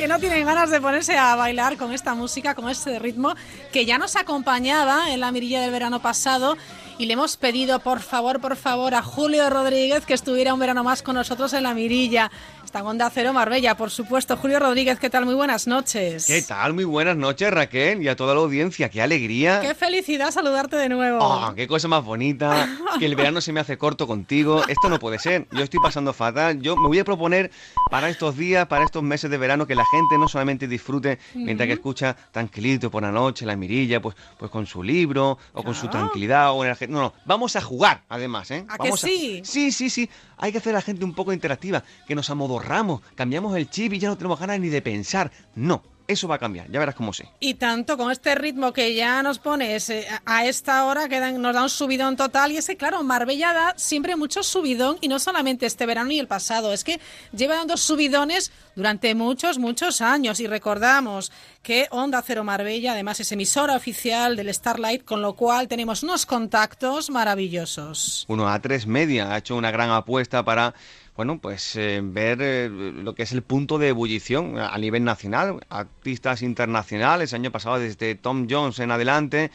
No 0.10 0.18
tienen 0.18 0.44
ganas 0.44 0.72
de 0.72 0.82
ponerse 0.82 1.16
a 1.20 1.36
bailar 1.36 1.78
con 1.78 1.94
esta 1.94 2.16
música, 2.16 2.56
con 2.56 2.68
este 2.68 2.98
ritmo 2.98 3.36
que 3.72 3.86
ya 3.86 4.00
nos 4.00 4.16
acompañaba 4.16 5.14
en 5.14 5.20
la 5.20 5.32
mirilla 5.32 5.62
del 5.62 5.70
verano 5.70 6.02
pasado 6.02 6.58
y 6.98 7.06
le 7.06 7.14
hemos 7.14 7.38
pedido 7.38 7.78
por 7.78 8.00
favor, 8.00 8.42
por 8.42 8.56
favor 8.56 8.96
a 8.96 9.04
Julio 9.04 9.48
Rodríguez 9.52 10.08
que 10.08 10.16
estuviera 10.16 10.52
un 10.52 10.60
verano 10.60 10.84
más 10.84 11.04
con 11.04 11.14
nosotros 11.14 11.54
en 11.54 11.62
la 11.62 11.76
mirilla. 11.76 12.32
Está 12.70 12.82
en 12.82 12.86
Onda 12.86 13.10
Cero 13.12 13.34
Marbella, 13.34 13.76
por 13.76 13.90
supuesto. 13.90 14.38
Julio 14.38 14.60
Rodríguez, 14.60 15.00
¿qué 15.00 15.10
tal? 15.10 15.26
Muy 15.26 15.34
buenas 15.34 15.66
noches. 15.66 16.28
¿Qué 16.28 16.44
tal? 16.44 16.76
Muy 16.76 16.84
buenas 16.84 17.18
noches, 17.18 17.50
Raquel, 17.50 18.04
y 18.04 18.08
a 18.08 18.16
toda 18.16 18.36
la 18.36 18.42
audiencia. 18.42 18.90
¡Qué 18.90 19.02
alegría! 19.02 19.60
Qué 19.60 19.74
felicidad 19.74 20.30
saludarte 20.30 20.76
de 20.76 20.88
nuevo. 20.88 21.18
¡Oh, 21.20 21.52
qué 21.56 21.68
cosa 21.68 21.88
más 21.88 22.06
bonita! 22.06 22.70
Que 23.00 23.08
el 23.08 23.16
verano 23.16 23.42
se 23.42 23.52
me 23.54 23.60
hace 23.60 23.80
corto 23.80 24.06
contigo. 24.06 24.62
Esto 24.68 24.88
no 24.88 25.00
puede 25.00 25.18
ser. 25.18 25.48
Yo 25.52 25.64
estoy 25.64 25.80
pasando 25.82 26.14
fatal. 26.14 26.62
Yo 26.62 26.76
me 26.76 26.88
voy 26.88 27.00
a 27.00 27.04
proponer 27.04 27.50
para 27.90 28.08
estos 28.08 28.38
días, 28.38 28.68
para 28.68 28.86
estos 28.86 29.02
meses 29.02 29.32
de 29.32 29.40
verano, 29.40 29.66
que 29.66 29.74
la 29.74 29.86
gente 29.86 30.20
no 30.20 30.28
solamente 30.28 30.68
disfrute 30.68 31.18
mientras 31.34 31.66
que 31.66 31.74
escucha 31.74 32.16
tranquilito 32.32 32.92
por 32.92 33.02
la 33.02 33.12
noche, 33.12 33.48
la 33.48 33.56
mirilla, 33.56 34.00
pues, 34.00 34.16
pues 34.38 34.52
con 34.52 34.68
su 34.68 34.84
libro 34.84 35.40
o 35.54 35.64
con 35.64 35.74
su 35.74 35.88
tranquilidad. 35.88 36.52
O 36.52 36.64
en 36.64 36.76
el... 36.80 36.92
No, 36.92 37.00
no. 37.00 37.14
Vamos 37.26 37.56
a 37.56 37.62
jugar, 37.62 38.04
además, 38.10 38.52
¿eh? 38.52 38.64
¿A 38.70 38.78
que 38.78 38.92
sí? 38.96 39.42
Sí, 39.44 39.72
sí, 39.72 39.90
sí. 39.90 40.08
Hay 40.38 40.52
que 40.52 40.60
hacer 40.60 40.76
a 40.76 40.78
la 40.78 40.82
gente 40.84 41.04
un 41.04 41.16
poco 41.16 41.34
interactiva, 41.34 41.84
que 42.08 42.14
nos 42.14 42.30
amodorramos, 42.60 43.02
cambiamos 43.16 43.56
el 43.58 43.70
chip 43.70 43.94
y 43.94 44.00
ya 44.00 44.10
no 44.10 44.18
tenemos 44.18 44.40
ganas 44.40 44.60
ni 44.60 44.70
de 44.70 44.82
pensar. 44.82 45.32
No, 45.56 45.82
eso 46.08 46.28
va 46.28 46.36
a 46.36 46.40
cambiar. 46.40 46.70
Ya 46.72 46.80
verás 46.80 46.96
cómo 46.96 47.14
sí. 47.14 47.24
Y 47.40 47.54
tanto 47.56 47.98
con 47.98 48.12
este 48.12 48.34
ritmo 48.36 48.74
que 48.74 48.96
ya 48.96 49.22
nos 49.24 49.38
pones 49.40 49.90
eh, 49.90 50.08
a 50.26 50.46
esta 50.46 50.86
hora 50.86 51.08
que 51.08 51.20
dan- 51.20 51.42
nos 51.42 51.54
da 51.54 51.64
un 51.64 51.70
subidón 51.70 52.16
total. 52.18 52.52
Y 52.52 52.58
es 52.58 52.68
que, 52.68 52.78
claro, 52.78 53.04
Marbella 53.04 53.54
da 53.54 53.74
siempre 53.78 54.16
mucho 54.16 54.42
subidón 54.44 54.98
y 55.02 55.08
no 55.08 55.20
solamente 55.20 55.66
este 55.66 55.86
verano 55.86 56.12
y 56.12 56.20
el 56.20 56.28
pasado. 56.28 56.74
Es 56.74 56.84
que 56.84 57.00
lleva 57.32 57.56
dando 57.56 57.78
subidones 57.78 58.52
durante 58.76 59.14
muchos, 59.14 59.60
muchos 59.60 60.02
años. 60.02 60.40
Y 60.40 60.48
recordamos 60.48 61.32
que 61.62 61.88
Onda 61.92 62.24
Cero 62.26 62.44
Marbella, 62.44 62.94
además, 62.94 63.20
es 63.20 63.32
emisora 63.32 63.76
oficial 63.76 64.36
del 64.36 64.52
Starlight, 64.54 65.04
con 65.06 65.22
lo 65.22 65.34
cual 65.34 65.68
tenemos 65.68 66.02
unos 66.04 66.26
contactos 66.26 67.10
maravillosos. 67.12 68.26
Uno 68.30 68.48
a 68.50 68.60
tres 68.62 68.88
media 68.88 69.32
ha 69.34 69.38
hecho 69.38 69.56
una 69.56 69.70
gran 69.70 69.92
apuesta 69.92 70.44
para 70.44 70.74
bueno 71.20 71.38
pues 71.42 71.76
eh, 71.76 72.00
ver 72.02 72.38
eh, 72.42 72.70
lo 72.70 73.14
que 73.14 73.24
es 73.24 73.34
el 73.34 73.42
punto 73.42 73.78
de 73.78 73.90
ebullición 73.90 74.58
a 74.58 74.78
nivel 74.78 75.04
nacional. 75.04 75.60
Artistas 75.68 76.42
internacionales 76.42 77.34
el 77.34 77.42
año 77.42 77.52
pasado 77.52 77.78
desde 77.78 78.16
Tom 78.16 78.48
Jones 78.50 78.80
en 78.80 78.90
adelante. 78.90 79.52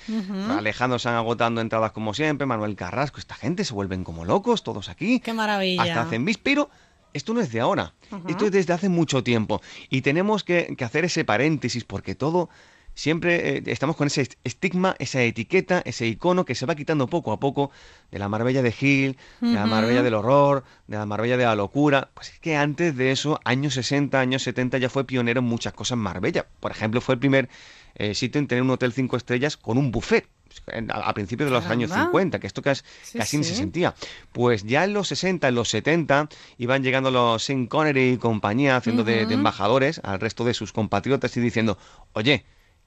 Alejandro 0.51 0.99
se 0.99 1.09
han 1.09 1.15
agotando 1.15 1.63
entradas 1.63 1.93
como 1.93 2.13
siempre 2.13 2.47
Manuel 2.47 2.77
Carrasco 2.77 3.19
esta 3.19 3.35
gente 3.35 3.65
se 3.65 3.73
vuelven 3.73 4.05
como 4.05 4.27
locos 4.27 4.63
todos 4.63 4.91
aquí. 4.91 5.21
Qué 5.21 5.33
maravilla. 5.33 5.85
hasta 5.85 6.03
hacen 6.03 6.27
bis 6.27 6.37
pero 6.37 6.69
esto 7.15 7.33
no 7.33 7.41
es 7.41 7.51
de 7.51 7.61
ahora, 7.61 7.95
esto 8.29 8.45
es 8.45 8.53
desde 8.53 8.75
hace 8.75 8.91
mucho 8.91 9.25
tiempo. 9.25 9.63
Y 9.89 10.03
tenemos 10.03 10.45
que, 10.45 10.75
que 10.77 10.85
hacer 10.85 11.07
ese 11.07 11.25
paréntesis 11.25 11.85
porque 11.85 12.15
todo 12.15 12.51
siempre 12.95 13.57
eh, 13.59 13.63
estamos 13.67 13.97
con 13.97 14.07
ese 14.07 14.23
est- 14.23 14.35
estigma, 14.45 14.95
esa 14.99 15.23
etiqueta, 15.23 15.83
ese 15.85 16.07
icono 16.07 16.45
que 16.45 16.55
se 16.55 16.67
va 16.67 16.75
quitando 16.75 17.07
poco 17.09 17.33
a 17.33 17.41
poco 17.41 17.71
de 18.11 18.19
la 18.19 18.29
Marbella 18.29 18.63
de 18.63 18.73
Gil, 18.73 19.17
de 19.41 19.53
la. 19.53 19.67
Marbella 19.67 20.03
del 20.03 20.15
horror, 20.15 20.65
de 20.87 20.97
la 20.97 21.07
Marbella 21.07 21.37
de 21.37 21.45
la 21.45 21.55
locura. 21.57 22.11
Pues 22.15 22.31
es 22.31 22.39
que 22.41 22.57
antes 22.57 22.97
de 22.97 23.11
eso, 23.11 23.41
años 23.45 23.75
60, 23.75 24.19
años 24.21 24.43
70 24.43 24.79
ya 24.79 24.89
fue 24.89 25.05
pionero 25.05 25.41
en 25.41 25.47
muchas 25.47 25.73
cosas 25.73 25.99
Marbella. 25.99 26.47
Por 26.61 26.71
ejemplo, 26.71 27.01
fue 27.01 27.15
el 27.15 27.19
primer 27.19 27.49
eh, 27.97 28.15
sitio 28.15 28.39
en 28.41 28.47
tener 28.49 28.63
un 28.63 28.71
hotel 28.71 28.93
cinco 28.93 29.17
estrellas 29.17 29.57
con 29.57 29.79
un 29.79 29.91
buffet. 29.91 30.27
en- 30.69 30.89
A, 30.93 31.13
principios 31.15 31.49
de 31.51 31.55
los 31.55 31.67
años 31.67 31.91
Caramba. 31.91 32.11
50, 32.11 32.39
que 32.39 32.47
esto 32.47 32.63
casi, 32.63 32.83
Sí, 33.03 33.19
casi 33.19 33.39
ni 33.39 33.45
se 33.45 33.57
sentía. 33.57 33.95
Pues 34.31 34.63
ya 34.63 34.85
en 34.85 34.93
los 34.93 35.09
60, 35.09 35.49
en 35.49 35.55
los 35.57 35.69
70, 35.69 36.29
iban 36.59 36.85
llegando 36.85 37.11
los 37.11 37.43
Sean 37.43 37.67
Connery 37.67 38.13
y 38.13 38.17
compañía 38.19 38.77
haciendo 38.77 39.03
de, 39.03 39.27
de 39.27 39.35
embajadores 39.35 40.01
al 40.05 40.21
resto 40.21 40.45
de 40.45 40.55
sus 40.55 40.73
compatriotas 40.73 41.37
y 41.37 41.41
diciendo, 41.41 41.77
oye, 42.13 42.45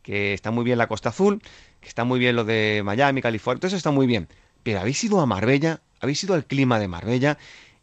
que 0.08 0.34
está 0.34 0.52
muy 0.52 0.64
bien 0.64 0.78
la 0.78 0.88
Costa 0.88 1.10
Azul, 1.10 1.42
que 1.82 1.90
está 1.90 2.06
muy 2.06 2.18
bien 2.18 2.38
lo 2.38 2.46
de 2.46 2.82
Miami, 2.86 3.22
California, 3.22 3.60
todo 3.60 3.68
eso 3.68 3.76
está 3.76 3.92
muy 3.92 4.08
bien. 4.08 4.30
Pero 4.64 4.80
habéis 4.80 5.04
ido 5.04 5.20
a 5.20 5.26
Marbella, 5.26 5.82
habéis 6.00 6.24
ido 6.24 6.34
al 6.34 6.46
clima 6.46 6.80
de 6.80 6.88
Marbella 6.88 7.38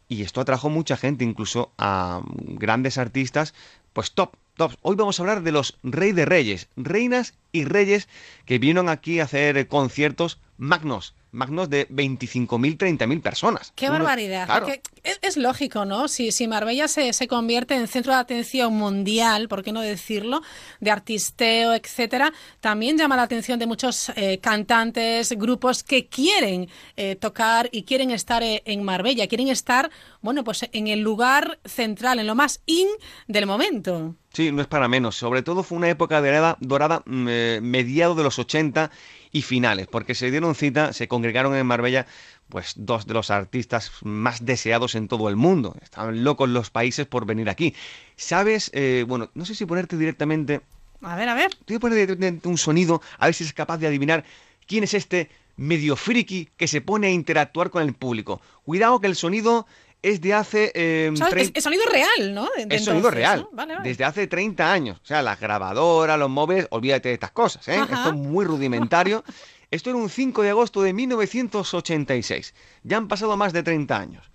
y 0.08 0.22
esto 0.22 0.40
atrajo 0.40 0.70
mucha 0.70 0.96
gente, 0.96 1.22
incluso 1.22 1.72
a 1.76 2.22
grandes 2.24 2.96
artistas, 2.96 3.52
pues 3.92 4.12
top, 4.12 4.36
top. 4.56 4.72
Hoy 4.80 4.96
vamos 4.96 5.20
a 5.20 5.22
hablar 5.22 5.42
de 5.42 5.52
los 5.52 5.76
Rey 5.82 6.12
de 6.12 6.24
Reyes, 6.24 6.68
reinas 6.76 7.34
y 7.52 7.66
reyes 7.66 8.08
que 8.46 8.58
vinieron 8.58 8.88
aquí 8.88 9.20
a 9.20 9.24
hacer 9.24 9.68
conciertos 9.68 10.40
magnos, 10.56 11.14
magnos 11.32 11.68
de 11.68 11.88
25.000, 11.88 12.76
30.000 12.78 13.20
personas. 13.22 13.72
Qué 13.74 13.86
Uno- 13.86 13.94
barbaridad. 13.98 14.46
claro. 14.46 14.68
es, 15.02 15.18
es 15.20 15.36
lógico, 15.36 15.84
¿no? 15.84 16.06
Si, 16.06 16.30
si 16.30 16.46
Marbella 16.46 16.86
se, 16.86 17.12
se 17.12 17.26
convierte 17.26 17.74
en 17.74 17.88
centro 17.88 18.12
de 18.12 18.20
atención 18.20 18.72
mundial, 18.72 19.48
¿por 19.48 19.62
qué 19.64 19.72
no 19.72 19.80
decirlo? 19.80 20.42
De 20.80 20.90
artisteo, 20.92 21.74
etcétera, 21.74 22.32
también 22.60 22.96
llama 22.96 23.16
la 23.16 23.22
atención 23.22 23.58
de 23.58 23.66
muchos 23.66 24.10
eh, 24.16 24.38
cantantes, 24.38 25.32
grupos 25.32 25.82
que 25.82 26.06
quieren 26.06 26.68
eh, 26.96 27.16
tocar 27.16 27.68
y 27.72 27.82
quieren 27.82 28.10
estar 28.12 28.42
eh, 28.42 28.62
en 28.64 28.84
Marbella, 28.84 29.26
quieren 29.26 29.48
estar, 29.48 29.90
bueno, 30.22 30.44
pues 30.44 30.66
en 30.72 30.86
el 30.86 31.00
lugar 31.00 31.58
central, 31.64 32.20
en 32.20 32.26
lo 32.28 32.34
más 32.36 32.62
in 32.66 32.86
del 33.26 33.46
momento. 33.46 34.14
Sí, 34.32 34.50
no 34.50 34.62
es 34.62 34.66
para 34.68 34.88
menos. 34.88 35.14
Sobre 35.16 35.42
todo 35.42 35.62
fue 35.62 35.78
una 35.78 35.88
época 35.88 36.20
dorada, 36.20 36.56
dorada 36.60 37.02
mm, 37.06 37.26
eh, 37.28 37.60
mediado 37.62 38.14
de 38.16 38.24
los 38.24 38.38
80 38.38 38.90
y 39.34 39.42
finales, 39.42 39.88
porque 39.88 40.14
se 40.14 40.30
dieron 40.30 40.54
cita, 40.54 40.92
se 40.92 41.08
congregaron 41.08 41.56
en 41.56 41.66
Marbella 41.66 42.06
pues 42.48 42.74
dos 42.76 43.04
de 43.04 43.14
los 43.14 43.32
artistas 43.32 43.90
más 44.02 44.44
deseados 44.44 44.94
en 44.94 45.08
todo 45.08 45.28
el 45.28 45.34
mundo. 45.34 45.74
Estaban 45.82 46.22
locos 46.22 46.48
los 46.48 46.70
países 46.70 47.04
por 47.04 47.26
venir 47.26 47.50
aquí. 47.50 47.74
¿Sabes? 48.14 48.70
Eh, 48.72 49.04
bueno, 49.08 49.30
no 49.34 49.44
sé 49.44 49.56
si 49.56 49.66
ponerte 49.66 49.96
directamente... 49.96 50.60
A 51.02 51.16
ver, 51.16 51.28
a 51.28 51.34
ver. 51.34 51.52
Te 51.52 51.74
voy 51.74 51.76
a 51.76 51.80
poner 51.80 51.98
directamente 51.98 52.48
un 52.48 52.56
sonido, 52.56 53.02
a 53.18 53.26
ver 53.26 53.34
si 53.34 53.42
es 53.42 53.52
capaz 53.52 53.78
de 53.78 53.88
adivinar 53.88 54.24
quién 54.68 54.84
es 54.84 54.94
este 54.94 55.28
medio 55.56 55.96
friki 55.96 56.48
que 56.56 56.68
se 56.68 56.80
pone 56.80 57.08
a 57.08 57.10
interactuar 57.10 57.70
con 57.70 57.82
el 57.82 57.92
público. 57.92 58.40
Cuidado 58.64 59.00
que 59.00 59.08
el 59.08 59.16
sonido 59.16 59.66
es 60.04 60.20
de 60.20 60.34
hace... 60.34 60.70
eh, 60.74 61.10
O 61.12 61.16
sea, 61.16 61.26
es, 61.28 61.32
30 61.34 61.58
es 61.58 61.64
sonido 61.64 61.84
real, 61.90 62.34
¿no? 62.34 62.48
De- 62.56 62.66
de 62.66 62.76
es 62.76 62.84
sonido 62.84 63.08
entonces, 63.08 63.14
real. 63.14 63.40
¿no? 63.50 63.56
Vale, 63.56 63.74
vale. 63.74 63.88
Desde 63.88 64.04
hace 64.04 64.26
30 64.26 64.72
años. 64.72 64.98
O 65.02 65.06
sea, 65.06 65.22
las 65.22 65.40
grabadoras, 65.40 66.18
los 66.18 66.30
móviles, 66.30 66.66
olvídate 66.70 67.08
de 67.08 67.14
estas 67.14 67.30
cosas, 67.32 67.66
¿eh? 67.68 67.76
Ajá. 67.76 67.94
Esto 67.94 68.08
es 68.10 68.14
muy 68.14 68.44
rudimentario. 68.44 69.24
Esto 69.70 69.90
era 69.90 69.98
un 69.98 70.08
5 70.08 70.42
de 70.42 70.50
agosto 70.50 70.82
de 70.82 70.92
1986. 70.92 72.54
Ya 72.84 72.96
han 72.96 73.08
pasado 73.08 73.36
más 73.36 73.52
de 73.52 73.62
30 73.62 73.98
años. 73.98 74.30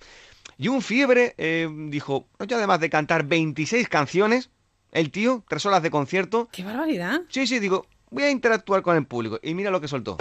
Y 0.57 0.67
un 0.67 0.81
fiebre 0.81 1.35
eh, 1.37 1.69
dijo, 1.87 2.27
oye, 2.39 2.55
además 2.55 2.81
de 2.81 2.89
cantar 2.89 3.23
26 3.23 3.87
canciones, 3.87 4.49
el 4.91 5.11
tío, 5.11 5.43
tres 5.47 5.65
horas 5.65 5.81
de 5.81 5.89
concierto. 5.91 6.49
¡Qué 6.51 6.63
barbaridad! 6.63 7.21
Sí, 7.29 7.47
sí, 7.47 7.59
digo, 7.59 7.85
voy 8.09 8.23
a 8.23 8.31
interactuar 8.31 8.81
con 8.81 8.97
el 8.97 9.05
público. 9.05 9.39
Y 9.41 9.53
mira 9.53 9.71
lo 9.71 9.79
que 9.79 9.87
soltó. 9.87 10.17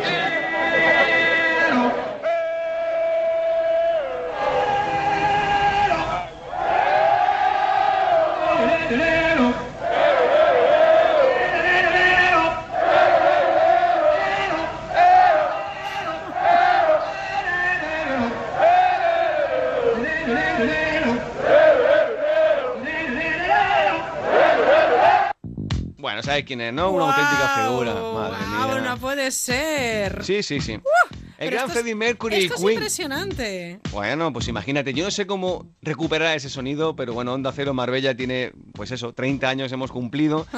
¿Sabes 26.38 26.44
quién 26.46 26.60
es, 26.60 26.72
no? 26.72 26.90
Una 26.92 27.04
auténtica 27.10 27.66
figura. 27.66 27.94
Madre 27.94 28.80
no 28.82 28.96
puede 28.98 29.30
ser. 29.30 30.24
Sí, 30.24 30.42
sí, 30.42 30.60
sí. 30.60 30.72
El 30.72 31.50
Pero 31.50 31.56
gran 31.58 31.66
es- 31.68 31.72
Freddie 31.72 31.94
Mercury 31.94 32.34
y 32.36 32.38
Esto 32.44 32.54
es 32.54 32.60
Queen. 32.60 32.72
impresionante. 32.72 33.80
Bueno, 33.92 34.32
pues 34.32 34.48
imagínate, 34.48 34.92
yo 34.92 35.04
no 35.04 35.10
sé 35.12 35.24
cómo 35.24 35.66
recuperar 35.82 36.36
ese 36.36 36.48
sonido, 36.50 36.96
pero 36.96 37.14
bueno, 37.14 37.32
Onda 37.32 37.52
Cero 37.52 37.72
Marbella 37.74 38.16
tiene, 38.16 38.52
pues 38.72 38.90
eso, 38.90 39.12
30 39.12 39.48
años 39.48 39.70
hemos 39.70 39.92
cumplido. 39.92 40.48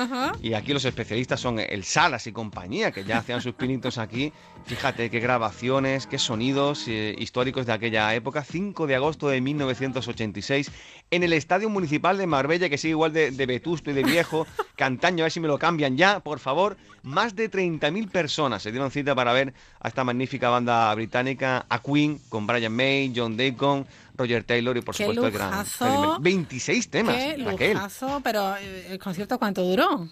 Y 0.40 0.54
aquí 0.54 0.72
los 0.72 0.84
especialistas 0.86 1.38
son 1.40 1.58
el 1.58 1.84
Salas 1.84 2.26
y 2.26 2.32
compañía, 2.32 2.92
que 2.92 3.04
ya 3.04 3.18
hacían 3.18 3.42
sus 3.42 3.52
pinitos 3.54 3.98
aquí. 3.98 4.32
Fíjate 4.66 5.10
qué 5.10 5.18
grabaciones, 5.18 6.06
qué 6.06 6.18
sonidos 6.18 6.86
eh, 6.86 7.16
históricos 7.18 7.66
de 7.66 7.72
aquella 7.72 8.14
época. 8.14 8.44
5 8.44 8.86
de 8.86 8.94
agosto 8.94 9.28
de 9.28 9.40
1986, 9.40 10.70
en 11.10 11.22
el 11.24 11.32
Estadio 11.32 11.68
Municipal 11.68 12.16
de 12.16 12.26
Marbella, 12.26 12.68
que 12.68 12.78
sigue 12.78 12.92
igual 12.92 13.12
de, 13.12 13.32
de 13.32 13.46
vetusto 13.46 13.90
y 13.90 13.94
de 13.94 14.04
viejo. 14.04 14.46
Cantaño, 14.76 15.22
a 15.22 15.26
ver 15.26 15.32
si 15.32 15.40
me 15.40 15.48
lo 15.48 15.58
cambian 15.58 15.96
ya, 15.96 16.20
por 16.20 16.38
favor. 16.38 16.76
Más 17.02 17.34
de 17.34 17.50
30.000 17.50 18.10
personas 18.10 18.62
se 18.62 18.70
dieron 18.70 18.90
cita 18.90 19.14
para 19.14 19.32
ver 19.32 19.54
a 19.80 19.88
esta 19.88 20.04
magnífica 20.04 20.50
banda 20.50 20.94
británica, 20.94 21.66
a 21.68 21.82
Queen, 21.82 22.20
con 22.28 22.46
Brian 22.46 22.72
May, 22.72 23.12
John 23.14 23.36
Deacon, 23.36 23.86
Roger 24.16 24.44
Taylor 24.44 24.76
y 24.76 24.82
por 24.82 24.94
Qué 24.94 25.04
supuesto 25.04 25.26
el 25.26 25.32
gran 25.32 25.50
lujazo. 25.50 25.78
Freddie 25.78 25.98
Mercury. 25.98 26.22
26 26.22 26.90
temas, 26.90 27.16
Qué 27.16 27.38
lujazo, 27.38 28.20
pero 28.22 28.56
eh, 28.56 28.86
¿el 28.90 28.98
concierto 28.98 29.38
cuánto 29.38 29.62
duró? 29.64 30.08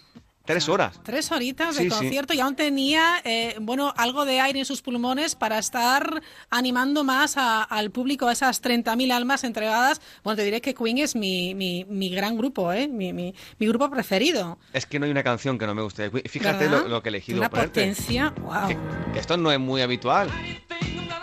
Tres 0.49 0.67
horas. 0.67 0.99
Tres 1.03 1.31
horitas 1.31 1.75
de 1.75 1.83
Sí, 1.83 1.89
sí. 1.91 1.95
concierto 1.95 2.33
y 2.33 2.39
aún 2.39 2.55
tenía, 2.55 3.21
eh, 3.23 3.55
bueno, 3.61 3.93
algo 3.97 4.25
de 4.25 4.39
aire 4.39 4.57
en 4.57 4.65
sus 4.65 4.81
pulmones 4.81 5.35
para 5.35 5.59
estar 5.59 6.23
animando 6.49 7.03
más 7.03 7.37
a- 7.37 7.61
al 7.63 7.91
público, 7.91 8.27
a 8.27 8.31
esas 8.31 8.59
30.000 8.61 9.11
almas 9.11 9.43
entregadas. 9.43 10.01
Bueno, 10.23 10.37
te 10.37 10.43
diré 10.43 10.59
que 10.59 10.73
Queen 10.73 10.97
es 10.97 11.15
mi, 11.15 11.53
mi, 11.53 11.85
mi 11.87 12.09
gran 12.09 12.35
grupo, 12.35 12.73
¿eh? 12.73 12.87
Mi, 12.87 13.13
mi, 13.13 13.35
mi 13.59 13.67
grupo 13.67 13.91
preferido. 13.91 14.57
Es 14.73 14.87
que 14.87 14.97
no 14.97 15.05
hay 15.05 15.11
una 15.11 15.21
canción 15.23 15.59
que 15.59 15.67
no 15.67 15.75
me 15.75 15.83
guste. 15.83 16.09
Fíjate 16.09 16.67
lo, 16.67 16.87
lo 16.87 17.03
que 17.03 17.09
he 17.09 17.11
elegido 17.11 17.37
Una 17.39 17.49
ponerte. 17.51 17.81
potencia, 17.81 18.33
wow. 18.41 18.69
Que 19.13 19.19
esto 19.19 19.37
no 19.37 19.51
es 19.51 19.59
muy 19.59 19.81
habitual. 19.83 20.29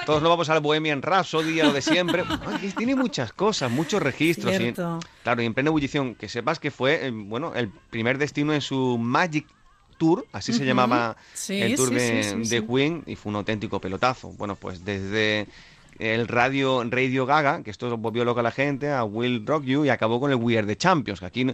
Todos 0.05 0.23
no 0.23 0.29
vamos 0.29 0.49
al 0.51 0.61
Bohemian 0.61 1.03
Rhapsody, 1.03 1.59
a 1.61 1.65
lo 1.65 1.73
de 1.73 1.83
siempre. 1.83 2.23
Ay, 2.47 2.73
tiene 2.77 2.95
muchas 2.95 3.33
cosas, 3.33 3.71
muchos 3.71 4.01
registros. 4.01 4.55
y- 4.61 4.73
claro, 5.25 5.43
y 5.43 5.47
en 5.47 5.53
plena 5.55 5.69
ebullición, 5.69 6.15
que 6.15 6.29
sepas 6.29 6.61
que 6.61 6.71
fue, 6.71 7.07
eh, 7.07 7.11
bueno, 7.13 7.55
el 7.57 7.69
primer 7.91 8.17
destino 8.17 8.53
en 8.55 8.61
su 8.61 8.99
Magic 8.99 9.47
Tour, 9.99 10.25
así 10.33 10.53
se 10.53 10.65
llamaba 10.65 11.17
Sí, 11.35 11.61
el 11.61 11.75
tour 11.75 11.89
sí, 11.89 11.95
de, 11.95 12.23
sí, 12.45 12.49
de. 12.51 12.67
Queen, 12.67 13.03
y 13.07 13.17
fue 13.17 13.31
un 13.31 13.37
auténtico 13.37 13.81
pelotazo. 13.81 14.29
Bueno, 14.39 14.55
pues 14.55 14.85
desde 14.85 15.47
el 15.99 16.29
radio 16.29 16.85
Radio 16.89 17.25
Gaga, 17.27 17.63
que 17.65 17.71
esto 17.71 17.97
volvió 17.97 18.25
loca 18.25 18.41
a 18.41 18.45
la 18.45 18.51
gente, 18.53 18.93
a 18.93 19.03
Will 19.05 19.45
Rock 19.47 19.65
You, 19.65 19.87
y 19.87 19.89
acabó 19.89 20.21
con 20.21 20.31
el 20.31 20.37
We 20.37 20.57
Are 20.59 20.67
the 20.67 20.77
Champions, 20.77 21.19
que 21.21 21.27
aquí, 21.27 21.47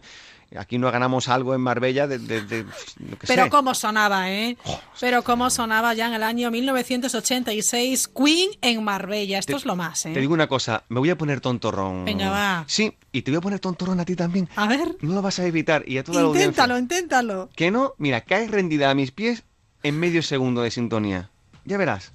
aquí 0.58 0.78
no 0.78 0.90
ganamos 0.90 1.28
algo 1.28 1.54
en 1.54 1.60
Marbella 1.60 2.06
de, 2.06 2.18
de- 2.18 2.42
de- 2.42 2.64
lo 2.64 3.18
que 3.18 3.26
Pero 3.26 3.44
sé. 3.44 3.50
cómo 3.50 3.74
sonaba, 3.74 4.30
¿eh? 4.30 4.56
Pero 5.00 5.22
cómo 5.22 5.50
sonaba 5.50 5.94
ya 5.94 6.06
en 6.08 6.14
el 6.14 6.22
año 6.22 6.50
1986 6.50 8.08
Queen 8.08 8.50
en 8.60 8.82
Marbella. 8.84 9.38
Esto 9.38 9.52
Te- 9.52 9.56
es 9.58 9.64
lo 9.64 9.76
más, 9.76 10.06
¿eh? 10.06 10.12
Te 10.12 10.20
digo 10.20 10.34
una 10.34 10.46
cosa, 10.48 10.84
me 10.88 10.98
voy 11.00 11.10
a 11.10 11.16
poner 11.18 11.40
tontorrón. 11.40 12.04
Venga, 12.04 12.30
va. 12.30 12.64
Sí, 12.66 12.96
y 13.12 13.22
te 13.22 13.30
voy 13.30 13.38
a 13.38 13.40
poner 13.40 13.60
tontorrón 13.60 14.00
a 14.00 14.04
ti 14.04 14.14
también. 14.16 14.48
A 14.56 14.66
ver. 14.68 14.96
No 15.00 15.14
lo 15.14 15.22
vas 15.22 15.38
a 15.38 15.46
evitar 15.46 15.84
y 15.88 15.98
a 15.98 16.04
toda 16.04 16.22
la. 16.22 16.28
Inténtalo, 16.28 16.78
inténtalo. 16.78 17.48
Que 17.56 17.70
no, 17.70 17.94
mira, 17.98 18.20
caes 18.22 18.50
rendida 18.50 18.90
a 18.90 18.94
mis 18.94 19.10
pies 19.12 19.44
en 19.82 19.98
medio 19.98 20.22
segundo 20.22 20.62
de 20.62 20.70
sintonía. 20.70 21.30
Ya 21.64 21.76
verás. 21.78 22.12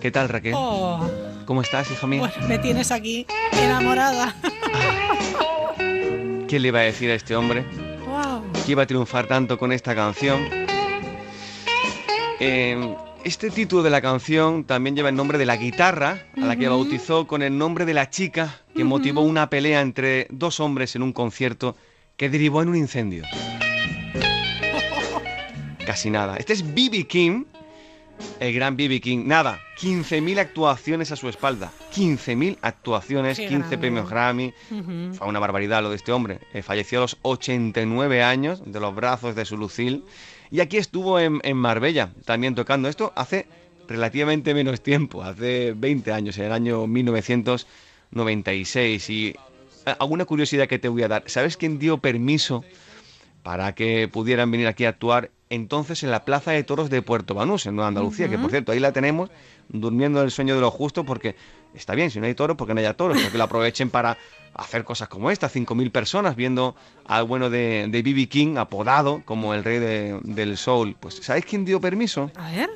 ¿Qué 0.00 0.10
tal, 0.10 0.28
Raquel? 0.28 0.52
Oh, 0.54 1.08
¿Cómo 1.44 1.62
estás, 1.62 1.90
hija 1.90 2.06
mía? 2.06 2.20
bueno, 2.20 2.34
me 2.48 2.58
tienes 2.58 2.90
aquí 2.90 3.26
enamorada. 3.52 4.34
¿Qué 6.48 6.58
le 6.58 6.68
iba 6.68 6.80
a 6.80 6.82
decir 6.82 7.10
a 7.10 7.14
este 7.14 7.36
hombre? 7.36 7.64
Wow. 8.06 8.42
que 8.64 8.72
iba 8.72 8.82
a 8.84 8.86
triunfar 8.86 9.26
tanto 9.26 9.58
con 9.58 9.72
esta 9.72 9.94
canción. 9.94 10.46
Eh, 12.40 12.96
este 13.24 13.50
título 13.50 13.82
de 13.82 13.90
la 13.90 14.00
canción 14.00 14.64
también 14.64 14.94
lleva 14.94 15.08
el 15.08 15.16
nombre 15.16 15.38
de 15.38 15.46
la 15.46 15.56
guitarra, 15.56 16.26
a 16.36 16.40
la 16.46 16.56
que 16.56 16.68
bautizó 16.68 17.26
con 17.26 17.42
el 17.42 17.56
nombre 17.56 17.84
de 17.84 17.94
la 17.94 18.10
chica 18.10 18.60
que 18.74 18.84
motivó 18.84 19.22
una 19.22 19.48
pelea 19.50 19.80
entre 19.80 20.26
dos 20.30 20.60
hombres 20.60 20.94
en 20.94 21.02
un 21.02 21.12
concierto 21.12 21.76
que 22.16 22.28
derivó 22.28 22.62
en 22.62 22.68
un 22.68 22.76
incendio. 22.76 23.24
Casi 25.86 26.10
nada. 26.10 26.36
Este 26.36 26.52
es 26.52 26.74
B.B. 26.74 27.06
King, 27.06 27.44
el 28.40 28.52
gran 28.52 28.76
B.B. 28.76 29.00
King. 29.00 29.24
Nada, 29.26 29.60
15.000 29.80 30.38
actuaciones 30.38 31.12
a 31.12 31.16
su 31.16 31.28
espalda. 31.28 31.72
15.000 31.94 32.58
actuaciones, 32.62 33.38
Qué 33.38 33.48
15 33.48 33.58
grande. 33.58 33.78
premios 33.78 34.10
Grammy. 34.10 34.52
Fue 35.14 35.28
una 35.28 35.38
barbaridad 35.38 35.82
lo 35.82 35.90
de 35.90 35.96
este 35.96 36.12
hombre. 36.12 36.40
Eh, 36.52 36.62
falleció 36.62 36.98
a 36.98 37.02
los 37.02 37.16
89 37.22 38.22
años 38.22 38.62
de 38.64 38.80
los 38.80 38.94
brazos 38.94 39.34
de 39.34 39.44
su 39.44 39.56
Lucille. 39.56 40.02
Y 40.50 40.60
aquí 40.60 40.76
estuvo 40.76 41.18
en, 41.18 41.40
en 41.42 41.56
Marbella, 41.56 42.10
también 42.24 42.54
tocando 42.54 42.88
esto 42.88 43.12
hace 43.16 43.46
relativamente 43.88 44.54
menos 44.54 44.80
tiempo, 44.82 45.22
hace 45.22 45.74
20 45.76 46.12
años, 46.12 46.38
en 46.38 46.44
el 46.44 46.52
año 46.52 46.86
1996. 46.86 49.10
Y 49.10 49.34
eh, 49.86 49.94
alguna 49.98 50.24
curiosidad 50.24 50.68
que 50.68 50.78
te 50.78 50.88
voy 50.88 51.02
a 51.02 51.08
dar. 51.08 51.24
¿Sabes 51.26 51.56
quién 51.56 51.78
dio 51.78 51.98
permiso 51.98 52.64
para 53.42 53.74
que 53.74 54.08
pudieran 54.08 54.50
venir 54.50 54.66
aquí 54.66 54.84
a 54.86 54.90
actuar 54.90 55.30
entonces 55.54 56.02
en 56.02 56.10
la 56.10 56.24
Plaza 56.24 56.50
de 56.52 56.62
Toros 56.64 56.90
de 56.90 57.00
Puerto 57.02 57.34
Banús, 57.34 57.66
en 57.66 57.76
Nueva 57.76 57.88
Andalucía? 57.88 58.28
Que 58.28 58.38
por 58.38 58.50
cierto, 58.50 58.72
ahí 58.72 58.80
la 58.80 58.92
tenemos 58.92 59.30
durmiendo 59.68 60.22
el 60.22 60.30
sueño 60.30 60.54
de 60.54 60.60
lo 60.60 60.70
justo 60.70 61.04
porque 61.04 61.36
está 61.74 61.94
bien, 61.94 62.10
si 62.10 62.20
no 62.20 62.26
hay 62.26 62.34
toros, 62.34 62.56
porque 62.56 62.74
no 62.74 62.80
haya 62.80 62.94
toros, 62.94 63.20
porque 63.22 63.38
lo 63.38 63.44
aprovechen 63.44 63.90
para 63.90 64.16
hacer 64.54 64.84
cosas 64.84 65.08
como 65.08 65.30
esta, 65.30 65.48
5.000 65.48 65.90
personas 65.90 66.36
viendo 66.36 66.76
al 67.06 67.24
bueno 67.24 67.50
de 67.50 67.86
de 67.88 68.02
B.B. 68.02 68.28
King, 68.28 68.56
apodado 68.58 69.22
como 69.24 69.52
el 69.54 69.64
rey 69.64 69.78
de- 69.80 70.20
del 70.22 70.56
soul. 70.56 70.96
Pues 71.00 71.16
¿sabes 71.16 71.44
quién 71.44 71.64
dio 71.64 71.80
permiso? 71.80 72.30
A 72.36 72.50
ver. 72.52 72.70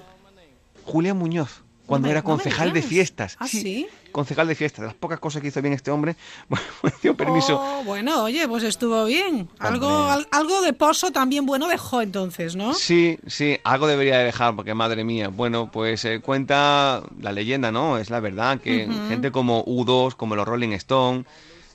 Julián 0.84 1.16
Muñoz, 1.18 1.62
cuando 1.86 2.06
me- 2.06 2.12
era 2.12 2.20
no 2.20 2.24
concejal 2.24 2.72
de 2.72 2.82
fiestas. 2.82 3.36
¿Ah, 3.38 3.46
sí? 3.46 3.86
Concejal 4.12 4.48
de 4.48 4.54
fiestas, 4.54 4.80
de 4.80 4.86
las 4.86 4.94
pocas 4.94 5.20
cosas 5.20 5.42
que 5.42 5.48
hizo 5.48 5.60
bien 5.62 5.74
este 5.74 5.90
hombre, 5.90 6.16
bueno, 6.48 6.66
dio 7.02 7.14
permiso. 7.16 7.60
Oh, 7.60 7.84
bueno, 7.84 8.24
oye, 8.24 8.48
pues 8.48 8.62
estuvo 8.64 9.04
bien. 9.04 9.48
Algo, 9.58 9.88
al- 9.88 10.26
algo 10.30 10.60
de 10.62 10.72
pozo 10.72 11.10
también 11.10 11.46
bueno 11.46 11.68
dejó 11.68 12.00
entonces, 12.02 12.56
¿no? 12.56 12.74
Sí, 12.74 13.18
sí, 13.26 13.58
algo 13.64 13.86
debería 13.86 14.18
de 14.18 14.24
dejar, 14.24 14.56
porque 14.56 14.74
madre 14.74 15.04
mía. 15.04 15.28
Bueno, 15.28 15.70
pues 15.70 16.04
eh, 16.04 16.20
cuenta 16.20 17.02
la 17.20 17.32
leyenda, 17.32 17.70
¿no? 17.70 17.98
Es 17.98 18.10
la 18.10 18.20
verdad 18.20 18.60
que 18.60 18.88
gente 19.08 19.30
como 19.30 19.64
U2, 19.64 20.14
como 20.14 20.34
los 20.36 20.46
Rolling 20.48 20.72
Stones, 20.72 21.26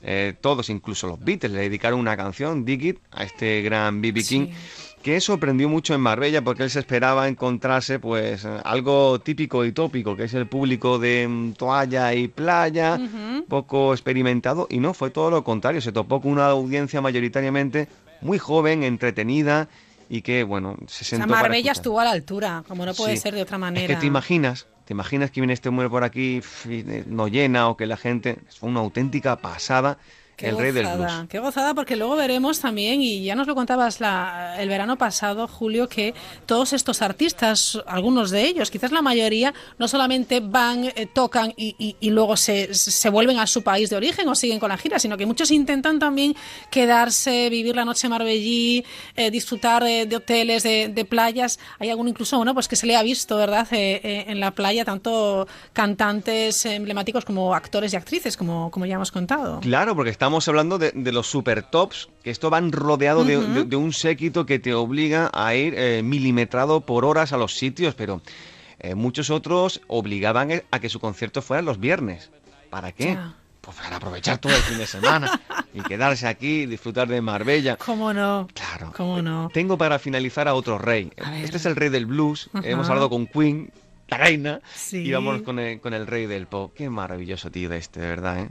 eh, 0.02 0.34
todos, 0.40 0.68
incluso 0.68 1.06
los 1.06 1.18
Beatles, 1.24 1.52
le 1.52 1.60
dedicaron 1.60 1.98
una 1.98 2.16
canción, 2.16 2.64
Dig 2.64 2.82
It, 2.84 2.98
a 3.12 3.24
este 3.24 3.62
gran 3.62 4.02
B.B. 4.02 4.22
King. 4.22 4.46
Que 5.04 5.20
sorprendió 5.20 5.68
mucho 5.68 5.92
en 5.94 6.00
Marbella 6.00 6.40
porque 6.42 6.62
él 6.62 6.70
se 6.70 6.78
esperaba 6.78 7.28
encontrarse 7.28 7.98
pues 7.98 8.46
algo 8.46 9.20
típico 9.20 9.62
y 9.66 9.72
tópico, 9.72 10.16
que 10.16 10.24
es 10.24 10.32
el 10.32 10.46
público 10.46 10.98
de 10.98 11.28
mm, 11.28 11.52
toalla 11.52 12.14
y 12.14 12.26
playa, 12.26 12.98
poco 13.46 13.92
experimentado, 13.92 14.66
y 14.70 14.78
no, 14.78 14.94
fue 14.94 15.10
todo 15.10 15.30
lo 15.30 15.44
contrario, 15.44 15.82
se 15.82 15.92
topó 15.92 16.22
con 16.22 16.32
una 16.32 16.46
audiencia 16.46 17.02
mayoritariamente 17.02 17.86
muy 18.22 18.38
joven, 18.38 18.82
entretenida, 18.82 19.68
y 20.08 20.22
que, 20.22 20.42
bueno, 20.42 20.76
se 20.86 21.04
O 21.04 21.04
sea, 21.04 21.18
sentó 21.18 21.34
Marbella 21.34 21.72
estuvo 21.72 22.00
a 22.00 22.04
la 22.04 22.10
altura, 22.12 22.64
como 22.66 22.86
no 22.86 22.94
puede 22.94 23.16
Sí. 23.16 23.22
ser 23.24 23.34
de 23.34 23.42
otra 23.42 23.58
manera. 23.58 23.84
Es 23.84 23.88
que 23.90 23.96
te 24.00 24.06
imaginas, 24.06 24.66
te 24.86 24.94
imaginas 24.94 25.30
que 25.30 25.42
viene 25.42 25.52
este 25.52 25.68
hombre 25.68 25.90
por 25.90 26.02
aquí, 26.04 26.40
y, 26.66 26.78
eh, 26.80 27.04
no 27.06 27.28
llena, 27.28 27.68
o 27.68 27.76
que 27.76 27.84
la 27.84 27.98
gente, 27.98 28.38
fue 28.58 28.70
una 28.70 28.80
auténtica 28.80 29.36
pasada, 29.36 29.98
Qué 30.36 30.48
el 30.48 30.58
rey 30.58 30.72
del 30.72 30.84
gozada, 30.84 31.16
blues. 31.18 31.28
Qué 31.28 31.38
gozada, 31.38 31.74
porque 31.74 31.96
luego 31.96 32.16
veremos 32.16 32.60
también, 32.60 33.00
y 33.00 33.22
ya 33.24 33.34
nos 33.34 33.46
lo 33.46 33.54
contabas 33.54 34.00
la- 34.00 34.56
el 34.58 34.68
verano 34.68 34.96
pasado, 34.96 35.46
Julio, 35.46 35.88
que 35.88 36.12
todos 36.46 36.72
estos 36.72 37.02
artistas, 37.02 37.80
algunos 37.86 38.30
de 38.30 38.42
ellos, 38.46 38.70
quizás 38.70 38.90
la 38.92 39.02
mayoría, 39.02 39.54
no 39.78 39.86
solamente 39.88 40.40
van, 40.40 40.84
eh, 40.84 41.06
tocan 41.12 41.52
y, 41.56 41.76
y- 41.78 41.96
y 42.00 42.10
luego 42.10 42.36
se, 42.36 42.74
se 42.74 43.08
vuelven 43.10 43.38
a 43.38 43.46
su 43.46 43.62
país 43.62 43.90
de 43.90 43.96
origen 43.96 44.28
o 44.28 44.34
siguen 44.34 44.58
con 44.58 44.68
la 44.70 44.76
gira, 44.76 44.98
sino 44.98 45.16
que 45.16 45.26
muchos 45.26 45.50
intentan 45.50 45.98
también 45.98 46.34
quedarse, 46.70 47.48
vivir 47.50 47.76
la 47.76 47.84
noche 47.84 48.08
Marbellí, 48.08 48.84
eh, 49.16 49.30
disfrutar 49.30 49.84
de, 49.84 50.06
de 50.06 50.16
hoteles, 50.16 50.62
de, 50.62 50.88
de 50.88 51.04
playas. 51.04 51.58
Hay 51.78 51.90
alguno 51.90 52.10
incluso, 52.10 52.36
bueno, 52.36 52.54
pues 52.54 52.66
que 52.68 52.76
se 52.76 52.86
le 52.86 52.96
ha 52.96 53.02
visto, 53.02 53.36
¿verdad?, 53.36 53.66
Eh, 53.70 54.00
eh, 54.04 54.24
en 54.28 54.40
la 54.40 54.50
playa, 54.52 54.84
tanto 54.84 55.46
cantantes 55.72 56.64
emblemáticos 56.66 57.24
como 57.24 57.54
actores 57.54 57.92
y 57.92 57.96
actrices, 57.96 58.36
como, 58.36 58.70
como 58.70 58.86
ya 58.86 58.94
hemos 58.94 59.12
contado. 59.12 59.60
Claro, 59.60 59.94
porque 59.94 60.10
estamos 60.24 60.48
hablando 60.48 60.78
de, 60.78 60.90
de 60.94 61.12
los 61.12 61.26
super 61.26 61.62
tops, 61.62 62.08
que 62.22 62.30
esto 62.30 62.48
van 62.48 62.72
rodeado 62.72 63.24
de, 63.24 63.38
de- 63.46 63.64
de 63.64 63.76
un 63.76 63.92
séquito 63.92 64.46
que 64.46 64.58
te 64.58 64.72
obliga 64.72 65.30
a 65.34 65.54
ir 65.54 65.74
eh, 65.76 66.02
milimetrado 66.02 66.80
por 66.80 67.04
horas 67.04 67.34
a 67.34 67.36
los 67.36 67.54
sitios, 67.58 67.94
pero 67.94 68.22
eh, 68.78 68.94
muchos 68.94 69.28
otros 69.28 69.82
obligaban 69.86 70.50
eh, 70.50 70.64
a 70.70 70.78
que 70.80 70.88
su 70.88 70.98
concierto 70.98 71.42
fuera 71.42 71.62
los 71.62 71.78
viernes. 71.78 72.30
¿Para 72.70 72.92
qué? 72.92 73.18
Pues 73.60 73.76
para 73.76 73.96
aprovechar 73.96 74.38
todo 74.38 74.56
el 74.56 74.62
fin 74.62 74.78
de 74.78 74.86
semana 74.86 75.40
y 75.74 75.82
quedarse 75.86 76.26
aquí 76.26 76.62
y 76.62 76.66
disfrutar 76.66 77.06
de 77.06 77.20
Marbella. 77.20 77.76
¿Cómo 77.76 78.14
no? 78.14 78.48
Claro. 78.54 78.94
¿Cómo 78.96 79.20
no? 79.20 79.50
Tengo 79.52 79.76
para 79.76 79.98
finalizar 79.98 80.48
a 80.48 80.54
otro 80.54 80.78
rey. 80.78 81.12
Este 81.42 81.58
es 81.58 81.66
el 81.66 81.76
rey 81.76 81.90
del 81.90 82.06
blues. 82.06 82.48
Hemos 82.62 82.88
hablado 82.88 83.10
con 83.10 83.26
Queen, 83.26 83.70
la 84.08 84.16
reina. 84.16 84.60
Sí. 84.74 84.98
Y 84.98 85.12
vamos 85.12 85.42
con 85.42 85.58
el, 85.58 85.80
con 85.80 85.92
el 85.92 86.06
rey 86.06 86.24
del 86.24 86.46
pop. 86.46 86.72
Qué 86.74 86.88
maravilloso 86.88 87.50
tío 87.50 87.70
este, 87.74 88.00
de 88.00 88.08
verdad, 88.08 88.38
¿eh? 88.40 88.48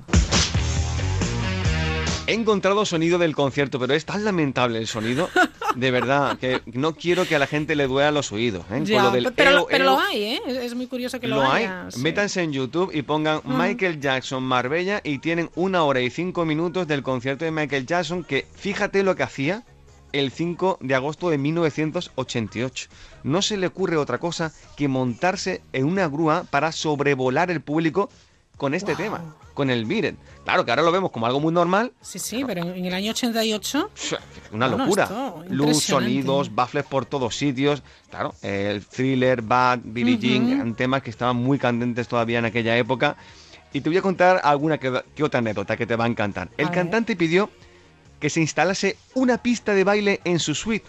He 2.26 2.34
encontrado 2.34 2.86
sonido 2.86 3.18
del 3.18 3.36
concierto, 3.36 3.80
pero 3.80 3.94
es 3.94 4.06
tan 4.06 4.24
lamentable 4.24 4.80
el 4.80 4.88
sonido, 4.88 5.30
de 5.76 5.92
verdad, 5.92 6.38
que 6.38 6.62
no 6.68 6.96
quiero 6.96 7.28
que 7.28 7.36
a 7.36 7.40
la 7.40 7.48
gente 7.48 7.76
le 7.76 7.86
duela 7.86 8.12
los 8.12 8.32
oídos. 8.32 8.64
¿eh? 8.72 8.82
Con 8.90 9.04
lo 9.04 9.12
del 9.12 9.34
pero, 9.34 9.52
eo, 9.52 9.68
pero 9.70 9.84
eo, 9.84 9.92
lo 9.92 10.00
hay, 10.00 10.24
¿eh? 10.24 10.42
Es 10.62 10.74
muy 10.74 10.88
curioso 10.88 11.20
que 11.20 11.28
lo, 11.28 11.36
lo 11.38 11.52
hay. 11.52 11.66
haya. 11.66 11.88
sí. 11.92 12.00
Métanse 12.00 12.42
en 12.42 12.54
YouTube 12.54 12.92
y 12.94 13.02
pongan 13.02 13.42
Mm. 13.44 13.58
Michael 13.62 14.00
Jackson 14.00 14.42
Marbella 14.44 15.02
y 15.04 15.20
tienen 15.20 15.50
una 15.56 15.84
hora 15.84 16.00
y 16.00 16.10
cinco 16.10 16.46
minutos 16.46 16.88
del 16.88 17.04
concierto 17.04 17.44
de 17.44 17.52
Michael 17.52 17.86
Jackson 17.86 18.24
que 18.24 18.48
fíjate 18.56 19.04
lo 19.04 19.16
que 19.16 19.24
hacía 19.24 19.64
el 20.14 20.32
5 20.32 20.78
de 20.80 20.94
agosto 20.96 21.30
de 21.32 21.40
1988. 21.40 22.88
No 23.24 23.42
se 23.42 23.58
le 23.58 23.68
ocurre 23.68 23.98
otra 23.98 24.20
cosa 24.20 24.54
que 24.78 24.88
montarse 24.88 25.62
en 25.74 25.86
una 25.86 26.08
grúa 26.08 26.46
para 26.50 26.72
sobrevolar 26.72 27.50
el 27.52 27.62
público 27.62 28.10
con 28.58 28.74
este 28.74 28.96
tema, 28.96 29.36
con 29.54 29.70
el 29.70 29.86
Miren. 29.86 30.18
Claro 30.44 30.64
que 30.66 30.72
ahora 30.72 30.84
lo 30.84 30.92
vemos 30.92 31.12
como 31.12 31.26
algo 31.26 31.40
muy 31.40 31.54
normal, 31.54 31.92
Sí, 32.02 32.20
sí, 32.20 32.44
pero 32.46 32.62
en 32.62 32.86
el 32.86 32.94
año 32.94 33.12
88. 33.12 33.90
una 34.52 34.68
Bueno, 34.68 34.84
locura. 34.86 35.10
Luz, 35.50 35.84
sonidos, 35.84 36.54
baffles 36.54 36.86
por 36.86 37.06
todos 37.06 37.36
sitios. 37.36 37.82
Claro, 38.10 38.34
el 38.42 38.86
thriller, 38.86 39.42
Bad, 39.42 39.80
Billie 39.84 40.18
Jean, 40.18 40.50
eran 40.52 40.76
temas 40.76 41.02
que 41.02 41.10
estaban 41.10 41.36
muy 41.38 41.58
candentes 41.60 42.08
todavía 42.08 42.40
en 42.40 42.46
aquella 42.46 42.78
época. 42.78 43.16
Y 43.74 43.82
te 43.82 43.90
voy 43.90 43.98
a 43.98 44.02
contar 44.02 44.40
alguna 44.44 44.78
que, 44.78 45.02
que 45.16 45.24
otra 45.24 45.40
anécdota 45.40 45.76
que 45.76 45.88
te 45.88 45.96
va 45.96 46.06
a 46.06 46.08
encantar. 46.08 46.50
El 46.58 46.68
A 46.68 46.70
ver. 46.70 46.78
cantante 46.80 47.16
pidió 47.16 47.50
que 48.20 48.30
se 48.30 48.40
instalase 48.40 48.98
una 49.16 49.38
pista 49.40 49.74
de 49.74 49.84
baile 49.84 50.22
en 50.26 50.40
su 50.40 50.54
suite. 50.54 50.86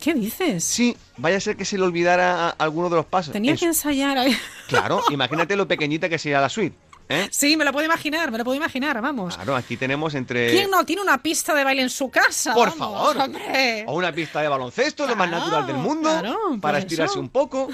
¿Qué 0.00 0.14
dices? 0.14 0.62
Sí, 0.64 0.96
vaya 1.18 1.36
a 1.36 1.40
ser 1.40 1.56
que 1.56 1.64
se 1.64 1.76
le 1.76 1.82
olvidara 1.84 2.48
alguno 2.50 2.88
de 2.88 2.96
los 2.96 3.04
pasos. 3.04 3.32
Tenía 3.32 3.50
En 3.50 3.56
que 3.56 3.60
su- 3.60 3.66
ensayar. 3.66 4.16
ahí. 4.16 4.34
Claro, 4.68 5.02
imagínate 5.10 5.56
lo 5.56 5.66
pequeñita 5.68 6.08
que 6.08 6.18
sería 6.18 6.40
la 6.40 6.48
suite. 6.48 6.74
¿Eh? 7.10 7.28
Sí, 7.30 7.56
me 7.56 7.64
lo 7.64 7.72
puedo 7.72 7.84
imaginar, 7.84 8.30
me 8.30 8.38
lo 8.38 8.44
puedo 8.44 8.56
imaginar, 8.56 9.00
vamos. 9.02 9.34
Claro, 9.36 9.56
aquí 9.56 9.76
tenemos 9.76 10.14
entre... 10.14 10.50
¿Quién 10.50 10.70
no 10.70 10.84
tiene 10.84 11.02
una 11.02 11.18
pista 11.22 11.54
de 11.54 11.64
baile 11.64 11.82
en 11.82 11.90
su 11.90 12.10
casa? 12.10 12.54
Por 12.54 12.70
Vamos, 12.70 12.78
favor. 12.78 13.18
hombre. 13.18 13.84
O 13.86 13.94
una 13.94 14.12
pista 14.12 14.40
de 14.40 14.48
baloncesto, 14.48 15.06
lo 15.06 15.16
más 15.16 15.30
natural 15.30 15.66
del 15.66 15.76
mundo, 15.76 16.08
claro, 16.08 16.38
para 16.60 16.78
estirarse 16.78 17.14
eso. 17.14 17.20
un 17.20 17.28
poco. 17.28 17.68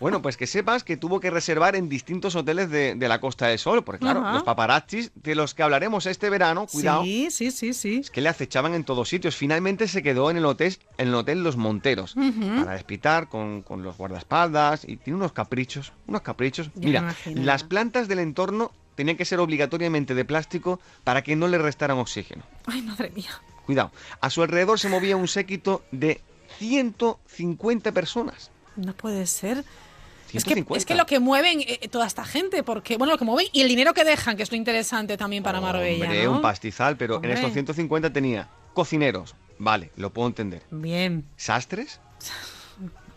Bueno, 0.00 0.22
pues 0.22 0.36
que 0.38 0.46
sepas 0.46 0.82
que 0.82 0.96
tuvo 0.96 1.20
que 1.20 1.28
reservar 1.30 1.76
en 1.76 1.90
distintos 1.90 2.34
hoteles 2.34 2.70
de, 2.70 2.94
de 2.94 3.08
la 3.08 3.20
Costa 3.20 3.48
del 3.48 3.58
Sol, 3.58 3.84
porque 3.84 4.00
claro, 4.00 4.20
Ajá. 4.20 4.32
los 4.32 4.42
paparazzis 4.44 5.12
de 5.14 5.34
los 5.34 5.52
que 5.54 5.62
hablaremos 5.62 6.06
este 6.06 6.30
verano, 6.30 6.66
cuidado, 6.66 7.02
Sí, 7.04 7.30
sí, 7.30 7.50
sí, 7.50 7.74
sí. 7.74 7.98
es 8.02 8.10
que 8.10 8.22
le 8.22 8.30
acechaban 8.30 8.74
en 8.74 8.84
todos 8.84 9.10
sitios. 9.10 9.36
Finalmente 9.36 9.86
se 9.88 10.02
quedó 10.02 10.30
en 10.30 10.38
el 10.38 10.46
hotel, 10.46 10.76
en 10.96 11.08
el 11.08 11.14
hotel 11.14 11.42
Los 11.44 11.56
Monteros, 11.58 12.14
para 12.14 12.72
despitar 12.72 13.28
con, 13.28 13.60
con 13.62 13.82
los 13.82 13.98
guardaespaldas 13.98 14.84
y 14.88 14.96
tiene 14.96 15.18
unos 15.18 15.32
caprichos, 15.32 15.92
unos 16.06 16.22
caprichos. 16.22 16.70
Ya 16.74 17.02
Mira, 17.02 17.14
las 17.26 17.62
plantas 17.64 18.08
del 18.08 18.20
entorno 18.20 18.72
tenían 18.94 19.18
que 19.18 19.24
ser 19.26 19.38
obligatoriamente 19.38 20.14
de 20.14 20.24
plástico 20.24 20.80
para 21.04 21.22
que 21.22 21.36
no 21.36 21.46
le 21.46 21.58
restaran 21.58 21.98
oxígeno. 21.98 22.42
Ay, 22.66 22.80
madre 22.82 23.10
mía. 23.10 23.30
Cuidado. 23.66 23.92
A 24.22 24.30
su 24.30 24.42
alrededor 24.42 24.80
se 24.80 24.88
movía 24.88 25.16
un 25.16 25.28
séquito 25.28 25.84
de 25.92 26.22
150 26.58 27.92
personas. 27.92 28.50
No 28.76 28.94
puede 28.94 29.26
ser. 29.26 29.64
Es 30.32 30.44
que, 30.44 30.54
150. 30.54 30.78
es 30.78 30.86
que 30.86 30.94
lo 30.94 31.06
que 31.06 31.18
mueven 31.20 31.60
eh, 31.60 31.88
toda 31.88 32.06
esta 32.06 32.24
gente, 32.24 32.62
porque, 32.62 32.96
bueno, 32.96 33.12
lo 33.12 33.18
que 33.18 33.24
mueven 33.24 33.46
y 33.52 33.62
el 33.62 33.68
dinero 33.68 33.94
que 33.94 34.04
dejan, 34.04 34.36
que 34.36 34.42
es 34.42 34.50
lo 34.50 34.56
interesante 34.56 35.16
también 35.16 35.42
para 35.42 35.60
Marbella. 35.60 36.04
Hombre, 36.04 36.24
¿no? 36.24 36.32
un 36.32 36.42
pastizal, 36.42 36.96
pero 36.96 37.16
Hombre. 37.16 37.32
en 37.32 37.36
estos 37.38 37.52
150 37.52 38.12
tenía 38.12 38.48
cocineros, 38.72 39.34
vale, 39.58 39.90
lo 39.96 40.10
puedo 40.12 40.28
entender. 40.28 40.62
Bien. 40.70 41.24
¿Sastres? 41.36 42.00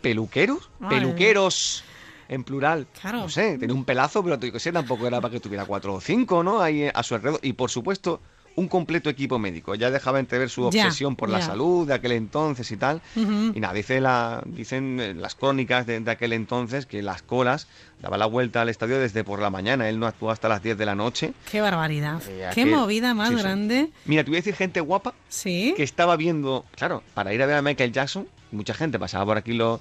¿Peluqueros? 0.01 0.69
Peluqueros. 0.89 1.83
En 2.29 2.43
plural. 2.43 2.87
Claro. 2.99 3.19
No 3.19 3.29
sé, 3.29 3.57
tenía 3.57 3.75
un 3.75 3.85
pelazo, 3.85 4.23
pero 4.23 4.39
yo 4.39 4.51
que 4.51 4.59
sé, 4.59 4.71
tampoco 4.71 5.05
era 5.05 5.21
para 5.21 5.31
que 5.31 5.39
tuviera 5.39 5.65
cuatro 5.65 5.93
o 5.93 6.01
cinco, 6.01 6.43
¿no? 6.43 6.61
Ahí 6.61 6.83
eh, 6.83 6.91
a 6.93 7.03
su 7.03 7.15
alrededor. 7.15 7.39
Y 7.43 7.53
por 7.53 7.69
supuesto, 7.69 8.21
un 8.55 8.67
completo 8.67 9.09
equipo 9.09 9.39
médico. 9.39 9.73
Ya 9.75 9.89
dejaba 9.89 10.19
entrever 10.19 10.49
su 10.49 10.69
Ya, 10.69 10.85
obsesión 10.85 11.15
por 11.15 11.29
la 11.29 11.41
salud 11.41 11.87
de 11.87 11.93
aquel 11.95 12.11
entonces 12.13 12.71
y 12.71 12.77
tal. 12.77 13.01
Y 13.15 13.59
nada, 13.59 13.73
dice 13.73 13.99
la, 13.99 14.43
dicen 14.45 14.99
eh, 14.99 15.13
las 15.13 15.35
crónicas 15.35 15.85
de, 15.87 15.99
de 15.99 16.11
aquel 16.11 16.33
entonces 16.33 16.85
que 16.85 17.01
las 17.01 17.21
colas 17.23 17.67
daba 18.01 18.17
la 18.17 18.25
vuelta 18.25 18.61
al 18.61 18.69
estadio 18.69 18.99
desde 18.99 19.23
por 19.23 19.39
la 19.39 19.49
mañana. 19.49 19.89
Él 19.89 19.99
no 19.99 20.05
actuó 20.07 20.29
hasta 20.29 20.49
las 20.49 20.61
10 20.61 20.77
de 20.77 20.85
la 20.85 20.93
noche. 20.95 21.33
Qué 21.51 21.61
barbaridad. 21.61 22.21
Eh, 22.27 22.49
Qué 22.53 22.63
aquel- 22.63 22.71
movida 22.75 23.13
más 23.13 23.29
sí, 23.29 23.35
sí. 23.37 23.41
grande. 23.41 23.89
Mira, 24.05 24.23
te 24.23 24.29
voy 24.29 24.37
a 24.37 24.39
decir 24.39 24.55
gente 24.55 24.81
guapa 24.81 25.13
Sí. 25.29 25.73
que 25.75 25.83
estaba 25.83 26.15
viendo, 26.15 26.65
claro, 26.75 27.01
para 27.13 27.33
ir 27.33 27.41
a 27.41 27.45
ver 27.47 27.55
a 27.55 27.61
Michael 27.61 27.91
Jackson, 27.91 28.27
mucha 28.51 28.73
gente 28.73 28.99
pasaba 28.99 29.25
por 29.25 29.37
aquí 29.37 29.53
lo- 29.53 29.79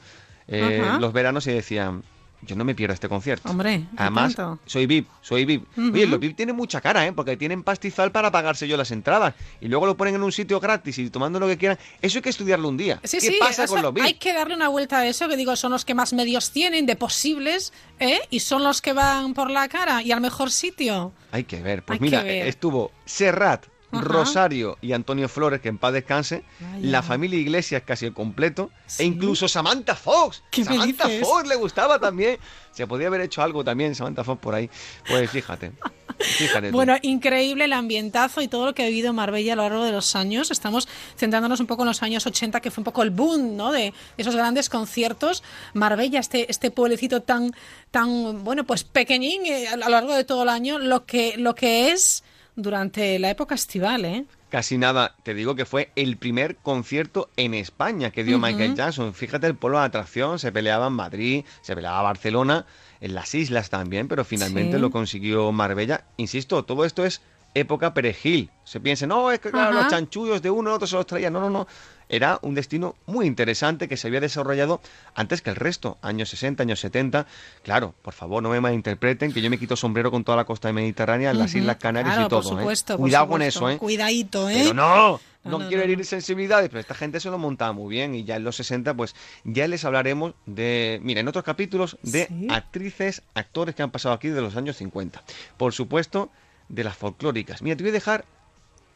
eh, 0.48 0.82
los 0.98 1.12
veranos 1.12 1.46
y 1.46 1.52
decían, 1.52 2.02
yo 2.44 2.56
no 2.56 2.64
me 2.64 2.74
pierdo 2.74 2.92
este 2.94 3.08
concierto. 3.08 3.48
Hombre, 3.48 3.74
¿y 3.76 3.88
Además, 3.96 4.34
tanto? 4.34 4.60
soy 4.66 4.86
VIP, 4.86 5.08
soy 5.20 5.44
VIP. 5.44 5.66
Oye, 5.78 6.06
los 6.06 6.18
VIP 6.18 6.36
tienen 6.36 6.56
mucha 6.56 6.80
cara, 6.80 7.06
¿eh? 7.06 7.12
Porque 7.12 7.36
tienen 7.36 7.62
pastizal 7.62 8.10
para 8.12 8.30
pagarse 8.32 8.66
yo 8.66 8.76
las 8.76 8.90
entradas. 8.90 9.34
Y 9.60 9.68
luego 9.68 9.86
lo 9.86 9.96
ponen 9.96 10.16
en 10.16 10.22
un 10.22 10.32
sitio 10.32 10.58
gratis 10.60 10.98
y 10.98 11.08
tomando 11.10 11.38
lo 11.38 11.46
que 11.46 11.56
quieran. 11.56 11.78
Eso 12.00 12.18
hay 12.18 12.22
que 12.22 12.30
estudiarlo 12.30 12.68
un 12.68 12.76
día. 12.76 13.00
Sí, 13.04 13.18
¿Qué 13.18 13.26
sí, 13.28 13.36
pasa 13.38 13.66
con 13.66 13.80
los 13.82 13.94
VIP? 13.94 14.04
hay 14.04 14.14
que 14.14 14.32
darle 14.32 14.54
una 14.56 14.68
vuelta 14.68 14.98
a 14.98 15.06
eso, 15.06 15.28
que 15.28 15.36
digo, 15.36 15.54
son 15.56 15.72
los 15.72 15.84
que 15.84 15.94
más 15.94 16.12
medios 16.12 16.50
tienen 16.50 16.84
de 16.86 16.96
posibles, 16.96 17.72
¿eh? 18.00 18.20
Y 18.30 18.40
son 18.40 18.64
los 18.64 18.82
que 18.82 18.92
van 18.92 19.34
por 19.34 19.50
la 19.50 19.68
cara 19.68 20.02
y 20.02 20.10
al 20.12 20.20
mejor 20.20 20.50
sitio. 20.50 21.12
Hay 21.30 21.44
que 21.44 21.62
ver. 21.62 21.84
Pues 21.84 21.98
Hay 22.00 22.04
mira, 22.04 22.22
ver. 22.22 22.46
estuvo 22.48 22.90
Serrat, 23.04 23.66
Ajá. 23.92 24.02
Rosario 24.04 24.78
y 24.80 24.92
Antonio 24.92 25.28
Flores, 25.28 25.60
que 25.60 25.68
en 25.68 25.78
paz 25.78 25.92
descanse, 25.92 26.44
Vaya. 26.60 26.78
la 26.80 27.02
familia 27.02 27.38
Iglesias 27.38 27.82
casi 27.84 28.06
el 28.06 28.14
completo, 28.14 28.70
e 28.98 29.04
incluso 29.04 29.48
Samantha 29.48 29.94
Fox. 29.94 30.42
¿Qué 30.50 30.62
me 30.62 30.66
Samantha 30.66 31.08
dices? 31.08 31.28
Fox 31.28 31.46
le 31.46 31.56
gustaba 31.56 31.98
también. 31.98 32.38
Se 32.72 32.86
podía 32.86 33.08
haber 33.08 33.20
hecho 33.20 33.42
algo 33.42 33.62
también, 33.62 33.94
Samantha 33.94 34.24
Fox 34.24 34.40
por 34.40 34.54
ahí. 34.54 34.70
Pues 35.06 35.30
fíjate. 35.30 35.72
Fíjate. 36.18 36.70
tú. 36.70 36.76
Bueno, 36.76 36.96
increíble 37.02 37.64
el 37.64 37.72
ambientazo 37.72 38.40
y 38.40 38.48
todo 38.48 38.66
lo 38.66 38.74
que 38.74 38.82
ha 38.82 38.86
vivido 38.86 39.12
Marbella 39.12 39.52
a 39.52 39.56
lo 39.56 39.62
largo 39.62 39.84
de 39.84 39.92
los 39.92 40.16
años. 40.16 40.50
Estamos 40.50 40.88
centrándonos 41.16 41.60
un 41.60 41.66
poco 41.66 41.82
en 41.82 41.88
los 41.88 42.02
años 42.02 42.26
80, 42.26 42.60
que 42.60 42.70
fue 42.70 42.80
un 42.80 42.86
poco 42.86 43.02
el 43.02 43.10
boom, 43.10 43.56
¿no? 43.56 43.72
De 43.72 43.92
esos 44.16 44.34
grandes 44.34 44.68
conciertos. 44.68 45.42
Marbella, 45.74 46.20
este, 46.20 46.50
este 46.50 46.70
pueblecito 46.70 47.22
tan, 47.22 47.52
tan, 47.90 48.42
bueno, 48.44 48.64
pues 48.64 48.84
pequeñín 48.84 49.44
eh, 49.46 49.68
a 49.68 49.76
lo 49.76 49.88
largo 49.88 50.14
de 50.14 50.24
todo 50.24 50.44
el 50.44 50.48
año, 50.48 50.78
lo 50.78 51.04
que, 51.04 51.36
lo 51.36 51.54
que 51.54 51.90
es 51.90 52.24
durante 52.56 53.18
la 53.18 53.30
época 53.30 53.54
estival, 53.54 54.04
¿eh? 54.04 54.24
Casi 54.50 54.76
nada, 54.76 55.14
te 55.22 55.32
digo 55.32 55.54
que 55.54 55.64
fue 55.64 55.90
el 55.96 56.18
primer 56.18 56.56
concierto 56.56 57.30
en 57.36 57.54
España 57.54 58.10
que 58.10 58.22
dio. 58.22 58.38
Michael 58.38 58.74
Jackson. 58.74 59.14
Fíjate 59.14 59.46
el 59.46 59.54
polo 59.56 59.78
de 59.78 59.86
atracción, 59.86 60.38
se 60.38 60.52
peleaba 60.52 60.88
en 60.88 60.92
Madrid, 60.92 61.44
se 61.62 61.74
peleaba 61.74 62.02
Barcelona, 62.02 62.66
en 63.00 63.14
las 63.14 63.34
islas 63.34 63.70
también, 63.70 64.08
pero 64.08 64.24
finalmente 64.26 64.76
Sí. 64.76 64.80
lo 64.80 64.90
consiguió 64.90 65.50
Marbella. 65.52 66.04
Insisto, 66.18 66.64
todo 66.64 66.84
esto 66.84 67.06
es 67.06 67.22
época 67.54 67.92
perejil. 67.94 68.50
Se 68.64 68.80
piensa, 68.80 69.06
no, 69.06 69.30
es 69.30 69.40
que 69.40 69.50
claro, 69.50 69.70
Ajá. 69.70 69.82
los 69.82 69.88
chanchullos 69.90 70.40
de 70.42 70.50
uno, 70.50 70.70
el 70.70 70.76
otro 70.76 70.86
se 70.86 70.96
los 70.96 71.06
traía. 71.06 71.30
No, 71.30 71.40
no, 71.40 71.50
no. 71.50 71.66
Era 72.08 72.38
un 72.42 72.54
destino 72.54 72.94
muy 73.06 73.26
interesante 73.26 73.88
que 73.88 73.96
se 73.96 74.08
había 74.08 74.20
desarrollado 74.20 74.80
antes 75.14 75.40
que 75.40 75.48
el 75.50 75.56
resto, 75.56 75.96
años 76.02 76.28
60, 76.28 76.62
años 76.62 76.78
70. 76.80 77.26
Claro, 77.62 77.94
por 78.02 78.12
favor, 78.12 78.42
no 78.42 78.50
me 78.50 78.60
malinterpreten, 78.60 79.32
que 79.32 79.40
yo 79.40 79.48
me 79.48 79.58
quito 79.58 79.76
sombrero 79.76 80.10
con 80.10 80.22
toda 80.22 80.36
la 80.36 80.44
costa 80.44 80.72
mediterránea, 80.72 81.32
las. 81.32 81.54
Islas 81.54 81.76
Canarias 81.76 82.14
Claro, 82.14 82.26
y 82.26 82.30
todo. 82.30 82.42
por 82.42 82.52
¿eh? 82.52 82.60
supuesto, 82.62 82.94
por 82.94 83.00
Cuidado 83.00 83.28
con 83.28 83.40
supuesto. 83.40 83.58
eso, 83.60 83.70
¿eh? 83.70 83.78
Cuidadito, 83.78 84.48
¿eh? 84.50 84.54
Pero 84.62 84.74
no, 84.74 85.20
No, 85.44 85.50
no, 85.50 85.58
no, 85.58 85.68
quiero 85.68 85.84
no, 85.84 85.90
herir 85.90 86.04
sensibilidades, 86.04 86.68
pero 86.68 86.80
esta 86.80 86.94
gente 86.94 87.18
se 87.18 87.30
lo 87.30 87.38
montaba 87.38 87.72
muy 87.72 87.90
bien 87.90 88.14
y 88.14 88.24
ya 88.24 88.36
en 88.36 88.44
los 88.44 88.56
60 88.56 88.94
pues 88.94 89.14
ya 89.44 89.66
les 89.66 89.84
hablaremos 89.84 90.34
de, 90.46 91.00
mira, 91.02 91.20
en 91.20 91.28
otros 91.28 91.44
capítulos 91.44 91.96
de 92.02 92.26
Sí. 92.26 92.46
actrices, 92.50 93.22
actores 93.34 93.74
que 93.74 93.82
han 93.82 93.90
pasado 93.90 94.14
aquí 94.14 94.28
de 94.28 94.40
los 94.40 94.54
años 94.56 94.76
50. 94.76 95.22
Por 95.56 95.72
supuesto, 95.72 96.30
de 96.72 96.82
las 96.84 96.96
folclóricas. 96.96 97.62
Mira, 97.62 97.76
te 97.76 97.84
voy 97.84 97.90
a 97.90 97.92
dejar 97.92 98.24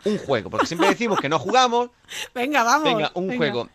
un 0.05 0.19
juego, 0.19 0.51
porque 0.51 0.67
siempre 0.67 0.89
decimos 0.89 1.21
que 1.21 1.29
no 1.29 1.39
jugamos. 1.39 1.91
Venga, 2.35 2.65
vamos. 2.65 2.85
Venga, 2.85 3.11
un 3.15 3.29
venga. 3.29 3.37
juego. 3.39 3.69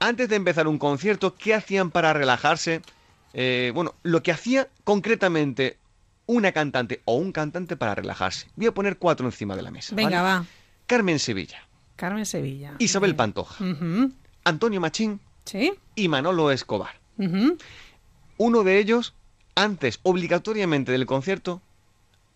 Antes 0.00 0.28
de 0.28 0.36
empezar 0.36 0.66
un 0.66 0.78
concierto, 0.78 1.34
¿qué 1.36 1.54
hacían 1.54 1.90
para 1.90 2.12
relajarse? 2.12 2.82
Eh, 3.32 3.70
bueno, 3.74 3.94
lo 4.02 4.22
que 4.22 4.32
hacía 4.32 4.68
concretamente 4.82 5.76
una 6.26 6.52
cantante 6.52 7.02
o 7.04 7.14
un 7.16 7.32
cantante 7.32 7.76
para 7.76 7.94
relajarse. 7.94 8.48
Voy 8.56 8.66
a 8.66 8.72
poner 8.74 8.96
cuatro 8.98 9.26
encima 9.26 9.54
de 9.56 9.62
la 9.62 9.70
mesa. 9.70 9.94
Venga, 9.94 10.22
¿vale? 10.22 10.38
va. 10.40 10.46
Carmen 10.86 11.18
Sevilla, 11.18 11.66
Carmen 11.96 12.26
Sevilla. 12.26 12.74
Isabel 12.78 13.14
Pantoja. 13.14 13.62
Antonio 14.44 14.80
Machín 14.80 15.20
Sí. 15.44 15.72
y 15.94 16.08
Manolo 16.08 16.50
Escobar. 16.50 16.94
Uno 18.36 18.62
de 18.64 18.78
ellos, 18.78 19.14
antes, 19.54 20.00
obligatoriamente 20.02 20.92
del 20.92 21.06
concierto, 21.06 21.60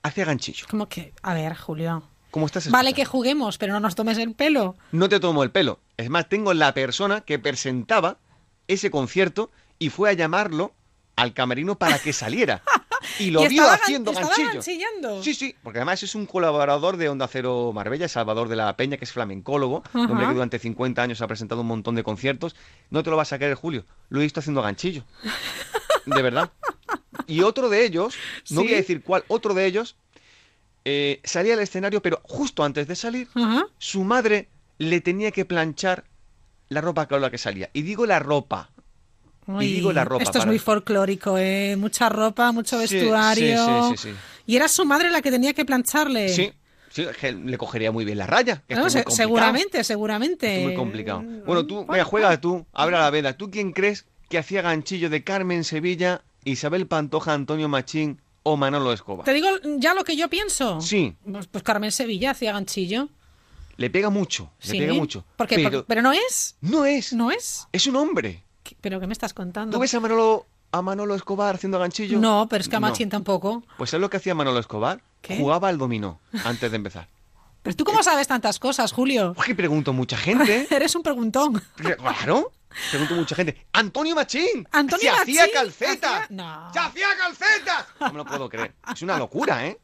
hacía 0.02 0.24
ganchillo. 0.24 0.66
Como 0.70 0.88
que, 0.88 1.12
a 1.22 1.34
ver, 1.34 1.54
Julio. 1.54 2.02
¿Cómo 2.30 2.46
estás? 2.46 2.70
Vale 2.70 2.92
que 2.92 3.04
juguemos, 3.04 3.58
pero 3.58 3.72
no 3.72 3.80
nos 3.80 3.94
tomes 3.94 4.18
el 4.18 4.34
pelo. 4.34 4.76
No 4.92 5.08
te 5.08 5.20
tomo 5.20 5.42
el 5.42 5.50
pelo. 5.50 5.80
Es 5.96 6.10
más, 6.10 6.28
tengo 6.28 6.52
la 6.54 6.74
persona 6.74 7.22
que 7.22 7.38
presentaba 7.38 8.18
ese 8.66 8.90
concierto 8.90 9.50
y 9.78 9.90
fue 9.90 10.10
a 10.10 10.12
llamarlo 10.12 10.74
al 11.16 11.32
camerino 11.32 11.76
para 11.76 11.98
que 11.98 12.12
saliera. 12.12 12.62
Y 13.18 13.30
lo 13.30 13.44
Y 13.44 13.48
vio 13.48 13.68
haciendo 13.70 14.12
ganchillo. 14.12 15.22
Sí, 15.22 15.34
sí, 15.34 15.54
porque 15.62 15.78
además 15.78 16.02
es 16.02 16.14
un 16.14 16.26
colaborador 16.26 16.96
de 16.96 17.08
Onda 17.08 17.28
Cero 17.28 17.70
Marbella, 17.72 18.08
Salvador 18.08 18.48
de 18.48 18.56
la 18.56 18.76
Peña, 18.76 18.96
que 18.96 19.04
es 19.04 19.12
flamencólogo, 19.12 19.82
un 19.94 20.10
hombre 20.10 20.26
que 20.26 20.34
durante 20.34 20.58
50 20.58 21.02
años 21.02 21.22
ha 21.22 21.26
presentado 21.26 21.60
un 21.60 21.68
montón 21.68 21.94
de 21.94 22.02
conciertos. 22.02 22.56
No 22.90 23.02
te 23.02 23.10
lo 23.10 23.16
vas 23.16 23.32
a 23.32 23.38
creer, 23.38 23.54
Julio. 23.54 23.84
Lo 24.08 24.20
he 24.20 24.24
visto 24.24 24.40
haciendo 24.40 24.62
ganchillo. 24.62 25.04
De 26.06 26.22
verdad. 26.22 26.50
Y 27.26 27.42
otro 27.42 27.68
de 27.68 27.84
ellos, 27.84 28.14
no 28.50 28.62
voy 28.62 28.72
a 28.74 28.76
decir 28.76 29.02
cuál, 29.02 29.24
otro 29.28 29.54
de 29.54 29.66
ellos 29.66 29.96
eh, 30.84 31.20
salía 31.24 31.54
al 31.54 31.60
escenario, 31.60 32.00
pero 32.00 32.20
justo 32.24 32.64
antes 32.64 32.86
de 32.88 32.96
salir, 32.96 33.28
su 33.78 34.04
madre 34.04 34.48
le 34.78 35.00
tenía 35.00 35.30
que 35.30 35.44
planchar 35.44 36.04
la 36.68 36.80
ropa 36.80 37.06
con 37.08 37.20
la 37.20 37.30
que 37.30 37.38
salía. 37.38 37.68
Y 37.72 37.82
digo 37.82 38.06
la 38.06 38.18
ropa. 38.18 38.70
Uy, 39.46 39.64
y 39.66 39.72
digo 39.74 39.92
la 39.92 40.04
ropa. 40.04 40.22
Esto 40.24 40.38
es 40.38 40.46
muy 40.46 40.58
folclórico, 40.58 41.38
¿eh? 41.38 41.74
Mucha 41.76 42.08
ropa, 42.08 42.52
mucho 42.52 42.78
Sí, 42.86 42.94
vestuario. 42.96 43.64
Sí, 43.64 43.96
sí, 43.96 43.96
sí. 43.96 44.10
sí. 44.12 44.16
Y 44.46 44.56
era 44.56 44.68
su 44.68 44.84
madre 44.84 45.10
la 45.10 45.20
que 45.22 45.30
tenía 45.30 45.52
que 45.54 45.64
plancharle. 45.64 46.28
Sí, 46.28 46.52
sí, 46.90 47.06
le 47.44 47.58
cogería 47.58 47.90
muy 47.90 48.04
bien 48.04 48.18
la 48.18 48.26
raya. 48.26 48.62
que 48.68 48.74
es 48.74 48.92
se- 48.92 49.04
seguramente, 49.08 49.82
seguramente. 49.84 50.56
Es 50.58 50.62
muy 50.62 50.74
complicado. 50.74 51.22
Bueno, 51.46 51.66
tú, 51.66 51.86
venga, 51.86 52.04
juega 52.04 52.38
tú, 52.40 52.66
abre 52.72 52.96
la 52.98 53.10
veda. 53.10 53.36
¿Tú 53.36 53.50
quién 53.50 53.72
crees 53.72 54.06
que 54.28 54.36
hacía 54.38 54.60
ganchillo 54.62 55.08
de 55.08 55.24
Carmen 55.24 55.64
Sevilla, 55.64 56.22
Isabel 56.48 56.86
Pantoja, 56.86 57.32
Antonio 57.34 57.68
Machín 57.68 58.20
o 58.42 58.56
Manolo 58.56 58.92
Escobar? 58.92 59.24
¿Te 59.24 59.32
digo 59.32 59.48
ya 59.78 59.94
lo 59.94 60.04
que 60.04 60.16
yo 60.16 60.28
pienso? 60.28 60.80
Sí. 60.80 61.14
Pues, 61.30 61.46
pues 61.46 61.62
Carmen 61.64 61.92
Sevilla 61.92 62.30
hacía 62.32 62.52
ganchillo. 62.52 63.08
Le 63.76 63.90
pega 63.90 64.10
mucho, 64.10 64.50
le 64.62 64.66
Sí. 64.70 64.78
pega 64.78 64.94
mucho. 64.94 65.24
¿Por 65.36 65.46
qué? 65.46 65.82
Pero 65.86 66.02
no 66.02 66.12
es. 66.12 66.56
no 66.60 66.84
es, 66.84 67.12
¿No 67.12 67.30
es? 67.30 67.68
es 67.72 67.86
un 67.86 67.96
hombre. 67.96 68.42
¿Qué- 68.64 68.76
¿Pero 68.80 68.98
qué 69.00 69.06
me 69.06 69.12
estás 69.12 69.32
contando? 69.34 69.76
¿Tú 69.76 69.80
ves 69.80 69.94
a 69.94 70.00
Manolo, 70.00 70.46
a 70.72 70.82
Manolo 70.82 71.14
Escobar 71.14 71.54
haciendo 71.54 71.78
ganchillo? 71.78 72.18
No, 72.18 72.46
pero 72.50 72.60
es 72.60 72.68
que 72.68 72.76
a 72.76 72.80
No. 72.80 72.88
Machín 72.88 73.08
tampoco. 73.08 73.62
Pues 73.76 73.90
¿sabes 73.90 74.00
lo 74.02 74.10
que 74.10 74.16
hacía 74.16 74.34
Manolo 74.34 74.58
Escobar? 74.58 75.00
¿Qué? 75.22 75.36
Jugaba 75.36 75.68
al 75.68 75.78
dominó 75.78 76.18
antes 76.44 76.70
de 76.70 76.76
empezar. 76.76 77.08
Pero 77.62 77.76
tú 77.76 77.84
cómo 77.84 78.02
sabes 78.02 78.26
tantas 78.28 78.58
cosas, 78.58 78.92
Julio. 78.92 79.32
Pues 79.34 79.46
que 79.48 79.54
pregunto 79.54 79.92
mucha 79.92 80.16
gente. 80.16 80.66
Eres 80.70 80.94
un 80.96 81.02
preguntón. 81.02 81.62
Claro. 81.76 82.52
Pregunto 82.90 83.14
mucha 83.14 83.34
gente. 83.34 83.66
¡Antonio 83.72 84.14
Machín! 84.14 84.66
Antonio 84.72 85.14
¡Se 85.14 85.20
hacía 85.20 85.50
calcetas! 85.52 86.30
No. 86.30 86.72
¡Se 86.72 86.78
hacía 86.78 87.08
calcetas! 87.18 87.86
No 88.00 88.12
me 88.12 88.18
lo 88.18 88.24
puedo 88.24 88.48
creer. 88.48 88.74
Es 88.92 89.02
una 89.02 89.18
locura, 89.18 89.66
¿eh? 89.66 89.78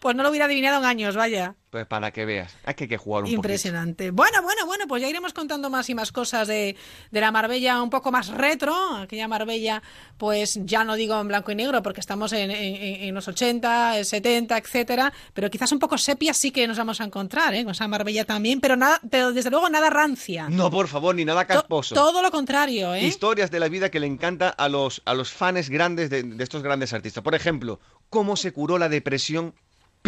Pues 0.00 0.14
no 0.14 0.22
lo 0.22 0.30
hubiera 0.30 0.46
adivinado 0.46 0.78
en 0.78 0.84
años, 0.84 1.16
vaya. 1.16 1.54
Pues 1.70 1.86
para 1.86 2.10
que 2.12 2.24
veas. 2.24 2.56
Es 2.66 2.74
que 2.76 2.84
hay 2.84 2.88
que 2.88 2.96
jugar 2.96 3.24
un 3.24 3.30
Impresionante. 3.30 4.10
Bueno, 4.10 4.40
bueno, 4.42 4.64
bueno, 4.64 4.86
pues 4.88 5.02
ya 5.02 5.08
iremos 5.08 5.34
contando 5.34 5.68
más 5.68 5.90
y 5.90 5.94
más 5.94 6.12
cosas 6.12 6.48
de, 6.48 6.76
de 7.10 7.20
la 7.20 7.30
Marbella 7.30 7.82
un 7.82 7.90
poco 7.90 8.10
más 8.10 8.28
retro. 8.28 8.74
Aquella 8.96 9.28
Marbella, 9.28 9.82
pues 10.16 10.58
ya 10.64 10.84
no 10.84 10.94
digo 10.94 11.20
en 11.20 11.28
blanco 11.28 11.52
y 11.52 11.54
negro 11.56 11.82
porque 11.82 12.00
estamos 12.00 12.32
en, 12.32 12.50
en- 12.50 13.02
en 13.02 13.14
los 13.14 13.28
80, 13.28 14.02
70, 14.02 14.56
etcétera, 14.56 15.12
pero 15.34 15.50
quizás 15.50 15.70
un 15.72 15.78
poco 15.78 15.98
sepia 15.98 16.32
sí 16.32 16.50
que 16.52 16.66
nos 16.66 16.78
vamos 16.78 17.02
a 17.02 17.04
encontrar, 17.04 17.54
¿eh? 17.54 17.64
Con 17.64 17.72
esa 17.72 17.86
Marbella 17.86 18.24
también, 18.24 18.60
pero 18.60 18.74
nada, 18.76 18.98
pero 19.10 19.32
desde 19.32 19.50
luego 19.50 19.68
nada 19.68 19.90
rancia. 19.90 20.48
No, 20.48 20.70
por 20.70 20.88
favor, 20.88 21.14
ni 21.14 21.26
nada 21.26 21.44
casposo. 21.46 21.94
Todo 21.94 22.22
lo 22.22 22.30
contrario, 22.30 22.94
¿eh? 22.94 23.04
Historias 23.04 23.50
de 23.50 23.60
la 23.60 23.68
vida 23.68 23.90
que 23.90 24.00
le 24.00 24.06
encanta 24.06 24.48
a 24.48 24.70
los, 24.70 25.02
a 25.04 25.12
los 25.12 25.30
fans 25.30 25.68
grandes 25.68 26.08
de, 26.08 26.22
de 26.22 26.42
estos 26.44 26.62
grandes 26.62 26.94
artistas. 26.94 27.22
Por 27.22 27.34
ejemplo, 27.34 27.78
cómo 28.08 28.36
se 28.36 28.52
curó 28.52 28.78
la 28.78 28.88
depresión 28.88 29.54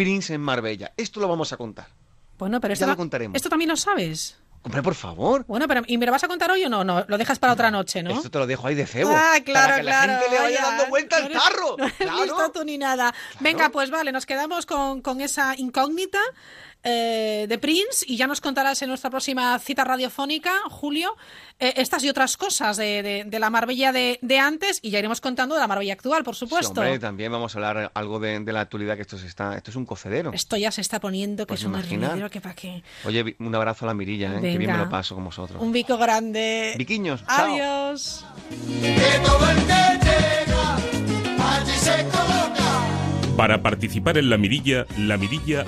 Prince 0.03 0.33
en 0.33 0.41
Marbella. 0.41 0.91
Esto 0.97 1.19
lo 1.19 1.27
vamos 1.27 1.51
a 1.53 1.57
contar. 1.57 1.87
Bueno, 2.37 2.59
pero 2.59 2.71
Ya 2.71 2.73
esto, 2.73 2.85
lo 2.87 2.91
ta- 2.93 2.97
contaremos. 2.97 3.35
esto 3.35 3.49
también 3.49 3.69
lo 3.69 3.77
sabes. 3.77 4.37
Hombre, 4.63 4.83
por 4.83 4.93
favor. 4.93 5.43
Bueno, 5.47 5.67
pero 5.67 5.81
¿y 5.87 5.97
me 5.97 6.05
lo 6.05 6.11
vas 6.11 6.23
a 6.23 6.27
contar 6.27 6.51
hoy 6.51 6.63
o 6.65 6.69
no? 6.69 6.83
No, 6.83 7.03
lo 7.07 7.17
dejas 7.17 7.39
para 7.39 7.53
otra 7.53 7.71
noche, 7.71 8.03
¿no? 8.03 8.11
Esto 8.11 8.29
te 8.29 8.37
lo 8.37 8.45
dejo 8.45 8.67
ahí 8.67 8.75
de 8.75 8.85
cebo. 8.85 9.11
Ah, 9.11 9.39
claro, 9.43 9.67
para 9.69 9.75
que 9.77 9.81
claro. 9.81 10.13
la 10.13 10.19
gente 10.19 10.31
le 10.35 10.39
vaya 10.41 10.61
dando 10.61 10.85
vuelta 10.87 11.19
No 11.19 11.25
al 11.25 11.31
eres- 11.31 11.43
tarro. 11.43 11.77
No 11.79 11.89
Claro. 11.97 12.23
listo 12.23 12.51
tú 12.51 12.63
ni 12.63 12.77
nada. 12.77 13.13
Venga, 13.39 13.69
pues 13.69 13.89
vale, 13.89 14.11
nos 14.11 14.25
quedamos 14.27 14.67
con, 14.67 15.01
con 15.01 15.19
esa 15.21 15.55
incógnita 15.57 16.19
eh, 16.83 17.45
de 17.47 17.57
Prince 17.57 18.05
y 18.07 18.17
ya 18.17 18.27
nos 18.27 18.41
contarás 18.41 18.81
en 18.81 18.89
nuestra 18.89 19.09
próxima 19.09 19.57
cita 19.59 19.83
radiofónica, 19.83 20.51
Julio, 20.69 21.15
eh, 21.59 21.73
estas 21.77 22.03
y 22.03 22.09
otras 22.09 22.37
cosas 22.37 22.77
de, 22.77 23.03
de- 23.03 23.23
de 23.25 23.39
la 23.39 23.49
Marbella 23.49 23.91
de, 23.91 24.17
de 24.21 24.39
antes 24.39 24.79
y 24.81 24.89
ya 24.89 24.99
iremos 24.99 25.21
contando 25.21 25.55
de 25.55 25.61
la 25.61 25.67
Marbella 25.67 25.93
actual, 25.93 26.23
por 26.23 26.35
Sí, 26.35 26.39
supuesto. 26.39 26.81
hombre, 26.81 26.97
también 26.99 27.31
vamos 27.31 27.53
a 27.55 27.57
hablar 27.59 27.91
algo 27.93 28.19
de, 28.19 28.39
de 28.39 28.53
la 28.53 28.61
actualidad, 28.61 28.95
que 28.95 29.01
esto, 29.03 29.17
se 29.17 29.27
está, 29.27 29.55
esto 29.55 29.69
es 29.71 29.75
un 29.75 29.85
cocedero. 29.85 30.31
Esto 30.33 30.57
ya 30.57 30.71
se 30.71 30.81
está 30.81 30.99
poniendo 30.99 31.45
que 31.45 31.49
Pues 31.49 31.61
es 31.61 31.65
un 31.67 31.73
remedio 31.81 32.29
que 32.29 32.41
para 32.41 32.55
qué. 32.55 32.83
Oye, 33.05 33.35
un 33.39 33.53
abrazo 33.55 33.85
a 33.85 33.89
la 33.89 33.93
Mirilla, 33.93 34.37
¿eh? 34.37 34.41
que 34.41 34.57
bien 34.57 34.71
me 34.71 34.77
lo 34.77 34.89
paso 34.89 35.15
con 35.15 35.25
vosotros. 35.25 35.61
Un 35.61 35.71
bico 35.71 35.97
grande. 35.97 36.73
Viquiños, 36.77 37.23
chao. 37.27 37.53
Adiós. 37.53 38.25
Que 38.81 39.21
Para 43.41 43.63
participar 43.63 44.19
en 44.19 44.29
la 44.29 44.37
mirilla, 44.37 44.85
lamirilla 44.99 45.65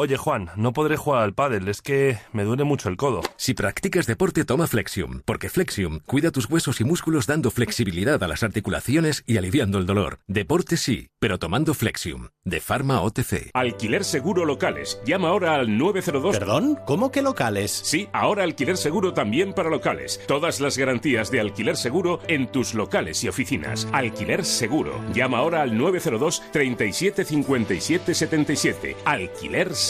Oye 0.00 0.16
Juan, 0.16 0.48
no 0.54 0.72
podré 0.72 0.96
jugar 0.96 1.24
al 1.24 1.34
pádel, 1.34 1.66
es 1.66 1.82
que 1.82 2.18
me 2.32 2.44
duele 2.44 2.62
mucho 2.62 2.88
el 2.88 2.96
codo. 2.96 3.20
Si 3.34 3.54
practicas 3.54 4.06
deporte, 4.06 4.44
toma 4.44 4.68
Flexium, 4.68 5.22
porque 5.24 5.48
Flexium 5.48 5.98
cuida 6.06 6.30
tus 6.30 6.48
huesos 6.48 6.80
y 6.80 6.84
músculos 6.84 7.26
dando 7.26 7.50
flexibilidad 7.50 8.22
a 8.22 8.28
las 8.28 8.44
articulaciones 8.44 9.24
y 9.26 9.38
aliviando 9.38 9.76
el 9.76 9.86
dolor. 9.86 10.20
Deporte 10.28 10.76
sí, 10.76 11.08
pero 11.18 11.40
tomando 11.40 11.74
Flexium, 11.74 12.28
de 12.44 12.60
Pharma 12.60 13.00
OTC. 13.00 13.50
Alquiler 13.54 14.04
seguro 14.04 14.44
locales. 14.44 15.00
Llama 15.04 15.30
ahora 15.30 15.56
al 15.56 15.76
902. 15.76 16.38
¿Perdón? 16.38 16.78
¿Cómo 16.86 17.10
que 17.10 17.20
locales? 17.20 17.72
Sí, 17.72 18.08
ahora 18.12 18.44
alquiler 18.44 18.76
seguro 18.76 19.14
también 19.14 19.52
para 19.52 19.68
locales. 19.68 20.20
Todas 20.28 20.60
las 20.60 20.78
garantías 20.78 21.32
de 21.32 21.40
alquiler 21.40 21.76
seguro 21.76 22.20
en 22.28 22.52
tus 22.52 22.72
locales 22.72 23.24
y 23.24 23.28
oficinas. 23.28 23.88
Alquiler 23.90 24.44
seguro. 24.44 24.92
Llama 25.12 25.38
ahora 25.38 25.62
al 25.62 25.76
902 25.76 26.44
37 26.52 27.24
57 27.24 28.14
77. 28.14 28.96
Alquiler 29.04 29.74
seguro. 29.74 29.87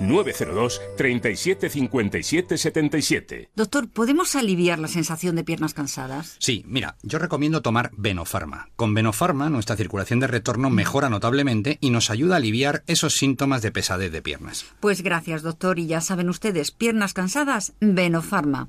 902 0.00 0.80
37 0.96 1.68
57 1.70 2.58
77. 2.58 3.50
Doctor, 3.54 3.88
¿podemos 3.88 4.36
aliviar 4.36 4.78
la 4.78 4.88
sensación 4.88 5.36
de 5.36 5.44
piernas 5.44 5.74
cansadas? 5.74 6.36
Sí, 6.38 6.64
mira, 6.66 6.96
yo 7.02 7.18
recomiendo 7.18 7.62
tomar 7.62 7.90
Venofarma. 7.96 8.68
Con 8.76 8.94
Venofarma 8.94 9.50
nuestra 9.50 9.76
circulación 9.76 10.20
de 10.20 10.26
retorno 10.26 10.70
mejora 10.70 11.08
notablemente 11.08 11.78
y 11.80 11.90
nos 11.90 12.10
ayuda 12.10 12.34
a 12.34 12.38
aliviar 12.38 12.82
esos 12.86 13.14
síntomas 13.14 13.62
de 13.62 13.72
pesadez 13.72 14.12
de 14.12 14.22
piernas. 14.22 14.66
Pues 14.80 15.02
gracias, 15.02 15.42
doctor. 15.42 15.78
Y 15.78 15.86
ya 15.86 16.00
saben 16.00 16.28
ustedes, 16.28 16.70
piernas 16.70 17.14
cansadas, 17.14 17.74
Venofarma. 17.80 18.68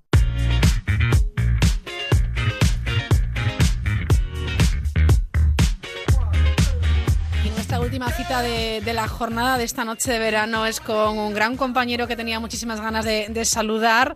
Última 7.97 8.15
cita 8.15 8.43
de, 8.43 8.93
la 8.93 9.07
jornada 9.07 9.57
de 9.57 9.63
esta 9.63 9.83
noche 9.83 10.11
de 10.11 10.19
verano 10.19 10.67
es 10.67 10.79
con 10.79 11.17
un 11.17 11.33
gran 11.33 11.57
compañero 11.57 12.07
que 12.07 12.15
tenía 12.15 12.39
muchísimas 12.39 12.79
ganas 12.79 13.05
de 13.05 13.43
saludar. 13.43 14.13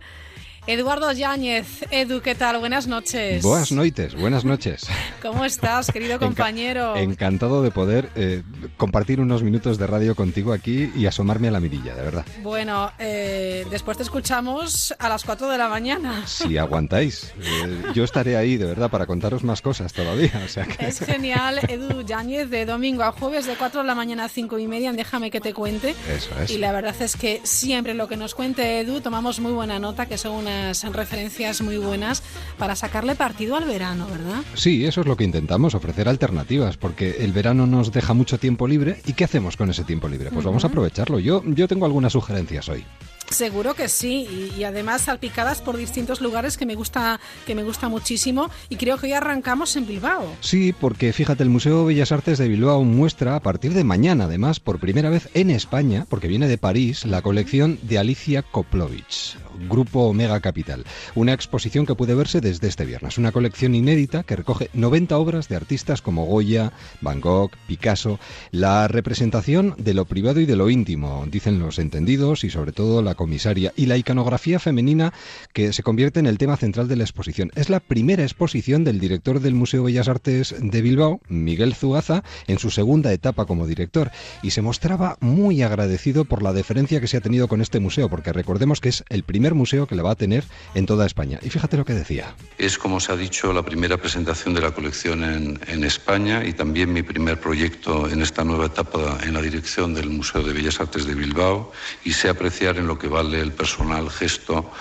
Eduardo 0.68 1.10
Yáñez. 1.10 1.84
Edu, 1.90 2.20
¿qué 2.20 2.36
tal? 2.36 2.58
Buenas 2.58 2.86
noches. 2.86 3.42
Buenas 3.42 3.72
noites, 3.72 4.14
buenas 4.14 4.44
noches. 4.44 4.86
¿Cómo 5.22 5.44
estás, 5.44 5.90
querido 5.90 6.20
compañero? 6.20 6.94
Encantado 6.94 7.64
de 7.64 7.72
poder 7.72 8.10
eh, 8.14 8.44
compartir 8.76 9.20
unos 9.20 9.42
minutos 9.42 9.76
de 9.76 9.88
radio 9.88 10.14
contigo 10.14 10.52
aquí 10.52 10.92
y 10.94 11.06
asomarme 11.06 11.48
a 11.48 11.50
la 11.50 11.58
mirilla, 11.58 11.96
de 11.96 12.02
verdad. 12.02 12.24
Bueno, 12.44 12.92
eh, 13.00 13.66
después 13.70 13.96
te 13.96 14.04
escuchamos 14.04 14.94
a 15.00 15.08
las 15.08 15.24
4 15.24 15.48
de 15.48 15.58
la 15.58 15.68
mañana. 15.68 16.24
Si 16.28 16.56
aguantáis, 16.56 17.32
eh, 17.40 17.82
yo 17.92 18.04
estaré 18.04 18.36
ahí, 18.36 18.56
de 18.56 18.66
verdad, 18.66 18.88
para 18.88 19.06
contaros 19.06 19.42
más 19.42 19.62
cosas 19.62 19.92
todavía. 19.92 20.42
O 20.44 20.48
sea 20.48 20.64
que... 20.64 20.86
Es 20.86 21.00
genial, 21.00 21.58
Edu 21.68 22.02
Yáñez, 22.02 22.48
de 22.50 22.66
domingo 22.66 23.02
a 23.02 23.10
jueves, 23.10 23.46
de 23.46 23.56
4 23.56 23.80
de 23.80 23.86
la 23.88 23.96
mañana 23.96 24.26
a 24.26 24.28
5 24.28 24.60
y 24.60 24.68
media, 24.68 24.90
en 24.90 24.96
Déjame 24.96 25.32
que 25.32 25.40
te 25.40 25.52
cuente. 25.52 25.96
Eso 26.08 26.30
es. 26.40 26.50
Y 26.52 26.58
la 26.58 26.70
verdad 26.70 26.94
es 27.00 27.16
que 27.16 27.40
siempre 27.42 27.94
lo 27.94 28.06
que 28.06 28.16
nos 28.16 28.36
cuente 28.36 28.78
Edu 28.78 29.00
tomamos 29.00 29.40
muy 29.40 29.52
buena 29.52 29.80
nota, 29.80 30.06
que 30.06 30.16
son 30.16 30.51
unas 30.52 30.82
referencias 30.92 31.60
muy 31.60 31.76
buenas 31.76 32.22
para 32.58 32.76
sacarle 32.76 33.14
partido 33.14 33.56
al 33.56 33.64
verano, 33.64 34.06
¿verdad? 34.06 34.42
Sí, 34.54 34.84
eso 34.84 35.00
es 35.00 35.06
lo 35.06 35.16
que 35.16 35.24
intentamos, 35.24 35.74
ofrecer 35.74 36.08
alternativas, 36.08 36.76
porque 36.76 37.16
el 37.20 37.32
verano 37.32 37.66
nos 37.66 37.92
deja 37.92 38.14
mucho 38.14 38.38
tiempo 38.38 38.68
libre. 38.68 39.00
¿Y 39.06 39.14
qué 39.14 39.24
hacemos 39.24 39.56
con 39.56 39.70
ese 39.70 39.84
tiempo 39.84 40.08
libre? 40.08 40.30
Pues 40.30 40.44
vamos 40.44 40.64
a 40.64 40.68
aprovecharlo. 40.68 41.18
Yo, 41.18 41.42
yo 41.44 41.68
tengo 41.68 41.86
algunas 41.86 42.12
sugerencias 42.12 42.68
hoy. 42.68 42.84
Seguro 43.32 43.74
que 43.74 43.88
sí, 43.88 44.28
y, 44.30 44.60
y 44.60 44.64
además 44.64 45.02
salpicadas 45.02 45.62
por 45.62 45.76
distintos 45.76 46.20
lugares 46.20 46.58
que 46.58 46.66
me 46.66 46.74
gusta, 46.74 47.18
que 47.46 47.54
me 47.54 47.64
gusta 47.64 47.88
muchísimo, 47.88 48.50
y 48.68 48.76
creo 48.76 48.98
que 48.98 49.06
hoy 49.06 49.12
arrancamos 49.14 49.74
en 49.76 49.86
Bilbao. 49.86 50.36
Sí, 50.40 50.74
porque 50.78 51.12
fíjate, 51.12 51.42
el 51.42 51.48
Museo 51.48 51.86
Bellas 51.86 52.12
Artes 52.12 52.38
de 52.38 52.48
Bilbao 52.48 52.84
muestra 52.84 53.36
a 53.36 53.40
partir 53.40 53.72
de 53.72 53.84
mañana, 53.84 54.24
además, 54.24 54.60
por 54.60 54.78
primera 54.78 55.08
vez 55.08 55.30
en 55.34 55.50
España, 55.50 56.06
porque 56.08 56.28
viene 56.28 56.46
de 56.46 56.58
París, 56.58 57.06
la 57.06 57.22
colección 57.22 57.78
de 57.82 57.98
Alicia 57.98 58.42
Koplovich, 58.42 59.36
Grupo 59.68 60.00
Omega 60.08 60.40
Capital. 60.40 60.84
Una 61.14 61.32
exposición 61.32 61.86
que 61.86 61.94
puede 61.94 62.14
verse 62.14 62.40
desde 62.40 62.68
este 62.68 62.84
viernes. 62.84 63.18
Una 63.18 63.32
colección 63.32 63.74
inédita 63.74 64.22
que 64.22 64.36
recoge 64.36 64.70
90 64.72 65.16
obras 65.18 65.48
de 65.48 65.56
artistas 65.56 66.02
como 66.02 66.26
Goya, 66.26 66.72
Van 67.00 67.20
Gogh, 67.20 67.50
Picasso. 67.66 68.18
La 68.50 68.88
representación 68.88 69.74
de 69.78 69.94
lo 69.94 70.04
privado 70.04 70.40
y 70.40 70.46
de 70.46 70.56
lo 70.56 70.70
íntimo, 70.70 71.24
dicen 71.30 71.58
los 71.58 71.78
entendidos 71.78 72.44
y 72.44 72.50
sobre 72.50 72.72
todo 72.72 73.02
la 73.02 73.14
comisaria. 73.22 73.72
Y 73.76 73.86
la 73.86 73.96
iconografía 73.96 74.58
femenina 74.58 75.12
que 75.52 75.72
se 75.72 75.84
convierte 75.84 76.18
en 76.18 76.26
el 76.26 76.38
tema 76.38 76.56
central 76.56 76.88
de 76.88 76.96
la 76.96 77.04
exposición. 77.04 77.52
Es 77.54 77.70
la 77.70 77.78
primera 77.78 78.24
exposición 78.24 78.82
del 78.82 78.98
director 78.98 79.38
del 79.38 79.54
Museo 79.54 79.84
Bellas 79.84 80.08
Artes 80.08 80.56
de 80.58 80.82
Bilbao, 80.82 81.20
Miguel 81.28 81.76
Zuaza, 81.76 82.24
en 82.48 82.58
su 82.58 82.72
segunda 82.72 83.12
etapa 83.12 83.46
como 83.46 83.68
director. 83.68 84.10
Y 84.42 84.50
se 84.50 84.60
mostraba 84.60 85.18
muy 85.20 85.62
agradecido 85.62 86.24
por 86.24 86.42
la 86.42 86.52
deferencia 86.52 87.00
que 87.00 87.06
se 87.06 87.16
ha 87.16 87.20
tenido 87.20 87.46
con 87.46 87.60
este 87.60 87.78
museo, 87.78 88.08
porque 88.08 88.32
recordemos 88.32 88.80
que 88.80 88.88
es 88.88 89.04
el 89.08 89.22
primer 89.22 89.54
museo 89.54 89.86
que 89.86 89.94
le 89.94 90.02
va 90.02 90.10
a 90.10 90.16
tener 90.16 90.42
en 90.74 90.86
toda 90.86 91.06
España. 91.06 91.38
Y 91.42 91.50
fíjate 91.50 91.76
lo 91.76 91.84
que 91.84 91.94
decía. 91.94 92.34
Es, 92.58 92.76
como 92.76 92.98
se 92.98 93.12
ha 93.12 93.16
dicho, 93.16 93.52
la 93.52 93.62
primera 93.62 93.98
presentación 93.98 94.52
de 94.52 94.62
la 94.62 94.72
colección 94.72 95.22
en, 95.22 95.60
en 95.68 95.84
España 95.84 96.44
y 96.44 96.54
también 96.54 96.92
mi 96.92 97.04
primer 97.04 97.38
proyecto 97.38 98.08
en 98.08 98.20
esta 98.20 98.42
nueva 98.42 98.66
etapa 98.66 99.18
en 99.22 99.32
la 99.32 99.42
dirección 99.42 99.94
del 99.94 100.10
Museo 100.10 100.42
de 100.42 100.52
Bellas 100.52 100.80
Artes 100.80 101.06
de 101.06 101.14
Bilbao 101.14 101.70
y 102.04 102.12
sé 102.14 102.28
apreciar 102.28 102.78
en 102.78 102.88
lo 102.88 102.98
que 102.98 103.11
vale 103.12 103.40
el 103.40 103.52
personal 103.52 104.10
gesto 104.10 104.72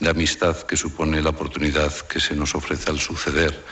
de 0.00 0.10
amistad 0.10 0.56
que 0.62 0.76
supone 0.76 1.22
la 1.22 1.30
oportunidad 1.30 1.92
que 2.06 2.20
se 2.20 2.34
nos 2.34 2.54
ofrece 2.54 2.90
al 2.90 3.00
suceder 3.00 3.64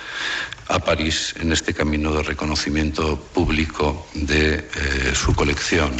a 0.69 0.78
París 0.78 1.35
en 1.39 1.53
este 1.53 1.74
camino 1.74 2.12
de 2.15 2.23
reconocimiento 2.23 3.19
público 3.19 4.07
de 4.15 4.55
eh, 4.55 5.15
su 5.15 5.35
colección. 5.35 5.93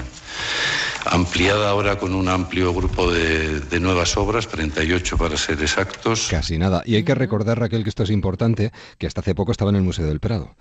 Ampliada 1.07 1.71
ahora 1.71 1.99
con 1.99 2.15
un 2.15 2.29
amplio 2.29 2.73
grupo 2.73 3.11
de, 3.11 3.61
de 3.61 3.81
nuevas 3.81 4.17
obras, 4.17 4.49
38 4.49 5.17
para 5.17 5.37
ser 5.37 5.61
exactos. 5.61 6.29
Casi 6.31 6.59
nada. 6.59 6.83
Y 6.87 6.97
hay 6.97 7.05
que 7.05 7.15
recordar, 7.15 7.59
Raquel, 7.59 7.83
que 7.83 7.89
esto 7.89 8.03
es 8.03 8.11
importante, 8.11 8.73
que 8.99 9.07
hasta 9.07 9.21
hace 9.21 9.35
poco 9.35 9.53
estaba 9.53 9.71
en 9.71 9.77
el 9.77 9.83
Museo 9.83 10.07
del 10.07 10.21
Prado 10.21 10.55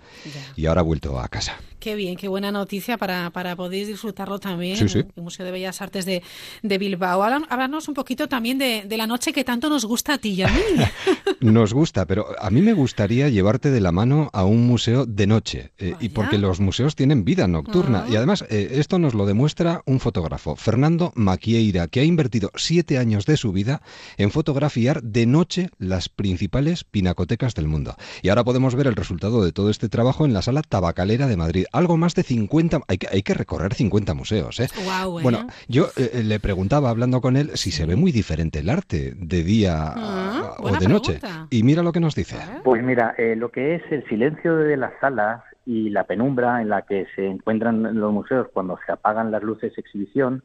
y 0.56 0.66
ahora 0.66 0.80
ha 0.80 0.84
vuelto 0.84 1.18
a 1.20 1.28
casa. 1.28 1.56
Qué 1.80 1.94
bien, 1.94 2.16
qué 2.16 2.28
buena 2.28 2.50
noticia 2.50 2.96
para, 2.96 3.28
para 3.30 3.56
poder 3.56 3.86
disfrutarlo 3.86 4.38
también 4.38 4.76
Sí, 4.76 4.88
sí. 4.88 5.04
el 5.16 5.22
Museo 5.22 5.44
de 5.44 5.52
Bellas 5.52 5.82
Artes 5.82 6.06
de, 6.06 6.22
de 6.62 6.78
Bilbao. 6.78 7.22
Háblanos 7.22 7.88
un 7.88 7.94
poquito 7.94 8.26
también 8.26 8.58
de, 8.58 8.84
de 8.86 8.96
la 8.96 9.06
noche 9.06 9.32
que 9.32 9.44
tanto 9.44 9.68
nos 9.68 9.84
gusta 9.84 10.14
a 10.14 10.18
ti 10.18 10.30
y 10.30 10.42
a 10.42 10.48
mí. 10.48 10.60
Nos 11.40 11.74
gusta, 11.74 12.06
pero 12.06 12.26
a 12.40 12.48
mí 12.50 12.62
me 12.62 12.72
gustaría 12.72 13.28
llevarte 13.28 13.70
de 13.70 13.80
la 13.80 13.92
mano 13.92 14.30
a 14.32 14.44
un 14.44 14.66
museo 14.66 15.04
de 15.04 15.26
noche, 15.26 15.72
eh, 15.78 15.94
y 16.00 16.08
porque 16.08 16.38
los 16.38 16.58
museos 16.58 16.94
tienen 16.96 17.24
vida 17.24 17.46
nocturna. 17.46 18.06
Y 18.08 18.16
además, 18.16 18.46
eh, 18.48 18.68
esto 18.72 18.98
nos 18.98 19.12
lo 19.12 19.26
demuestra 19.26 19.82
un 19.84 20.00
fotógrafo, 20.00 20.33
Fernando 20.38 21.12
Maquieira, 21.14 21.86
que 21.88 22.00
ha 22.00 22.04
invertido 22.04 22.50
siete 22.54 22.98
años 22.98 23.26
de 23.26 23.36
su 23.36 23.52
vida 23.52 23.80
en 24.16 24.30
fotografiar 24.30 25.02
de 25.02 25.26
noche 25.26 25.70
las 25.78 26.08
principales 26.08 26.84
pinacotecas 26.84 27.54
del 27.54 27.68
mundo. 27.68 27.96
Y 28.22 28.28
ahora 28.28 28.44
podemos 28.44 28.74
ver 28.74 28.86
el 28.86 28.96
resultado 28.96 29.44
de 29.44 29.52
todo 29.52 29.70
este 29.70 29.88
trabajo 29.88 30.24
en 30.24 30.32
la 30.32 30.42
sala 30.42 30.62
tabacalera 30.62 31.26
de 31.26 31.36
Madrid. 31.36 31.66
Algo 31.72 31.96
más 31.96 32.14
de 32.14 32.22
50, 32.22 32.80
hay 32.88 32.98
que, 32.98 33.08
hay 33.10 33.22
que 33.22 33.34
recorrer 33.34 33.74
50 33.74 34.14
museos. 34.14 34.60
¿eh? 34.60 34.64
¿eh? 34.64 35.04
Bueno, 35.22 35.46
yo 35.68 35.88
eh, 35.96 36.22
le 36.24 36.40
preguntaba, 36.40 36.90
hablando 36.90 37.20
con 37.20 37.36
él, 37.36 37.50
si 37.54 37.70
se 37.70 37.86
ve 37.86 37.96
muy 37.96 38.12
diferente 38.12 38.60
el 38.60 38.68
arte 38.68 39.14
de 39.16 39.42
día 39.42 39.92
Ah, 39.96 40.54
o 40.58 40.62
buena 40.62 40.78
de 40.78 40.88
noche. 40.88 41.14
pregunta. 41.14 41.46
Y 41.50 41.62
mira 41.62 41.82
lo 41.82 41.92
que 41.92 42.00
nos 42.00 42.14
dice. 42.14 42.36
Pues 42.62 42.82
mira, 42.82 43.14
eh, 43.18 43.36
lo 43.36 43.50
que 43.50 43.76
es 43.76 43.82
el 43.90 44.06
silencio 44.08 44.56
de 44.56 44.76
las 44.76 44.92
salas 45.00 45.42
y 45.66 45.90
la 45.90 46.04
penumbra 46.04 46.60
en 46.60 46.68
la 46.68 46.82
que 46.82 47.06
se 47.14 47.26
encuentran 47.26 47.98
los 47.98 48.12
museos 48.12 48.48
cuando 48.52 48.78
se 48.84 48.92
apagan 48.92 49.30
las 49.30 49.42
luces 49.42 49.74
de 49.74 49.80
exhibición, 49.80 50.42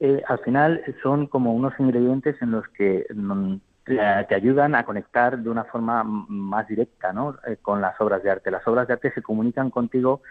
eh, 0.00 0.22
al 0.26 0.38
final 0.40 0.82
son 1.02 1.26
como 1.26 1.54
unos 1.54 1.74
ingredientes 1.78 2.40
en 2.40 2.52
los 2.52 2.66
que 2.68 3.06
mm, 3.14 3.56
te, 3.84 4.34
ayudan 4.34 4.74
a 4.74 4.84
conectar 4.84 5.38
de 5.38 5.50
una 5.50 5.64
forma 5.64 6.04
más 6.04 6.66
directa 6.68 7.12
¿no? 7.12 7.36
Eh, 7.46 7.56
con 7.60 7.80
las 7.80 8.00
obras 8.00 8.22
de 8.22 8.30
arte. 8.30 8.50
Las 8.50 8.66
obras 8.66 8.86
de 8.86 8.94
arte 8.94 9.12
se 9.12 9.22
comunican 9.22 9.70
contigo 9.70 10.22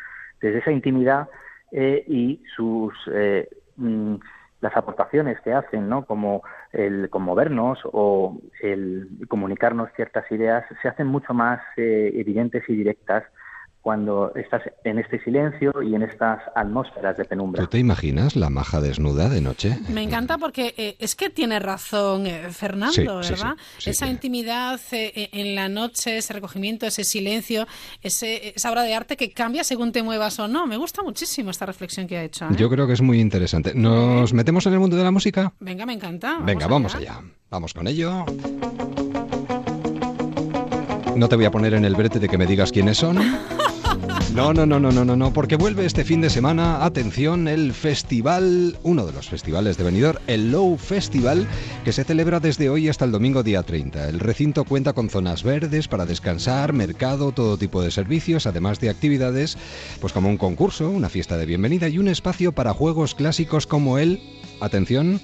desde 0.41 0.59
esa 0.59 0.71
intimidad 0.71 1.27
eh, 1.71 2.03
y 2.07 2.43
sus 2.55 2.93
eh, 3.11 3.49
mm, 3.75 4.15
las 4.61 4.75
aportaciones 4.75 5.39
que 5.41 5.53
hacen, 5.53 5.87
¿no? 5.87 6.05
Como 6.05 6.43
el 6.73 7.09
conmovernos 7.09 7.79
o 7.85 8.37
el 8.61 9.07
comunicarnos 9.29 9.89
ciertas 9.95 10.29
ideas, 10.31 10.65
se 10.81 10.87
hacen 10.89 11.07
mucho 11.07 11.33
más 11.33 11.61
evidentes 11.77 12.67
y 12.67 12.75
directas 12.75 13.23
cuando 13.81 14.33
estás 14.35 14.61
en 14.83 14.99
este 14.99 15.23
silencio 15.23 15.71
y 15.81 15.95
en 15.95 16.03
estas 16.03 16.39
atmósferas 16.55 17.15
de 17.17 17.25
penumbra. 17.25 17.61
¿Tú 17.63 17.69
te 17.69 17.79
imaginas 17.79 18.35
la 18.35 18.49
maja 18.49 18.81
desnuda 18.81 19.29
de 19.29 19.41
noche? 19.41 19.77
Me 19.89 20.03
encanta 20.03 20.37
porque 20.37 20.73
eh, 20.77 20.95
es 20.99 21.15
que 21.15 21.29
tiene 21.29 21.59
razón 21.59 22.27
eh, 22.27 22.49
Fernando, 22.51 22.93
Sí, 22.93 23.05
¿verdad? 23.31 23.55
sí, 23.77 23.83
sí, 23.85 23.89
esa 23.91 24.07
intimidad 24.07 24.79
eh, 24.91 25.11
eh, 25.15 25.29
en 25.33 25.55
la 25.55 25.69
noche, 25.69 26.17
ese 26.17 26.33
recogimiento, 26.33 26.85
ese 26.85 27.03
silencio, 27.03 27.67
ese, 28.01 28.53
esa 28.55 28.69
obra 28.71 28.83
de 28.83 28.93
arte 28.93 29.15
que 29.17 29.31
cambia 29.31 29.63
según 29.63 29.91
te 29.91 30.03
muevas 30.03 30.37
o 30.39 30.47
no. 30.47 30.67
Me 30.67 30.77
gusta 30.77 31.01
muchísimo 31.01 31.49
esta 31.51 31.65
reflexión 31.65 32.05
que 32.07 32.17
ha 32.17 32.23
hecho. 32.23 32.45
¿eh? 32.45 32.49
Yo 32.57 32.69
creo 32.69 32.85
que 32.85 32.93
es 32.93 33.01
muy 33.01 33.19
interesante. 33.19 33.73
¿Nos 33.73 34.33
metemos 34.33 34.65
en 34.67 34.73
el 34.73 34.79
mundo 34.79 34.97
de 34.97 35.03
la 35.03 35.11
música? 35.11 35.53
Venga, 35.59 35.85
me 35.85 35.93
encanta. 35.93 36.37
Venga, 36.41 36.67
vamos 36.67 36.95
allá. 36.95 37.21
Vamos 37.49 37.73
con 37.73 37.87
ello. 37.87 38.25
No 41.15 41.27
te 41.27 41.35
voy 41.35 41.45
a 41.45 41.51
poner 41.51 41.73
en 41.73 41.85
el 41.85 41.95
brete 41.95 42.19
de 42.19 42.29
que 42.29 42.37
me 42.37 42.45
digas 42.45 42.71
quiénes 42.71 42.97
son. 42.97 43.17
No, 44.35 44.53
no, 44.53 44.65
no, 44.65 44.79
no, 44.79 44.91
no, 44.91 45.03
no, 45.03 45.15
no, 45.15 45.33
porque 45.33 45.55
vuelve 45.55 45.85
este 45.85 46.05
fin 46.05 46.21
de 46.21 46.29
semana, 46.29 46.85
atención, 46.85 47.47
el 47.47 47.73
festival, 47.73 48.77
uno 48.83 49.05
de 49.07 49.11
los 49.11 49.27
festivales 49.27 49.75
de 49.75 49.83
Benidorm, 49.83 50.19
el 50.27 50.51
Low 50.51 50.77
Festival, 50.77 51.47
que 51.83 51.91
se 51.91 52.03
celebra 52.03 52.39
desde 52.39 52.69
hoy 52.69 52.89
hasta 52.89 53.05
el 53.05 53.11
domingo 53.11 53.41
día 53.41 53.63
30. 53.63 54.07
El 54.07 54.19
recinto 54.19 54.65
cuenta 54.65 54.93
con 54.93 55.09
zonas 55.09 55.41
verdes 55.41 55.87
para 55.87 56.05
descansar, 56.05 56.73
mercado, 56.73 57.31
todo 57.31 57.57
tipo 57.57 57.81
de 57.81 57.89
servicios, 57.89 58.45
además 58.45 58.79
de 58.79 58.91
actividades, 58.91 59.57
pues 59.99 60.13
como 60.13 60.29
un 60.29 60.37
concurso, 60.37 60.91
una 60.91 61.09
fiesta 61.09 61.35
de 61.37 61.47
bienvenida 61.47 61.89
y 61.89 61.97
un 61.97 62.07
espacio 62.07 62.51
para 62.51 62.73
juegos 62.73 63.15
clásicos 63.15 63.65
como 63.65 63.97
el, 63.97 64.21
atención, 64.61 65.19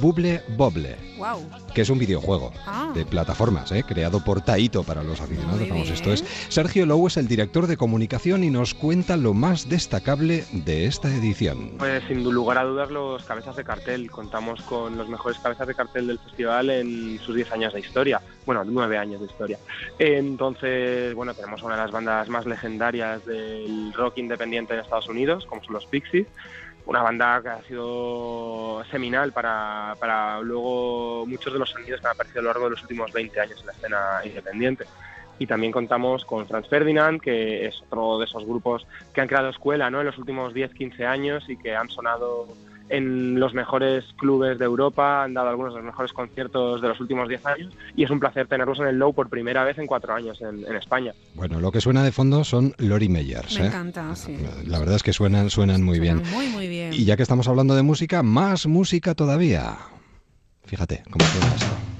Bubble 0.00 0.42
Bobble 0.56 0.96
Wow. 1.18 1.48
que 1.74 1.82
es 1.82 1.90
un 1.90 1.98
videojuego 1.98 2.52
Ah. 2.66 2.92
de 2.94 3.04
plataformas, 3.04 3.70
¿eh? 3.72 3.84
creado 3.86 4.22
por 4.24 4.40
Taito 4.40 4.82
para 4.84 5.02
los 5.02 5.20
aficionados. 5.20 5.68
Vamos, 5.68 5.90
esto 5.90 6.12
es. 6.12 6.24
Sergio 6.48 6.86
Lowe 6.86 7.08
es 7.08 7.16
el 7.16 7.28
director 7.28 7.66
de 7.66 7.76
comunicación 7.76 8.44
y 8.44 8.50
nos 8.50 8.74
cuenta 8.74 9.16
lo 9.16 9.34
más 9.34 9.68
destacable 9.68 10.44
de 10.52 10.86
esta 10.86 11.08
edición. 11.08 11.72
Pues 11.78 12.02
sin 12.08 12.22
lugar 12.24 12.58
a 12.58 12.64
dudas 12.64 12.90
los 12.90 13.22
cabezas 13.24 13.56
de 13.56 13.64
cartel. 13.64 14.10
Contamos 14.10 14.62
con 14.62 14.96
los 14.96 15.08
mejores 15.08 15.38
cabezas 15.38 15.66
de 15.66 15.74
cartel 15.74 16.06
del 16.06 16.18
festival 16.18 16.70
en 16.70 17.18
sus 17.20 17.34
10 17.34 17.52
años 17.52 17.72
de 17.74 17.80
historia. 17.80 18.20
Bueno, 18.46 18.64
9 18.64 18.96
años 18.98 19.20
de 19.20 19.26
historia. 19.26 19.58
Entonces, 19.98 21.14
bueno, 21.14 21.34
tenemos 21.34 21.62
una 21.62 21.74
de 21.76 21.82
las 21.82 21.90
bandas 21.90 22.28
más 22.28 22.46
legendarias 22.46 23.24
del 23.26 23.92
rock 23.94 24.18
independiente 24.18 24.74
en 24.74 24.80
Estados 24.80 25.08
Unidos, 25.08 25.44
como 25.46 25.62
son 25.62 25.74
los 25.74 25.86
Pixies. 25.86 26.26
Una 26.90 27.02
banda 27.02 27.40
que 27.40 27.48
ha 27.48 27.62
sido 27.62 28.82
seminal 28.90 29.30
para, 29.32 29.94
para 30.00 30.40
luego 30.40 31.24
muchos 31.24 31.52
de 31.52 31.60
los 31.60 31.70
sonidos 31.70 32.00
que 32.00 32.06
han 32.08 32.14
aparecido 32.14 32.40
a 32.40 32.42
lo 32.42 32.48
largo 32.48 32.64
de 32.64 32.70
los 32.70 32.82
últimos 32.82 33.12
20 33.12 33.40
años 33.40 33.60
en 33.60 33.66
la 33.66 33.72
escena 33.72 33.98
independiente. 34.24 34.86
Y 35.38 35.46
también 35.46 35.70
contamos 35.70 36.24
con 36.24 36.48
Franz 36.48 36.68
Ferdinand, 36.68 37.20
que 37.20 37.64
es 37.64 37.80
otro 37.82 38.18
de 38.18 38.24
esos 38.24 38.44
grupos 38.44 38.88
que 39.14 39.20
han 39.20 39.28
creado 39.28 39.50
escuela 39.50 39.88
¿no? 39.88 40.00
en 40.00 40.06
los 40.06 40.18
últimos 40.18 40.52
10-15 40.52 41.06
años 41.06 41.48
y 41.48 41.56
que 41.56 41.76
han 41.76 41.88
sonado 41.88 42.48
en 42.90 43.38
los 43.38 43.54
mejores 43.54 44.04
clubes 44.18 44.58
de 44.58 44.64
Europa, 44.64 45.22
han 45.22 45.34
dado 45.34 45.48
algunos 45.48 45.72
de 45.72 45.78
los 45.78 45.86
mejores 45.86 46.12
conciertos 46.12 46.82
de 46.82 46.88
los 46.88 47.00
últimos 47.00 47.28
10 47.28 47.46
años 47.46 47.72
y 47.96 48.04
es 48.04 48.10
un 48.10 48.20
placer 48.20 48.48
tenerlos 48.48 48.78
en 48.80 48.86
el 48.86 48.98
Low 48.98 49.14
por 49.14 49.28
primera 49.28 49.64
vez 49.64 49.78
en 49.78 49.86
cuatro 49.86 50.12
años 50.12 50.40
en, 50.42 50.66
en 50.66 50.76
España. 50.76 51.14
Bueno, 51.34 51.60
lo 51.60 51.70
que 51.70 51.80
suena 51.80 52.02
de 52.02 52.12
fondo 52.12 52.44
son 52.44 52.74
Lori 52.78 53.08
Meyers. 53.08 53.58
Me 53.58 53.66
¿eh? 53.66 53.68
encanta, 53.68 54.14
sí. 54.16 54.36
La 54.66 54.78
verdad 54.80 54.96
es 54.96 55.02
que 55.02 55.12
suenan, 55.12 55.50
suenan 55.50 55.82
muy 55.82 56.00
bien. 56.00 56.22
Muy, 56.32 56.48
muy 56.48 56.68
bien. 56.68 56.92
Y 56.92 57.04
ya 57.04 57.16
que 57.16 57.22
estamos 57.22 57.48
hablando 57.48 57.74
de 57.74 57.82
música, 57.82 58.22
más 58.22 58.66
música 58.66 59.14
todavía. 59.14 59.76
Fíjate 60.64 61.02
cómo 61.10 61.24
suena 61.24 61.54
esto. 61.54 61.90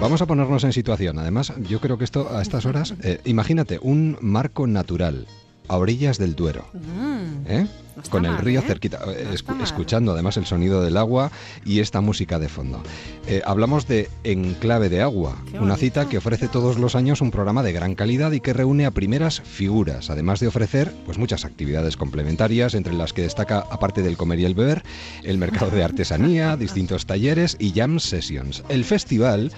Vamos 0.00 0.20
a 0.20 0.26
ponernos 0.26 0.64
en 0.64 0.72
situación. 0.72 1.18
Además, 1.20 1.52
yo 1.68 1.80
creo 1.80 1.96
que 1.96 2.04
esto 2.04 2.36
a 2.36 2.42
estas 2.42 2.66
horas, 2.66 2.96
eh, 3.04 3.20
imagínate 3.24 3.78
un 3.80 4.18
marco 4.20 4.66
natural 4.66 5.28
a 5.68 5.76
orillas 5.76 6.18
del 6.18 6.34
Duero. 6.34 6.66
Mm. 6.72 7.46
¿eh? 7.46 7.66
Con 8.10 8.24
el 8.24 8.32
mal, 8.32 8.40
río 8.40 8.60
¿eh? 8.60 8.64
cerquita, 8.66 9.00
eh, 9.06 9.36
No 9.46 9.54
mal. 9.54 9.64
escuchando 9.64 10.12
además 10.12 10.36
el 10.38 10.46
sonido 10.46 10.82
del 10.82 10.96
agua 10.96 11.30
y 11.64 11.80
esta 11.80 12.00
música 12.00 12.38
de 12.38 12.48
fondo. 12.48 12.82
Eh, 13.26 13.42
hablamos 13.44 13.86
de 13.86 14.08
Enclave 14.24 14.88
de 14.88 15.02
Agua, 15.02 15.36
una 15.60 15.76
cita 15.76 16.08
que 16.08 16.18
ofrece 16.18 16.48
todos 16.48 16.78
los 16.78 16.94
años 16.94 17.20
un 17.20 17.30
programa 17.30 17.62
de 17.62 17.72
gran 17.72 17.94
calidad 17.94 18.32
y 18.32 18.40
que 18.40 18.54
reúne 18.54 18.86
a 18.86 18.90
primeras 18.90 19.40
figuras, 19.42 20.08
además 20.08 20.40
de 20.40 20.46
ofrecer 20.46 20.92
pues 21.04 21.18
muchas 21.18 21.44
actividades 21.44 21.96
complementarias, 21.96 22.74
entre 22.74 22.94
las 22.94 23.12
que 23.12 23.22
destaca, 23.22 23.66
aparte 23.70 24.02
del 24.02 24.16
comer 24.16 24.40
y 24.40 24.46
el 24.46 24.54
beber, 24.54 24.82
el 25.22 25.38
mercado 25.38 25.70
de 25.70 25.84
artesanía, 25.84 26.56
distintos 26.56 27.06
talleres 27.06 27.56
y 27.58 27.72
jam 27.72 28.00
sessions. 28.00 28.64
El 28.68 28.84
festival 28.84 29.52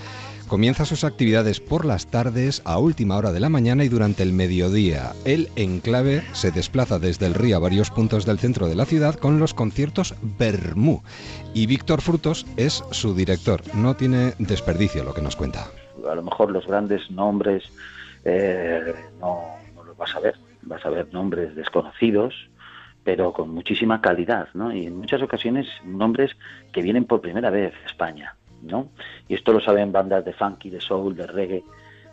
Comienza 0.55 0.85
sus 0.85 1.03
actividades 1.03 1.59
por 1.59 1.85
las 1.85 2.07
tardes, 2.07 2.63
a 2.65 2.79
última 2.79 3.17
hora 3.17 3.33
de 3.33 3.41
la 3.41 3.49
mañana 3.49 3.83
y 3.83 3.89
durante 3.89 4.23
el 4.23 4.33
mediodía. 4.33 5.11
El 5.25 5.49
enclave 5.57 6.23
se 6.33 6.53
desplaza 6.53 7.01
desde 7.01 7.27
el 7.27 7.35
río 7.35 7.57
a 7.57 7.59
varios 7.59 7.91
puntos 7.91 8.25
del 8.25 8.39
centro 8.39 8.69
de 8.69 8.77
la 8.77 8.85
ciudad 8.85 9.17
con 9.17 9.41
los 9.41 9.53
conciertos 9.53 10.15
Bermú. 10.39 11.03
Y 11.55 11.67
Víctor 11.67 12.03
Frutos 12.03 12.47
es 12.57 12.85
su 12.93 13.17
director. 13.17 13.63
No 13.75 13.97
tiene 13.97 14.35
desperdicio 14.39 15.03
lo 15.03 15.13
que 15.13 15.23
nos 15.23 15.35
cuenta. 15.35 15.67
a 16.09 16.15
lo 16.15 16.23
mejor 16.23 16.53
los 16.53 16.69
grandes 16.69 17.11
nombres 17.11 17.65
eh, 18.25 18.95
no, 19.21 19.57
no 19.75 19.83
los 19.83 19.97
vas 19.97 20.15
a 20.15 20.21
ver, 20.21 20.37
vas 20.63 20.87
a 20.87 20.91
ver 20.91 21.13
nombres 21.13 21.57
desconocidos, 21.57 22.33
pero 23.03 23.33
con 23.33 23.51
muchísima 23.51 24.01
calidad, 24.01 24.47
¿no? 24.55 24.73
Y 24.73 24.87
en 24.87 24.99
muchas 24.99 25.21
ocasiones 25.21 25.67
nombres 25.85 26.31
que 26.73 26.81
vienen 26.81 27.07
por 27.07 27.21
primera 27.21 27.51
vez 27.51 27.75
a 27.83 27.87
España, 27.87 28.37
¿no? 28.67 28.89
Y 29.29 29.35
esto 29.35 29.53
lo 29.53 29.61
saben 29.61 29.93
bandas 29.93 30.25
de 30.25 30.33
funky, 30.33 30.71
de 30.71 30.81
soul, 30.81 31.15
de 31.17 31.27
reggae 31.27 31.63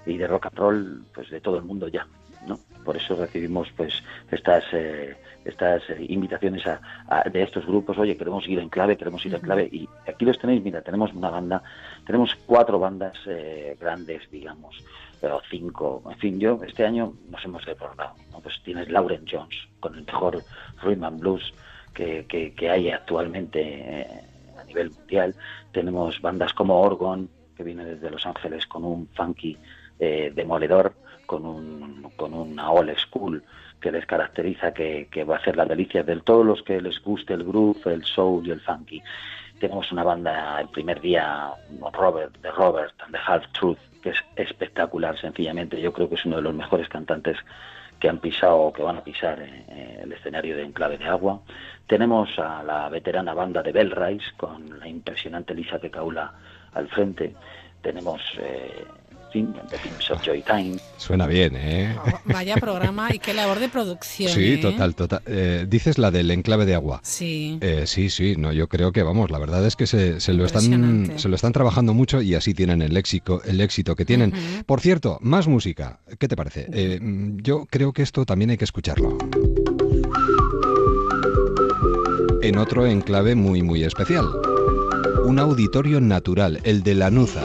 y 0.06 0.18
de 0.18 0.28
rock 0.28 0.48
and 0.48 0.57
roll, 0.57 1.02
pues 1.14 1.30
de 1.30 1.41
todo 1.41 1.57
el 1.57 1.64
mundo 1.64 1.88
ya, 1.88 2.07
¿no? 2.48 2.60
Por 2.84 2.98
eso 2.98 3.15
recibimos 3.15 3.68
pues 3.78 3.94
estas 4.32 4.64
eh, 4.73 5.15
estas 5.45 5.88
eh, 5.90 6.06
invitaciones 6.10 6.65
a, 6.65 6.82
a- 7.07 7.30
de 7.30 7.44
estos 7.44 7.65
grupos, 7.65 7.98
oye, 7.99 8.18
queremos 8.18 8.48
ir 8.48 8.57
en 8.60 8.69
clave, 8.69 8.98
queremos 8.98 9.23
ir 9.26 9.34
en 9.36 9.41
clave 9.41 9.69
y 9.72 9.88
aquí 10.07 10.26
los 10.26 10.40
tenéis, 10.40 10.64
mira, 10.64 10.82
tenemos 10.82 11.14
una 11.14 11.30
banda, 11.30 11.61
tenemos 12.06 12.36
cuatro 12.45 12.80
bandas 12.80 13.14
eh, 13.28 13.78
grandes, 13.80 14.30
digamos, 14.32 14.76
pero 15.19 15.40
cinco, 15.49 16.02
en 16.10 16.18
fin, 16.18 16.40
yo 16.40 16.60
este 16.65 16.84
año 16.84 17.14
nos 17.30 17.44
hemos 17.45 17.64
desbordado, 17.65 18.15
¿no? 18.32 18.40
Pues 18.41 18.56
tienes 18.64 18.90
Lauren 18.90 19.26
Jones 19.32 19.56
con 19.80 19.95
el 19.95 20.03
mejor 20.03 20.44
rhythm 20.84 21.03
and 21.03 21.19
blues 21.19 21.53
que, 21.94 22.26
que, 22.28 22.53
que 22.56 22.69
hay 22.69 22.90
actualmente 22.90 23.61
eh, 23.61 24.07
nivel 24.72 24.91
mundial, 24.91 25.35
tenemos 25.72 26.22
bandas 26.22 26.53
como 26.53 26.81
Orgon, 26.81 27.30
que 27.56 27.64
viene 27.64 27.85
desde 27.85 28.10
Los 28.10 28.26
Ángeles 28.26 28.65
con 28.65 28.84
un 28.84 29.07
funky 29.10 29.57
eh, 29.99 30.31
demoledor, 30.34 30.93
con, 31.26 31.45
un, 31.45 32.11
con 32.15 32.34
una 32.34 32.72
old 32.72 32.98
school 32.98 33.43
que 33.80 33.91
les 33.91 34.06
caracteriza, 34.06 34.73
que, 34.73 35.07
que 35.11 35.23
va 35.23 35.35
a 35.35 35.39
hacer 35.39 35.56
las 35.56 35.68
delicias 35.68 36.06
de 36.06 36.15
todos 36.22 36.45
los 36.45 36.61
que 36.64 36.81
les 36.81 37.02
guste 37.02 37.34
el 37.34 37.43
groove, 37.43 37.81
el 37.85 38.03
soul 38.06 38.48
y 38.48 38.52
el 38.52 38.61
funky. 38.61 39.02
Tenemos 39.60 39.91
una 39.91 40.03
banda 40.03 40.60
el 40.60 40.69
primer 40.69 41.02
día, 41.02 41.52
Robert, 41.93 42.35
de 42.41 42.52
Robert, 42.52 42.93
and 43.02 43.14
the 43.14 43.19
Half 43.26 43.43
Truth, 43.53 43.77
que 44.02 44.10
es 44.10 44.18
espectacular, 44.35 45.19
sencillamente. 45.19 45.80
Yo 45.80 45.93
creo 45.93 46.10
que 46.10 46.15
es 46.15 46.26
uno 46.26 46.38
de 46.38 46.41
los 46.43 46.56
mejores 46.56 46.89
cantantes 46.89 47.38
que 48.02 48.10
han 48.10 48.18
pisado 48.18 48.57
o 48.57 48.73
que 48.73 48.82
van 48.82 48.98
a 48.98 49.03
pisar 49.03 49.40
eh, 49.40 49.64
eh, 49.69 49.99
el 50.03 50.11
escenario 50.11 50.57
de 50.57 50.64
Enclave 50.64 50.98
de 50.98 51.06
Agua. 51.06 51.40
Tenemos 51.86 52.28
a 52.40 52.64
la 52.64 52.90
veterana 52.90 53.34
banda 53.34 53.61
de 53.61 53.72
Bell 53.72 53.94
con 54.36 54.80
la 54.80 54.88
impresionante 54.88 55.53
Lisa 55.53 55.78
Pecaula 55.78 56.34
al 56.73 56.90
frente. 56.90 57.36
Tenemos 57.82 58.19
eh, 58.40 58.84
The 59.32 59.78
Pimps 59.78 60.12
of 60.12 60.22
Joy 60.22 60.41
Time. 60.41 60.78
Suena 60.98 61.26
bien, 61.26 61.56
¿eh? 61.56 61.95
Vaya 62.26 62.56
programa 62.58 63.14
y 63.14 63.20
qué 63.20 63.34
labor 63.34 63.60
de 63.60 63.70
producción. 63.70 64.30
Sí, 64.32 64.53
¿eh? 64.53 64.58
total, 64.58 64.94
total. 64.94 65.22
Eh, 65.26 65.66
dices 65.70 65.98
la 65.98 66.12
del 66.12 66.30
enclave 66.32 66.66
de 66.66 66.76
agua. 66.76 66.99
Sí. 67.03 67.58
Eh, 67.62 67.84
sí, 67.88 68.10
sí, 68.10 68.36
no, 68.38 68.52
yo 68.52 68.68
creo 68.68 68.91
que 68.91 69.03
vamos, 69.03 69.32
la 69.32 69.40
verdad 69.40 69.66
es 69.66 69.76
que 69.76 69.88
se, 69.88 70.20
se 70.20 70.34
lo 70.34 70.45
están 70.45 71.14
se 71.18 71.30
lo 71.30 71.36
están 71.36 71.53
trabajando 71.53 71.94
mucho 71.94 72.22
y 72.22 72.36
así 72.36 72.53
tienen 72.53 72.82
el 72.82 72.94
léxico, 72.94 73.41
el 73.45 73.62
éxito 73.62 73.95
que 73.95 74.06
tienen. 74.06 74.34
Por 74.66 74.82
cierto, 74.82 75.18
más 75.22 75.48
música, 75.48 75.99
¿qué 76.20 76.28
te 76.28 76.36
parece? 76.36 76.68
Eh, 76.74 76.99
yo 77.38 77.66
creo 77.70 77.94
que 77.94 78.02
esto 78.02 78.26
también 78.26 78.52
hay 78.52 78.58
que 78.58 78.66
escucharlo. 78.66 79.18
En 82.41 82.58
otro 82.58 82.86
enclave 82.86 83.36
muy 83.36 83.62
muy 83.62 83.84
especial. 83.84 84.26
Un 85.24 85.40
auditorio 85.40 86.02
natural, 86.02 86.60
el 86.64 86.84
de 86.84 86.95
Lanuza. 86.95 87.44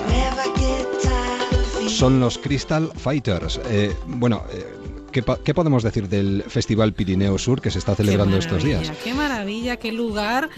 Son 1.96 2.20
los 2.20 2.36
Crystal 2.36 2.90
Fighters. 2.94 3.58
Eh, 3.70 3.96
bueno, 4.06 4.44
eh, 4.52 4.66
¿qué, 5.10 5.24
qué 5.42 5.54
podemos 5.54 5.82
decir 5.82 6.10
del 6.10 6.44
Festival 6.46 6.92
Pirineo 6.92 7.38
Sur 7.38 7.62
que 7.62 7.70
se 7.70 7.78
está 7.78 7.94
celebrando 7.94 8.36
estos 8.36 8.62
días? 8.62 8.92
Qué 9.02 9.14
maravilla, 9.14 9.78
qué 9.78 9.92
lugar 9.92 10.50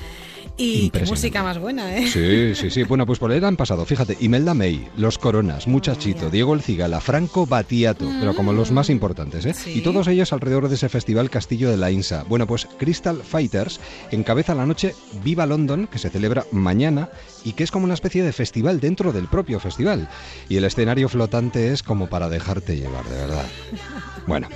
y 0.58 0.90
qué 0.90 1.04
música 1.04 1.42
más 1.42 1.58
buena, 1.58 1.96
¿eh? 1.96 2.08
Sí, 2.08 2.54
sí, 2.54 2.70
sí. 2.70 2.82
Bueno, 2.82 3.06
pues 3.06 3.18
por 3.18 3.30
ahí 3.30 3.42
han 3.42 3.56
pasado. 3.56 3.86
Fíjate, 3.86 4.16
Imelda 4.20 4.54
May, 4.54 4.88
Los 4.96 5.16
Coronas, 5.16 5.66
Muchachito, 5.68 6.30
Diego 6.30 6.54
El 6.54 6.62
Cigala, 6.62 7.00
Franco 7.00 7.46
Batiato, 7.46 8.10
pero 8.20 8.34
como 8.34 8.52
los 8.52 8.72
más 8.72 8.90
importantes, 8.90 9.46
¿eh? 9.46 9.54
Sí. 9.54 9.78
Y 9.78 9.80
todos 9.82 10.08
ellos 10.08 10.32
alrededor 10.32 10.68
de 10.68 10.74
ese 10.74 10.88
festival 10.88 11.30
Castillo 11.30 11.70
de 11.70 11.76
la 11.76 11.90
Insa. 11.90 12.24
Bueno, 12.28 12.46
pues 12.46 12.66
Crystal 12.78 13.22
Fighters 13.22 13.80
encabeza 14.10 14.54
la 14.54 14.66
noche 14.66 14.94
Viva 15.22 15.46
London, 15.46 15.86
que 15.86 15.98
se 15.98 16.10
celebra 16.10 16.44
mañana 16.50 17.08
y 17.44 17.52
que 17.52 17.64
es 17.64 17.70
como 17.70 17.84
una 17.84 17.94
especie 17.94 18.22
de 18.22 18.32
festival 18.32 18.80
dentro 18.80 19.12
del 19.12 19.28
propio 19.28 19.60
festival. 19.60 20.08
Y 20.48 20.56
el 20.56 20.64
escenario 20.64 21.08
flotante 21.08 21.72
es 21.72 21.82
como 21.82 22.08
para 22.08 22.28
dejarte 22.28 22.76
llevar, 22.76 23.04
de 23.04 23.16
verdad. 23.16 23.46
Bueno, 24.28 24.48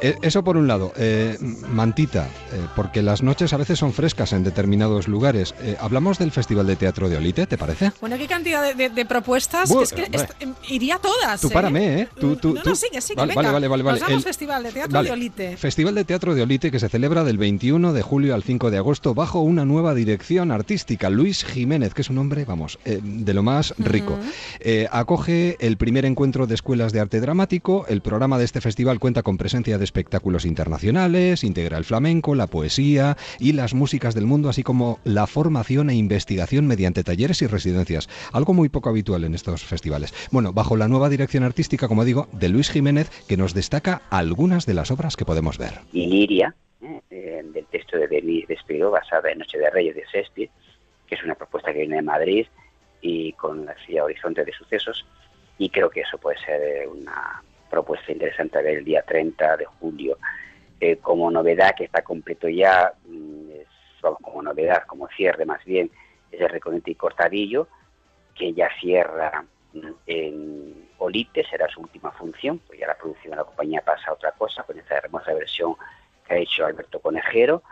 eh, 0.00 0.16
eso 0.22 0.42
por 0.44 0.56
un 0.56 0.66
lado. 0.66 0.92
Eh, 0.96 1.36
mantita, 1.68 2.26
eh, 2.52 2.60
porque 2.74 3.02
las 3.02 3.22
noches 3.22 3.52
a 3.52 3.56
veces 3.56 3.78
son 3.78 3.92
frescas 3.92 4.32
en 4.32 4.44
determinados 4.44 5.08
lugares. 5.08 5.54
Eh, 5.62 5.76
Hablamos 5.80 6.18
del 6.18 6.30
Festival 6.32 6.66
de 6.66 6.76
Teatro 6.76 7.08
de 7.08 7.16
Olite, 7.16 7.46
¿te 7.46 7.58
parece? 7.58 7.92
Bueno, 8.00 8.16
qué 8.18 8.26
cantidad 8.26 8.62
de, 8.62 8.74
de- 8.74 8.90
de 8.90 9.04
propuestas. 9.06 9.70
Que 9.72 9.82
es 9.82 9.92
que 9.92 10.02
est- 10.12 10.30
em, 10.40 10.54
iría 10.68 10.98
todas. 10.98 11.40
Tú 11.40 11.50
párame, 11.50 12.02
¿eh? 12.02 12.08
Tú, 12.18 12.36
tú, 12.36 12.54
no, 12.54 12.62
tú. 12.62 12.70
no, 12.70 12.76
sigue, 12.76 13.00
sigue, 13.00 13.16
Vale, 13.16 13.34
venga. 13.34 13.52
vale, 13.52 13.68
vale, 13.68 13.82
vale. 13.82 13.98
Nos 14.00 14.08
vamos 14.08 14.22
El- 14.24 14.28
Festival 14.28 14.62
de 14.62 14.72
Teatro 14.72 14.92
Vale. 14.94 15.08
de 15.08 15.12
Olite. 15.12 15.56
Festival 15.56 15.94
de 15.94 16.04
Teatro 16.04 16.34
de 16.34 16.42
Olite 16.42 16.70
que 16.70 16.78
se 16.78 16.88
celebra 16.88 17.24
del 17.24 17.38
21 17.38 17.92
de 17.92 18.02
julio 18.02 18.34
al 18.34 18.42
5 18.42 18.70
de 18.70 18.78
agosto 18.78 19.14
bajo 19.14 19.40
una 19.40 19.64
nueva 19.64 19.94
dirección 19.94 20.50
artística. 20.50 21.10
Luis 21.10 21.44
Jiménez, 21.44 21.94
que 21.94 22.02
es 22.02 22.10
un 22.10 22.18
hombre, 22.18 22.44
vamos, 22.44 22.78
eh, 22.84 23.00
de 23.02 23.34
lo 23.34 23.42
más 23.42 23.74
rico. 23.78 24.18
Acoge 24.90 25.56
el 25.60 25.76
primer 25.76 26.04
encuentro 26.04 26.46
de 26.46 26.54
escuelas 26.54 26.92
de 26.92 27.00
arte 27.00 27.20
dramático. 27.20 27.86
El 27.88 28.00
programa 28.00 28.38
de 28.38 28.44
este 28.44 28.60
festival 28.60 28.98
cuenta 28.98 29.15
con 29.22 29.38
presencia 29.38 29.78
de 29.78 29.84
espectáculos 29.84 30.44
internacionales, 30.44 31.44
integra 31.44 31.78
el 31.78 31.84
flamenco, 31.84 32.34
la 32.34 32.46
poesía 32.46 33.16
y 33.38 33.52
las 33.52 33.74
músicas 33.74 34.14
del 34.14 34.26
mundo, 34.26 34.48
así 34.48 34.62
como 34.62 34.98
la 35.04 35.26
formación 35.26 35.90
e 35.90 35.94
investigación 35.94 36.66
mediante 36.66 37.04
talleres 37.04 37.42
y 37.42 37.46
residencias. 37.46 38.08
Algo 38.32 38.54
muy 38.54 38.68
poco 38.68 38.88
habitual 38.88 39.24
en 39.24 39.34
estos 39.34 39.64
festivales. 39.64 40.12
Bueno, 40.30 40.52
bajo 40.52 40.76
la 40.76 40.88
nueva 40.88 41.08
dirección 41.08 41.44
artística, 41.44 41.88
como 41.88 42.04
digo, 42.04 42.28
de 42.32 42.48
Luis 42.48 42.70
Jiménez, 42.70 43.10
que 43.28 43.36
nos 43.36 43.54
destaca 43.54 44.02
algunas 44.10 44.66
de 44.66 44.74
las 44.74 44.90
obras 44.90 45.16
que 45.16 45.24
podemos 45.24 45.58
ver. 45.58 45.72
Iliria, 45.92 46.54
¿eh? 46.82 47.00
Eh, 47.10 47.42
del 47.44 47.66
texto 47.66 47.98
de 47.98 48.08
Denis 48.08 48.46
Despiro, 48.48 48.90
basada 48.90 49.30
en 49.30 49.38
Noche 49.38 49.58
de 49.58 49.70
Reyes 49.70 49.94
de 49.94 50.04
Shakespeare, 50.12 50.50
que 51.06 51.14
es 51.14 51.24
una 51.24 51.34
propuesta 51.34 51.72
que 51.72 51.80
viene 51.80 51.96
de 51.96 52.02
Madrid 52.02 52.46
y 53.00 53.32
con 53.34 53.64
la 53.64 53.74
silla 53.84 54.04
Horizonte 54.04 54.44
de 54.44 54.52
Sucesos, 54.52 55.06
y 55.58 55.70
creo 55.70 55.90
que 55.90 56.00
eso 56.00 56.18
puede 56.18 56.38
ser 56.38 56.60
eh, 56.60 56.86
una 56.86 57.42
propuesta 57.70 58.12
interesante 58.12 58.58
a 58.58 58.62
ver 58.62 58.78
el 58.78 58.84
día 58.84 59.02
30 59.02 59.56
de 59.56 59.64
julio. 59.64 60.18
Eh, 60.80 60.96
como 60.96 61.30
novedad 61.30 61.74
que 61.74 61.84
está 61.84 62.02
completo 62.02 62.48
ya, 62.48 62.92
mm, 63.06 63.50
vamos, 64.02 64.20
como 64.20 64.42
novedad, 64.42 64.84
como 64.86 65.08
cierre 65.08 65.46
más 65.46 65.64
bien, 65.64 65.90
es 66.30 66.40
el 66.40 66.48
Reconete 66.48 66.90
y 66.90 66.94
Cortadillo, 66.94 67.68
que 68.34 68.52
ya 68.52 68.68
cierra 68.80 69.44
mm, 69.72 69.90
en 70.06 70.88
Olite, 70.98 71.44
será 71.44 71.68
su 71.68 71.80
última 71.80 72.10
función, 72.12 72.58
pues 72.66 72.78
ya 72.78 72.86
la 72.86 72.96
producción 72.96 73.30
de 73.30 73.36
la 73.36 73.44
compañía 73.44 73.82
pasa 73.82 74.10
a 74.10 74.14
otra 74.14 74.32
cosa, 74.32 74.62
con 74.64 74.78
esta 74.78 74.96
hermosa 74.96 75.32
versión 75.34 75.74
que 76.26 76.34
ha 76.34 76.38
hecho 76.38 76.66
Alberto 76.66 77.00
Conejero, 77.00 77.62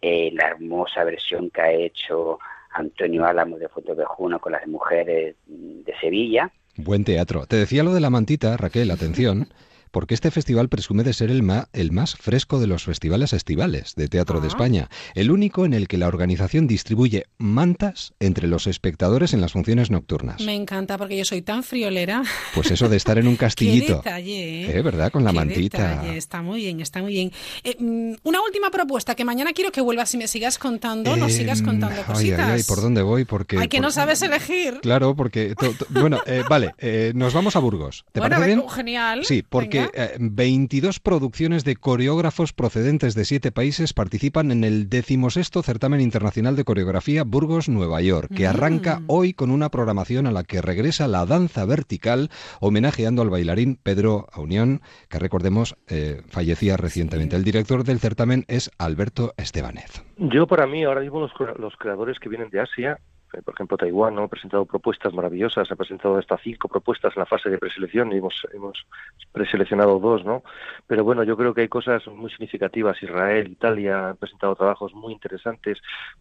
eh, 0.00 0.30
la 0.34 0.48
hermosa 0.48 1.04
versión 1.04 1.50
que 1.50 1.60
ha 1.62 1.72
hecho 1.72 2.38
Antonio 2.70 3.24
Álamo 3.24 3.56
de 3.56 3.68
Fotovejuna 3.68 4.38
con 4.38 4.52
las 4.52 4.66
mujeres 4.66 5.36
mm, 5.46 5.82
de 5.82 5.96
Sevilla, 5.98 6.50
Buen 6.76 7.04
teatro. 7.04 7.46
Te 7.46 7.56
decía 7.56 7.82
lo 7.82 7.94
de 7.94 8.00
la 8.00 8.10
mantita, 8.10 8.56
Raquel, 8.56 8.90
atención, 8.90 9.48
porque 9.94 10.12
este 10.14 10.32
festival 10.32 10.68
presume 10.68 11.04
de 11.04 11.12
ser 11.12 11.30
el, 11.30 11.44
ma- 11.44 11.68
el 11.72 11.92
más 11.92 12.16
fresco 12.16 12.58
de 12.58 12.66
los 12.66 12.82
festivales 12.84 13.32
estivales 13.32 13.94
de 13.94 14.08
teatro 14.08 14.40
de 14.40 14.46
Ah. 14.46 14.48
España, 14.48 14.88
el 15.14 15.30
único 15.30 15.64
en 15.64 15.72
el 15.72 15.86
que 15.86 15.98
la 15.98 16.08
organización 16.08 16.66
distribuye 16.66 17.26
mantas 17.38 18.12
entre 18.18 18.48
los 18.48 18.66
espectadores 18.66 19.32
en 19.34 19.40
las 19.40 19.52
funciones 19.52 19.92
nocturnas. 19.92 20.40
Me 20.42 20.54
encanta 20.54 20.98
porque 20.98 21.16
yo 21.16 21.24
soy 21.24 21.42
tan 21.42 21.62
friolera. 21.62 22.24
Pues 22.54 22.72
eso 22.72 22.88
de 22.88 22.96
estar 22.96 23.18
en 23.18 23.28
un 23.28 23.34
Qué 23.36 23.38
castillito. 23.46 23.96
detalle, 23.98 24.64
¿eh? 24.64 24.78
Eh, 24.78 24.82
¿Verdad? 24.82 25.12
Con 25.12 25.22
la 25.22 25.30
Qué 25.30 25.36
mantita. 25.36 25.78
detalle, 25.88 26.16
Está 26.16 26.42
muy 26.42 26.60
bien, 26.60 26.80
está 26.80 27.00
muy 27.00 27.12
bien. 27.12 27.30
Eh, 27.62 27.76
mm, 27.78 28.14
una 28.24 28.42
última 28.42 28.70
propuesta 28.72 29.14
que 29.14 29.24
mañana 29.24 29.52
quiero 29.52 29.70
que 29.70 29.80
vuelvas 29.80 30.12
y 30.14 30.18
me 30.18 30.26
sigas 30.26 30.58
contando, 30.58 31.16
nos 31.16 31.32
sigas 31.32 31.60
Em, 31.60 31.66
contando 31.66 32.00
ay, 32.00 32.04
cositas. 32.04 32.40
ay, 32.40 32.52
ay, 32.56 32.62
¿por 32.64 32.80
dónde 32.82 33.02
voy? 33.02 33.24
Porque 33.24 33.58
Ay, 33.58 33.68
que 33.68 33.76
por- 33.76 33.84
no 33.86 33.90
sabes 33.92 34.20
elegir. 34.22 34.80
Claro, 34.82 35.14
porque 35.14 35.54
to- 35.54 35.72
to- 35.72 35.86
bueno, 35.90 36.18
eh, 36.26 36.42
vale, 36.50 36.74
eh, 36.78 37.12
nos 37.14 37.32
vamos 37.32 37.54
a 37.54 37.60
Burgos. 37.60 38.04
¿Te 38.12 38.18
bueno, 38.18 38.36
parece 38.36 38.56
bien? 38.56 38.68
genial. 38.68 39.24
Sí, 39.24 39.44
porque 39.48 39.83
eh, 39.94 40.16
22 40.18 41.00
producciones 41.00 41.64
de 41.64 41.76
coreógrafos 41.76 42.52
procedentes 42.52 43.14
de 43.14 43.24
siete 43.24 43.52
países 43.52 43.92
participan 43.92 44.50
en 44.50 44.64
el 44.64 44.88
decimosexto 44.88 45.62
certamen 45.62 46.00
internacional 46.00 46.56
de 46.56 46.64
coreografía 46.64 47.24
Burgos 47.24 47.68
Nueva 47.68 48.00
York, 48.00 48.30
que 48.34 48.46
arranca 48.46 49.00
Mm. 49.00 49.04
hoy 49.08 49.32
con 49.34 49.50
una 49.50 49.68
programación 49.70 50.26
a 50.26 50.32
la 50.32 50.44
que 50.44 50.62
regresa 50.62 51.08
la 51.08 51.26
danza 51.26 51.64
vertical, 51.64 52.30
homenajeando 52.60 53.22
al 53.22 53.30
bailarín 53.30 53.76
Pedro 53.82 54.26
Aunión, 54.32 54.80
que 55.08 55.18
recordemos 55.18 55.76
eh, 55.88 56.22
fallecía 56.28 56.76
recientemente. 56.76 57.36
El 57.36 57.44
director 57.44 57.84
del 57.84 57.98
certamen 57.98 58.44
es 58.48 58.70
Alberto 58.78 59.34
Estebanez. 59.36 60.02
Yo, 60.18 60.46
para 60.46 60.66
mí, 60.66 60.84
ahora 60.84 61.00
mismo 61.00 61.20
los, 61.20 61.32
cre- 61.32 61.56
los 61.58 61.74
creadores 61.76 62.18
que 62.20 62.28
vienen 62.28 62.50
de 62.50 62.60
Asia, 62.60 62.98
por 63.42 63.54
ejemplo, 63.54 63.76
Taiwán, 63.76 64.14
¿no? 64.14 64.22
ha 64.24 64.28
presentado 64.28 64.64
propuestas 64.64 65.12
maravillosas, 65.14 65.70
ha 65.70 65.76
presentado 65.76 66.16
hasta 66.18 66.36
cinco 66.38 66.68
propuestas 66.68 67.16
en 67.16 67.20
la 67.20 67.26
fase 67.26 67.50
de 67.50 67.58
preselección 67.58 68.12
y 68.12 68.18
hemos, 68.18 68.46
hemos 68.52 68.86
preseleccionado 69.32 69.98
dos, 69.98 70.24
¿no? 70.24 70.42
Pero 70.86 71.04
bueno, 71.04 71.22
yo 71.24 71.36
creo 71.36 71.54
que 71.54 71.62
hay 71.62 71.68
cosas 71.68 72.06
muy 72.08 72.30
significativas. 72.30 73.02
Israel, 73.02 73.48
Italia 73.48 74.10
han 74.10 74.16
presentado 74.16 74.54
trabajos 74.54 74.94
muy 74.94 75.12
interesantes. 75.12 75.78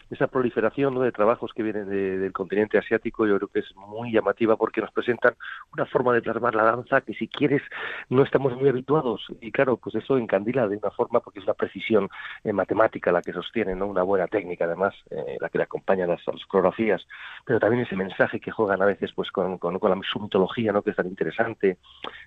Esa 0.09 0.27
proliferación 0.27 0.99
de 0.99 1.11
trabajos 1.11 1.51
que 1.53 1.63
vienen 1.63 1.89
de- 1.89 2.17
del 2.17 2.31
continente 2.31 2.77
asiático 2.77 3.27
yo 3.27 3.37
creo 3.37 3.47
que 3.49 3.59
es 3.59 3.75
muy 3.75 4.11
llamativa 4.11 4.55
porque 4.55 4.81
nos 4.81 4.91
presentan 4.91 5.35
una 5.73 5.85
forma 5.85 6.13
de 6.13 6.21
plasmar 6.21 6.55
la 6.55 6.63
danza 6.63 7.01
que 7.01 7.13
si 7.13 7.27
quieres 7.27 7.61
no 8.09 8.23
estamos 8.23 8.55
muy 8.55 8.69
habituados 8.69 9.25
y 9.41 9.51
claro, 9.51 9.77
pues 9.77 9.95
eso 9.95 10.17
encandila 10.17 10.67
de 10.67 10.77
una 10.77 10.91
forma 10.91 11.19
porque 11.19 11.39
es 11.39 11.45
una 11.45 11.53
precisión 11.53 12.09
eh, 12.43 12.53
matemática 12.53 13.11
la 13.11 13.21
que 13.21 13.33
sostiene, 13.33 13.75
¿no? 13.75 13.87
Una 13.87 14.03
buena 14.03 14.27
técnica 14.27 14.65
además, 14.65 14.93
eh, 15.09 15.37
la 15.39 15.49
que 15.49 15.57
le 15.57 15.63
acompaña 15.65 16.07
las, 16.07 16.25
a 16.27 16.31
las 16.31 16.45
coreografías, 16.45 17.02
pero 17.45 17.59
también 17.59 17.83
ese 17.85 17.95
mensaje 17.95 18.39
que 18.39 18.51
juegan 18.51 18.81
a 18.81 18.85
veces 18.85 19.11
pues 19.13 19.31
con, 19.31 19.57
con, 19.57 19.73
la, 19.73 19.99
su 20.11 20.19
mitología, 20.19 20.71
¿no? 20.71 20.81
Que 20.81 20.91
es 20.91 20.95
tan 20.95 21.07
interesante, 21.07 21.77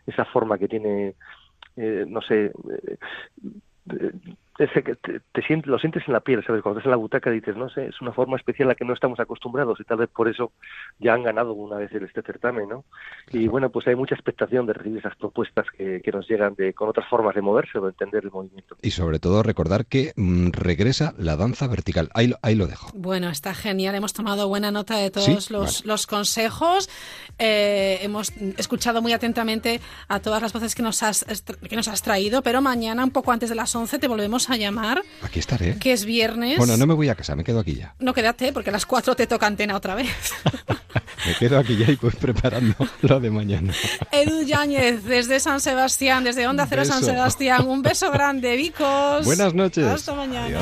esa 0.07 0.24
forma 0.24 0.59
que 0.59 0.69
tiene, 0.69 1.15
eh, 1.77 2.05
no 2.07 2.20
sé, 2.20 2.47
eh, 2.47 2.98
eh, 3.90 4.12
ese 4.58 4.82
que 4.82 4.94
te, 4.96 5.20
te 5.32 5.42
sientes, 5.42 5.68
lo 5.70 5.78
sientes 5.78 6.02
en 6.06 6.12
la 6.14 6.20
piel, 6.20 6.44
¿sabes? 6.46 6.62
Cuando 6.62 6.78
estás 6.80 6.86
en 6.86 6.92
la 6.92 6.96
butaca 6.96 7.30
dices, 7.30 7.56
no 7.56 7.68
sé, 7.68 7.86
es 7.88 8.00
una 8.00 8.12
forma 8.12 8.36
especial 8.36 8.68
a 8.68 8.72
la 8.72 8.74
que 8.74 8.84
no 8.84 8.94
estamos 8.94 9.20
acostumbrados 9.20 9.78
y 9.80 9.84
tal 9.84 9.98
vez 9.98 10.08
por 10.08 10.28
eso 10.28 10.52
ya 10.98 11.14
han 11.14 11.22
ganado 11.22 11.52
una 11.52 11.76
vez 11.76 11.92
este 11.92 12.22
certamen, 12.22 12.68
¿no? 12.68 12.84
Y 13.32 13.48
bueno, 13.48 13.70
pues 13.70 13.86
hay 13.86 13.94
mucha 13.96 14.14
expectación 14.14 14.66
de 14.66 14.72
recibir 14.72 14.98
esas 14.98 15.16
propuestas 15.16 15.66
que, 15.76 16.00
que 16.02 16.12
nos 16.12 16.28
llegan 16.28 16.54
de 16.54 16.72
con 16.72 16.88
otras 16.88 17.08
formas 17.08 17.34
de 17.34 17.42
moverse 17.42 17.78
o 17.78 17.82
de 17.82 17.90
entender 17.90 18.24
el 18.24 18.30
movimiento. 18.30 18.76
Y 18.82 18.90
sobre 18.92 19.18
todo 19.18 19.42
recordar 19.42 19.86
que 19.86 20.12
mm, 20.16 20.50
regresa 20.52 21.14
la 21.18 21.36
danza 21.36 21.66
vertical. 21.68 22.08
Ahí, 22.14 22.28
lo- 22.28 22.38
ahí 22.42 22.54
lo 22.54 22.66
dejo. 22.66 22.90
Bueno, 22.94 23.28
está 23.30 23.54
genial. 23.54 23.94
Hemos 23.94 24.12
tomado 24.12 24.48
buena 24.48 24.70
nota 24.70 24.96
de 24.96 25.10
todos 25.10 25.26
Sí, 25.46 25.52
los, 25.52 25.82
vale. 25.82 25.86
los 25.88 26.06
consejos. 26.06 26.88
Eh, 27.38 27.98
hemos 28.02 28.32
escuchado 28.56 29.02
muy 29.02 29.12
atentamente 29.12 29.80
a 30.08 30.20
todas 30.20 30.40
las 30.42 30.52
voces 30.52 30.74
que 30.74 30.82
nos, 30.82 31.02
has, 31.02 31.24
que 31.68 31.76
nos 31.76 31.88
has 31.88 32.02
traído, 32.02 32.42
pero 32.42 32.60
mañana, 32.62 33.04
un 33.04 33.10
poco 33.10 33.32
antes 33.32 33.48
de 33.50 33.54
las 33.54 33.74
11, 33.74 33.98
te 33.98 34.08
volvemos 34.08 34.45
a 34.51 34.56
llamar, 34.56 35.02
Aquí 35.23 35.39
estaré. 35.39 35.78
que 35.78 35.93
es 35.93 36.05
viernes. 36.05 36.59
Bueno, 36.59 36.77
no 36.77 36.86
me 36.86 36.94
voy 36.94 37.09
a 37.09 37.14
casa, 37.14 37.35
me 37.36 37.44
quedo 37.44 37.60
aquí 37.60 37.74
ya. 37.74 37.94
No, 37.98 38.12
quédate, 38.14 38.52
porque 38.52 38.70
a 38.70 38.73
las 38.73 38.86
4 38.86 39.14
te 39.16 39.27
toca 39.27 39.47
antena 39.47 39.77
otra 39.77 39.94
vez. 39.94 40.09
Me 41.27 41.35
quedo 41.35 41.59
aquí 41.59 41.77
ya 41.77 41.90
y 41.90 41.97
voy 41.97 42.12
preparando 42.12 42.74
lo 43.02 43.18
de 43.18 43.31
mañana. 43.31 43.73
Edu 44.12 44.43
Yáñez, 44.43 45.02
desde 45.02 45.40
San 45.40 45.60
Sebastián, 45.60 46.23
desde 46.23 46.47
Onda 46.47 46.66
Cero 46.68 46.85
San. 46.85 47.02
Sebastián. 47.02 47.66
Un 47.66 47.82
beso 47.82 48.12
grande, 48.12 48.55
Vicos. 48.55 49.24
Buenas 49.24 49.52
noches. 49.52 49.85
Hasta 49.86 50.14
mañana. 50.14 50.60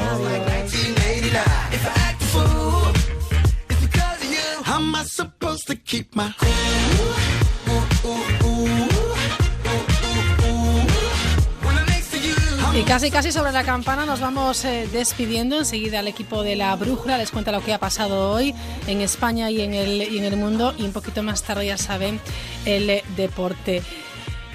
Y 12.74 12.82
casi 12.82 13.09
casi 13.09 13.30
sobre 13.30 13.52
la 13.52 13.62
campana 13.62 14.05
nos 14.05 14.18
vamos 14.18 14.64
eh, 14.64 14.88
despidiendo. 14.90 15.59
Enseguida 15.59 16.01
el 16.01 16.09
equipo 16.09 16.42
de 16.42 16.56
la 16.56 16.74
Brújula 16.74 17.16
les 17.16 17.30
cuenta 17.30 17.52
lo 17.52 17.62
que 17.62 17.72
ha 17.72 17.78
pasado 17.78 18.32
hoy 18.32 18.52
en 18.88 19.01
España 19.01 19.48
y 19.48 19.60
en 19.60 19.74
el, 19.74 20.02
y 20.02 20.18
en 20.18 20.24
el 20.24 20.36
mundo. 20.36 20.74
Y 20.76 20.82
un 20.82 20.92
poquito 20.92 21.22
más 21.22 21.44
tarde, 21.44 21.66
ya 21.66 21.78
saben, 21.78 22.18
el 22.64 23.02
deporte. 23.16 23.80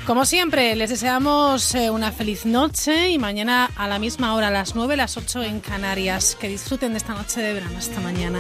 Como 0.06 0.26
siempre, 0.26 0.76
les 0.76 0.90
deseamos 0.90 1.74
eh, 1.76 1.92
una 1.92 2.12
feliz 2.12 2.46
noche 2.46 3.10
y 3.10 3.18
mañana 3.18 3.72
a 3.78 3.88
la 3.88 4.00
misma 4.00 4.36
hora, 4.36 4.50
a 4.50 4.52
las 4.52 4.76
9, 4.76 4.98
las 4.98 5.16
8 5.16 5.44
en 5.44 5.62
Canarias. 5.62 6.36
Que 6.38 6.50
disfruten 6.50 6.92
de 6.92 6.98
esta 6.98 7.14
noche 7.14 7.40
de 7.42 7.54
verano. 7.54 7.78
Hasta 7.78 8.02
mañana. 8.02 8.40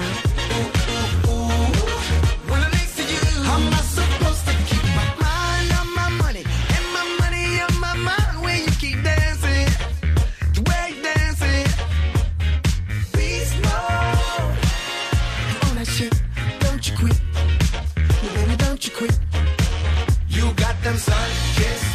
You 18.85 18.91
quit. 18.91 19.19
No, 19.33 19.39
baby, 19.39 19.51
don't 19.55 20.09
you 20.09 20.15
quit. 20.15 20.19
You 20.29 20.53
got 20.53 20.81
them 20.83 20.97
sun 20.97 21.29
kissed 21.55 21.88